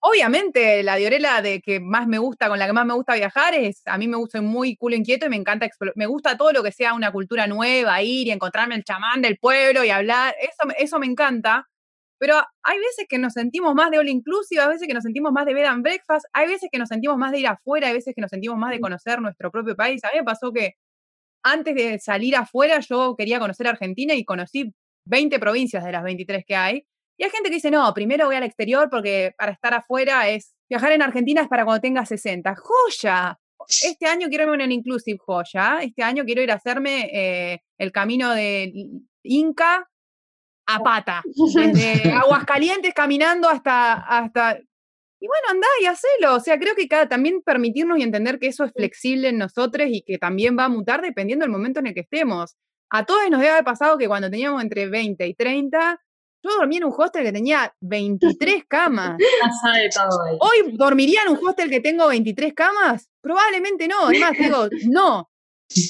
obviamente 0.00 0.82
la 0.82 0.96
diorela 0.96 1.42
de 1.42 1.60
que 1.60 1.78
más 1.80 2.06
me 2.08 2.18
gusta, 2.18 2.48
con 2.48 2.58
la 2.58 2.66
que 2.66 2.72
más 2.72 2.86
me 2.86 2.94
gusta 2.94 3.14
viajar 3.14 3.54
es, 3.54 3.82
a 3.86 3.98
mí 3.98 4.08
me 4.08 4.16
gusta 4.16 4.40
muy 4.42 4.76
culo 4.76 4.96
inquieto 4.96 5.26
y 5.26 5.28
me 5.28 5.36
encanta, 5.36 5.68
me 5.94 6.06
gusta 6.06 6.36
todo 6.36 6.52
lo 6.52 6.62
que 6.62 6.72
sea 6.72 6.94
una 6.94 7.12
cultura 7.12 7.46
nueva, 7.46 8.02
ir 8.02 8.26
y 8.28 8.30
encontrarme 8.30 8.74
el 8.76 8.84
chamán 8.84 9.22
del 9.22 9.38
pueblo 9.38 9.84
y 9.84 9.90
hablar, 9.90 10.34
eso, 10.40 10.74
eso 10.78 10.98
me 10.98 11.06
encanta. 11.06 11.68
Pero 12.20 12.34
hay 12.62 12.78
veces 12.78 13.06
que 13.08 13.16
nos 13.16 13.32
sentimos 13.32 13.74
más 13.74 13.90
de 13.90 13.98
all 13.98 14.08
inclusive, 14.08 14.60
hay 14.60 14.68
veces 14.68 14.86
que 14.86 14.92
nos 14.92 15.02
sentimos 15.02 15.32
más 15.32 15.46
de 15.46 15.54
bed 15.54 15.64
and 15.64 15.82
breakfast, 15.82 16.26
hay 16.34 16.48
veces 16.48 16.68
que 16.70 16.78
nos 16.78 16.90
sentimos 16.90 17.16
más 17.16 17.32
de 17.32 17.40
ir 17.40 17.46
afuera, 17.46 17.88
hay 17.88 17.94
veces 17.94 18.14
que 18.14 18.20
nos 18.20 18.28
sentimos 18.28 18.58
más 18.58 18.70
de 18.72 18.78
conocer 18.78 19.22
nuestro 19.22 19.50
propio 19.50 19.74
país. 19.74 20.04
A 20.04 20.08
mí 20.08 20.18
me 20.18 20.24
pasó 20.24 20.52
que 20.52 20.74
antes 21.42 21.74
de 21.74 21.98
salir 21.98 22.36
afuera 22.36 22.78
yo 22.80 23.16
quería 23.16 23.40
conocer 23.40 23.66
Argentina 23.66 24.14
y 24.14 24.26
conocí 24.26 24.70
20 25.06 25.38
provincias 25.38 25.82
de 25.82 25.92
las 25.92 26.02
23 26.02 26.44
que 26.46 26.54
hay. 26.54 26.84
Y 27.16 27.24
hay 27.24 27.30
gente 27.30 27.48
que 27.48 27.54
dice, 27.54 27.70
no, 27.70 27.92
primero 27.94 28.26
voy 28.26 28.36
al 28.36 28.42
exterior 28.42 28.88
porque 28.90 29.32
para 29.38 29.52
estar 29.52 29.72
afuera 29.72 30.28
es, 30.28 30.54
viajar 30.68 30.92
en 30.92 31.00
Argentina 31.00 31.40
es 31.40 31.48
para 31.48 31.64
cuando 31.64 31.80
tenga 31.80 32.04
60. 32.04 32.54
¡Joya! 32.54 33.38
Este 33.66 34.06
año 34.06 34.28
quiero 34.28 34.44
irme 34.44 34.56
en 34.56 34.62
un 34.68 34.72
inclusive 34.72 35.18
joya. 35.18 35.80
Este 35.80 36.02
año 36.02 36.24
quiero 36.24 36.42
ir 36.42 36.50
a 36.50 36.56
hacerme 36.56 37.08
eh, 37.12 37.62
el 37.78 37.92
camino 37.92 38.34
de 38.34 38.72
Inca 39.22 39.89
a 40.74 40.80
pata, 40.80 41.22
desde 41.54 42.12
Aguascalientes 42.12 42.94
caminando 42.94 43.48
hasta, 43.48 43.94
hasta... 43.94 44.58
Y 45.22 45.26
bueno, 45.26 45.48
andá 45.50 45.66
y 45.82 45.86
hacelo. 45.86 46.36
O 46.36 46.40
sea, 46.40 46.58
creo 46.58 46.74
que 46.74 46.88
cada, 46.88 47.08
también 47.08 47.42
permitirnos 47.42 47.98
y 47.98 48.02
entender 48.02 48.38
que 48.38 48.46
eso 48.46 48.64
es 48.64 48.72
flexible 48.72 49.28
en 49.28 49.38
nosotros 49.38 49.86
y 49.90 50.02
que 50.02 50.16
también 50.16 50.56
va 50.58 50.64
a 50.64 50.68
mutar 50.70 51.02
dependiendo 51.02 51.44
del 51.44 51.52
momento 51.52 51.80
en 51.80 51.88
el 51.88 51.94
que 51.94 52.00
estemos. 52.00 52.56
A 52.90 53.04
todos 53.04 53.28
nos 53.30 53.40
debe 53.40 53.52
haber 53.52 53.64
pasado 53.64 53.98
que 53.98 54.08
cuando 54.08 54.30
teníamos 54.30 54.62
entre 54.62 54.88
20 54.88 55.26
y 55.26 55.34
30, 55.34 56.00
yo 56.42 56.50
dormía 56.56 56.78
en 56.78 56.84
un 56.84 56.94
hostel 56.96 57.22
que 57.22 57.32
tenía 57.32 57.74
23 57.80 58.64
camas. 58.66 59.18
Hoy 60.40 60.74
dormiría 60.74 61.20
en 61.26 61.32
un 61.32 61.46
hostel 61.46 61.68
que 61.68 61.80
tengo 61.80 62.08
23 62.08 62.54
camas? 62.54 63.10
Probablemente 63.20 63.88
no. 63.88 64.06
Además, 64.06 64.32
digo, 64.38 64.68
no 64.88 65.30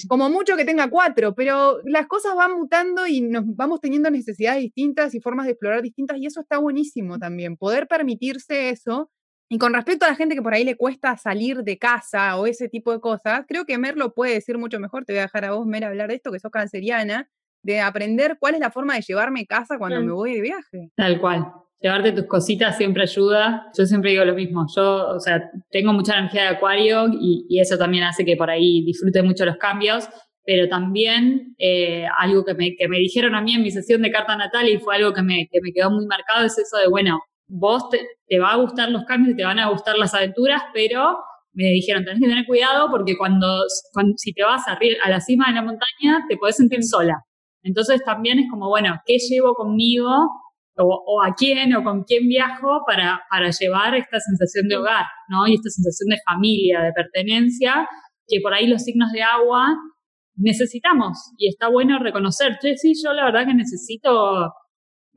como 0.08 0.28
mucho 0.28 0.56
que 0.56 0.64
tenga 0.64 0.88
cuatro, 0.90 1.34
pero 1.34 1.80
las 1.84 2.06
cosas 2.06 2.34
van 2.34 2.52
mutando 2.52 3.06
y 3.06 3.20
nos 3.20 3.44
vamos 3.56 3.80
teniendo 3.80 4.10
necesidades 4.10 4.60
distintas 4.60 5.14
y 5.14 5.20
formas 5.20 5.46
de 5.46 5.52
explorar 5.52 5.82
distintas 5.82 6.18
y 6.18 6.26
eso 6.26 6.40
está 6.40 6.58
buenísimo 6.58 7.18
también, 7.18 7.56
poder 7.56 7.86
permitirse 7.86 8.70
eso. 8.70 9.10
Y 9.52 9.58
con 9.58 9.74
respecto 9.74 10.04
a 10.04 10.08
la 10.08 10.14
gente 10.14 10.36
que 10.36 10.42
por 10.42 10.54
ahí 10.54 10.62
le 10.62 10.76
cuesta 10.76 11.16
salir 11.16 11.64
de 11.64 11.76
casa 11.76 12.36
o 12.36 12.46
ese 12.46 12.68
tipo 12.68 12.92
de 12.92 13.00
cosas, 13.00 13.44
creo 13.48 13.64
que 13.64 13.78
Mer 13.78 13.96
lo 13.96 14.14
puede 14.14 14.34
decir 14.34 14.58
mucho 14.58 14.78
mejor. 14.78 15.04
Te 15.04 15.12
voy 15.12 15.18
a 15.18 15.22
dejar 15.22 15.44
a 15.44 15.52
vos, 15.52 15.66
Mer, 15.66 15.84
hablar 15.84 16.08
de 16.08 16.14
esto, 16.14 16.30
que 16.30 16.38
sos 16.38 16.52
canceriana, 16.52 17.28
de 17.64 17.80
aprender 17.80 18.36
cuál 18.38 18.54
es 18.54 18.60
la 18.60 18.70
forma 18.70 18.94
de 18.94 19.02
llevarme 19.02 19.46
casa 19.46 19.76
cuando 19.76 20.00
me 20.02 20.12
voy 20.12 20.34
de 20.34 20.40
viaje. 20.40 20.90
Tal 20.94 21.20
cual 21.20 21.52
llevarte 21.80 22.12
tus 22.12 22.26
cositas 22.26 22.76
siempre 22.76 23.02
ayuda. 23.02 23.70
Yo 23.76 23.86
siempre 23.86 24.10
digo 24.10 24.24
lo 24.24 24.34
mismo. 24.34 24.66
Yo, 24.74 25.08
o 25.08 25.20
sea, 25.20 25.50
tengo 25.70 25.92
mucha 25.92 26.18
energía 26.18 26.42
de 26.42 26.48
acuario 26.48 27.06
y, 27.10 27.58
eso 27.60 27.76
también 27.76 28.04
hace 28.04 28.24
que 28.24 28.36
por 28.36 28.50
ahí 28.50 28.84
disfrute 28.84 29.22
mucho 29.22 29.44
los 29.44 29.56
cambios. 29.56 30.08
Pero 30.44 30.68
también 30.68 31.54
eh, 31.58 32.06
algo 32.18 32.44
que 32.44 32.54
me, 32.54 32.74
que 32.74 32.88
me 32.88 32.98
dijeron 32.98 33.34
a 33.34 33.42
mí 33.42 33.54
en 33.54 33.62
mi 33.62 33.70
sesión 33.70 34.02
de 34.02 34.10
carta 34.10 34.36
natal 34.36 34.68
y 34.68 34.78
fue 34.78 34.96
algo 34.96 35.12
que 35.12 35.22
me, 35.22 35.48
que 35.50 35.60
me 35.62 35.72
quedó 35.72 35.90
muy 35.90 36.06
marcado 36.06 36.46
es 36.46 36.58
eso 36.58 36.78
de, 36.78 36.88
bueno, 36.88 37.20
vos 37.46 37.88
te, 37.90 38.38
va 38.38 38.52
a 38.52 38.56
gustar 38.56 38.90
los 38.90 39.04
cambios 39.04 39.34
y 39.34 39.36
te 39.36 39.44
van 39.44 39.58
a 39.58 39.68
gustar 39.68 39.98
las 39.98 40.14
aventuras, 40.14 40.62
pero 40.72 41.18
me 41.52 41.64
dijeron, 41.64 42.04
tenés 42.04 42.20
que 42.20 42.28
tener 42.28 42.46
cuidado 42.46 42.88
porque 42.90 43.18
cuando, 43.18 43.46
cuando 43.92 44.14
si 44.16 44.32
te 44.32 44.42
vas 44.42 44.66
a, 44.66 44.78
a 45.04 45.10
la 45.10 45.20
cima 45.20 45.48
de 45.48 45.54
la 45.54 45.62
montaña 45.62 46.24
te 46.28 46.36
podés 46.36 46.56
sentir 46.56 46.82
sola. 46.84 47.22
Entonces 47.62 48.02
también 48.04 48.38
es 48.38 48.50
como, 48.50 48.68
bueno, 48.68 48.98
¿qué 49.04 49.18
llevo 49.18 49.54
conmigo 49.54 50.10
o, 50.86 51.22
a 51.22 51.34
quién 51.34 51.74
o 51.74 51.84
con 51.84 52.04
quién 52.04 52.28
viajo 52.28 52.82
para, 52.86 53.22
para 53.30 53.50
llevar 53.50 53.94
esta 53.94 54.18
sensación 54.20 54.68
de 54.68 54.76
hogar, 54.76 55.04
¿no? 55.28 55.46
Y 55.46 55.54
esta 55.54 55.70
sensación 55.70 56.08
de 56.10 56.18
familia, 56.24 56.80
de 56.82 56.92
pertenencia, 56.92 57.88
que 58.26 58.40
por 58.40 58.54
ahí 58.54 58.66
los 58.66 58.82
signos 58.82 59.12
de 59.12 59.22
agua 59.22 59.76
necesitamos 60.36 61.32
y 61.36 61.48
está 61.48 61.68
bueno 61.68 61.98
reconocer, 61.98 62.58
che, 62.60 62.76
sí, 62.76 62.92
yo 63.02 63.12
la 63.12 63.24
verdad 63.24 63.46
que 63.46 63.54
necesito 63.54 64.52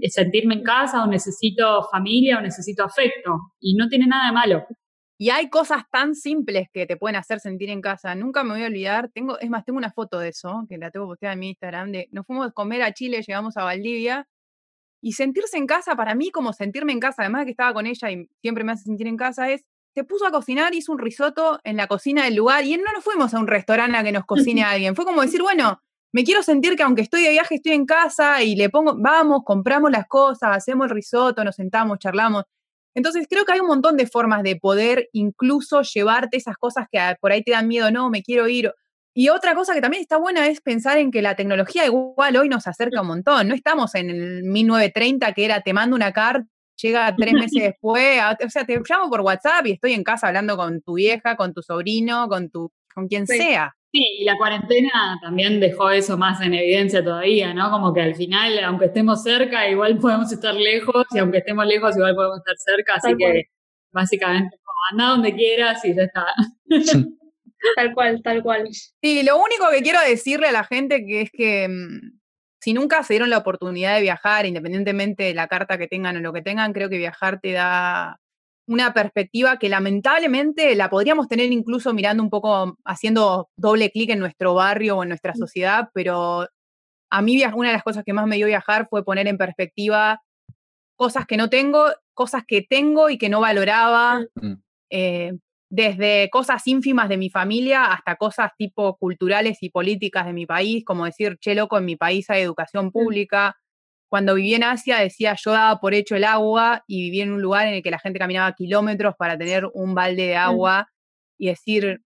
sentirme 0.10 0.56
en 0.56 0.64
casa 0.64 1.04
o 1.04 1.08
necesito 1.08 1.84
familia 1.92 2.40
o 2.40 2.42
necesito 2.42 2.84
afecto 2.84 3.54
y 3.60 3.76
no 3.76 3.88
tiene 3.88 4.08
nada 4.08 4.28
de 4.28 4.34
malo. 4.34 4.66
Y 5.18 5.30
hay 5.30 5.50
cosas 5.50 5.84
tan 5.92 6.16
simples 6.16 6.68
que 6.74 6.86
te 6.86 6.98
pueden 6.98 7.16
hacer 7.16 7.40
sentir 7.40 7.70
en 7.70 7.82
casa. 7.82 8.14
Nunca 8.16 8.44
me 8.44 8.56
voy 8.56 8.64
a 8.64 8.66
olvidar. 8.66 9.10
Tengo, 9.14 9.40
es 9.40 9.50
más, 9.50 9.64
tengo 9.64 9.78
una 9.78 9.92
foto 9.92 10.20
de 10.20 10.30
eso, 10.30 10.66
que 10.68 10.78
la 10.78 10.92
tengo 10.92 11.06
posteada 11.06 11.34
en 11.34 11.40
mi 11.40 11.50
Instagram, 11.50 11.92
de 11.92 12.10
nos 12.12 12.26
fuimos 12.26 12.48
a 12.48 12.52
comer 12.52 12.82
a 12.82 12.94
Chile, 12.94 13.22
llegamos 13.26 13.56
a 13.56 13.64
Valdivia 13.64 14.28
y 15.04 15.12
sentirse 15.12 15.58
en 15.58 15.68
casa, 15.68 15.98
para 15.98 16.16
mí, 16.16 16.32
como 16.32 16.54
sentirme 16.54 16.94
en 16.94 17.02
casa, 17.02 17.24
además 17.24 17.42
de 17.42 17.46
que 17.48 17.52
estaba 17.52 17.74
con 17.74 17.86
ella 17.86 18.10
y 18.10 18.30
siempre 18.40 18.64
me 18.64 18.72
hace 18.72 18.86
sentir 18.86 19.06
en 19.06 19.18
casa, 19.18 19.52
es, 19.52 19.66
se 19.94 20.06
puso 20.06 20.26
a 20.26 20.32
cocinar, 20.32 20.74
hizo 20.74 20.94
un 20.94 20.98
risotto 20.98 21.60
en 21.66 21.76
la 21.76 21.88
cocina 21.88 22.24
del 22.24 22.36
lugar 22.36 22.64
y 22.64 22.78
no 22.78 22.90
nos 22.94 23.04
fuimos 23.04 23.34
a 23.34 23.40
un 23.40 23.48
restaurante 23.48 23.98
a 23.98 24.04
que 24.04 24.14
nos 24.14 24.26
cocine 24.26 24.64
alguien. 24.64 24.96
Fue 24.96 25.04
como 25.04 25.22
decir, 25.22 25.42
bueno, 25.42 25.82
me 26.14 26.24
quiero 26.24 26.42
sentir 26.42 26.78
que 26.78 26.84
aunque 26.84 27.02
estoy 27.02 27.22
de 27.22 27.32
viaje, 27.32 27.56
estoy 27.56 27.74
en 27.74 27.86
casa 27.86 28.42
y 28.44 28.56
le 28.56 28.70
pongo, 28.70 28.96
vamos, 28.98 29.42
compramos 29.44 29.92
las 29.92 30.08
cosas, 30.08 30.56
hacemos 30.56 30.86
el 30.86 30.92
risotto, 30.92 31.44
nos 31.44 31.58
sentamos, 31.58 32.00
charlamos. 32.00 32.46
Entonces 32.96 33.28
creo 33.30 33.44
que 33.44 33.52
hay 33.52 33.60
un 33.60 33.68
montón 33.68 33.98
de 33.98 34.08
formas 34.08 34.42
de 34.42 34.56
poder 34.56 35.10
incluso 35.12 35.82
llevarte 35.82 36.38
esas 36.38 36.56
cosas 36.56 36.88
que 36.90 37.00
por 37.20 37.34
ahí 37.34 37.44
te 37.44 37.52
dan 37.52 37.68
miedo, 37.68 37.92
no, 37.92 38.10
me 38.10 38.24
quiero 38.24 38.48
ir, 38.48 38.74
y 39.14 39.30
otra 39.30 39.54
cosa 39.54 39.74
que 39.74 39.82
también 39.82 40.02
está 40.02 40.18
buena 40.18 40.48
es 40.48 40.62
pensar 40.62 40.98
en 40.98 41.12
que 41.12 41.22
la 41.22 41.36
tecnología 41.36 41.86
igual 41.86 42.36
hoy 42.36 42.50
nos 42.50 42.68
acerca 42.68 43.02
un 43.02 43.08
montón. 43.08 43.48
No 43.48 43.54
estamos 43.54 43.94
en 43.96 44.10
el 44.10 44.44
1930 44.44 45.34
que 45.34 45.46
era 45.46 45.62
te 45.62 45.74
mando 45.74 45.96
una 45.96 46.12
carta, 46.12 46.48
llega 46.82 47.16
tres 47.16 47.34
meses 47.34 47.52
después, 47.64 48.20
o 48.44 48.50
sea, 48.50 48.66
te 48.66 48.80
llamo 48.88 49.10
por 49.10 49.22
WhatsApp 49.22 49.68
y 49.68 49.72
estoy 49.74 49.94
en 49.94 50.04
casa 50.04 50.28
hablando 50.28 50.58
con 50.58 50.82
tu 50.82 50.96
vieja, 50.96 51.36
con 51.36 51.54
tu 51.54 51.62
sobrino, 51.62 52.28
con 52.28 52.50
tu 52.50 52.72
con 52.94 53.08
quien 53.08 53.26
sea. 53.28 53.76
Sí, 53.92 54.04
y 54.20 54.24
la 54.24 54.38
cuarentena 54.38 55.20
también 55.22 55.60
dejó 55.60 55.92
eso 55.92 56.18
más 56.18 56.42
en 56.42 56.54
evidencia 56.56 57.04
todavía, 57.04 57.54
¿no? 57.54 57.70
Como 57.70 57.94
que 57.94 58.02
al 58.02 58.16
final, 58.16 58.58
aunque 58.64 58.86
estemos 58.86 59.22
cerca, 59.22 59.70
igual 59.70 60.00
podemos 60.00 60.32
estar 60.32 60.56
lejos, 60.56 61.06
y 61.12 61.20
aunque 61.20 61.40
estemos 61.40 61.66
lejos, 61.68 61.96
igual 61.96 62.16
podemos 62.16 62.40
estar 62.40 62.56
cerca, 62.58 62.96
así 62.96 63.16
que 63.16 63.44
básicamente, 63.92 64.58
como 64.64 64.78
anda 64.92 65.14
donde 65.14 65.36
quieras 65.36 65.86
y 65.86 65.96
ya 65.96 66.04
está. 66.04 66.26
Tal 67.76 67.94
cual, 67.94 68.22
tal 68.24 68.44
cual. 68.44 68.68
Sí, 69.02 69.24
lo 69.24 69.38
único 69.38 69.70
que 69.72 69.82
quiero 69.82 70.00
decirle 70.02 70.48
a 70.48 70.52
la 70.52 70.64
gente 70.64 71.06
que 71.06 71.22
es 71.22 71.32
que 71.32 71.68
mm, 71.68 72.20
si 72.62 72.74
nunca 72.74 73.04
se 73.04 73.14
dieron 73.14 73.30
la 73.30 73.40
oportunidad 73.40 73.96
de 73.96 74.02
viajar, 74.02 74.46
independientemente 74.46 75.24
de 75.24 75.34
la 75.34 75.48
carta 75.48 75.78
que 75.78 75.88
tengan 75.88 76.18
o 76.18 76.20
lo 76.22 76.34
que 76.34 76.42
tengan, 76.42 76.74
creo 76.74 76.90
que 76.90 76.98
viajar 76.98 77.40
te 77.42 77.52
da 77.52 78.20
una 78.68 78.94
perspectiva 78.94 79.60
que 79.60 79.70
lamentablemente 79.70 80.74
la 80.76 80.90
podríamos 80.90 81.28
tener 81.28 81.52
incluso 81.52 81.94
mirando 81.94 82.24
un 82.24 82.30
poco, 82.30 82.78
haciendo 82.86 83.50
doble 83.58 83.92
clic 83.92 84.12
en 84.12 84.20
nuestro 84.20 84.54
barrio 84.54 84.98
o 84.98 85.04
en 85.04 85.10
nuestra 85.10 85.34
sociedad, 85.36 85.90
pero 85.94 86.48
a 87.12 87.22
mí 87.22 87.44
una 87.54 87.70
de 87.70 87.74
las 87.74 87.84
cosas 87.84 88.04
que 88.06 88.14
más 88.14 88.26
me 88.28 88.38
dio 88.38 88.48
viajar 88.48 88.88
fue 88.90 89.04
poner 89.04 89.28
en 89.28 89.38
perspectiva 89.38 90.22
cosas 90.96 91.26
que 91.26 91.38
no 91.38 91.50
tengo, 91.50 91.88
cosas 92.14 92.44
que 92.48 92.62
tengo 92.62 93.10
y 93.10 93.18
que 93.18 93.30
no 93.30 93.42
valoraba. 93.42 94.22
Mm. 94.36 94.54
Eh, 94.90 95.34
desde 95.74 96.30
cosas 96.30 96.68
ínfimas 96.68 97.10
de 97.10 97.18
mi 97.18 97.32
familia 97.32 97.86
hasta 97.86 98.16
cosas 98.16 98.52
tipo 98.60 98.96
culturales 98.98 99.58
y 99.62 99.72
políticas 99.72 100.28
de 100.28 100.32
mi 100.32 100.46
país, 100.46 100.86
como 100.86 101.06
decir, 101.06 101.40
che, 101.40 101.56
loco, 101.56 101.80
en 101.80 101.86
mi 101.86 101.96
país 101.96 102.30
hay 102.30 102.44
educación 102.44 102.92
pública. 102.92 103.58
Cuando 104.08 104.36
viví 104.36 104.54
en 104.54 104.64
Asia 104.64 105.00
decía, 105.00 105.36
yo 105.36 105.52
daba 105.52 105.80
por 105.80 105.96
hecho 105.96 106.16
el 106.16 106.26
agua 106.26 106.84
y 106.86 107.06
viví 107.06 107.22
en 107.22 107.32
un 107.32 107.42
lugar 107.42 107.66
en 107.66 107.74
el 107.74 107.82
que 107.82 107.90
la 107.90 107.98
gente 107.98 108.20
caminaba 108.20 108.54
kilómetros 108.54 109.16
para 109.18 109.36
tener 109.36 109.68
un 109.74 109.96
balde 109.96 110.28
de 110.28 110.36
agua 110.36 110.90
y 111.40 111.48
decir, 111.48 112.04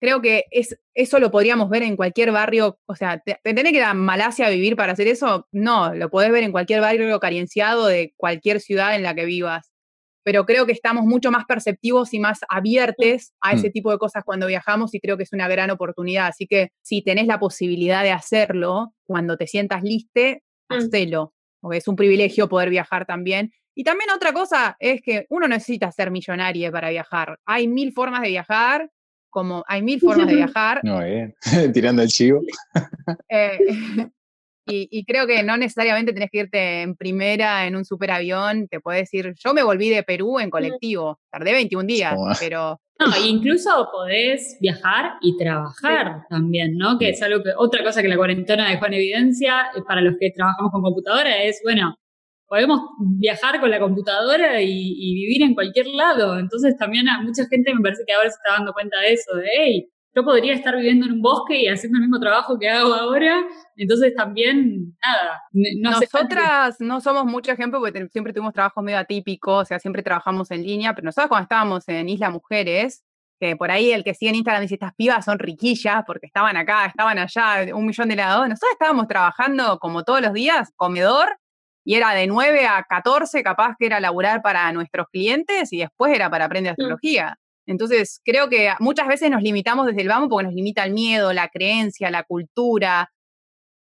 creo 0.00 0.22
que 0.22 0.44
es, 0.52 0.78
eso 0.94 1.18
lo 1.18 1.32
podríamos 1.32 1.68
ver 1.68 1.82
en 1.82 1.96
cualquier 1.96 2.30
barrio, 2.30 2.78
o 2.86 2.94
sea, 2.94 3.18
¿te, 3.18 3.40
tenés 3.42 3.72
que 3.72 3.78
ir 3.78 3.82
a 3.82 3.94
Malasia 3.94 4.46
a 4.46 4.50
vivir 4.50 4.76
para 4.76 4.92
hacer 4.92 5.08
eso? 5.08 5.48
No, 5.50 5.92
lo 5.96 6.10
podés 6.10 6.30
ver 6.30 6.44
en 6.44 6.52
cualquier 6.52 6.80
barrio 6.80 7.18
carenciado 7.18 7.86
de 7.86 8.14
cualquier 8.16 8.60
ciudad 8.60 8.94
en 8.94 9.02
la 9.02 9.16
que 9.16 9.24
vivas 9.24 9.71
pero 10.22 10.44
creo 10.46 10.66
que 10.66 10.72
estamos 10.72 11.04
mucho 11.04 11.30
más 11.30 11.44
perceptivos 11.44 12.14
y 12.14 12.20
más 12.20 12.40
abiertos 12.48 13.32
a 13.40 13.52
ese 13.52 13.68
mm. 13.68 13.72
tipo 13.72 13.90
de 13.90 13.98
cosas 13.98 14.22
cuando 14.24 14.46
viajamos 14.46 14.94
y 14.94 15.00
creo 15.00 15.16
que 15.16 15.24
es 15.24 15.32
una 15.32 15.48
gran 15.48 15.70
oportunidad. 15.70 16.28
Así 16.28 16.46
que 16.46 16.70
si 16.82 17.02
tenés 17.02 17.26
la 17.26 17.38
posibilidad 17.38 18.02
de 18.02 18.12
hacerlo, 18.12 18.94
cuando 19.04 19.36
te 19.36 19.46
sientas 19.46 19.82
liste, 19.82 20.42
mm. 20.68 20.74
hacelo, 20.74 21.34
porque 21.60 21.78
es 21.78 21.88
un 21.88 21.96
privilegio 21.96 22.48
poder 22.48 22.70
viajar 22.70 23.06
también. 23.06 23.52
Y 23.74 23.84
también 23.84 24.10
otra 24.10 24.32
cosa 24.32 24.76
es 24.78 25.00
que 25.00 25.26
uno 25.30 25.48
necesita 25.48 25.90
ser 25.92 26.10
millonario 26.10 26.70
para 26.70 26.90
viajar. 26.90 27.38
Hay 27.46 27.68
mil 27.68 27.92
formas 27.92 28.22
de 28.22 28.28
viajar, 28.28 28.90
como 29.30 29.64
hay 29.66 29.82
mil 29.82 29.98
formas 29.98 30.26
de 30.26 30.34
viajar. 30.36 30.80
No, 30.84 31.02
eh. 31.02 31.34
tirando 31.72 32.02
el 32.02 32.08
chivo. 32.08 32.42
Eh, 33.28 33.58
y, 34.66 35.04
creo 35.04 35.26
que 35.26 35.42
no 35.42 35.56
necesariamente 35.56 36.12
tenés 36.12 36.30
que 36.30 36.38
irte 36.38 36.82
en 36.82 36.96
primera 36.96 37.66
en 37.66 37.76
un 37.76 37.84
superavión, 37.84 38.68
te 38.68 38.80
puedes 38.80 39.12
ir, 39.14 39.34
yo 39.42 39.54
me 39.54 39.62
volví 39.62 39.88
de 39.88 40.02
Perú 40.02 40.38
en 40.38 40.50
colectivo, 40.50 41.18
tardé 41.30 41.52
21 41.52 41.86
días, 41.86 42.16
pero... 42.40 42.80
No, 42.98 43.06
incluso 43.26 43.88
podés 43.90 44.58
viajar 44.60 45.14
y 45.20 45.36
trabajar 45.36 46.22
también, 46.30 46.76
¿no? 46.76 46.98
Que 46.98 47.10
es 47.10 47.22
algo 47.22 47.42
que, 47.42 47.50
otra 47.56 47.82
cosa 47.82 48.00
que 48.00 48.08
la 48.08 48.16
cuarentena 48.16 48.70
dejó 48.70 48.86
en 48.86 48.94
evidencia, 48.94 49.70
eh, 49.74 49.82
para 49.86 50.00
los 50.00 50.14
que 50.20 50.30
trabajamos 50.30 50.70
con 50.70 50.82
computadora, 50.82 51.42
es, 51.42 51.60
bueno, 51.64 51.96
podemos 52.46 52.80
viajar 52.98 53.60
con 53.60 53.70
la 53.70 53.80
computadora 53.80 54.60
y, 54.60 55.14
vivir 55.14 55.42
en 55.42 55.54
cualquier 55.54 55.86
lado. 55.86 56.38
Entonces 56.38 56.76
también 56.76 57.08
a 57.08 57.22
mucha 57.22 57.46
gente 57.46 57.74
me 57.74 57.80
parece 57.80 58.04
que 58.06 58.12
ahora 58.12 58.28
se 58.28 58.36
está 58.36 58.58
dando 58.58 58.74
cuenta 58.74 59.00
de 59.00 59.14
eso, 59.14 59.34
de, 59.36 59.48
hey, 59.56 59.91
yo 60.14 60.24
podría 60.24 60.54
estar 60.54 60.76
viviendo 60.76 61.06
en 61.06 61.12
un 61.12 61.22
bosque 61.22 61.62
y 61.62 61.68
haciendo 61.68 61.96
el 61.96 62.02
mismo 62.02 62.20
trabajo 62.20 62.58
que 62.58 62.68
hago 62.68 62.92
ahora. 62.92 63.42
Entonces 63.76 64.14
también, 64.14 64.94
nada. 65.02 65.42
Nosotras 65.80 66.80
no 66.80 67.00
somos 67.00 67.24
mucho 67.24 67.52
ejemplo 67.52 67.80
porque 67.80 68.06
siempre 68.08 68.32
tuvimos 68.32 68.52
trabajos 68.52 68.84
medio 68.84 68.98
atípicos, 68.98 69.62
o 69.62 69.64
sea, 69.64 69.78
siempre 69.78 70.02
trabajamos 70.02 70.50
en 70.50 70.62
línea, 70.62 70.94
pero 70.94 71.06
nosotros 71.06 71.28
cuando 71.28 71.44
estábamos 71.44 71.88
en 71.88 72.08
Isla 72.08 72.30
Mujeres, 72.30 73.04
que 73.40 73.56
por 73.56 73.70
ahí 73.70 73.90
el 73.90 74.04
que 74.04 74.14
sigue 74.14 74.30
en 74.30 74.36
Instagram 74.36 74.62
dice, 74.62 74.74
estas 74.74 74.94
pibas 74.94 75.24
son 75.24 75.38
riquillas 75.38 76.04
porque 76.06 76.26
estaban 76.26 76.56
acá, 76.56 76.86
estaban 76.86 77.18
allá, 77.18 77.74
un 77.74 77.86
millón 77.86 78.08
de 78.08 78.16
lados. 78.16 78.48
Nosotros 78.48 78.72
estábamos 78.72 79.08
trabajando 79.08 79.78
como 79.78 80.04
todos 80.04 80.20
los 80.20 80.32
días, 80.32 80.70
comedor, 80.76 81.38
y 81.84 81.94
era 81.94 82.12
de 82.12 82.26
9 82.26 82.66
a 82.66 82.84
14, 82.84 83.42
capaz 83.42 83.74
que 83.78 83.86
era 83.86 83.98
laburar 83.98 84.42
para 84.42 84.70
nuestros 84.72 85.08
clientes 85.10 85.72
y 85.72 85.78
después 85.78 86.14
era 86.14 86.30
para 86.30 86.44
aprender 86.44 86.72
astrología. 86.72 87.36
Entonces, 87.66 88.20
creo 88.24 88.48
que 88.48 88.72
muchas 88.80 89.06
veces 89.08 89.30
nos 89.30 89.42
limitamos 89.42 89.86
desde 89.86 90.02
el 90.02 90.08
vamos 90.08 90.28
porque 90.28 90.46
nos 90.46 90.54
limita 90.54 90.84
el 90.84 90.92
miedo, 90.92 91.32
la 91.32 91.48
creencia, 91.48 92.10
la 92.10 92.24
cultura, 92.24 93.12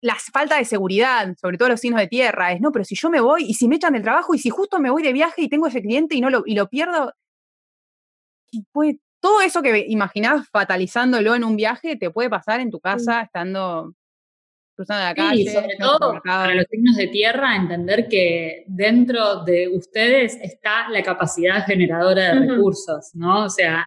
la 0.02 0.16
falta 0.32 0.56
de 0.56 0.64
seguridad, 0.64 1.34
sobre 1.40 1.58
todo 1.58 1.68
los 1.68 1.80
signos 1.80 2.00
de 2.00 2.08
tierra. 2.08 2.52
Es, 2.52 2.60
no, 2.60 2.72
pero 2.72 2.84
si 2.84 2.94
yo 2.96 3.10
me 3.10 3.20
voy 3.20 3.44
y 3.44 3.54
si 3.54 3.68
me 3.68 3.76
echan 3.76 3.92
del 3.92 4.02
trabajo 4.02 4.34
y 4.34 4.38
si 4.38 4.50
justo 4.50 4.78
me 4.80 4.90
voy 4.90 5.02
de 5.02 5.12
viaje 5.12 5.42
y 5.42 5.48
tengo 5.48 5.66
ese 5.66 5.82
cliente 5.82 6.16
y, 6.16 6.20
no 6.20 6.30
lo, 6.30 6.42
y 6.46 6.54
lo 6.54 6.68
pierdo, 6.68 7.12
y 8.50 8.64
pues, 8.72 8.96
todo 9.20 9.40
eso 9.42 9.62
que 9.62 9.86
imaginabas 9.88 10.48
fatalizándolo 10.48 11.34
en 11.34 11.44
un 11.44 11.56
viaje 11.56 11.96
te 11.96 12.10
puede 12.10 12.30
pasar 12.30 12.60
en 12.60 12.70
tu 12.70 12.80
casa 12.80 13.22
estando 13.22 13.94
cruzando 14.80 15.04
la 15.04 15.14
calle. 15.14 15.42
Y 15.42 15.46
sobre 15.46 15.76
todo 15.78 16.20
para 16.24 16.54
los 16.54 16.64
signos 16.70 16.96
de 16.96 17.08
tierra, 17.08 17.54
entender 17.54 18.08
que 18.08 18.64
dentro 18.66 19.44
de 19.44 19.68
ustedes 19.68 20.38
está 20.40 20.88
la 20.88 21.02
capacidad 21.02 21.66
generadora 21.66 22.34
de 22.34 22.48
recursos, 22.48 23.10
¿no? 23.12 23.44
O 23.44 23.50
sea, 23.50 23.84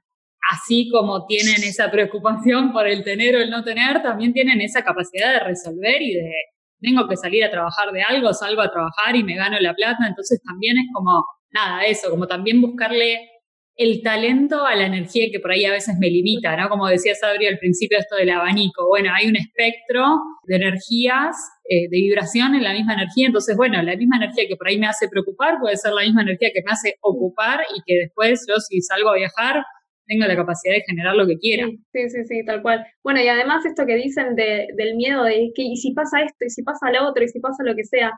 así 0.52 0.90
como 0.92 1.26
tienen 1.26 1.64
esa 1.64 1.90
preocupación 1.90 2.72
por 2.72 2.88
el 2.88 3.04
tener 3.04 3.36
o 3.36 3.42
el 3.42 3.50
no 3.50 3.64
tener, 3.64 4.04
también 4.04 4.34
tienen 4.34 4.62
esa 4.62 4.84
capacidad 4.84 5.34
de 5.34 5.40
resolver 5.40 6.02
y 6.02 6.14
de 6.14 6.32
tengo 6.80 7.08
que 7.08 7.16
salir 7.16 7.44
a 7.46 7.50
trabajar 7.50 7.92
de 7.92 8.04
algo, 8.04 8.34
salgo 8.34 8.62
a 8.62 8.70
trabajar 8.70 9.16
y 9.16 9.24
me 9.24 9.36
gano 9.36 9.58
la 9.60 9.74
plata, 9.74 10.06
entonces 10.06 10.42
también 10.44 10.78
es 10.78 10.86
como, 10.94 11.26
nada, 11.52 11.86
eso, 11.86 12.10
como 12.10 12.28
también 12.28 12.62
buscarle 12.62 13.30
el 13.76 14.02
talento 14.04 14.66
a 14.66 14.76
la 14.76 14.86
energía 14.86 15.28
que 15.32 15.40
por 15.40 15.52
ahí 15.52 15.66
a 15.66 15.72
veces 15.72 15.96
me 16.00 16.10
limita, 16.10 16.56
¿no? 16.56 16.70
Como 16.70 16.88
decía 16.88 17.16
Sabri 17.16 17.48
al 17.48 17.58
principio, 17.58 17.98
esto 17.98 18.16
del 18.16 18.30
abanico. 18.30 18.88
Bueno, 18.88 19.12
hay 19.16 19.28
un 19.28 19.36
espectro 19.36 20.20
de 20.44 20.58
energías, 20.58 21.36
eh, 21.68 21.90
de 21.90 21.98
vibración 21.98 22.54
en 22.54 22.64
la 22.64 22.74
misma 22.74 22.94
energía. 22.94 23.28
Entonces, 23.28 23.58
bueno, 23.58 23.82
la 23.82 23.96
misma 23.96 24.18
energía 24.18 24.46
que 24.48 24.56
por 24.56 24.68
ahí 24.68 24.78
me 24.78 24.88
hace 24.88 25.08
preocupar 25.10 25.60
puede 25.60 25.78
ser 25.78 25.94
la 25.94 26.04
misma 26.04 26.22
energía 26.22 26.50
que 26.54 26.62
me 26.64 26.72
hace 26.72 26.96
ocupar 27.02 27.62
y 27.76 27.82
que 27.86 28.00
después 28.00 28.46
yo, 28.48 28.56
si 28.60 28.80
salgo 28.82 29.10
a 29.10 29.16
viajar, 29.16 29.64
tenga 30.06 30.28
la 30.28 30.36
capacidad 30.36 30.76
de 30.76 30.84
generar 30.86 31.16
lo 31.16 31.26
que 31.26 31.38
quiera. 31.38 31.68
Sí, 31.92 32.10
sí, 32.10 32.26
sí, 32.26 32.46
tal 32.46 32.62
cual. 32.62 32.86
Bueno, 33.04 33.22
y 33.22 33.28
además 33.28 33.66
esto 33.66 33.86
que 33.88 33.96
dicen 33.96 34.36
de, 34.36 34.68
del 34.76 34.96
miedo 34.96 35.24
de 35.24 35.52
que, 35.56 35.64
y 35.64 35.78
si 35.78 35.94
pasa 35.94 36.22
esto, 36.22 36.46
y 36.46 36.50
si 36.50 36.62
pasa 36.62 36.92
lo 36.92 37.08
otro, 37.08 37.24
y 37.24 37.28
si 37.30 37.40
pasa 37.40 37.64
lo 37.64 37.76
que 37.76 37.86
sea, 37.86 38.12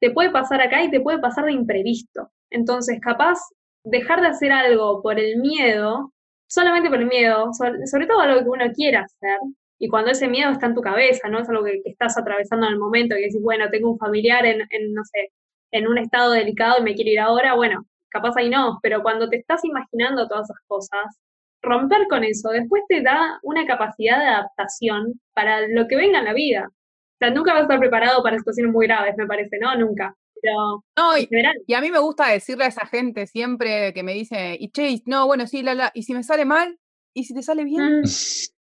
te 0.00 0.10
puede 0.10 0.30
pasar 0.30 0.62
acá 0.62 0.82
y 0.82 0.90
te 0.90 1.00
puede 1.00 1.18
pasar 1.18 1.44
de 1.44 1.52
imprevisto. 1.52 2.30
Entonces, 2.50 2.98
capaz 3.02 3.38
dejar 3.84 4.20
de 4.20 4.28
hacer 4.28 4.52
algo 4.52 5.02
por 5.02 5.18
el 5.18 5.38
miedo, 5.38 6.12
solamente 6.48 6.90
por 6.90 7.00
el 7.00 7.06
miedo, 7.06 7.50
sobre, 7.52 8.06
todo 8.06 8.20
algo 8.20 8.40
que 8.42 8.48
uno 8.48 8.72
quiera 8.74 9.02
hacer, 9.02 9.38
y 9.78 9.88
cuando 9.88 10.10
ese 10.10 10.28
miedo 10.28 10.50
está 10.50 10.66
en 10.66 10.74
tu 10.74 10.82
cabeza, 10.82 11.28
no 11.28 11.38
es 11.40 11.48
algo 11.48 11.64
que, 11.64 11.80
estás 11.84 12.18
atravesando 12.18 12.66
en 12.66 12.74
el 12.74 12.78
momento, 12.78 13.16
y 13.16 13.22
decís, 13.22 13.40
bueno, 13.42 13.70
tengo 13.70 13.92
un 13.92 13.98
familiar 13.98 14.44
en, 14.46 14.60
en, 14.70 14.94
no 14.94 15.02
sé, 15.04 15.30
en 15.72 15.86
un 15.88 15.98
estado 15.98 16.32
delicado 16.32 16.78
y 16.80 16.82
me 16.82 16.94
quiero 16.94 17.10
ir 17.10 17.20
ahora, 17.20 17.54
bueno, 17.54 17.84
capaz 18.10 18.36
ahí 18.36 18.50
no, 18.50 18.78
pero 18.82 19.02
cuando 19.02 19.28
te 19.28 19.36
estás 19.36 19.64
imaginando 19.64 20.28
todas 20.28 20.50
esas 20.50 20.62
cosas, 20.66 21.20
romper 21.62 22.06
con 22.08 22.24
eso 22.24 22.50
después 22.50 22.82
te 22.88 23.02
da 23.02 23.38
una 23.42 23.66
capacidad 23.66 24.18
de 24.18 24.26
adaptación 24.26 25.20
para 25.34 25.66
lo 25.68 25.86
que 25.88 25.96
venga 25.96 26.18
en 26.18 26.24
la 26.24 26.32
vida. 26.32 26.68
O 26.68 27.16
sea, 27.18 27.30
nunca 27.30 27.52
vas 27.52 27.60
a 27.60 27.64
estar 27.64 27.78
preparado 27.78 28.22
para 28.22 28.38
situaciones 28.38 28.72
muy 28.72 28.86
graves, 28.86 29.14
me 29.16 29.26
parece, 29.26 29.58
¿no? 29.60 29.74
Nunca 29.76 30.14
no, 30.96 31.18
y, 31.18 31.74
a 31.74 31.80
mí 31.80 31.90
me 31.90 31.98
gusta 31.98 32.28
decirle 32.28 32.64
a 32.64 32.68
esa 32.68 32.86
gente 32.86 33.26
siempre 33.26 33.92
que 33.92 34.02
me 34.02 34.14
dice, 34.14 34.56
y 34.58 34.70
Chase, 34.70 35.02
no, 35.06 35.26
bueno, 35.26 35.46
sí, 35.46 35.62
la, 35.62 35.74
la, 35.74 35.90
y 35.94 36.02
si 36.02 36.14
me 36.14 36.22
sale 36.22 36.44
mal, 36.44 36.78
y 37.14 37.24
si 37.24 37.34
te 37.34 37.42
sale 37.42 37.64
bien. 37.64 38.00
Mm. 38.00 38.04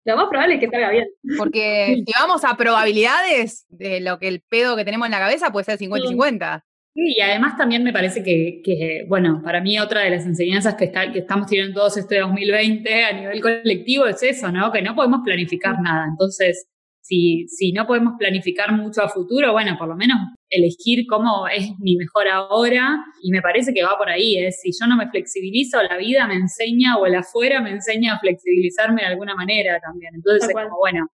Lo 0.05 0.17
más 0.17 0.29
probable 0.29 0.55
es 0.55 0.61
que 0.61 0.69
salga 0.69 0.91
bien. 0.91 1.09
Porque 1.39 2.03
si 2.07 2.13
vamos 2.19 2.45
a 2.45 2.57
probabilidades 2.57 3.67
de 3.69 4.01
lo 4.01 4.19
que 4.19 4.29
el 4.29 4.43
pedo 4.49 4.77
que 4.77 4.85
tenemos 4.85 5.07
en 5.07 5.13
la 5.13 5.21
cabeza 5.21 5.53
puede 5.53 5.65
ser 5.65 5.79
50 5.79 6.07
y 6.07 6.09
50. 6.09 6.65
Sí, 6.95 7.15
y 7.17 7.21
además 7.23 7.57
también 7.57 7.83
me 7.83 7.93
parece 7.93 8.23
que, 8.23 8.61
que, 8.63 9.07
bueno, 9.09 9.41
para 9.43 9.63
mí 9.63 9.79
otra 9.79 10.03
de 10.03 10.11
las 10.11 10.27
enseñanzas 10.27 10.75
que, 10.75 10.85
está, 10.87 11.11
que 11.11 11.21
estamos 11.21 11.47
teniendo 11.47 11.81
todos 11.81 11.97
este 11.97 12.19
2020 12.19 13.05
a 13.05 13.13
nivel 13.15 13.41
colectivo 13.41 14.07
es 14.07 14.23
eso, 14.23 14.53
¿no? 14.53 14.71
Que 14.71 14.83
no 14.83 14.95
podemos 14.95 15.21
planificar 15.25 15.81
nada. 15.81 16.07
Entonces, 16.11 16.69
si, 17.03 17.49
si 17.49 17.73
no 17.73 17.87
podemos 17.87 18.15
planificar 18.17 18.73
mucho 18.73 19.03
a 19.03 19.09
futuro, 19.09 19.53
bueno, 19.53 19.77
por 19.77 19.89
lo 19.89 19.97
menos 19.97 20.17
elegir 20.49 21.05
cómo 21.09 21.49
es 21.49 21.71
mi 21.81 21.97
mejor 21.97 22.29
ahora 22.29 23.05
y 23.23 23.33
me 23.33 23.43
parece 23.43 23.75
que 23.75 23.83
va 23.83 23.99
por 23.99 24.09
ahí, 24.09 24.37
es 24.37 24.61
si 24.61 24.71
yo 24.71 24.87
no 24.87 24.97
me 24.97 25.11
flexibilizo, 25.11 25.83
la 25.83 25.97
vida 25.97 26.29
me 26.29 26.37
enseña 26.37 26.97
o 26.99 27.07
el 27.07 27.17
afuera 27.17 27.61
me 27.61 27.71
enseña 27.71 28.15
a 28.15 28.21
flexibilizarme 28.21 29.03
de 29.03 29.09
alguna 29.09 29.35
manera 29.35 29.81
también. 29.81 30.15
Entonces 30.15 30.49
es 30.49 30.55
como, 30.55 30.79
bueno, 30.79 31.09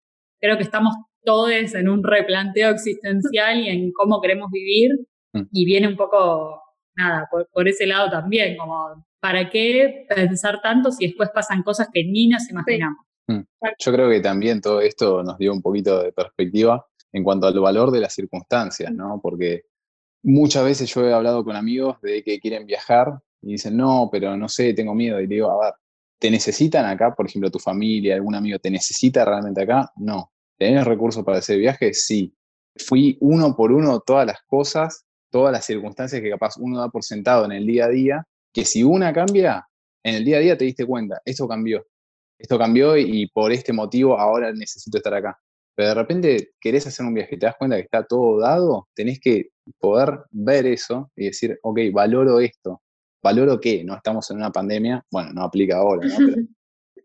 creo 0.41 0.57
que 0.57 0.63
estamos 0.63 0.95
todos 1.23 1.51
en 1.51 1.87
un 1.87 2.03
replanteo 2.03 2.71
existencial 2.71 3.59
y 3.59 3.69
en 3.69 3.91
cómo 3.91 4.21
queremos 4.21 4.49
vivir 4.51 4.89
mm. 5.33 5.41
y 5.51 5.65
viene 5.65 5.87
un 5.87 5.97
poco, 5.97 6.61
nada, 6.95 7.27
por, 7.29 7.47
por 7.53 7.67
ese 7.67 7.85
lado 7.85 8.09
también, 8.09 8.57
como, 8.57 9.05
¿para 9.19 9.51
qué 9.51 10.07
pensar 10.09 10.61
tanto 10.63 10.91
si 10.91 11.05
después 11.05 11.29
pasan 11.31 11.61
cosas 11.61 11.89
que 11.93 12.03
ni 12.03 12.27
nos 12.27 12.49
imaginamos? 12.49 13.05
Yo 13.27 13.91
creo 13.91 14.09
que 14.09 14.19
también 14.19 14.61
todo 14.61 14.81
esto 14.81 15.23
nos 15.23 15.37
dio 15.37 15.51
un 15.51 15.61
poquito 15.61 16.01
de 16.01 16.11
perspectiva 16.11 16.85
en 17.11 17.23
cuanto 17.23 17.47
al 17.47 17.59
valor 17.59 17.91
de 17.91 18.01
las 18.01 18.13
circunstancias, 18.13 18.91
¿no? 18.93 19.19
Porque 19.21 19.63
muchas 20.23 20.63
veces 20.63 20.93
yo 20.93 21.07
he 21.07 21.13
hablado 21.13 21.43
con 21.43 21.55
amigos 21.55 21.99
de 22.01 22.23
que 22.23 22.39
quieren 22.39 22.65
viajar 22.65 23.19
y 23.41 23.53
dicen, 23.53 23.77
no, 23.77 24.09
pero 24.11 24.35
no 24.35 24.49
sé, 24.49 24.73
tengo 24.73 24.93
miedo. 24.93 25.19
Y 25.21 25.27
digo, 25.27 25.51
a 25.51 25.65
ver, 25.65 25.73
¿te 26.19 26.29
necesitan 26.29 26.85
acá? 26.85 27.13
Por 27.15 27.27
ejemplo, 27.27 27.49
tu 27.49 27.59
familia, 27.59 28.15
algún 28.15 28.35
amigo, 28.35 28.59
¿te 28.59 28.69
necesita 28.69 29.23
realmente 29.23 29.61
acá? 29.61 29.91
No. 29.95 30.31
¿Tenés 30.57 30.85
recursos 30.85 31.23
para 31.23 31.39
hacer 31.39 31.57
viaje? 31.57 31.93
Sí. 31.93 32.33
Fui 32.77 33.17
uno 33.21 33.55
por 33.55 33.71
uno 33.71 33.99
todas 34.01 34.25
las 34.25 34.41
cosas, 34.45 35.05
todas 35.29 35.51
las 35.51 35.65
circunstancias 35.65 36.21
que 36.21 36.29
capaz 36.29 36.57
uno 36.57 36.79
da 36.79 36.89
por 36.89 37.03
sentado 37.03 37.45
en 37.45 37.51
el 37.53 37.65
día 37.65 37.85
a 37.85 37.89
día, 37.89 38.27
que 38.53 38.65
si 38.65 38.83
una 38.83 39.13
cambia, 39.13 39.67
en 40.03 40.15
el 40.15 40.25
día 40.25 40.37
a 40.37 40.39
día 40.41 40.57
te 40.57 40.65
diste 40.65 40.85
cuenta, 40.85 41.21
esto 41.23 41.47
cambió 41.47 41.85
esto 42.37 42.57
cambió 42.57 42.97
y 42.97 43.27
por 43.27 43.51
este 43.51 43.73
motivo 43.73 44.19
ahora 44.19 44.51
necesito 44.51 44.97
estar 44.97 45.13
acá. 45.13 45.37
Pero 45.75 45.89
de 45.89 45.95
repente 45.95 46.51
querés 46.59 46.87
hacer 46.87 47.05
un 47.05 47.13
viaje 47.13 47.35
y 47.35 47.39
te 47.39 47.45
das 47.45 47.55
cuenta 47.57 47.75
que 47.75 47.83
está 47.83 48.05
todo 48.05 48.39
dado, 48.39 48.87
tenés 48.95 49.19
que 49.19 49.49
poder 49.79 50.21
ver 50.31 50.65
eso 50.65 51.11
y 51.15 51.25
decir, 51.25 51.59
ok, 51.61 51.79
valoro 51.91 52.39
esto. 52.39 52.81
¿Valoro 53.21 53.59
qué? 53.59 53.83
No 53.83 53.95
estamos 53.95 54.29
en 54.31 54.37
una 54.37 54.51
pandemia. 54.51 55.03
Bueno, 55.11 55.31
no 55.33 55.43
aplica 55.43 55.77
ahora, 55.77 56.07
¿no? 56.07 56.17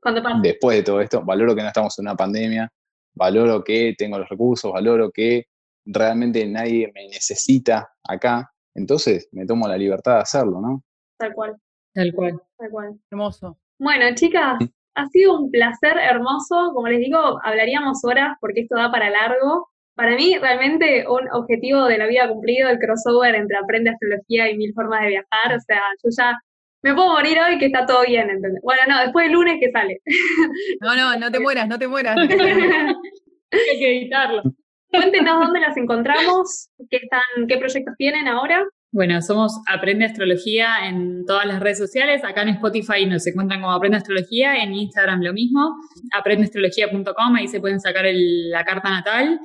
después 0.43 0.78
de 0.78 0.83
todo 0.83 1.01
esto, 1.01 1.22
valoro 1.24 1.55
que 1.55 1.62
no 1.62 1.68
estamos 1.68 1.99
en 1.99 2.05
una 2.07 2.16
pandemia, 2.16 2.70
valoro 3.14 3.64
que 3.64 3.95
tengo 3.97 4.18
los 4.18 4.28
recursos, 4.28 4.72
valoro 4.72 5.11
que 5.11 5.47
realmente 5.85 6.47
nadie 6.47 6.91
me 6.95 7.09
necesita 7.09 7.91
acá. 8.07 8.51
Entonces 8.74 9.28
me 9.33 9.47
tomo 9.47 9.66
la 9.66 9.76
libertad 9.76 10.16
de 10.16 10.20
hacerlo, 10.20 10.61
¿no? 10.61 10.83
Tal 11.18 11.35
cual. 11.35 11.57
Tal 11.95 12.12
cual. 12.14 12.41
Tal 12.57 12.70
cual. 12.70 13.01
Hermoso. 13.11 13.59
Bueno, 13.78 14.14
chicas, 14.14 14.61
mm. 14.61 14.68
Ha 14.95 15.07
sido 15.07 15.38
un 15.38 15.51
placer 15.51 15.97
hermoso, 15.99 16.72
como 16.74 16.88
les 16.88 17.01
digo, 17.01 17.38
hablaríamos 17.43 18.05
horas 18.05 18.36
porque 18.41 18.62
esto 18.62 18.76
da 18.76 18.91
para 18.91 19.11
largo. 19.11 19.68
Para 19.95 20.16
mí, 20.16 20.36
realmente, 20.38 21.05
un 21.09 21.28
objetivo 21.32 21.86
de 21.86 21.99
la 21.99 22.07
vida 22.07 22.28
cumplido, 22.28 22.68
el 22.68 22.78
crossover 22.78 23.34
entre 23.34 23.57
Aprende 23.57 23.91
Astrología 23.91 24.51
y 24.51 24.57
Mil 24.57 24.72
Formas 24.74 25.03
de 25.03 25.09
Viajar. 25.09 25.57
O 25.57 25.61
sea, 25.61 25.82
yo 26.03 26.11
ya 26.16 26.34
me 26.82 26.95
puedo 26.95 27.09
morir 27.09 27.38
hoy 27.38 27.59
que 27.59 27.66
está 27.66 27.84
todo 27.84 28.03
bien, 28.07 28.30
¿entendés? 28.30 28.62
Bueno, 28.62 28.82
no, 28.88 29.01
después 29.01 29.26
del 29.26 29.34
lunes 29.34 29.59
que 29.61 29.70
sale. 29.70 30.01
No, 30.80 30.97
no, 30.97 31.16
no 31.18 31.30
te 31.30 31.41
mueras, 31.41 31.68
no 31.68 31.78
te 31.78 31.88
mueras. 31.88 32.16
Hay 33.53 33.78
que 33.78 33.97
evitarlo. 33.97 34.43
Cuéntenos 34.91 35.38
dónde 35.41 35.61
las 35.61 35.76
encontramos, 35.76 36.68
qué, 36.91 36.97
están, 36.97 37.47
qué 37.49 37.59
proyectos 37.59 37.95
tienen 37.97 38.26
ahora. 38.26 38.64
Bueno, 38.93 39.22
somos 39.22 39.53
Aprende 39.68 40.05
Astrología 40.05 40.88
en 40.88 41.24
todas 41.24 41.47
las 41.47 41.61
redes 41.61 41.78
sociales. 41.78 42.24
Acá 42.24 42.43
en 42.43 42.49
Spotify 42.51 43.07
nos 43.07 43.24
encuentran 43.24 43.61
como 43.61 43.72
Aprende 43.72 43.99
Astrología, 43.99 44.64
en 44.64 44.74
Instagram 44.74 45.22
lo 45.22 45.32
mismo, 45.32 45.76
aprendeastrología.com, 46.12 47.36
ahí 47.36 47.47
se 47.47 47.61
pueden 47.61 47.78
sacar 47.78 48.07
la 48.12 48.64
carta 48.64 48.91
natal. 48.91 49.38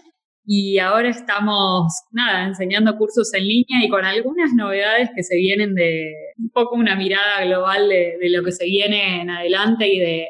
Y 0.48 0.80
ahora 0.80 1.10
estamos, 1.10 1.92
nada, 2.12 2.46
enseñando 2.46 2.98
cursos 2.98 3.34
en 3.34 3.48
línea 3.48 3.84
y 3.84 3.90
con 3.90 4.04
algunas 4.04 4.52
novedades 4.54 5.10
que 5.16 5.24
se 5.24 5.36
vienen 5.36 5.76
de 5.76 6.12
un 6.38 6.50
poco 6.50 6.76
una 6.76 6.96
mirada 6.96 7.46
global 7.46 7.90
de, 7.90 8.18
lo 8.30 8.44
que 8.44 8.52
se 8.52 8.66
viene 8.66 9.22
en 9.22 9.30
adelante 9.30 9.88
y 9.88 10.00
de, 10.00 10.28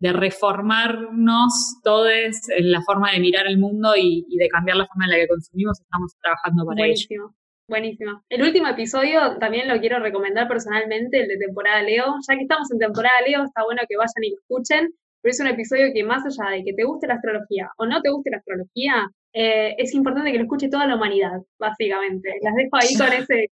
reformarnos 0.00 1.52
todos 1.84 2.10
en 2.56 2.72
la 2.72 2.82
forma 2.82 3.12
de 3.12 3.20
mirar 3.20 3.46
el 3.46 3.58
mundo 3.58 3.94
y, 3.96 4.26
de 4.36 4.48
cambiar 4.48 4.76
la 4.76 4.86
forma 4.86 5.04
en 5.04 5.10
la 5.10 5.16
que 5.16 5.28
consumimos. 5.28 5.80
Estamos 5.80 6.12
trabajando 6.20 6.66
para 6.66 6.86
ello. 6.86 7.34
Buenísimo. 7.72 8.22
El 8.28 8.42
último 8.42 8.68
episodio 8.68 9.38
también 9.38 9.66
lo 9.66 9.80
quiero 9.80 9.98
recomendar 9.98 10.46
personalmente, 10.46 11.22
el 11.22 11.28
de 11.28 11.38
temporada 11.38 11.80
Leo. 11.80 12.16
Ya 12.28 12.36
que 12.36 12.42
estamos 12.42 12.70
en 12.70 12.78
temporada 12.78 13.14
Leo, 13.26 13.44
está 13.44 13.64
bueno 13.64 13.80
que 13.88 13.96
vayan 13.96 14.24
y 14.24 14.30
lo 14.32 14.36
escuchen, 14.36 14.90
pero 15.22 15.30
es 15.30 15.40
un 15.40 15.46
episodio 15.46 15.86
que 15.94 16.04
más 16.04 16.22
allá 16.26 16.50
de 16.50 16.64
que 16.64 16.74
te 16.74 16.84
guste 16.84 17.06
la 17.06 17.14
astrología 17.14 17.70
o 17.78 17.86
no 17.86 18.02
te 18.02 18.10
guste 18.10 18.28
la 18.30 18.36
astrología, 18.36 19.08
eh, 19.32 19.74
es 19.78 19.94
importante 19.94 20.32
que 20.32 20.36
lo 20.36 20.44
escuche 20.44 20.68
toda 20.68 20.86
la 20.86 20.96
humanidad, 20.96 21.40
básicamente. 21.58 22.34
Las 22.42 22.54
dejo 22.56 22.76
ahí 22.76 22.94
con 22.94 23.06
ese... 23.30 23.46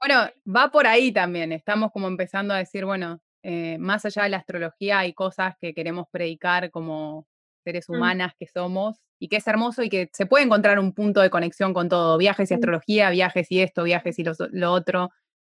Bueno, 0.00 0.30
va 0.46 0.70
por 0.70 0.86
ahí 0.86 1.12
también. 1.12 1.52
Estamos 1.52 1.90
como 1.92 2.08
empezando 2.08 2.54
a 2.54 2.58
decir, 2.58 2.86
bueno, 2.86 3.20
eh, 3.42 3.76
más 3.76 4.02
allá 4.06 4.22
de 4.22 4.30
la 4.30 4.38
astrología 4.38 5.00
hay 5.00 5.12
cosas 5.12 5.56
que 5.60 5.74
queremos 5.74 6.06
predicar 6.10 6.70
como 6.70 7.26
seres 7.64 7.84
Mm. 7.86 7.94
humanas 7.96 8.32
que 8.38 8.46
somos 8.46 8.96
y 9.18 9.28
que 9.28 9.36
es 9.36 9.46
hermoso 9.46 9.82
y 9.82 9.88
que 9.88 10.08
se 10.12 10.26
puede 10.26 10.44
encontrar 10.44 10.78
un 10.78 10.92
punto 10.92 11.20
de 11.20 11.30
conexión 11.30 11.74
con 11.74 11.88
todo, 11.88 12.18
viajes 12.18 12.50
y 12.50 12.54
Mm. 12.54 12.56
astrología, 12.56 13.10
viajes 13.10 13.50
y 13.50 13.60
esto, 13.60 13.82
viajes 13.84 14.18
y 14.18 14.24
lo, 14.24 14.32
lo 14.52 14.72
otro. 14.72 15.10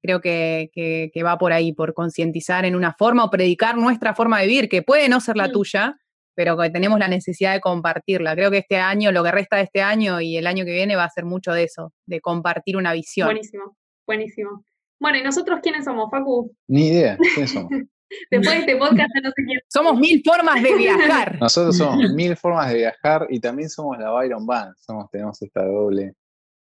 Creo 0.02 0.22
que, 0.22 0.70
que- 0.74 1.12
que 1.14 1.24
va 1.24 1.38
por 1.38 1.52
ahí, 1.52 1.74
por 1.74 1.94
concientizar 1.94 2.64
en 2.66 2.76
una 2.76 2.94
forma 2.94 3.26
o 3.26 3.30
predicar 3.30 3.78
nuestra 3.78 4.16
forma 4.16 4.40
de 4.40 4.48
vivir, 4.48 4.70
que 4.70 4.82
puede 4.82 5.10
no 5.10 5.20
ser 5.20 5.36
la 5.36 5.50
Mm. 5.50 5.52
tuya, 5.52 5.98
pero 6.36 6.58
que 6.58 6.70
tenemos 6.70 6.98
la 7.00 7.10
necesidad 7.10 7.52
de 7.54 7.60
compartirla. 7.60 8.34
Creo 8.34 8.50
que 8.50 8.60
este 8.60 8.78
año, 8.78 9.12
lo 9.12 9.24
que 9.26 9.32
resta 9.32 9.58
de 9.58 9.64
este 9.64 9.82
año 9.82 10.22
y 10.22 10.38
el 10.38 10.48
año 10.48 10.64
que 10.64 10.72
viene 10.72 10.96
va 10.96 11.04
a 11.04 11.10
ser 11.10 11.26
mucho 11.26 11.52
de 11.52 11.64
eso, 11.64 11.92
de 12.06 12.22
compartir 12.22 12.78
una 12.78 12.94
visión. 12.94 13.28
Buenísimo, 13.28 13.76
buenísimo. 14.08 14.64
Bueno, 15.02 15.18
¿y 15.18 15.24
nosotros 15.24 15.60
quiénes 15.62 15.84
somos, 15.84 16.10
Facu? 16.10 16.56
Ni 16.68 16.88
idea, 16.88 17.18
¿quiénes 17.34 17.52
somos? 17.52 17.70
Después 18.32 18.56
de 18.56 18.60
este 18.60 18.76
podcast 18.78 19.10
no 19.24 19.30
sé 19.30 19.44
quién. 19.46 19.60
Somos 19.68 20.00
mil 20.00 20.24
formas 20.24 20.62
de 20.62 20.76
viajar. 20.76 21.38
Nosotros 21.42 21.78
somos 21.78 22.12
mil 22.12 22.36
formas 22.36 22.70
de 22.70 22.76
viajar 22.76 23.28
y 23.30 23.40
también 23.40 23.70
somos 23.70 23.98
la 23.98 24.12
Byron 24.12 24.46
Band. 24.46 24.76
Somos, 24.80 25.10
tenemos 25.12 25.42
esta 25.42 25.66
doble, 25.66 26.16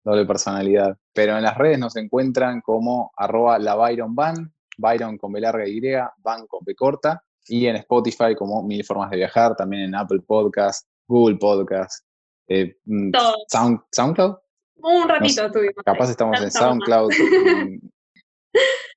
doble 0.03 0.25
personalidad. 0.25 0.97
Pero 1.13 1.37
en 1.37 1.43
las 1.43 1.57
redes 1.57 1.79
nos 1.79 1.95
encuentran 1.95 2.61
como 2.61 3.11
arroba 3.15 3.59
la 3.59 3.75
Byron 3.75 4.15
Band, 4.15 4.51
Byron 4.77 5.17
con 5.17 5.31
B 5.31 5.41
larga 5.41 5.67
Y, 5.67 5.79
Band 6.17 6.47
con 6.47 6.63
B 6.65 6.75
corta, 6.75 7.21
y 7.47 7.67
en 7.67 7.75
Spotify 7.77 8.35
como 8.35 8.63
mil 8.63 8.83
formas 8.83 9.11
de 9.11 9.17
viajar, 9.17 9.55
también 9.55 9.83
en 9.83 9.95
Apple 9.95 10.21
Podcast, 10.25 10.87
Google 11.07 11.37
Podcast, 11.37 12.05
eh, 12.47 12.75
mm. 12.85 13.11
Sound, 13.47 13.81
SoundCloud. 13.91 14.35
Un 14.77 15.07
ratito 15.07 15.45
estuvimos. 15.45 15.83
Capaz 15.83 16.05
ahí. 16.05 16.11
estamos 16.11 16.41
en. 16.41 16.51
SoundCloud. 16.51 17.11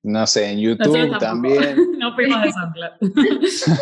No 0.03 0.25
sé, 0.27 0.51
en 0.51 0.59
YouTube 0.59 1.17
también. 1.19 1.75
No 1.99 2.15
fuimos 2.15 2.41
de 2.41 2.51
SoundCloud. 2.53 3.13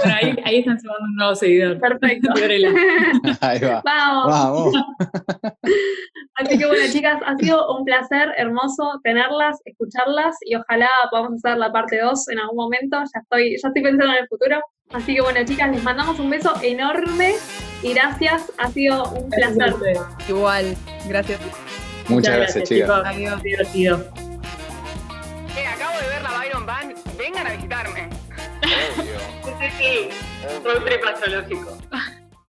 Pero 0.04 0.16
ahí, 0.16 0.36
ahí 0.44 0.58
están 0.58 0.80
sumando 0.80 1.04
un 1.04 1.16
nuevo 1.18 1.36
seguidor. 1.36 1.80
Perfecto. 1.80 2.30
Fiorella. 2.36 2.72
Ahí 3.42 3.60
va. 3.60 3.84
Vamos. 3.86 4.28
Vamos. 4.28 4.76
Así 6.36 6.58
que 6.58 6.66
bueno, 6.66 6.84
chicas, 6.92 7.20
ha 7.24 7.38
sido 7.38 7.78
un 7.78 7.86
placer 7.86 8.30
hermoso 8.38 9.00
tenerlas, 9.04 9.60
escucharlas 9.66 10.36
y 10.48 10.56
ojalá 10.56 10.90
podamos 11.12 11.34
hacer 11.36 11.60
la 11.60 11.72
parte 11.72 12.00
2 12.00 12.30
en 12.30 12.40
algún 12.40 12.56
momento. 12.58 12.98
Ya 12.98 13.20
estoy, 13.22 13.52
ya 13.52 13.68
estoy 13.68 13.84
pensando 13.84 14.14
en 14.14 14.24
el 14.24 14.28
futuro. 14.28 14.62
Así 14.92 15.14
que 15.14 15.22
bueno, 15.22 15.40
chicas, 15.46 15.70
les 15.70 15.84
mandamos 15.84 16.20
un 16.20 16.32
beso 16.32 16.54
enorme 16.64 17.36
y 17.84 17.94
gracias. 17.94 18.52
Ha 18.58 18.72
sido 18.72 19.12
un 19.12 19.30
Gracias 19.30 19.76
placer. 19.76 19.98
Igual, 20.28 20.76
gracias. 21.08 21.40
Muchas 22.10 22.36
gracias, 22.36 22.68
chicas. 22.68 22.88
chicos. 22.90 23.02
Adiós. 23.06 23.44
Divertido. 23.44 24.27
La 26.30 26.40
Byron 26.40 26.66
Band, 26.66 27.18
vengan 27.18 27.48
a 27.48 27.52
visitarme. 27.52 28.10
Sí, 29.78 30.10
un 30.44 30.86
trip 30.86 31.04
astrológico. 31.06 31.78